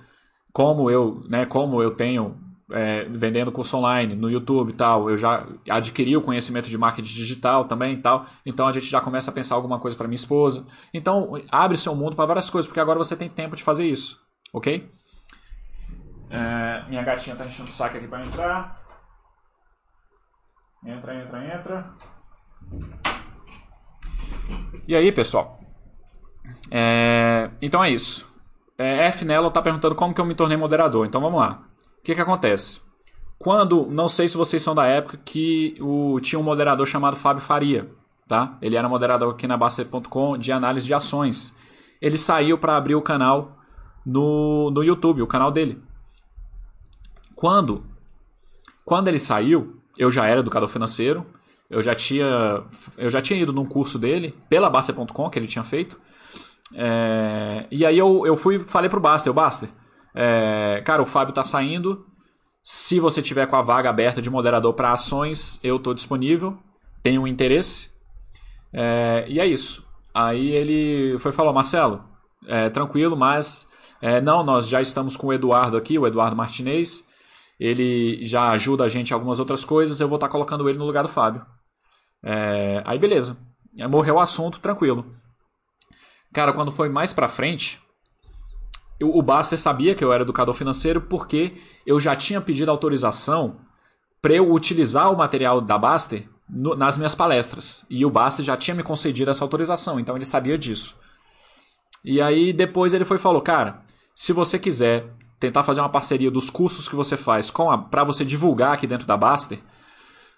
como 0.53 0.91
eu, 0.91 1.22
né, 1.31 1.47
como 1.47 1.83
eu 1.83 1.93
tenho 1.93 2.37
é, 2.70 3.05
vendendo 3.05 3.51
curso 3.51 3.79
online 3.79 4.14
no 4.14 4.31
YouTube 4.31 4.70
e 4.70 4.75
tal, 4.75 5.09
eu 5.09 5.16
já 5.16 5.47
adquiri 5.70 6.14
o 6.14 6.20
conhecimento 6.20 6.68
de 6.68 6.77
marketing 6.77 7.14
digital 7.14 7.64
também 7.64 7.95
e 7.95 8.03
tal, 8.03 8.27
então 8.45 8.66
a 8.66 8.72
gente 8.72 8.85
já 8.85 9.01
começa 9.01 9.31
a 9.31 9.35
pensar 9.35 9.55
alguma 9.55 9.81
coisa 9.81 9.97
para 9.97 10.07
minha 10.07 10.14
esposa. 10.14 10.66
Então 10.93 11.33
abre 11.51 11.79
seu 11.79 11.95
mundo 11.95 12.14
para 12.14 12.27
várias 12.27 12.51
coisas, 12.51 12.66
porque 12.66 12.81
agora 12.81 12.99
você 12.99 13.16
tem 13.16 13.31
tempo 13.31 13.57
de 13.57 13.62
fazer 13.62 13.87
isso, 13.87 14.20
ok? 14.53 14.91
É, 16.29 16.85
minha 16.89 17.03
gatinha 17.03 17.33
está 17.33 17.47
enchendo 17.47 17.70
o 17.70 17.72
saco 17.72 17.97
aqui 17.97 18.07
para 18.07 18.25
entrar. 18.25 18.85
Entra, 20.85 21.14
entra, 21.14 21.47
entra. 21.47 21.95
E 24.86 24.94
aí, 24.94 25.10
pessoal? 25.12 25.60
É... 26.70 27.50
Então 27.60 27.82
é 27.82 27.90
isso. 27.90 28.26
É, 28.76 29.06
F. 29.06 29.24
Nello 29.24 29.48
está 29.48 29.62
perguntando 29.62 29.94
como 29.94 30.14
que 30.14 30.20
eu 30.20 30.24
me 30.24 30.34
tornei 30.34 30.56
moderador. 30.56 31.06
Então 31.06 31.20
vamos 31.20 31.40
lá. 31.40 31.62
O 31.98 32.02
que, 32.02 32.14
que 32.14 32.20
acontece? 32.20 32.80
Quando, 33.38 33.86
não 33.86 34.08
sei 34.08 34.28
se 34.28 34.36
vocês 34.36 34.62
são 34.62 34.74
da 34.74 34.86
época 34.86 35.18
que 35.24 35.76
o, 35.80 36.18
tinha 36.20 36.38
um 36.38 36.42
moderador 36.42 36.86
chamado 36.86 37.16
Fábio 37.16 37.42
Faria, 37.42 37.90
tá? 38.28 38.56
Ele 38.60 38.76
era 38.76 38.88
moderador 38.88 39.32
aqui 39.32 39.46
na 39.46 39.56
Basta.com 39.56 40.38
de 40.38 40.50
análise 40.52 40.86
de 40.86 40.94
ações. 40.94 41.54
Ele 42.00 42.16
saiu 42.16 42.58
para 42.58 42.76
abrir 42.76 42.94
o 42.94 43.02
canal 43.02 43.58
no, 44.04 44.70
no 44.70 44.82
YouTube, 44.82 45.22
o 45.22 45.26
canal 45.26 45.50
dele. 45.50 45.80
Quando, 47.34 47.84
quando 48.84 49.08
ele 49.08 49.18
saiu, 49.18 49.80
eu 49.98 50.10
já 50.10 50.26
era 50.26 50.40
educador 50.40 50.68
financeiro, 50.68 51.26
eu 51.70 51.82
já 51.82 51.94
tinha, 51.94 52.62
eu 52.96 53.10
já 53.10 53.20
tinha 53.20 53.40
ido 53.40 53.52
num 53.52 53.64
curso 53.64 53.98
dele, 53.98 54.34
pela 54.48 54.70
Baster.com, 54.70 55.30
que 55.30 55.38
ele 55.38 55.46
tinha 55.46 55.64
feito. 55.64 55.98
É, 56.74 57.66
e 57.70 57.84
aí 57.84 57.98
eu, 57.98 58.26
eu 58.26 58.36
fui 58.36 58.58
falei 58.58 58.88
pro 58.88 59.00
Baster, 59.00 59.30
o 59.30 59.34
Baster, 59.34 59.68
é, 60.14 60.82
cara, 60.84 61.02
o 61.02 61.06
Fábio 61.06 61.34
tá 61.34 61.42
saindo. 61.42 62.06
Se 62.62 62.98
você 62.98 63.20
tiver 63.20 63.46
com 63.46 63.56
a 63.56 63.62
vaga 63.62 63.90
aberta 63.90 64.22
de 64.22 64.30
moderador 64.30 64.72
para 64.72 64.92
ações, 64.92 65.60
eu 65.62 65.78
tô 65.78 65.92
disponível, 65.92 66.56
tenho 67.02 67.22
um 67.22 67.26
interesse. 67.26 67.90
É, 68.72 69.24
e 69.28 69.38
é 69.38 69.46
isso. 69.46 69.84
Aí 70.14 70.50
ele 70.50 71.18
foi 71.18 71.32
falou, 71.32 71.52
Marcelo, 71.52 72.04
é, 72.46 72.70
tranquilo, 72.70 73.16
mas 73.16 73.68
é, 74.00 74.20
não, 74.20 74.42
nós 74.44 74.68
já 74.68 74.80
estamos 74.80 75.16
com 75.16 75.26
o 75.26 75.32
Eduardo 75.32 75.76
aqui, 75.76 75.98
o 75.98 76.06
Eduardo 76.06 76.36
Martinez. 76.36 77.04
Ele 77.59 78.24
já 78.24 78.50
ajuda 78.50 78.84
a 78.84 78.88
gente 78.88 79.11
em 79.11 79.14
algumas 79.14 79.38
outras 79.38 79.64
coisas, 79.64 80.00
eu 80.00 80.09
vou 80.09 80.16
estar 80.16 80.26
tá 80.28 80.32
colocando 80.32 80.68
ele 80.68 80.78
no 80.78 80.86
lugar 80.86 81.02
do 81.02 81.09
Fábio. 81.09 81.44
É, 82.22 82.82
aí 82.84 82.99
beleza. 82.99 83.37
Morreu 83.88 84.16
o 84.16 84.20
assunto, 84.20 84.61
tranquilo. 84.61 85.14
Cara, 86.33 86.53
quando 86.53 86.72
foi 86.72 86.88
mais 86.88 87.12
pra 87.12 87.29
frente, 87.29 87.80
eu, 88.99 89.14
o 89.14 89.22
Baster 89.22 89.58
sabia 89.58 89.95
que 89.95 90.03
eu 90.03 90.12
era 90.12 90.22
educador 90.22 90.54
financeiro 90.54 91.00
porque 91.00 91.54
eu 91.87 92.00
já 92.00 92.16
tinha 92.16 92.41
pedido 92.41 92.70
autorização 92.70 93.61
para 94.20 94.34
eu 94.34 94.50
utilizar 94.50 95.12
o 95.12 95.16
material 95.16 95.61
da 95.61 95.76
Baster 95.76 96.29
no, 96.49 96.74
nas 96.74 96.96
minhas 96.96 97.14
palestras. 97.14 97.84
E 97.91 98.04
o 98.04 98.11
Baster 98.11 98.45
já 98.45 98.57
tinha 98.57 98.74
me 98.74 98.83
concedido 98.83 99.30
essa 99.30 99.45
autorização, 99.45 100.00
então 100.00 100.16
ele 100.16 100.24
sabia 100.24 100.57
disso. 100.57 100.99
E 102.04 102.20
aí 102.20 102.53
depois 102.53 102.92
ele 102.92 103.04
foi 103.04 103.18
falou: 103.18 103.41
Cara, 103.41 103.83
se 104.14 104.33
você 104.33 104.58
quiser 104.58 105.12
tentar 105.45 105.62
fazer 105.62 105.80
uma 105.80 105.91
parceria 105.91 106.30
dos 106.30 106.49
cursos 106.49 106.88
que 106.88 106.96
você 106.96 107.18
faz 107.18 107.53
para 107.91 108.03
você 108.03 108.25
divulgar 108.25 108.72
aqui 108.72 108.87
dentro 108.87 109.07
da 109.07 109.16
Baster, 109.16 109.61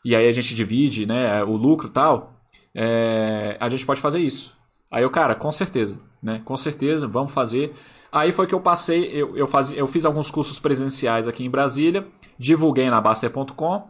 e 0.04 0.16
aí 0.16 0.26
a 0.28 0.32
gente 0.32 0.52
divide 0.54 1.06
né, 1.06 1.44
o 1.44 1.56
lucro 1.56 1.86
e 1.86 1.90
tal, 1.90 2.34
é, 2.74 3.56
a 3.60 3.68
gente 3.68 3.86
pode 3.86 4.00
fazer 4.00 4.18
isso. 4.18 4.54
Aí 4.90 5.02
eu, 5.02 5.10
cara, 5.10 5.34
com 5.34 5.52
certeza, 5.52 6.00
né? 6.22 6.42
Com 6.44 6.56
certeza, 6.56 7.06
vamos 7.06 7.32
fazer. 7.32 7.74
Aí 8.10 8.32
foi 8.32 8.46
que 8.46 8.54
eu 8.54 8.60
passei, 8.60 9.10
eu, 9.12 9.36
eu, 9.36 9.46
faz, 9.46 9.72
eu 9.72 9.86
fiz 9.86 10.04
alguns 10.04 10.30
cursos 10.30 10.58
presenciais 10.58 11.28
aqui 11.28 11.44
em 11.44 11.50
Brasília, 11.50 12.06
divulguei 12.38 12.88
na 12.90 13.00
Baster.com, 13.00 13.88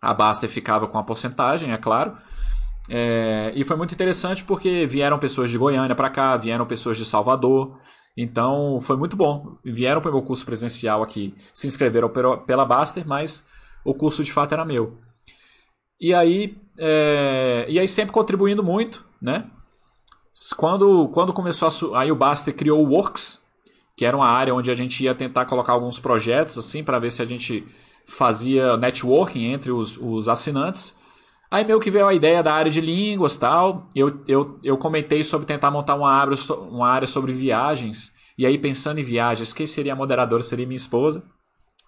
a 0.00 0.14
Baster 0.14 0.48
ficava 0.48 0.86
com 0.86 0.98
a 0.98 1.02
porcentagem, 1.02 1.72
é 1.72 1.76
claro. 1.78 2.16
É, 2.88 3.52
e 3.54 3.64
foi 3.64 3.76
muito 3.76 3.92
interessante 3.92 4.44
porque 4.44 4.86
vieram 4.86 5.18
pessoas 5.18 5.50
de 5.50 5.58
Goiânia 5.58 5.96
para 5.96 6.10
cá, 6.10 6.36
vieram 6.36 6.66
pessoas 6.66 6.96
de 6.98 7.04
Salvador. 7.04 7.78
Então 8.16 8.80
foi 8.80 8.96
muito 8.96 9.16
bom. 9.16 9.58
Vieram 9.62 10.00
para 10.00 10.10
o 10.10 10.14
meu 10.14 10.22
curso 10.22 10.44
presencial 10.44 11.02
aqui, 11.02 11.34
se 11.52 11.66
inscreveram 11.66 12.10
pela 12.46 12.64
Baster, 12.64 13.06
mas 13.06 13.46
o 13.84 13.92
curso 13.94 14.24
de 14.24 14.32
fato 14.32 14.52
era 14.52 14.64
meu. 14.64 14.98
E 16.00 16.14
aí, 16.14 16.56
é, 16.78 17.66
e 17.68 17.78
aí 17.78 17.88
sempre 17.88 18.12
contribuindo 18.12 18.62
muito, 18.62 19.04
né? 19.20 19.50
Quando, 20.56 21.08
quando 21.08 21.32
começou 21.32 21.94
a, 21.94 22.00
aí 22.00 22.12
o 22.12 22.16
Baster 22.16 22.54
criou 22.54 22.84
o 22.84 22.90
Works, 22.90 23.42
que 23.96 24.04
era 24.04 24.16
uma 24.16 24.28
área 24.28 24.54
onde 24.54 24.70
a 24.70 24.74
gente 24.74 25.02
ia 25.02 25.14
tentar 25.14 25.46
colocar 25.46 25.72
alguns 25.72 25.98
projetos 25.98 26.58
assim 26.58 26.84
para 26.84 26.98
ver 26.98 27.10
se 27.10 27.22
a 27.22 27.24
gente 27.24 27.66
fazia 28.06 28.76
networking 28.76 29.44
entre 29.46 29.72
os, 29.72 29.96
os 29.96 30.28
assinantes. 30.28 30.95
Aí 31.50 31.64
meio 31.64 31.80
que 31.80 31.90
veio 31.90 32.06
a 32.06 32.14
ideia 32.14 32.42
da 32.42 32.52
área 32.52 32.70
de 32.70 32.80
línguas 32.80 33.36
tal. 33.36 33.88
Eu, 33.94 34.20
eu, 34.26 34.58
eu 34.62 34.76
comentei 34.76 35.22
sobre 35.22 35.46
tentar 35.46 35.70
montar 35.70 35.94
uma 35.94 36.10
área, 36.10 36.36
uma 36.70 36.88
área 36.88 37.06
sobre 37.06 37.32
viagens. 37.32 38.12
E 38.38 38.44
aí 38.44 38.58
pensando 38.58 38.98
em 38.98 39.04
viagens, 39.04 39.52
quem 39.52 39.66
seria 39.66 39.92
a 39.92 39.96
moderadora 39.96 40.42
seria 40.42 40.66
minha 40.66 40.76
esposa, 40.76 41.24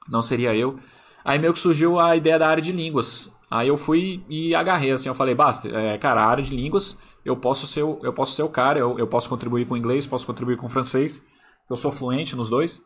não 0.08 0.22
seria 0.22 0.54
eu. 0.54 0.78
Aí 1.24 1.38
meio 1.38 1.52
que 1.52 1.58
surgiu 1.58 1.98
a 1.98 2.16
ideia 2.16 2.38
da 2.38 2.48
área 2.48 2.62
de 2.62 2.72
línguas. 2.72 3.30
Aí 3.50 3.68
eu 3.68 3.76
fui 3.76 4.24
e 4.28 4.54
agarrei 4.54 4.92
assim, 4.92 5.08
eu 5.08 5.14
falei, 5.14 5.34
basta, 5.34 5.68
é, 5.68 5.98
cara, 5.98 6.22
a 6.22 6.26
área 6.26 6.44
de 6.44 6.54
línguas, 6.54 6.98
eu 7.24 7.36
posso 7.36 7.66
ser 7.66 7.80
eu 7.80 8.12
posso 8.12 8.34
ser 8.34 8.42
o 8.42 8.48
cara, 8.48 8.78
eu, 8.78 8.98
eu 8.98 9.06
posso 9.06 9.28
contribuir 9.28 9.66
com 9.66 9.76
inglês, 9.76 10.06
posso 10.06 10.26
contribuir 10.26 10.56
com 10.56 10.68
francês, 10.68 11.26
eu 11.68 11.76
sou 11.76 11.90
fluente 11.90 12.36
nos 12.36 12.48
dois. 12.48 12.82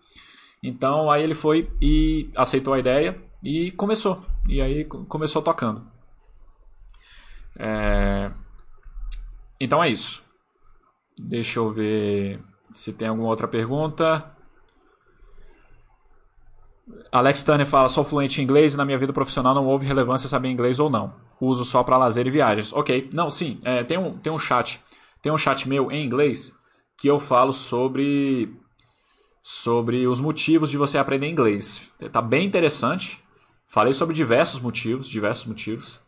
Então 0.62 1.10
aí 1.10 1.22
ele 1.22 1.34
foi 1.34 1.70
e 1.80 2.30
aceitou 2.36 2.74
a 2.74 2.78
ideia 2.78 3.20
e 3.42 3.70
começou. 3.72 4.24
E 4.48 4.60
aí 4.60 4.84
começou 4.84 5.42
tocando. 5.42 5.91
É... 7.58 8.30
Então 9.60 9.82
é 9.82 9.88
isso. 9.88 10.22
Deixa 11.18 11.58
eu 11.58 11.70
ver 11.70 12.40
se 12.70 12.92
tem 12.92 13.08
alguma 13.08 13.28
outra 13.28 13.46
pergunta. 13.46 14.32
Alex 17.10 17.44
Tanner 17.44 17.66
fala: 17.66 17.88
sou 17.88 18.04
fluente 18.04 18.40
em 18.40 18.44
inglês 18.44 18.74
e 18.74 18.76
na 18.76 18.84
minha 18.84 18.98
vida 18.98 19.12
profissional 19.12 19.54
não 19.54 19.66
houve 19.66 19.86
relevância 19.86 20.28
saber 20.28 20.48
inglês 20.48 20.80
ou 20.80 20.90
não. 20.90 21.14
Uso 21.40 21.64
só 21.64 21.82
para 21.82 21.96
lazer 21.96 22.26
e 22.26 22.30
viagens. 22.30 22.72
Ok, 22.72 23.10
não, 23.12 23.30
sim. 23.30 23.60
É, 23.64 23.84
tem, 23.84 23.98
um, 23.98 24.16
tem 24.18 24.32
um 24.32 24.38
chat. 24.38 24.80
Tem 25.20 25.30
um 25.30 25.38
chat 25.38 25.68
meu 25.68 25.90
em 25.90 26.04
inglês 26.04 26.54
que 26.96 27.08
eu 27.08 27.18
falo 27.18 27.52
sobre 27.52 28.52
sobre 29.42 30.06
os 30.06 30.20
motivos 30.20 30.70
de 30.70 30.76
você 30.76 30.98
aprender 30.98 31.28
inglês. 31.28 31.92
Tá 32.12 32.22
bem 32.22 32.46
interessante. 32.46 33.22
Falei 33.66 33.92
sobre 33.92 34.14
diversos 34.14 34.60
motivos, 34.60 35.08
diversos 35.08 35.46
motivos. 35.46 36.00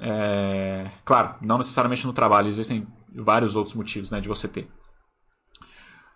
É, 0.00 0.90
claro, 1.04 1.34
não 1.40 1.58
necessariamente 1.58 2.06
no 2.06 2.12
trabalho, 2.12 2.48
existem 2.48 2.86
vários 3.14 3.56
outros 3.56 3.74
motivos 3.74 4.10
né, 4.10 4.20
de 4.20 4.28
você 4.28 4.48
ter. 4.48 4.68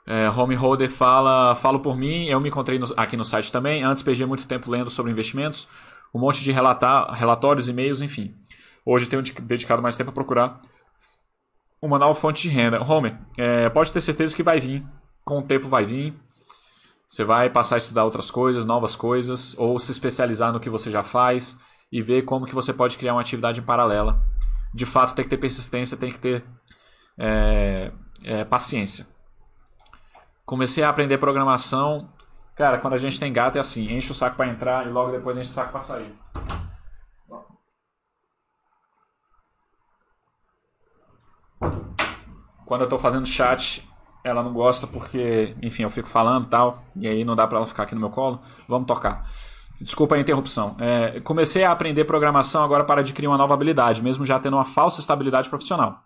É, 0.06 0.30
Homeholder 0.30 0.90
fala, 0.90 1.54
falo 1.56 1.80
por 1.80 1.96
mim, 1.96 2.26
eu 2.26 2.40
me 2.40 2.48
encontrei 2.48 2.78
no, 2.78 2.86
aqui 2.96 3.16
no 3.16 3.24
site 3.24 3.50
também, 3.50 3.82
antes 3.82 4.02
perdi 4.02 4.24
muito 4.24 4.46
tempo 4.46 4.70
lendo 4.70 4.88
sobre 4.88 5.10
investimentos, 5.10 5.68
um 6.14 6.20
monte 6.20 6.42
de 6.44 6.52
relatar, 6.52 7.10
relatórios, 7.12 7.68
e-mails, 7.68 8.00
enfim. 8.00 8.34
Hoje 8.84 9.06
tenho 9.06 9.22
dedicado 9.22 9.82
mais 9.82 9.96
tempo 9.96 10.10
a 10.10 10.14
procurar 10.14 10.62
uma 11.82 11.98
nova 11.98 12.14
fonte 12.14 12.42
de 12.42 12.48
renda. 12.48 12.80
Homer, 12.82 13.18
é, 13.36 13.68
pode 13.68 13.92
ter 13.92 14.00
certeza 14.00 14.34
que 14.34 14.44
vai 14.44 14.60
vir, 14.60 14.86
com 15.24 15.40
o 15.40 15.42
tempo 15.42 15.68
vai 15.68 15.84
vir, 15.84 16.14
você 17.06 17.24
vai 17.24 17.50
passar 17.50 17.74
a 17.74 17.78
estudar 17.78 18.04
outras 18.04 18.30
coisas, 18.30 18.64
novas 18.64 18.94
coisas, 18.94 19.56
ou 19.58 19.78
se 19.78 19.90
especializar 19.90 20.52
no 20.52 20.60
que 20.60 20.70
você 20.70 20.90
já 20.90 21.02
faz 21.02 21.58
e 21.90 22.02
ver 22.02 22.22
como 22.22 22.46
que 22.46 22.54
você 22.54 22.72
pode 22.72 22.96
criar 22.98 23.14
uma 23.14 23.20
atividade 23.20 23.62
paralela. 23.62 24.22
De 24.72 24.84
fato, 24.84 25.14
tem 25.14 25.24
que 25.24 25.30
ter 25.30 25.38
persistência, 25.38 25.96
tem 25.96 26.10
que 26.10 26.18
ter 26.18 26.44
é, 27.18 27.92
é, 28.24 28.44
paciência. 28.44 29.06
Comecei 30.44 30.84
a 30.84 30.88
aprender 30.88 31.18
programação. 31.18 31.96
Cara, 32.54 32.78
quando 32.78 32.94
a 32.94 32.98
gente 32.98 33.18
tem 33.18 33.32
gato 33.32 33.56
é 33.56 33.60
assim, 33.60 33.92
enche 33.92 34.12
o 34.12 34.14
saco 34.14 34.36
para 34.36 34.48
entrar 34.48 34.86
e 34.86 34.90
logo 34.90 35.12
depois 35.12 35.36
enche 35.36 35.50
o 35.50 35.54
saco 35.54 35.72
para 35.72 35.80
sair. 35.80 36.14
Quando 42.64 42.80
eu 42.80 42.86
estou 42.86 42.98
fazendo 42.98 43.26
chat, 43.26 43.88
ela 44.24 44.42
não 44.42 44.52
gosta 44.52 44.86
porque, 44.86 45.56
enfim, 45.62 45.84
eu 45.84 45.90
fico 45.90 46.08
falando 46.08 46.48
tal, 46.48 46.82
e 46.96 47.06
aí 47.06 47.24
não 47.24 47.36
dá 47.36 47.46
para 47.46 47.58
ela 47.58 47.66
ficar 47.66 47.84
aqui 47.84 47.94
no 47.94 48.00
meu 48.00 48.10
colo. 48.10 48.40
Vamos 48.68 48.86
tocar. 48.86 49.24
Desculpa 49.80 50.14
a 50.14 50.18
interrupção. 50.18 50.76
É, 50.78 51.20
comecei 51.20 51.64
a 51.64 51.70
aprender 51.70 52.04
programação 52.04 52.62
agora 52.64 52.84
para 52.84 53.00
adquirir 53.00 53.26
uma 53.26 53.36
nova 53.36 53.54
habilidade, 53.54 54.02
mesmo 54.02 54.24
já 54.24 54.38
tendo 54.38 54.56
uma 54.56 54.64
falsa 54.64 55.00
estabilidade 55.00 55.48
profissional. 55.48 56.02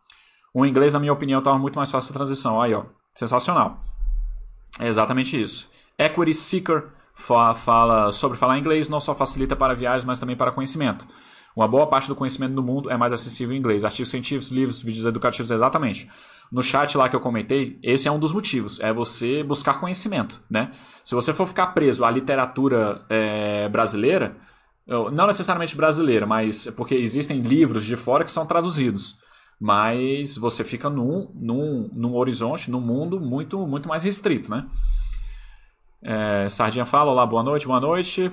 O 0.52 0.66
inglês, 0.66 0.92
na 0.92 0.98
minha 0.98 1.12
opinião, 1.12 1.38
estava 1.38 1.58
muito 1.58 1.76
mais 1.76 1.90
fácil 1.90 2.10
a 2.10 2.14
transição. 2.14 2.60
Aí, 2.60 2.74
ó. 2.74 2.84
Sensacional. 3.14 3.80
É 4.78 4.88
exatamente 4.88 5.40
isso. 5.40 5.68
Equity 5.98 6.34
Seeker 6.34 6.88
fala 7.14 8.10
sobre 8.10 8.38
falar 8.38 8.58
inglês 8.58 8.88
não 8.88 9.00
só 9.00 9.14
facilita 9.14 9.54
para 9.54 9.74
viagens, 9.74 10.04
mas 10.04 10.18
também 10.18 10.36
para 10.36 10.50
conhecimento. 10.50 11.06
Uma 11.56 11.66
boa 11.66 11.86
parte 11.86 12.08
do 12.08 12.14
conhecimento 12.14 12.54
do 12.54 12.62
mundo 12.62 12.90
é 12.90 12.96
mais 12.96 13.12
acessível 13.12 13.54
em 13.54 13.58
inglês. 13.58 13.84
Artigos 13.84 14.10
científicos, 14.10 14.50
livros, 14.50 14.80
vídeos 14.80 15.04
educativos, 15.04 15.50
exatamente. 15.50 16.08
No 16.50 16.62
chat 16.62 16.96
lá 16.96 17.08
que 17.08 17.16
eu 17.16 17.20
comentei, 17.20 17.78
esse 17.82 18.08
é 18.08 18.12
um 18.12 18.18
dos 18.18 18.32
motivos. 18.32 18.80
É 18.80 18.92
você 18.92 19.42
buscar 19.42 19.80
conhecimento, 19.80 20.40
né? 20.50 20.72
Se 21.04 21.14
você 21.14 21.32
for 21.34 21.46
ficar 21.46 21.68
preso 21.68 22.04
à 22.04 22.10
literatura 22.10 23.04
é, 23.08 23.68
brasileira, 23.68 24.36
não 25.12 25.26
necessariamente 25.26 25.76
brasileira, 25.76 26.26
mas 26.26 26.66
porque 26.76 26.94
existem 26.94 27.40
livros 27.40 27.84
de 27.84 27.96
fora 27.96 28.24
que 28.24 28.30
são 28.30 28.44
traduzidos. 28.46 29.16
Mas 29.60 30.36
você 30.36 30.64
fica 30.64 30.88
num, 30.88 31.30
num, 31.34 31.90
num 31.92 32.16
horizonte, 32.16 32.70
num 32.70 32.80
mundo 32.80 33.20
muito, 33.20 33.58
muito 33.66 33.88
mais 33.88 34.02
restrito, 34.02 34.50
né? 34.50 34.66
É, 36.02 36.48
Sardinha 36.48 36.86
fala, 36.86 37.12
olá, 37.12 37.26
boa 37.26 37.42
noite, 37.42 37.66
boa 37.66 37.80
noite. 37.80 38.32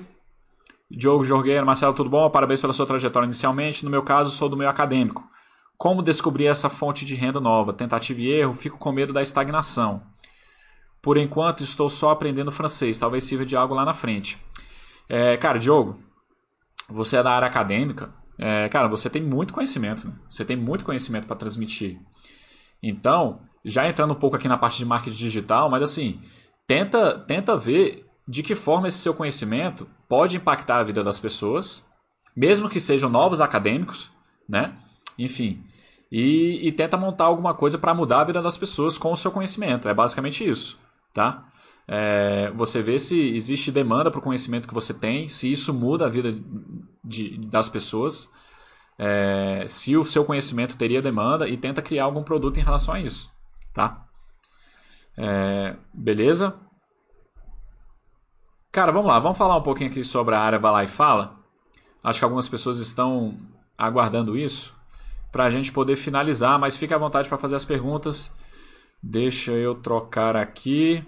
Diogo 0.90 1.24
Jorgueira, 1.24 1.64
Marcelo, 1.64 1.92
tudo 1.92 2.08
bom? 2.08 2.30
Parabéns 2.30 2.60
pela 2.60 2.72
sua 2.72 2.86
trajetória 2.86 3.26
inicialmente. 3.26 3.84
No 3.84 3.90
meu 3.90 4.02
caso, 4.02 4.30
sou 4.30 4.48
do 4.48 4.56
meio 4.56 4.70
acadêmico. 4.70 5.28
Como 5.76 6.02
descobrir 6.02 6.46
essa 6.46 6.70
fonte 6.70 7.04
de 7.04 7.14
renda 7.14 7.40
nova? 7.40 7.72
Tentativa 7.72 8.20
e 8.20 8.28
erro, 8.28 8.54
fico 8.54 8.78
com 8.78 8.90
medo 8.90 9.12
da 9.12 9.22
estagnação. 9.22 10.02
Por 11.00 11.16
enquanto, 11.16 11.62
estou 11.62 11.88
só 11.88 12.10
aprendendo 12.10 12.50
francês, 12.50 12.98
talvez 12.98 13.24
sirva 13.24 13.44
de 13.44 13.54
algo 13.54 13.74
lá 13.74 13.84
na 13.84 13.92
frente. 13.92 14.42
É, 15.08 15.36
cara, 15.36 15.58
Diogo, 15.58 16.02
você 16.88 17.18
é 17.18 17.22
da 17.22 17.32
área 17.32 17.46
acadêmica, 17.46 18.12
é, 18.38 18.68
cara, 18.68 18.88
você 18.88 19.08
tem 19.08 19.22
muito 19.22 19.54
conhecimento, 19.54 20.06
né? 20.06 20.14
você 20.28 20.44
tem 20.44 20.56
muito 20.56 20.84
conhecimento 20.84 21.26
para 21.26 21.36
transmitir. 21.36 22.00
Então, 22.82 23.40
já 23.64 23.88
entrando 23.88 24.12
um 24.12 24.18
pouco 24.18 24.36
aqui 24.36 24.48
na 24.48 24.58
parte 24.58 24.78
de 24.78 24.84
marketing 24.84 25.16
digital, 25.16 25.70
mas 25.70 25.82
assim, 25.82 26.20
tenta, 26.66 27.18
tenta 27.20 27.56
ver 27.56 28.07
de 28.28 28.42
que 28.42 28.54
forma 28.54 28.88
esse 28.88 28.98
seu 28.98 29.14
conhecimento 29.14 29.88
pode 30.06 30.36
impactar 30.36 30.80
a 30.80 30.84
vida 30.84 31.02
das 31.02 31.18
pessoas, 31.18 31.82
mesmo 32.36 32.68
que 32.68 32.78
sejam 32.78 33.08
novos 33.08 33.40
acadêmicos, 33.40 34.10
né? 34.46 34.76
Enfim, 35.18 35.64
e, 36.12 36.60
e 36.62 36.70
tenta 36.70 36.98
montar 36.98 37.24
alguma 37.24 37.54
coisa 37.54 37.78
para 37.78 37.94
mudar 37.94 38.20
a 38.20 38.24
vida 38.24 38.42
das 38.42 38.58
pessoas 38.58 38.98
com 38.98 39.12
o 39.12 39.16
seu 39.16 39.32
conhecimento. 39.32 39.88
É 39.88 39.94
basicamente 39.94 40.46
isso, 40.46 40.78
tá? 41.14 41.48
É, 41.86 42.52
você 42.54 42.82
vê 42.82 42.98
se 42.98 43.18
existe 43.34 43.72
demanda 43.72 44.10
para 44.10 44.18
o 44.18 44.22
conhecimento 44.22 44.68
que 44.68 44.74
você 44.74 44.92
tem, 44.92 45.26
se 45.26 45.50
isso 45.50 45.72
muda 45.72 46.04
a 46.04 46.10
vida 46.10 46.38
de, 47.02 47.38
das 47.46 47.70
pessoas, 47.70 48.28
é, 48.98 49.64
se 49.66 49.96
o 49.96 50.04
seu 50.04 50.22
conhecimento 50.22 50.76
teria 50.76 51.00
demanda 51.00 51.48
e 51.48 51.56
tenta 51.56 51.80
criar 51.80 52.04
algum 52.04 52.22
produto 52.22 52.60
em 52.60 52.62
relação 52.62 52.92
a 52.92 53.00
isso, 53.00 53.30
tá? 53.72 54.04
É, 55.16 55.76
beleza? 55.94 56.67
Cara, 58.78 58.92
vamos 58.92 59.10
lá, 59.10 59.18
vamos 59.18 59.36
falar 59.36 59.56
um 59.56 59.62
pouquinho 59.62 59.90
aqui 59.90 60.04
sobre 60.04 60.36
a 60.36 60.40
área 60.40 60.56
Vai 60.56 60.70
Lá 60.70 60.84
e 60.84 60.88
Fala. 60.88 61.36
Acho 62.00 62.20
que 62.20 62.24
algumas 62.24 62.48
pessoas 62.48 62.78
estão 62.78 63.36
aguardando 63.76 64.38
isso 64.38 64.72
para 65.32 65.46
a 65.46 65.50
gente 65.50 65.72
poder 65.72 65.96
finalizar, 65.96 66.60
mas 66.60 66.76
fique 66.76 66.94
à 66.94 66.96
vontade 66.96 67.28
para 67.28 67.38
fazer 67.38 67.56
as 67.56 67.64
perguntas. 67.64 68.32
Deixa 69.02 69.50
eu 69.50 69.74
trocar 69.74 70.36
aqui. 70.36 71.04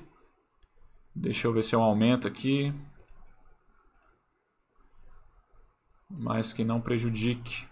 Deixa 1.14 1.46
eu 1.46 1.52
ver 1.52 1.62
se 1.62 1.72
eu 1.72 1.80
aumento 1.80 2.26
aqui. 2.26 2.74
Mas 6.10 6.52
que 6.52 6.64
não 6.64 6.80
prejudique. 6.80 7.68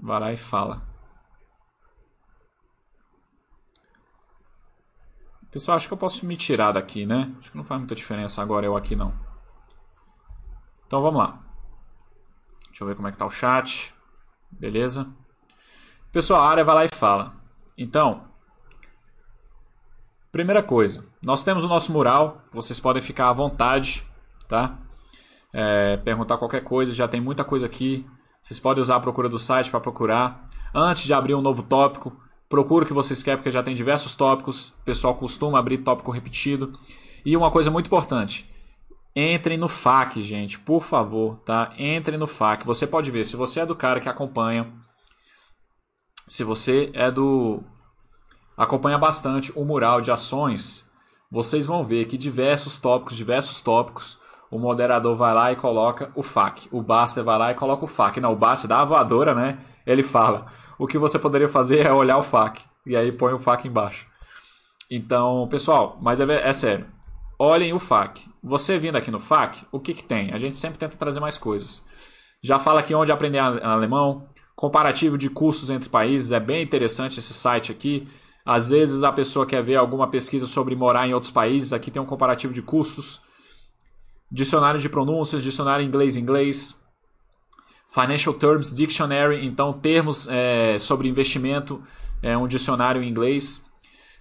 Vai 0.00 0.18
lá 0.18 0.32
e 0.32 0.36
fala. 0.36 0.91
Pessoal, 5.52 5.76
acho 5.76 5.86
que 5.86 5.92
eu 5.92 5.98
posso 5.98 6.24
me 6.24 6.34
tirar 6.34 6.72
daqui, 6.72 7.04
né? 7.04 7.30
Acho 7.38 7.50
que 7.50 7.56
não 7.58 7.62
faz 7.62 7.78
muita 7.78 7.94
diferença 7.94 8.40
agora 8.40 8.64
eu 8.64 8.74
aqui 8.74 8.96
não. 8.96 9.12
Então 10.86 11.02
vamos 11.02 11.18
lá. 11.18 11.38
Deixa 12.68 12.82
eu 12.82 12.88
ver 12.88 12.96
como 12.96 13.06
é 13.06 13.12
que 13.12 13.18
tá 13.18 13.26
o 13.26 13.30
chat. 13.30 13.94
Beleza? 14.50 15.06
Pessoal, 16.10 16.40
a 16.40 16.48
área 16.48 16.64
vai 16.64 16.74
lá 16.74 16.84
e 16.86 16.94
fala. 16.94 17.34
Então, 17.76 18.24
primeira 20.30 20.62
coisa, 20.62 21.04
nós 21.22 21.44
temos 21.44 21.64
o 21.64 21.68
nosso 21.68 21.92
mural. 21.92 22.40
Vocês 22.50 22.80
podem 22.80 23.02
ficar 23.02 23.28
à 23.28 23.32
vontade, 23.34 24.06
tá? 24.48 24.78
É, 25.52 25.98
perguntar 25.98 26.38
qualquer 26.38 26.64
coisa, 26.64 26.94
já 26.94 27.06
tem 27.06 27.20
muita 27.20 27.44
coisa 27.44 27.66
aqui. 27.66 28.06
Vocês 28.42 28.58
podem 28.58 28.80
usar 28.80 28.96
a 28.96 29.00
procura 29.00 29.28
do 29.28 29.38
site 29.38 29.70
para 29.70 29.80
procurar. 29.80 30.48
Antes 30.74 31.02
de 31.02 31.12
abrir 31.12 31.34
um 31.34 31.42
novo 31.42 31.62
tópico, 31.62 32.21
Procura 32.52 32.84
o 32.84 32.86
que 32.86 32.92
vocês 32.92 33.22
querem, 33.22 33.38
porque 33.38 33.50
já 33.50 33.62
tem 33.62 33.74
diversos 33.74 34.14
tópicos. 34.14 34.74
O 34.82 34.84
pessoal 34.84 35.14
costuma 35.14 35.58
abrir 35.58 35.78
tópico 35.78 36.10
repetido. 36.10 36.78
E 37.24 37.34
uma 37.34 37.50
coisa 37.50 37.70
muito 37.70 37.86
importante. 37.86 38.46
Entrem 39.16 39.56
no 39.56 39.68
FAQ, 39.68 40.22
gente, 40.22 40.58
por 40.58 40.82
favor, 40.82 41.38
tá? 41.46 41.72
Entrem 41.78 42.18
no 42.18 42.26
FAQ. 42.26 42.66
Você 42.66 42.86
pode 42.86 43.10
ver, 43.10 43.24
se 43.24 43.36
você 43.36 43.60
é 43.60 43.64
do 43.64 43.74
cara 43.74 44.00
que 44.00 44.08
acompanha, 44.08 44.70
se 46.28 46.44
você 46.44 46.90
é 46.92 47.10
do 47.10 47.62
acompanha 48.54 48.98
bastante 48.98 49.50
o 49.56 49.64
mural 49.64 50.02
de 50.02 50.10
ações, 50.10 50.86
vocês 51.30 51.64
vão 51.64 51.82
ver 51.82 52.04
que 52.04 52.18
diversos 52.18 52.78
tópicos, 52.78 53.16
diversos 53.16 53.62
tópicos, 53.62 54.18
o 54.50 54.58
moderador 54.58 55.16
vai 55.16 55.32
lá 55.32 55.52
e 55.52 55.56
coloca 55.56 56.12
o 56.14 56.22
FAQ. 56.22 56.68
O 56.70 56.82
Baster 56.82 57.24
vai 57.24 57.38
lá 57.38 57.50
e 57.50 57.54
coloca 57.54 57.86
o 57.86 57.88
FAQ. 57.88 58.20
Não, 58.20 58.34
o 58.34 58.36
Baster 58.36 58.68
dá 58.68 58.82
a 58.82 58.84
voadora, 58.84 59.34
né? 59.34 59.71
Ele 59.86 60.02
fala: 60.02 60.46
o 60.78 60.86
que 60.86 60.98
você 60.98 61.18
poderia 61.18 61.48
fazer 61.48 61.86
é 61.86 61.92
olhar 61.92 62.18
o 62.18 62.22
FAQ. 62.22 62.60
E 62.86 62.96
aí 62.96 63.12
põe 63.12 63.32
o 63.32 63.38
FAQ 63.38 63.68
embaixo. 63.68 64.06
Então, 64.90 65.48
pessoal, 65.48 65.98
mas 66.02 66.20
é, 66.20 66.48
é 66.48 66.52
sério. 66.52 66.86
Olhem 67.38 67.72
o 67.72 67.78
FAQ. 67.78 68.28
Você 68.42 68.78
vindo 68.78 68.96
aqui 68.96 69.10
no 69.10 69.18
FAQ, 69.18 69.66
o 69.72 69.80
que, 69.80 69.94
que 69.94 70.04
tem? 70.04 70.32
A 70.32 70.38
gente 70.38 70.56
sempre 70.56 70.78
tenta 70.78 70.96
trazer 70.96 71.20
mais 71.20 71.38
coisas. 71.38 71.82
Já 72.42 72.58
fala 72.58 72.80
aqui 72.80 72.94
onde 72.94 73.12
aprender 73.12 73.38
alemão, 73.38 74.28
comparativo 74.54 75.16
de 75.16 75.30
cursos 75.30 75.70
entre 75.70 75.88
países, 75.88 76.32
é 76.32 76.40
bem 76.40 76.62
interessante 76.62 77.18
esse 77.18 77.32
site 77.32 77.72
aqui. 77.72 78.06
Às 78.44 78.68
vezes 78.68 79.02
a 79.02 79.12
pessoa 79.12 79.46
quer 79.46 79.62
ver 79.62 79.76
alguma 79.76 80.08
pesquisa 80.08 80.46
sobre 80.46 80.74
morar 80.74 81.06
em 81.06 81.14
outros 81.14 81.30
países. 81.30 81.72
Aqui 81.72 81.90
tem 81.90 82.02
um 82.02 82.06
comparativo 82.06 82.52
de 82.52 82.60
custos. 82.60 83.20
Dicionário 84.30 84.80
de 84.80 84.88
pronúncias, 84.88 85.42
dicionário 85.42 85.84
inglês-inglês. 85.84 86.76
Financial 87.92 88.34
Terms 88.34 88.74
Dictionary, 88.74 89.44
então 89.44 89.72
termos 89.72 90.26
é, 90.28 90.78
sobre 90.78 91.08
investimento, 91.08 91.82
é 92.22 92.36
um 92.38 92.48
dicionário 92.48 93.02
em 93.02 93.08
inglês. 93.08 93.62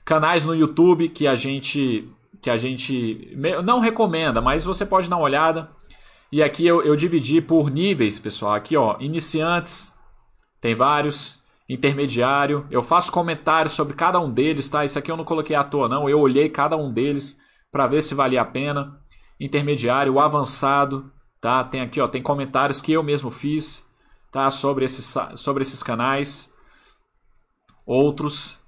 Canais 0.03 0.43
no 0.43 0.53
YouTube 0.53 1.07
que 1.07 1.25
a 1.25 1.35
gente 1.35 2.09
que 2.41 2.49
a 2.49 2.57
gente 2.57 3.37
não 3.63 3.79
recomenda, 3.79 4.41
mas 4.41 4.65
você 4.65 4.83
pode 4.83 5.07
dar 5.07 5.15
uma 5.15 5.25
olhada. 5.25 5.69
E 6.31 6.41
aqui 6.41 6.65
eu, 6.65 6.81
eu 6.81 6.95
dividi 6.95 7.39
por 7.39 7.69
níveis, 7.69 8.17
pessoal. 8.17 8.53
Aqui, 8.53 8.75
ó, 8.75 8.97
iniciantes, 8.99 9.93
tem 10.59 10.75
vários. 10.75 11.39
Intermediário, 11.69 12.67
eu 12.69 12.83
faço 12.83 13.09
comentários 13.13 13.73
sobre 13.73 13.93
cada 13.93 14.19
um 14.19 14.29
deles, 14.29 14.69
tá? 14.69 14.83
Isso 14.83 14.99
aqui 14.99 15.09
eu 15.09 15.15
não 15.15 15.23
coloquei 15.23 15.55
à 15.55 15.63
toa, 15.63 15.87
não. 15.87 16.09
Eu 16.09 16.19
olhei 16.19 16.49
cada 16.49 16.75
um 16.75 16.91
deles 16.91 17.37
para 17.71 17.87
ver 17.87 18.01
se 18.01 18.13
valia 18.13 18.41
a 18.41 18.45
pena. 18.45 18.99
Intermediário, 19.39 20.19
avançado, 20.19 21.09
tá? 21.41 21.63
Tem 21.63 21.81
aqui, 21.81 21.99
ó, 21.99 22.07
tem 22.07 22.21
comentários 22.21 22.79
que 22.79 22.91
eu 22.91 23.01
mesmo 23.01 23.31
fiz, 23.31 23.83
tá? 24.31 24.49
Sobre 24.51 24.85
esses, 24.85 25.13
sobre 25.35 25.63
esses 25.63 25.81
canais. 25.81 26.53
Outros, 27.85 28.59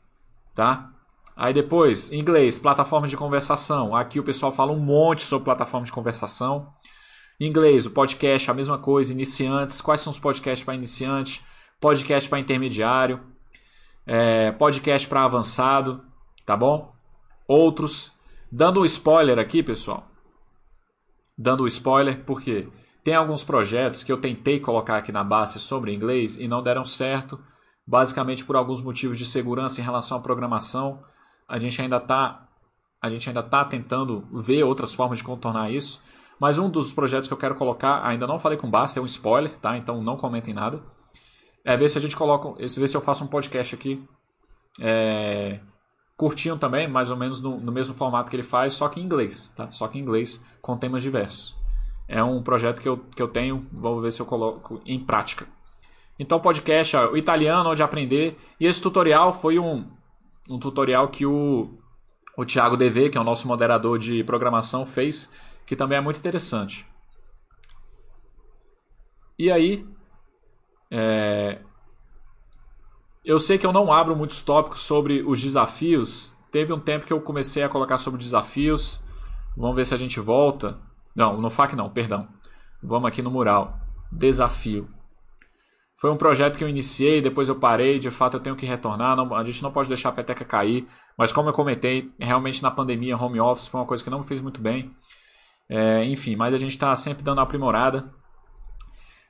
tá? 0.55 0.91
Aí 1.35 1.53
depois, 1.53 2.11
inglês, 2.11 2.59
plataforma 2.59 3.07
de 3.07 3.15
conversação. 3.15 3.95
Aqui 3.95 4.19
o 4.19 4.23
pessoal 4.23 4.51
fala 4.51 4.71
um 4.71 4.79
monte 4.79 5.21
sobre 5.21 5.45
plataforma 5.45 5.85
de 5.85 5.91
conversação. 5.91 6.67
Inglês, 7.39 7.85
o 7.85 7.91
podcast, 7.91 8.49
a 8.49 8.53
mesma 8.53 8.77
coisa. 8.77 9.13
Iniciantes, 9.13 9.81
quais 9.81 10.01
são 10.01 10.11
os 10.11 10.19
podcasts 10.19 10.63
para 10.63 10.75
iniciante? 10.75 11.43
Podcast 11.79 12.29
para 12.29 12.39
intermediário. 12.39 13.19
É, 14.05 14.51
podcast 14.51 15.07
para 15.07 15.23
avançado, 15.23 16.03
tá 16.45 16.57
bom? 16.57 16.93
Outros. 17.47 18.11
Dando 18.51 18.81
um 18.81 18.85
spoiler 18.85 19.39
aqui, 19.39 19.63
pessoal. 19.63 20.12
Dando 21.37 21.63
um 21.63 21.67
spoiler, 21.67 22.23
porque 22.25 22.67
tem 23.03 23.15
alguns 23.15 23.43
projetos 23.43 24.03
que 24.03 24.11
eu 24.11 24.21
tentei 24.21 24.59
colocar 24.59 24.97
aqui 24.97 25.11
na 25.11 25.23
base 25.23 25.59
sobre 25.59 25.93
inglês 25.93 26.37
e 26.37 26.47
não 26.47 26.63
deram 26.63 26.85
certo, 26.85 27.39
basicamente 27.85 28.45
por 28.45 28.55
alguns 28.55 28.81
motivos 28.81 29.17
de 29.17 29.25
segurança 29.25 29.81
em 29.81 29.83
relação 29.83 30.17
à 30.17 30.21
programação 30.21 31.03
a 31.47 31.59
gente 31.59 31.81
ainda 31.81 31.97
está 31.97 32.47
a 33.01 33.09
gente 33.09 33.27
ainda 33.27 33.41
está 33.41 33.65
tentando 33.65 34.25
ver 34.31 34.63
outras 34.63 34.93
formas 34.93 35.17
de 35.17 35.25
contornar 35.25 35.69
isso. 35.69 36.01
Mas 36.39 36.57
um 36.57 36.69
dos 36.69 36.93
projetos 36.93 37.27
que 37.27 37.33
eu 37.33 37.37
quero 37.37 37.53
colocar, 37.53 38.01
ainda 38.05 38.25
não 38.25 38.39
falei 38.39 38.57
com 38.57 38.65
o 38.65 38.69
Basta, 38.69 38.97
é 38.97 39.01
um 39.01 39.05
spoiler, 39.05 39.59
tá? 39.59 39.77
Então 39.77 40.01
não 40.01 40.15
comentem 40.15 40.53
nada. 40.53 40.81
É 41.65 41.75
ver 41.75 41.89
se 41.89 41.97
a 41.97 42.01
gente 42.01 42.15
coloca, 42.15 42.53
ver 42.57 42.87
se 42.87 42.95
eu 42.95 43.01
faço 43.01 43.25
um 43.25 43.27
podcast 43.27 43.75
aqui 43.75 44.01
é, 44.79 45.59
curtinho 46.15 46.57
também, 46.57 46.87
mais 46.87 47.09
ou 47.09 47.17
menos 47.17 47.41
no, 47.41 47.59
no, 47.59 47.71
mesmo 47.71 47.95
formato 47.95 48.29
que 48.29 48.35
ele 48.35 48.43
faz, 48.43 48.73
só 48.73 48.87
que 48.87 48.99
em 48.99 49.03
inglês, 49.03 49.51
tá? 49.55 49.71
Só 49.71 49.87
que 49.87 49.97
em 49.97 50.01
inglês, 50.01 50.43
com 50.61 50.77
temas 50.77 51.01
diversos. 51.01 51.55
É 52.07 52.23
um 52.23 52.43
projeto 52.43 52.81
que 52.81 52.87
eu, 52.87 52.97
que 52.97 53.21
eu 53.21 53.27
tenho, 53.27 53.65
vou 53.71 54.01
ver 54.01 54.11
se 54.11 54.21
eu 54.21 54.25
coloco 54.25 54.81
em 54.85 54.99
prática. 54.99 55.47
Então, 56.19 56.39
podcast, 56.39 56.95
ó, 56.95 57.11
o 57.11 57.17
italiano, 57.17 57.71
onde 57.71 57.81
aprender. 57.81 58.37
E 58.59 58.67
esse 58.67 58.81
tutorial 58.81 59.33
foi 59.33 59.57
um, 59.57 59.89
um 60.47 60.59
tutorial 60.59 61.07
que 61.07 61.25
o, 61.25 61.77
o 62.37 62.45
Thiago 62.45 62.77
DV, 62.77 63.09
que 63.09 63.17
é 63.17 63.21
o 63.21 63.23
nosso 63.23 63.47
moderador 63.47 63.97
de 63.97 64.23
programação, 64.23 64.85
fez, 64.85 65.31
que 65.65 65.75
também 65.75 65.97
é 65.97 66.01
muito 66.01 66.17
interessante. 66.17 66.85
E 69.39 69.51
aí, 69.51 69.85
é, 70.91 71.59
eu 73.23 73.39
sei 73.39 73.57
que 73.57 73.65
eu 73.65 73.73
não 73.73 73.91
abro 73.91 74.15
muitos 74.15 74.41
tópicos 74.41 74.81
sobre 74.81 75.21
os 75.21 75.41
desafios. 75.41 76.33
Teve 76.51 76.73
um 76.73 76.79
tempo 76.79 77.05
que 77.05 77.13
eu 77.13 77.21
comecei 77.21 77.63
a 77.63 77.69
colocar 77.69 77.97
sobre 77.97 78.19
desafios. 78.19 79.01
Vamos 79.55 79.75
ver 79.75 79.85
se 79.85 79.93
a 79.93 79.97
gente 79.97 80.19
volta. 80.19 80.77
Não, 81.15 81.39
no 81.39 81.49
FAQ 81.49 81.75
não, 81.75 81.89
perdão. 81.89 82.27
Vamos 82.81 83.07
aqui 83.07 83.21
no 83.21 83.31
mural. 83.31 83.79
Desafio. 84.11 84.87
Foi 85.95 86.11
um 86.11 86.17
projeto 86.17 86.57
que 86.57 86.63
eu 86.63 86.67
iniciei, 86.67 87.21
depois 87.21 87.47
eu 87.47 87.55
parei, 87.55 87.97
de 87.97 88.11
fato 88.11 88.35
eu 88.35 88.39
tenho 88.41 88.57
que 88.57 88.65
retornar, 88.65 89.15
não, 89.15 89.33
a 89.33 89.41
gente 89.45 89.63
não 89.63 89.71
pode 89.71 89.87
deixar 89.87 90.09
a 90.09 90.11
peteca 90.11 90.43
cair, 90.43 90.85
mas 91.17 91.31
como 91.31 91.47
eu 91.47 91.53
comentei, 91.53 92.11
realmente 92.19 92.61
na 92.61 92.69
pandemia, 92.69 93.15
home 93.15 93.39
office 93.39 93.69
foi 93.69 93.79
uma 93.79 93.87
coisa 93.87 94.03
que 94.03 94.09
não 94.09 94.19
me 94.19 94.25
fez 94.25 94.41
muito 94.41 94.59
bem. 94.59 94.93
É, 95.69 96.03
enfim, 96.03 96.35
mas 96.35 96.53
a 96.53 96.57
gente 96.57 96.71
está 96.71 96.93
sempre 96.97 97.23
dando 97.23 97.37
uma 97.37 97.43
aprimorada. 97.43 98.13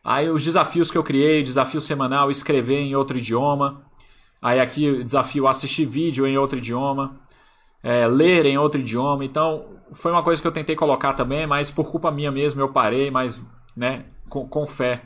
Aí 0.04 0.30
os 0.30 0.44
desafios 0.44 0.92
que 0.92 0.98
eu 0.98 1.04
criei, 1.04 1.42
desafio 1.42 1.80
semanal, 1.80 2.30
escrever 2.30 2.80
em 2.80 2.96
outro 2.96 3.18
idioma. 3.18 3.82
Aí 4.42 4.60
aqui 4.60 5.04
desafio 5.04 5.48
assistir 5.48 5.86
vídeo 5.86 6.28
em 6.28 6.38
outro 6.38 6.58
idioma. 6.58 7.20
É, 7.82 8.08
ler 8.08 8.46
em 8.46 8.58
outro 8.58 8.82
idioma. 8.82 9.24
Então 9.24 9.80
foi 9.94 10.12
uma 10.12 10.24
coisa 10.24 10.42
que 10.42 10.48
eu 10.48 10.52
tentei 10.52 10.76
colocar 10.76 11.14
também, 11.14 11.48
mas 11.48 11.72
por 11.72 11.90
culpa 11.90 12.12
minha 12.12 12.32
mesmo 12.32 12.60
eu 12.60 12.70
parei, 12.70 13.10
mas 13.10 13.42
né, 13.76 14.06
com, 14.30 14.48
com 14.48 14.66
fé 14.66 15.04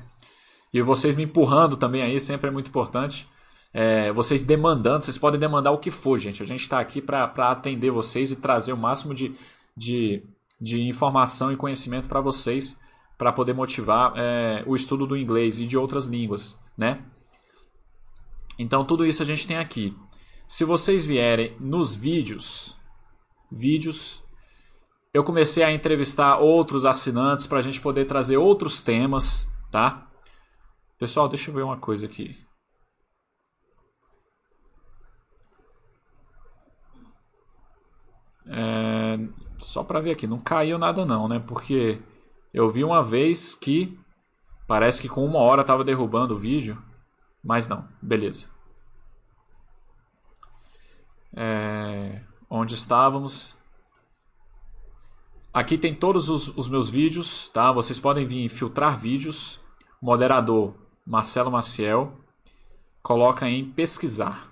e 0.74 0.82
vocês 0.82 1.16
me 1.16 1.24
empurrando 1.24 1.78
também 1.78 2.02
aí 2.02 2.20
sempre 2.20 2.50
é 2.50 2.52
muito 2.52 2.68
importante. 2.68 3.28
É, 3.74 4.12
vocês 4.12 4.42
demandando, 4.42 5.04
vocês 5.04 5.18
podem 5.18 5.40
demandar 5.40 5.72
o 5.72 5.78
que 5.78 5.92
for, 5.92 6.18
gente. 6.18 6.42
A 6.42 6.46
gente 6.46 6.62
está 6.62 6.80
aqui 6.80 7.02
para 7.02 7.32
atender 7.50 7.92
vocês 7.92 8.32
e 8.32 8.36
trazer 8.36 8.74
o 8.74 8.78
máximo 8.78 9.14
de, 9.14 9.34
de, 9.76 10.24
de 10.60 10.82
informação 10.82 11.52
e 11.52 11.56
conhecimento 11.56 12.10
para 12.10 12.22
vocês, 12.22 12.80
para 13.18 13.34
poder 13.34 13.54
motivar 13.54 14.14
é, 14.16 14.64
o 14.68 14.76
estudo 14.76 15.08
do 15.08 15.18
inglês 15.18 15.60
e 15.60 15.66
de 15.66 15.78
outras 15.78 16.06
línguas, 16.06 16.60
né? 16.78 17.04
Então, 18.60 18.86
tudo 18.86 19.06
isso 19.06 19.24
a 19.24 19.26
gente 19.26 19.48
tem 19.48 19.58
aqui. 19.58 19.96
Se 20.48 20.64
vocês 20.64 21.06
vierem 21.06 21.56
nos 21.60 21.96
vídeos, 21.96 22.78
vídeos, 23.52 24.24
eu 25.14 25.24
comecei 25.24 25.64
a 25.64 25.72
entrevistar 25.72 26.38
outros 26.38 26.86
assinantes 26.86 27.48
para 27.48 27.60
a 27.60 27.62
gente 27.62 27.82
poder 27.82 28.06
trazer 28.06 28.38
outros 28.38 28.82
temas, 28.82 29.48
tá? 29.72 30.08
Pessoal, 31.00 31.28
deixa 31.28 31.50
eu 31.50 31.56
ver 31.56 31.64
uma 31.64 31.78
coisa 31.78 32.06
aqui. 32.06 32.38
É, 38.50 39.20
só 39.60 39.84
para 39.84 40.00
ver 40.00 40.12
aqui, 40.12 40.26
não 40.26 40.40
caiu 40.40 40.78
nada 40.78 41.06
não, 41.06 41.28
né? 41.28 41.40
Porque 41.40 42.00
eu 42.54 42.72
vi 42.72 42.84
uma 42.84 43.04
vez 43.04 43.56
que 43.56 43.98
parece 44.68 45.02
que 45.02 45.10
com 45.10 45.26
uma 45.26 45.40
hora 45.40 45.64
tava 45.64 45.84
derrubando 45.84 46.34
o 46.34 46.38
vídeo, 46.38 46.82
mas 47.44 47.68
não, 47.68 47.88
beleza. 48.02 48.50
É, 51.36 52.22
onde 52.50 52.74
estávamos? 52.74 53.58
Aqui 55.54 55.78
tem 55.78 55.94
todos 55.94 56.30
os, 56.30 56.56
os 56.58 56.68
meus 56.70 56.90
vídeos, 56.90 57.50
tá? 57.50 57.72
Vocês 57.72 58.00
podem 58.00 58.26
vir 58.26 58.50
filtrar 58.50 58.98
vídeos. 58.98 59.60
Moderador 60.02 60.76
Marcelo 61.06 61.50
Maciel, 61.50 62.14
coloca 63.02 63.50
em 63.50 63.66
pesquisar. 63.66 64.47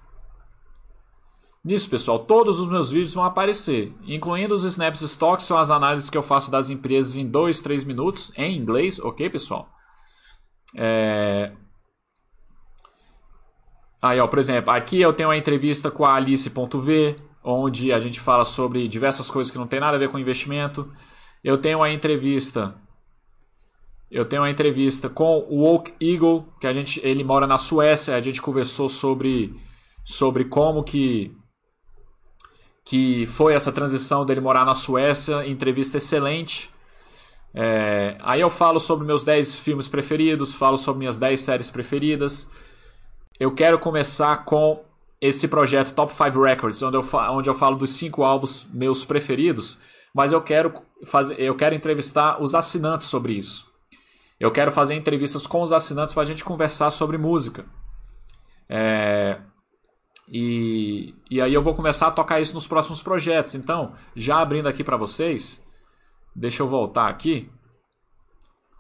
Nisso, 1.66 1.90
pessoal, 1.90 2.20
todos 2.20 2.60
os 2.60 2.70
meus 2.70 2.92
vídeos 2.92 3.16
vão 3.16 3.24
aparecer, 3.24 3.92
incluindo 4.06 4.54
os 4.54 4.64
snaps 4.64 5.02
stock, 5.02 5.42
são 5.42 5.58
as 5.58 5.72
análises 5.72 6.12
que 6.12 6.18
eu 6.18 6.22
faço 6.22 6.52
das 6.52 6.70
empresas 6.70 7.16
em 7.16 7.28
2, 7.28 7.60
3 7.62 7.84
minutos, 7.84 8.32
em 8.38 8.56
inglês, 8.56 9.00
ok, 9.00 9.28
pessoal? 9.32 9.68
É... 10.76 11.52
Aí, 14.00 14.20
ó, 14.20 14.28
por 14.28 14.38
exemplo, 14.38 14.70
aqui 14.70 15.02
eu 15.02 15.12
tenho 15.12 15.30
uma 15.30 15.38
entrevista 15.38 15.90
com 15.90 16.06
a 16.06 16.14
Alice.v, 16.14 17.16
onde 17.44 17.92
a 17.92 18.00
gente 18.00 18.20
fala 18.20 18.46
sobre 18.46 18.88
diversas 18.88 19.28
coisas 19.28 19.50
que 19.50 19.58
não 19.58 19.66
tem 19.66 19.80
nada 19.80 19.98
a 19.98 20.00
ver 20.00 20.10
com 20.10 20.20
investimento. 20.20 20.94
Eu 21.44 21.58
tenho 21.58 21.80
uma 21.80 21.90
entrevista 21.90 22.80
eu 24.10 24.24
tenho 24.24 24.44
uma 24.44 24.50
entrevista 24.50 25.10
com 25.10 25.40
o 25.50 25.64
Oak 25.64 25.94
Eagle, 26.00 26.48
que 26.62 26.68
a 26.68 26.74
gente, 26.74 27.02
ele 27.04 27.24
mora 27.24 27.48
na 27.48 27.58
Suécia, 27.58 28.16
a 28.16 28.22
gente 28.22 28.42
conversou 28.42 28.88
sobre, 28.88 29.54
sobre 30.04 30.46
como 30.46 30.84
que, 30.84 31.36
que 32.86 33.26
foi 33.26 33.56
essa 33.56 33.72
transição 33.72 34.24
dele 34.24 34.40
morar 34.40 34.64
na 34.64 34.76
Suécia, 34.76 35.45
entrevista 35.48 35.98
excelente. 35.98 36.70
É, 37.52 38.16
aí 38.22 38.40
eu 38.40 38.49
falo 38.49 38.80
sobre 38.80 39.07
meus 39.07 39.24
10 39.24 39.56
filmes 39.56 39.88
preferidos, 39.88 40.53
falo 40.53 40.78
sobre 40.78 40.99
minhas 40.99 41.18
10 41.18 41.40
séries 41.40 41.72
preferidas. 41.72 42.48
Eu 43.40 43.53
quero 43.56 43.80
começar 43.80 44.45
com 44.45 44.86
esse 45.20 45.48
projeto 45.48 45.94
Top 45.95 46.14
5 46.14 46.40
Records, 46.40 46.84
onde 46.84 46.95
eu, 46.95 47.06
onde 47.32 47.49
eu 47.49 47.56
falo 47.56 47.76
dos 47.76 47.90
5 47.91 48.24
álbuns 48.24 48.68
meus 48.72 49.03
preferidos, 49.03 49.80
mas 50.14 50.32
eu 50.32 50.41
quero 50.41 50.72
fazer, 51.06 51.40
eu 51.41 51.56
quero 51.56 51.74
entrevistar 51.74 52.41
os 52.41 52.53
assinantes 52.53 53.07
sobre 53.07 53.34
isso. 53.34 53.66
Eu 54.40 54.52
quero 54.52 54.72
fazer 54.72 54.94
entrevistas 54.94 55.48
com 55.48 55.62
os 55.62 55.72
assinantes 55.72 56.14
para 56.14 56.24
a 56.24 56.26
gente 56.26 56.44
conversar 56.44 56.91
sobre 56.91 57.18
música. 57.18 57.66
É, 58.70 59.40
e, 60.27 61.14
e 61.30 61.41
aí 61.41 61.53
eu 61.53 61.61
vou 61.61 61.76
começar 61.76 62.07
a 62.07 62.11
tocar 62.11 62.41
isso 62.41 62.53
nos 62.53 62.68
próximos 62.68 63.02
projetos. 63.02 63.56
Então, 63.56 63.93
já 64.15 64.39
abrindo 64.39 64.68
aqui 64.68 64.84
para 64.84 64.97
vocês, 64.97 65.64
deixa 66.35 66.64
eu 66.64 66.68
voltar 66.68 67.07
aqui. 67.07 67.49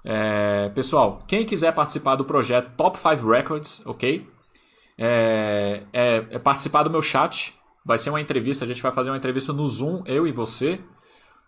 É, 0.03 0.69
pessoal, 0.69 1.19
quem 1.27 1.45
quiser 1.45 1.73
participar 1.73 2.15
do 2.15 2.25
projeto 2.25 2.75
Top 2.75 2.97
5 2.97 3.27
Records, 3.27 3.81
ok? 3.85 4.27
É, 4.97 5.83
é, 5.91 6.25
é, 6.29 6.39
participar 6.39 6.83
do 6.83 6.89
meu 6.89 7.01
chat, 7.01 7.55
Vai 7.85 7.99
ser 7.99 8.09
uma 8.09 8.19
entrevista, 8.19 8.65
a 8.65 8.67
gente 8.67 8.81
vai 8.81 8.91
fazer 8.91 9.11
uma 9.11 9.17
entrevista 9.17 9.53
no 9.53 9.67
Zoom, 9.67 10.01
eu 10.07 10.25
e 10.25 10.31
você, 10.31 10.79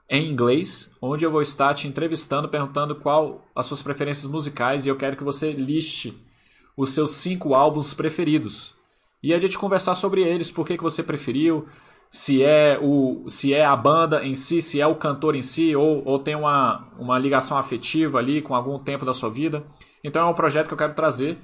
em 0.08 0.32
inglês, 0.32 0.92
onde 1.02 1.26
eu 1.26 1.32
vou 1.32 1.42
estar 1.42 1.74
te 1.74 1.88
entrevistando, 1.88 2.48
perguntando 2.48 2.96
qual 2.96 3.44
as 3.56 3.66
suas 3.66 3.82
preferências 3.82 4.28
musicais 4.28 4.86
e 4.86 4.90
eu 4.90 4.96
quero 4.96 5.18
que 5.18 5.24
você 5.24 5.52
liste 5.52 6.16
os 6.78 6.92
seus 6.92 7.16
cinco 7.16 7.56
álbuns 7.56 7.92
preferidos. 7.92 8.76
E 9.22 9.34
a 9.34 9.40
gente 9.40 9.58
conversar 9.58 9.96
sobre 9.96 10.22
eles, 10.22 10.52
por 10.52 10.66
que, 10.66 10.78
que 10.78 10.84
você 10.84 11.02
preferiu, 11.02 11.66
se 12.10 12.44
é, 12.44 12.80
o, 12.82 13.30
se 13.30 13.54
é 13.54 13.66
a 13.66 13.76
banda 13.76 14.24
em 14.24 14.36
si, 14.36 14.62
se 14.62 14.80
é 14.80 14.88
o 14.88 14.96
cantor 14.96 15.36
em 15.36 15.42
si, 15.42 15.76
ou, 15.76 16.04
ou 16.06 16.20
tem 16.20 16.36
uma, 16.36 16.88
uma 16.98 17.18
ligação 17.20 17.58
afetiva 17.58 18.20
ali 18.20 18.42
com 18.42 18.56
algum 18.56 18.80
tempo 18.80 19.06
da 19.06 19.14
sua 19.14 19.30
vida. 19.30 19.66
Então 20.04 20.28
é 20.28 20.30
um 20.30 20.36
projeto 20.36 20.68
que 20.68 20.74
eu 20.74 20.78
quero 20.78 20.94
trazer 20.94 21.38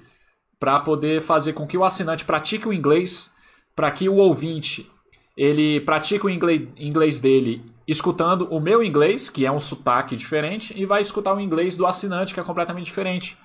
para 0.60 0.80
poder 0.80 1.22
fazer 1.22 1.54
com 1.54 1.68
que 1.68 1.78
o 1.78 1.84
assinante 1.84 2.24
pratique 2.24 2.68
o 2.68 2.74
inglês, 2.74 3.30
para 3.76 3.92
que 3.92 4.08
o 4.08 4.16
ouvinte 4.16 4.90
ele 5.36 5.82
pratique 5.82 6.26
o 6.26 6.30
inglês, 6.30 6.70
inglês 6.78 7.20
dele 7.20 7.74
escutando 7.88 8.48
o 8.50 8.62
meu 8.62 8.82
inglês, 8.82 9.30
que 9.30 9.46
é 9.46 9.52
um 9.52 9.60
sotaque 9.60 10.16
diferente, 10.16 10.74
e 10.78 10.86
vai 10.86 11.02
escutar 11.02 11.34
o 11.34 11.40
inglês 11.40 11.76
do 11.76 11.86
assinante, 11.86 12.34
que 12.34 12.40
é 12.40 12.44
completamente 12.44 12.86
diferente. 12.86 13.38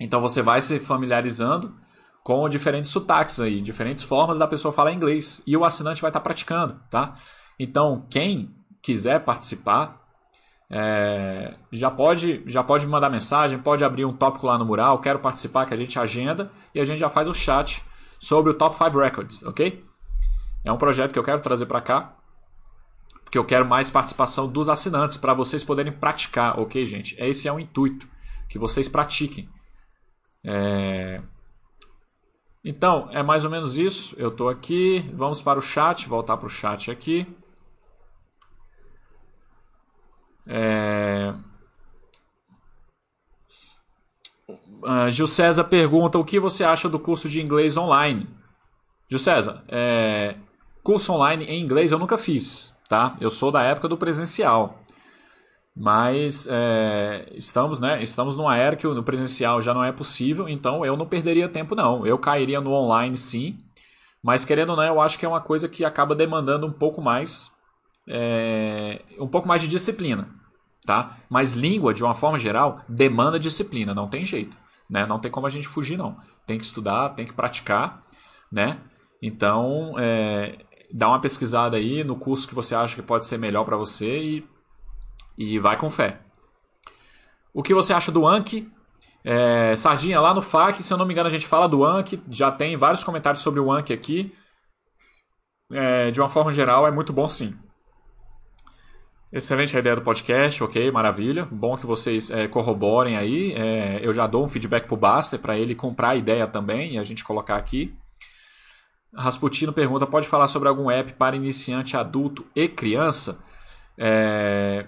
Então 0.00 0.20
você 0.20 0.40
vai 0.40 0.62
se 0.62 0.78
familiarizando 0.78 1.74
com 2.22 2.48
diferentes 2.48 2.90
sotaques 2.90 3.40
aí, 3.40 3.60
diferentes 3.60 4.04
formas 4.04 4.38
da 4.38 4.46
pessoa 4.46 4.72
falar 4.72 4.92
inglês, 4.92 5.42
e 5.46 5.56
o 5.56 5.64
assinante 5.64 6.00
vai 6.00 6.10
estar 6.10 6.20
praticando, 6.20 6.80
tá? 6.90 7.14
Então, 7.58 8.06
quem 8.10 8.54
quiser 8.82 9.24
participar, 9.24 10.06
é, 10.70 11.54
já 11.72 11.90
pode 11.90 12.42
já 12.46 12.62
pode 12.62 12.84
me 12.84 12.92
mandar 12.92 13.08
mensagem, 13.08 13.58
pode 13.58 13.82
abrir 13.82 14.04
um 14.04 14.12
tópico 14.12 14.46
lá 14.46 14.58
no 14.58 14.66
mural, 14.66 15.00
quero 15.00 15.18
participar, 15.18 15.66
que 15.66 15.74
a 15.74 15.76
gente 15.76 15.98
agenda 15.98 16.50
e 16.74 16.80
a 16.80 16.84
gente 16.84 16.98
já 16.98 17.08
faz 17.08 17.26
o 17.28 17.34
chat 17.34 17.82
sobre 18.20 18.50
o 18.50 18.54
Top 18.54 18.76
5 18.76 18.98
Records, 18.98 19.42
ok? 19.44 19.84
É 20.64 20.72
um 20.72 20.76
projeto 20.76 21.12
que 21.12 21.18
eu 21.18 21.24
quero 21.24 21.40
trazer 21.40 21.66
para 21.66 21.80
cá, 21.80 22.16
porque 23.24 23.38
eu 23.38 23.44
quero 23.44 23.66
mais 23.66 23.88
participação 23.88 24.46
dos 24.48 24.68
assinantes 24.68 25.16
para 25.16 25.34
vocês 25.34 25.64
poderem 25.64 25.92
praticar, 25.92 26.58
ok, 26.58 26.84
gente? 26.86 27.16
Esse 27.18 27.48
é 27.48 27.52
o 27.52 27.60
intuito, 27.60 28.06
que 28.48 28.58
vocês 28.58 28.88
pratiquem. 28.88 29.48
É... 30.44 31.22
Então, 32.68 33.08
é 33.12 33.22
mais 33.22 33.46
ou 33.46 33.50
menos 33.50 33.78
isso. 33.78 34.14
Eu 34.18 34.28
estou 34.28 34.50
aqui, 34.50 35.00
vamos 35.14 35.40
para 35.40 35.58
o 35.58 35.62
chat, 35.62 36.06
voltar 36.06 36.36
para 36.36 36.46
o 36.46 36.50
chat 36.50 36.90
aqui. 36.90 37.26
É... 40.46 41.32
Uh, 44.82 45.10
Gil 45.10 45.26
César 45.26 45.64
pergunta 45.64 46.18
o 46.18 46.24
que 46.24 46.38
você 46.38 46.62
acha 46.62 46.90
do 46.90 46.98
curso 46.98 47.26
de 47.26 47.40
inglês 47.40 47.74
online. 47.78 48.28
Gil 49.08 49.18
César, 49.18 49.64
é... 49.66 50.36
curso 50.82 51.14
online 51.14 51.46
em 51.46 51.62
inglês 51.62 51.90
eu 51.90 51.98
nunca 51.98 52.18
fiz, 52.18 52.74
tá? 52.86 53.16
Eu 53.18 53.30
sou 53.30 53.50
da 53.50 53.62
época 53.62 53.88
do 53.88 53.96
presencial. 53.96 54.78
Mas 55.78 56.48
é, 56.50 57.30
estamos, 57.34 57.78
né? 57.78 58.02
Estamos 58.02 58.36
numa 58.36 58.56
era 58.56 58.74
que 58.74 58.86
no 58.86 59.02
presencial 59.04 59.62
já 59.62 59.72
não 59.72 59.84
é 59.84 59.92
possível, 59.92 60.48
então 60.48 60.84
eu 60.84 60.96
não 60.96 61.06
perderia 61.06 61.48
tempo, 61.48 61.74
não. 61.76 62.04
Eu 62.04 62.18
cairia 62.18 62.60
no 62.60 62.72
online 62.72 63.16
sim, 63.16 63.58
mas 64.22 64.44
querendo 64.44 64.70
ou 64.70 64.76
não, 64.76 64.82
eu 64.82 65.00
acho 65.00 65.18
que 65.18 65.24
é 65.24 65.28
uma 65.28 65.40
coisa 65.40 65.68
que 65.68 65.84
acaba 65.84 66.14
demandando 66.14 66.66
um 66.66 66.72
pouco 66.72 67.00
mais. 67.00 67.52
É, 68.08 69.02
um 69.20 69.28
pouco 69.28 69.46
mais 69.46 69.62
de 69.62 69.68
disciplina 69.68 70.38
tá? 70.88 71.18
Mas 71.28 71.52
língua, 71.52 71.92
de 71.92 72.02
uma 72.02 72.14
forma 72.14 72.38
geral, 72.38 72.80
demanda 72.88 73.38
disciplina, 73.38 73.94
não 73.94 74.08
tem 74.08 74.24
jeito, 74.24 74.56
né? 74.88 75.04
Não 75.04 75.18
tem 75.18 75.30
como 75.30 75.46
a 75.46 75.50
gente 75.50 75.68
fugir, 75.68 75.98
não. 75.98 76.16
Tem 76.46 76.56
que 76.56 76.64
estudar, 76.64 77.10
tem 77.10 77.26
que 77.26 77.34
praticar, 77.34 78.02
né? 78.50 78.78
Então, 79.20 79.94
é, 79.98 80.56
dá 80.90 81.08
uma 81.08 81.20
pesquisada 81.20 81.76
aí 81.76 82.02
no 82.02 82.16
curso 82.16 82.48
que 82.48 82.54
você 82.54 82.74
acha 82.74 82.94
que 82.94 83.02
pode 83.02 83.26
ser 83.26 83.36
melhor 83.36 83.64
para 83.64 83.76
você 83.76 84.18
e, 84.18 84.46
e 85.38 85.58
vai 85.60 85.76
com 85.76 85.88
fé. 85.88 86.18
O 87.54 87.62
que 87.62 87.72
você 87.72 87.92
acha 87.92 88.10
do 88.10 88.26
Anki? 88.26 88.70
É, 89.24 89.74
Sardinha, 89.76 90.20
lá 90.20 90.34
no 90.34 90.42
FAQ, 90.42 90.82
se 90.82 90.92
eu 90.92 90.98
não 90.98 91.06
me 91.06 91.12
engano, 91.12 91.28
a 91.28 91.30
gente 91.30 91.46
fala 91.46 91.68
do 91.68 91.84
Anki, 91.84 92.20
já 92.28 92.50
tem 92.50 92.76
vários 92.76 93.04
comentários 93.04 93.42
sobre 93.42 93.60
o 93.60 93.70
Anki 93.70 93.92
aqui. 93.92 94.34
É, 95.70 96.10
de 96.10 96.20
uma 96.20 96.28
forma 96.28 96.52
geral, 96.52 96.86
é 96.86 96.90
muito 96.90 97.12
bom 97.12 97.28
sim. 97.28 97.56
Excelente 99.30 99.76
a 99.76 99.80
ideia 99.80 99.94
do 99.94 100.02
podcast, 100.02 100.64
ok, 100.64 100.90
maravilha. 100.90 101.46
Bom 101.50 101.76
que 101.76 101.84
vocês 101.84 102.30
é, 102.30 102.48
corroborem 102.48 103.16
aí. 103.16 103.52
É, 103.52 104.00
eu 104.02 104.14
já 104.14 104.26
dou 104.26 104.44
um 104.44 104.48
feedback 104.48 104.86
pro 104.86 104.96
Baster 104.96 105.38
para 105.38 105.56
ele 105.58 105.74
comprar 105.74 106.10
a 106.10 106.16
ideia 106.16 106.46
também 106.46 106.94
e 106.94 106.98
a 106.98 107.04
gente 107.04 107.22
colocar 107.22 107.56
aqui. 107.56 107.94
Rasputino 109.14 109.72
pergunta: 109.72 110.06
pode 110.06 110.26
falar 110.26 110.48
sobre 110.48 110.68
algum 110.68 110.90
app 110.90 111.12
para 111.12 111.36
iniciante 111.36 111.96
adulto 111.96 112.46
e 112.56 112.68
criança? 112.68 113.44
É, 113.98 114.86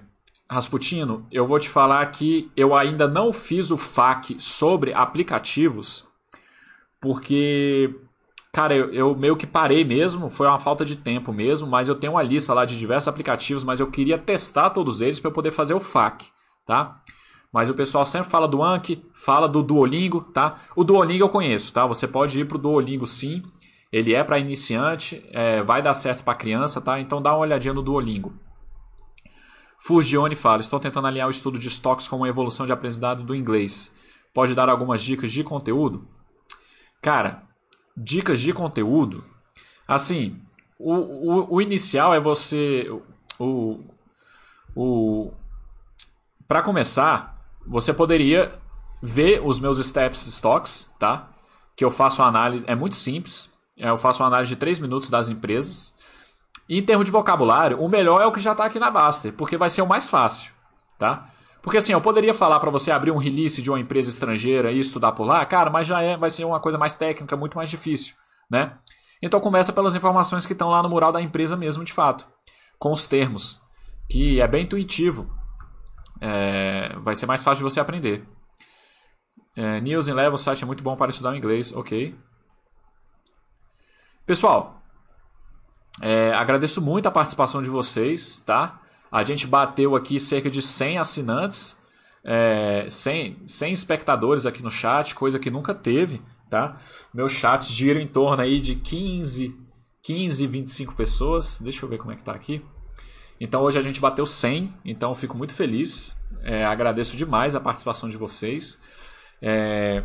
Rasputino, 0.50 1.26
eu 1.30 1.46
vou 1.46 1.60
te 1.60 1.68
falar 1.68 2.04
que 2.06 2.50
eu 2.56 2.74
ainda 2.74 3.06
não 3.06 3.32
fiz 3.32 3.70
o 3.70 3.76
FAQ 3.76 4.36
sobre 4.40 4.92
aplicativos, 4.92 6.08
porque 7.00 7.94
Cara, 8.52 8.74
eu, 8.74 8.92
eu, 8.92 9.14
meio 9.14 9.36
que 9.36 9.46
parei 9.46 9.84
mesmo, 9.84 10.28
foi 10.28 10.48
uma 10.48 10.58
falta 10.58 10.84
de 10.84 10.96
tempo 10.96 11.32
mesmo, 11.32 11.68
mas 11.68 11.88
eu 11.88 11.94
tenho 11.94 12.14
uma 12.14 12.22
lista 12.22 12.52
lá 12.52 12.64
de 12.64 12.76
diversos 12.76 13.06
aplicativos, 13.06 13.62
mas 13.62 13.78
eu 13.78 13.86
queria 13.86 14.18
testar 14.18 14.70
todos 14.70 15.00
eles 15.00 15.20
para 15.20 15.28
eu 15.28 15.32
poder 15.32 15.52
fazer 15.52 15.72
o 15.72 15.78
FAQ, 15.78 16.26
tá? 16.66 17.00
Mas 17.52 17.70
o 17.70 17.74
pessoal 17.74 18.04
sempre 18.04 18.28
fala 18.28 18.48
do 18.48 18.60
Anki, 18.60 19.04
fala 19.14 19.48
do 19.48 19.62
Duolingo, 19.62 20.20
tá? 20.20 20.56
O 20.74 20.82
Duolingo 20.82 21.22
eu 21.22 21.28
conheço, 21.28 21.72
tá? 21.72 21.86
Você 21.86 22.08
pode 22.08 22.40
ir 22.40 22.44
pro 22.44 22.58
Duolingo 22.58 23.06
sim, 23.06 23.40
ele 23.92 24.14
é 24.14 24.24
para 24.24 24.40
iniciante, 24.40 25.24
é, 25.30 25.62
vai 25.62 25.80
dar 25.80 25.94
certo 25.94 26.24
para 26.24 26.34
criança, 26.34 26.80
tá? 26.80 26.98
Então 26.98 27.22
dá 27.22 27.30
uma 27.30 27.42
olhadinha 27.42 27.72
no 27.72 27.82
Duolingo. 27.82 28.32
Fugione 29.80 30.36
fala: 30.36 30.60
Estou 30.60 30.78
tentando 30.78 31.06
alinhar 31.06 31.26
o 31.26 31.30
estudo 31.30 31.58
de 31.58 31.68
estoques 31.68 32.06
com 32.06 32.22
a 32.22 32.28
evolução 32.28 32.66
de 32.66 32.72
aprendizado 32.72 33.22
do 33.22 33.34
inglês. 33.34 33.94
Pode 34.32 34.54
dar 34.54 34.68
algumas 34.68 35.02
dicas 35.02 35.32
de 35.32 35.42
conteúdo? 35.42 36.06
Cara, 37.02 37.42
dicas 37.96 38.40
de 38.40 38.52
conteúdo, 38.52 39.24
assim, 39.88 40.40
o, 40.78 40.94
o, 40.94 41.54
o 41.54 41.62
inicial 41.62 42.14
é 42.14 42.20
você. 42.20 42.86
O, 43.38 43.80
o, 44.76 45.32
Para 46.46 46.62
começar, 46.62 47.42
você 47.66 47.92
poderia 47.92 48.52
ver 49.02 49.40
os 49.42 49.58
meus 49.58 49.84
steps 49.84 50.26
stocks, 50.26 50.92
tá? 50.98 51.30
Que 51.74 51.84
eu 51.84 51.90
faço 51.90 52.20
uma 52.20 52.28
análise, 52.28 52.66
é 52.68 52.74
muito 52.74 52.96
simples. 52.96 53.50
É, 53.76 53.88
eu 53.88 53.96
faço 53.96 54.22
uma 54.22 54.28
análise 54.28 54.50
de 54.50 54.56
3 54.56 54.78
minutos 54.78 55.08
das 55.08 55.30
empresas. 55.30 55.94
Em 56.68 56.82
termos 56.82 57.04
de 57.04 57.10
vocabulário, 57.10 57.80
o 57.80 57.88
melhor 57.88 58.20
é 58.20 58.26
o 58.26 58.32
que 58.32 58.40
já 58.40 58.52
está 58.52 58.64
aqui 58.64 58.78
na 58.78 58.90
Baster, 58.90 59.32
porque 59.32 59.56
vai 59.56 59.68
ser 59.68 59.82
o 59.82 59.86
mais 59.86 60.08
fácil, 60.08 60.52
tá? 60.98 61.28
Porque 61.62 61.78
assim, 61.78 61.92
eu 61.92 62.00
poderia 62.00 62.32
falar 62.32 62.60
para 62.60 62.70
você 62.70 62.90
abrir 62.90 63.10
um 63.10 63.18
release 63.18 63.60
de 63.60 63.68
uma 63.68 63.80
empresa 63.80 64.08
estrangeira 64.08 64.70
e 64.70 64.78
estudar 64.78 65.12
por 65.12 65.26
lá, 65.26 65.44
cara, 65.44 65.68
mas 65.68 65.86
já 65.86 66.00
é, 66.00 66.16
vai 66.16 66.30
ser 66.30 66.44
uma 66.44 66.60
coisa 66.60 66.78
mais 66.78 66.96
técnica, 66.96 67.36
muito 67.36 67.56
mais 67.56 67.68
difícil, 67.68 68.14
né? 68.50 68.78
Então 69.20 69.40
começa 69.40 69.72
pelas 69.72 69.94
informações 69.94 70.46
que 70.46 70.52
estão 70.52 70.70
lá 70.70 70.82
no 70.82 70.88
mural 70.88 71.12
da 71.12 71.20
empresa 71.20 71.56
mesmo, 71.56 71.84
de 71.84 71.92
fato, 71.92 72.26
com 72.78 72.92
os 72.92 73.06
termos, 73.06 73.60
que 74.08 74.40
é 74.40 74.48
bem 74.48 74.64
intuitivo. 74.64 75.30
É, 76.20 76.96
vai 76.98 77.14
ser 77.14 77.26
mais 77.26 77.42
fácil 77.42 77.64
de 77.64 77.70
você 77.70 77.80
aprender. 77.80 78.26
É, 79.56 79.80
News 79.80 80.08
in 80.08 80.12
Level, 80.12 80.34
o 80.34 80.38
site 80.38 80.62
é 80.62 80.66
muito 80.66 80.82
bom 80.82 80.96
para 80.96 81.10
estudar 81.10 81.32
o 81.32 81.36
inglês, 81.36 81.74
ok. 81.74 82.16
Pessoal, 84.24 84.79
é, 86.00 86.32
agradeço 86.32 86.80
muito 86.80 87.06
a 87.06 87.10
participação 87.10 87.62
de 87.62 87.68
vocês, 87.68 88.40
tá? 88.40 88.80
A 89.10 89.22
gente 89.22 89.46
bateu 89.46 89.96
aqui 89.96 90.20
cerca 90.20 90.50
de 90.50 90.62
100 90.62 90.98
assinantes, 90.98 91.76
é, 92.22 92.86
100, 92.88 93.42
100 93.46 93.72
espectadores 93.72 94.46
aqui 94.46 94.62
no 94.62 94.70
chat, 94.70 95.14
coisa 95.14 95.38
que 95.38 95.50
nunca 95.50 95.74
teve, 95.74 96.22
tá? 96.48 96.76
Meus 97.12 97.32
chats 97.32 97.68
giram 97.68 98.00
em 98.00 98.06
torno 98.06 98.42
aí 98.42 98.60
de 98.60 98.76
15, 98.76 99.56
15, 100.02 100.46
25 100.46 100.94
pessoas. 100.94 101.58
Deixa 101.60 101.84
eu 101.84 101.88
ver 101.88 101.98
como 101.98 102.12
é 102.12 102.16
que 102.16 102.22
tá 102.22 102.32
aqui. 102.32 102.64
Então 103.40 103.62
hoje 103.62 103.78
a 103.78 103.82
gente 103.82 104.00
bateu 104.00 104.26
100, 104.26 104.72
então 104.84 105.14
fico 105.14 105.36
muito 105.36 105.54
feliz. 105.54 106.16
É, 106.42 106.64
agradeço 106.64 107.16
demais 107.16 107.54
a 107.54 107.60
participação 107.60 108.08
de 108.08 108.16
vocês. 108.16 108.78
É, 109.42 110.04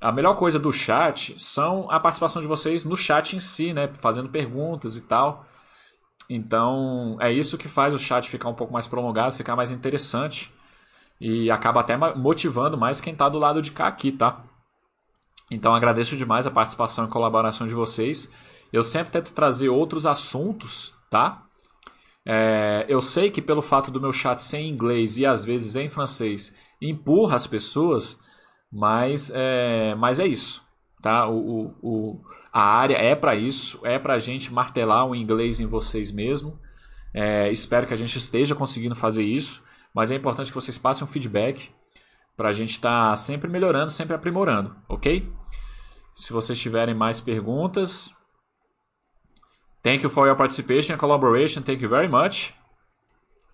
a 0.00 0.10
melhor 0.10 0.34
coisa 0.34 0.58
do 0.58 0.72
chat 0.72 1.34
são 1.38 1.90
a 1.90 2.00
participação 2.00 2.40
de 2.40 2.48
vocês 2.48 2.84
no 2.84 2.96
chat 2.96 3.36
em 3.36 3.40
si, 3.40 3.72
né? 3.74 3.88
Fazendo 3.94 4.30
perguntas 4.30 4.96
e 4.96 5.02
tal. 5.02 5.46
Então, 6.28 7.18
é 7.20 7.30
isso 7.30 7.58
que 7.58 7.68
faz 7.68 7.92
o 7.92 7.98
chat 7.98 8.30
ficar 8.30 8.48
um 8.48 8.54
pouco 8.54 8.72
mais 8.72 8.86
prolongado, 8.86 9.34
ficar 9.34 9.56
mais 9.56 9.70
interessante 9.70 10.52
e 11.20 11.50
acaba 11.50 11.80
até 11.80 11.96
motivando 12.14 12.78
mais 12.78 13.00
quem 13.00 13.12
está 13.12 13.28
do 13.28 13.38
lado 13.38 13.60
de 13.60 13.72
cá 13.72 13.88
aqui, 13.88 14.10
tá? 14.12 14.42
Então, 15.50 15.74
agradeço 15.74 16.16
demais 16.16 16.46
a 16.46 16.50
participação 16.50 17.04
e 17.04 17.08
colaboração 17.08 17.66
de 17.66 17.74
vocês. 17.74 18.30
Eu 18.72 18.82
sempre 18.82 19.12
tento 19.12 19.32
trazer 19.32 19.68
outros 19.68 20.06
assuntos, 20.06 20.94
tá? 21.10 21.44
É, 22.24 22.86
eu 22.88 23.02
sei 23.02 23.30
que 23.30 23.42
pelo 23.42 23.60
fato 23.60 23.90
do 23.90 24.00
meu 24.00 24.12
chat 24.12 24.40
ser 24.40 24.58
em 24.58 24.68
inglês 24.68 25.18
e 25.18 25.26
às 25.26 25.44
vezes 25.44 25.74
em 25.74 25.88
francês 25.88 26.54
empurra 26.80 27.34
as 27.34 27.46
pessoas, 27.46 28.18
mas 28.72 29.30
é, 29.34 29.94
mas 29.96 30.18
é 30.20 30.26
isso, 30.26 30.64
tá? 31.02 31.26
O, 31.28 31.38
o, 31.38 31.76
o 31.82 32.20
a 32.52 32.62
área 32.62 32.96
é 32.96 33.14
para 33.14 33.34
isso, 33.34 33.80
é 33.84 33.98
para 33.98 34.14
a 34.14 34.18
gente 34.18 34.52
martelar 34.52 35.06
o 35.06 35.14
inglês 35.14 35.60
em 35.60 35.66
vocês 35.66 36.10
mesmo. 36.10 36.58
É, 37.12 37.50
espero 37.50 37.86
que 37.86 37.94
a 37.94 37.96
gente 37.96 38.16
esteja 38.16 38.54
conseguindo 38.54 38.94
fazer 38.94 39.24
isso, 39.24 39.62
mas 39.94 40.10
é 40.10 40.14
importante 40.14 40.48
que 40.48 40.54
vocês 40.54 40.78
passem 40.78 41.04
um 41.04 41.06
feedback 41.06 41.70
para 42.36 42.48
a 42.48 42.52
gente 42.52 42.70
estar 42.70 43.10
tá 43.10 43.16
sempre 43.16 43.48
melhorando, 43.48 43.90
sempre 43.90 44.14
aprimorando, 44.14 44.74
ok? 44.88 45.30
Se 46.14 46.32
vocês 46.32 46.58
tiverem 46.58 46.94
mais 46.94 47.20
perguntas, 47.20 48.14
thank 49.82 50.02
you 50.02 50.10
for 50.10 50.26
your 50.26 50.36
participation 50.36 50.94
and 50.94 50.98
collaboration, 50.98 51.62
thank 51.62 51.82
you 51.82 51.88
very 51.88 52.08
much. 52.08 52.54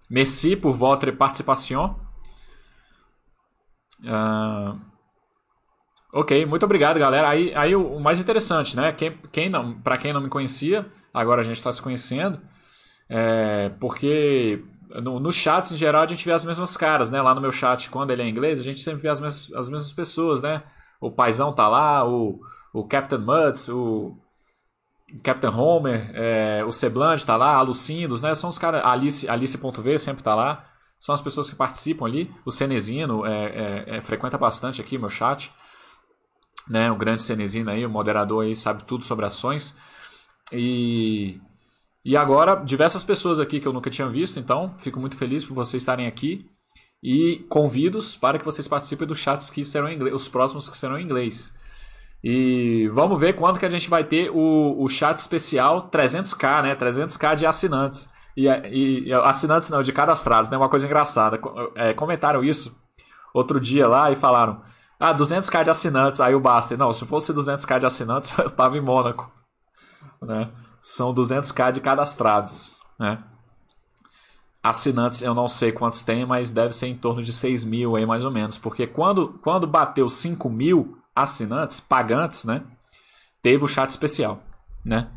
Merci 0.09 0.57
por 0.57 0.73
votre 0.73 1.13
participation. 1.13 1.97
Uh, 4.05 4.79
ok, 6.17 6.47
muito 6.47 6.65
obrigado, 6.65 6.99
galera. 6.99 7.29
Aí, 7.29 7.53
aí 7.55 7.77
o, 7.77 8.01
mais 8.01 8.21
interessante, 8.21 8.75
né? 8.75 8.93
Quem, 8.93 9.19
quem 9.31 9.51
não, 9.51 9.79
para 9.81 9.99
quem 9.99 10.13
não 10.13 10.21
me 10.21 10.29
conhecia, 10.29 10.87
agora 11.13 11.43
a 11.43 11.45
gente 11.45 11.57
está 11.57 11.73
se 11.73 11.83
conhecendo, 11.83 12.41
é, 13.09 13.71
porque 13.79 14.65
no, 15.03 15.21
no 15.21 15.31
chats 15.31 15.73
em 15.73 15.77
geral 15.77 16.03
a 16.03 16.07
gente 16.07 16.25
vê 16.25 16.33
as 16.33 16.45
mesmas 16.45 16.77
caras, 16.77 17.11
né? 17.11 17.21
Lá 17.21 17.35
no 17.35 17.41
meu 17.41 17.53
chat, 17.53 17.91
quando 17.91 18.11
ele 18.13 18.23
é 18.23 18.29
inglês, 18.29 18.59
a 18.59 18.63
gente 18.63 18.81
sempre 18.81 19.03
vê 19.03 19.09
as 19.09 19.21
mesmas, 19.21 19.53
as 19.53 19.69
mesmas 19.69 19.93
pessoas, 19.93 20.41
né? 20.41 20.63
O 21.01 21.11
Paizão 21.11 21.53
tá 21.53 21.69
lá, 21.69 22.09
o, 22.09 22.41
o 22.73 22.85
Captain 22.85 23.19
Mutz, 23.19 23.69
o 23.69 24.17
Captain 25.23 25.51
Homer, 25.51 26.11
é, 26.15 26.65
o 26.67 26.73
Seblanche 26.73 27.27
tá 27.27 27.37
lá, 27.37 27.55
a 27.55 27.61
Lucindos, 27.61 28.23
né? 28.23 28.35
São 28.35 28.49
os 28.49 28.59
caras. 28.59 28.83
Alice, 28.85 29.29
Alice.v 29.29 29.99
sempre 29.99 30.23
tá 30.23 30.35
lá. 30.35 30.65
São 30.99 31.15
as 31.15 31.21
pessoas 31.21 31.51
que 31.51 31.57
participam 31.57 32.07
ali. 32.07 32.31
O 32.45 32.51
Cenezino 32.51 33.27
é, 33.27 33.45
é, 33.45 33.97
é, 33.97 34.01
frequenta 34.01 34.39
bastante 34.39 34.81
aqui 34.81 34.97
meu 34.97 35.11
chat. 35.11 35.53
Né? 36.69 36.91
O 36.91 36.97
grande 36.97 37.23
Cenezino 37.23 37.71
aí, 37.71 37.85
o 37.85 37.91
moderador 37.91 38.45
aí, 38.45 38.55
sabe 38.55 38.85
tudo 38.85 39.05
sobre 39.05 39.25
ações. 39.25 39.77
E, 40.53 41.41
e 42.05 42.17
agora, 42.17 42.57
diversas 42.57 43.05
pessoas 43.05 43.41
aqui 43.41 43.61
que 43.61 43.67
eu 43.67 43.73
nunca 43.73 43.91
tinha 43.91 44.09
visto, 44.09 44.39
então 44.39 44.75
fico 44.79 45.01
muito 45.01 45.17
feliz 45.17 45.45
por 45.45 45.55
vocês 45.55 45.83
estarem 45.83 46.07
aqui. 46.07 46.47
E 47.03 47.45
convido-os 47.49 48.17
para 48.17 48.39
que 48.39 48.45
vocês 48.45 48.67
participem 48.67 49.07
dos 49.07 49.19
chats 49.19 49.51
que 49.51 49.65
serão 49.65 49.89
em 49.89 49.95
inglês, 49.95 50.15
os 50.15 50.29
próximos 50.29 50.69
que 50.69 50.77
serão 50.77 50.99
em 50.99 51.05
inglês. 51.05 51.55
E 52.25 52.89
vamos 52.93 53.21
ver 53.21 53.35
quando 53.35 53.59
que 53.59 53.67
a 53.67 53.71
gente 53.71 53.89
vai 53.89 54.03
ter 54.03 54.31
o, 54.31 54.83
o 54.83 54.89
chat 54.89 55.17
especial 55.19 55.89
300k, 55.91 56.63
né? 56.63 56.75
300k 56.75 57.37
de 57.37 57.47
assinantes. 57.47 58.11
E, 58.37 58.49
e, 58.49 59.09
e, 59.09 59.13
assinantes 59.13 59.69
não, 59.69 59.83
de 59.83 59.93
cadastrados, 59.93 60.51
né? 60.51 60.57
Uma 60.57 60.69
coisa 60.69 60.87
engraçada. 60.87 61.39
É, 61.77 61.95
comentaram 61.95 62.43
isso 62.43 62.77
outro 63.33 63.61
dia 63.61 63.87
lá 63.87 64.11
e 64.11 64.17
falaram: 64.17 64.63
Ah, 64.99 65.15
200k 65.15 65.65
de 65.65 65.71
assinantes. 65.71 66.21
Aí 66.21 66.35
o 66.35 66.41
Baster, 66.41 66.79
não, 66.79 66.93
se 66.93 67.05
fosse 67.05 67.33
200k 67.33 67.81
de 67.81 67.87
assinantes, 67.87 68.33
eu 68.39 68.51
tava 68.51 68.77
em 68.77 68.81
Mônaco. 68.81 69.31
Né? 70.23 70.51
São 70.83 71.15
200k 71.15 71.73
de 71.73 71.81
cadastrados, 71.81 72.81
né? 72.99 73.23
Assinantes 74.63 75.23
eu 75.23 75.33
não 75.33 75.47
sei 75.47 75.71
quantos 75.71 76.03
tem, 76.03 76.27
mas 76.27 76.51
deve 76.51 76.73
ser 76.73 76.89
em 76.89 76.97
torno 76.97 77.23
de 77.23 77.33
6 77.33 77.63
mil 77.63 77.95
aí 77.95 78.05
mais 78.05 78.25
ou 78.25 78.33
menos. 78.33 78.59
Porque 78.59 78.87
quando, 78.87 79.39
quando 79.43 79.67
bateu 79.67 80.09
5 80.09 80.49
mil 80.51 80.99
assinantes, 81.15 81.79
pagantes, 81.79 82.45
né? 82.45 82.65
Teve 83.43 83.65
o 83.65 83.69
chat 83.69 83.91
especial, 83.91 84.43
né? 84.85 85.09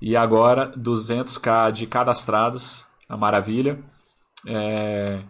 E 0.00 0.16
agora 0.16 0.72
200k 0.72 1.70
de 1.72 1.86
cadastrados, 1.86 2.86
a 3.08 3.16
maravilha. 3.16 3.78
É... 4.46 5.20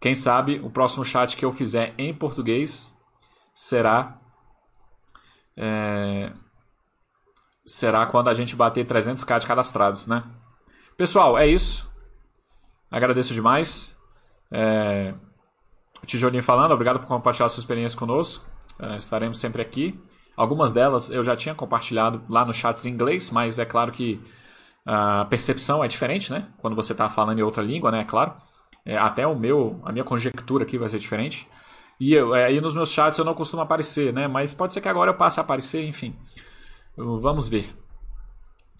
Quem 0.00 0.14
sabe 0.14 0.60
o 0.64 0.70
próximo 0.70 1.04
chat 1.04 1.36
que 1.36 1.44
eu 1.44 1.52
fizer 1.52 1.94
em 1.96 2.12
português 2.12 2.95
será 3.56 4.18
é... 5.56 6.30
será 7.64 8.04
quando 8.04 8.28
a 8.28 8.34
gente 8.34 8.54
bater 8.54 8.86
300k 8.86 9.40
de 9.40 9.46
cadastrados, 9.46 10.06
né? 10.06 10.22
Pessoal, 10.96 11.38
é 11.38 11.46
isso. 11.46 11.90
Agradeço 12.90 13.32
demais. 13.32 13.96
É... 14.52 15.14
Tijolinho 16.04 16.42
falando, 16.42 16.72
obrigado 16.72 17.00
por 17.00 17.06
compartilhar 17.06 17.48
sua 17.48 17.60
experiência 17.60 17.98
conosco. 17.98 18.46
Uh, 18.78 18.96
estaremos 18.96 19.40
sempre 19.40 19.62
aqui. 19.62 19.98
Algumas 20.36 20.72
delas 20.72 21.10
eu 21.10 21.24
já 21.24 21.34
tinha 21.34 21.54
compartilhado 21.54 22.22
lá 22.28 22.44
no 22.44 22.52
chats 22.52 22.84
em 22.84 22.90
inglês, 22.90 23.30
mas 23.30 23.58
é 23.58 23.64
claro 23.64 23.90
que 23.90 24.22
a 24.84 25.24
percepção 25.24 25.82
é 25.82 25.88
diferente, 25.88 26.30
né? 26.30 26.46
Quando 26.58 26.76
você 26.76 26.92
está 26.92 27.08
falando 27.08 27.38
em 27.38 27.42
outra 27.42 27.62
língua, 27.62 27.90
né? 27.90 28.00
É 28.00 28.04
claro. 28.04 28.34
É, 28.84 28.96
até 28.96 29.26
o 29.26 29.34
meu, 29.34 29.80
a 29.84 29.90
minha 29.90 30.04
conjectura 30.04 30.62
aqui 30.62 30.78
vai 30.78 30.88
ser 30.88 30.98
diferente. 30.98 31.48
E 31.98 32.12
eu, 32.12 32.34
aí 32.34 32.58
é, 32.58 32.60
nos 32.60 32.74
meus 32.74 32.90
chats 32.90 33.18
eu 33.18 33.24
não 33.24 33.34
costumo 33.34 33.62
aparecer, 33.62 34.12
né? 34.12 34.28
Mas 34.28 34.52
pode 34.52 34.72
ser 34.72 34.80
que 34.80 34.88
agora 34.88 35.10
eu 35.10 35.14
passe 35.14 35.40
a 35.40 35.42
aparecer, 35.42 35.84
enfim. 35.84 36.14
Vamos 36.96 37.48
ver. 37.48 37.74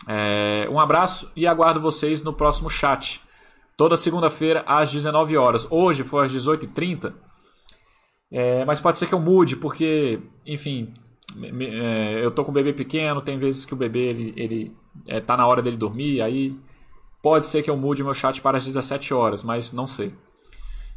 É, 0.06 0.68
um 0.70 0.78
abraço 0.78 1.30
e 1.34 1.46
aguardo 1.46 1.80
vocês 1.80 2.22
no 2.22 2.32
próximo 2.32 2.68
chat. 2.68 3.20
Toda 3.76 3.96
segunda-feira 3.96 4.64
às 4.66 4.92
19 4.92 5.36
horas. 5.36 5.66
Hoje 5.70 6.04
foi 6.04 6.26
às 6.26 6.32
18h30. 6.32 7.12
É, 8.30 8.64
mas 8.64 8.80
pode 8.80 8.98
ser 8.98 9.06
que 9.06 9.14
eu 9.14 9.20
mude, 9.20 9.56
porque, 9.56 10.20
enfim, 10.44 10.92
me, 11.34 11.66
é, 11.66 12.24
eu 12.24 12.30
tô 12.30 12.44
com 12.44 12.50
um 12.50 12.54
bebê 12.54 12.72
pequeno, 12.72 13.20
tem 13.20 13.38
vezes 13.38 13.64
que 13.64 13.72
o 13.72 13.76
bebê 13.76 14.08
ele, 14.08 14.34
ele 14.36 14.76
é, 15.06 15.20
tá 15.20 15.36
na 15.36 15.46
hora 15.46 15.62
dele 15.62 15.76
dormir, 15.76 16.20
aí 16.22 16.58
pode 17.22 17.46
ser 17.46 17.62
que 17.62 17.70
eu 17.70 17.76
mude 17.76 18.02
meu 18.02 18.14
chat 18.14 18.40
para 18.40 18.56
as 18.56 18.64
17 18.64 19.14
horas, 19.14 19.44
mas 19.44 19.72
não 19.72 19.86
sei. 19.86 20.12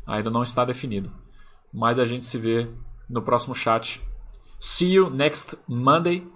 Ainda 0.07 0.29
não 0.29 0.41
está 0.41 0.65
definido. 0.65 1.11
Mas 1.73 1.99
a 1.99 2.05
gente 2.05 2.25
se 2.25 2.37
vê 2.37 2.67
no 3.09 3.21
próximo 3.21 3.55
chat. 3.55 4.01
See 4.59 4.91
you 4.91 5.09
next 5.09 5.57
Monday, 5.67 6.27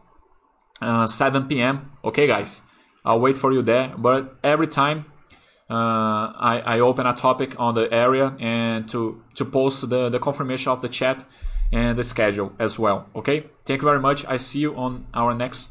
uh, 0.82 1.08
7 1.08 1.48
p.m. 1.48 1.92
Okay, 2.04 2.28
guys? 2.28 2.64
I'll 3.04 3.20
wait 3.20 3.38
for 3.38 3.52
you 3.52 3.62
there. 3.62 3.94
But 3.98 4.38
every 4.44 4.68
time 4.68 5.06
uh, 5.70 6.34
I, 6.38 6.62
I 6.66 6.80
open 6.80 7.06
a 7.06 7.14
topic 7.14 7.60
on 7.60 7.76
the 7.76 7.94
area 7.94 8.36
and 8.40 8.88
to, 8.90 9.22
to 9.36 9.46
post 9.46 9.90
the, 9.90 10.10
the 10.10 10.20
confirmation 10.20 10.72
of 10.72 10.82
the 10.82 10.90
chat 10.90 11.26
and 11.72 11.98
the 11.98 12.04
schedule 12.04 12.54
as 12.60 12.78
well. 12.78 13.10
Okay, 13.16 13.48
thank 13.66 13.82
you 13.82 13.88
very 13.88 14.00
much. 14.00 14.26
I 14.26 14.38
see 14.38 14.60
you 14.60 14.76
on 14.76 15.08
our 15.14 15.34
next 15.34 15.60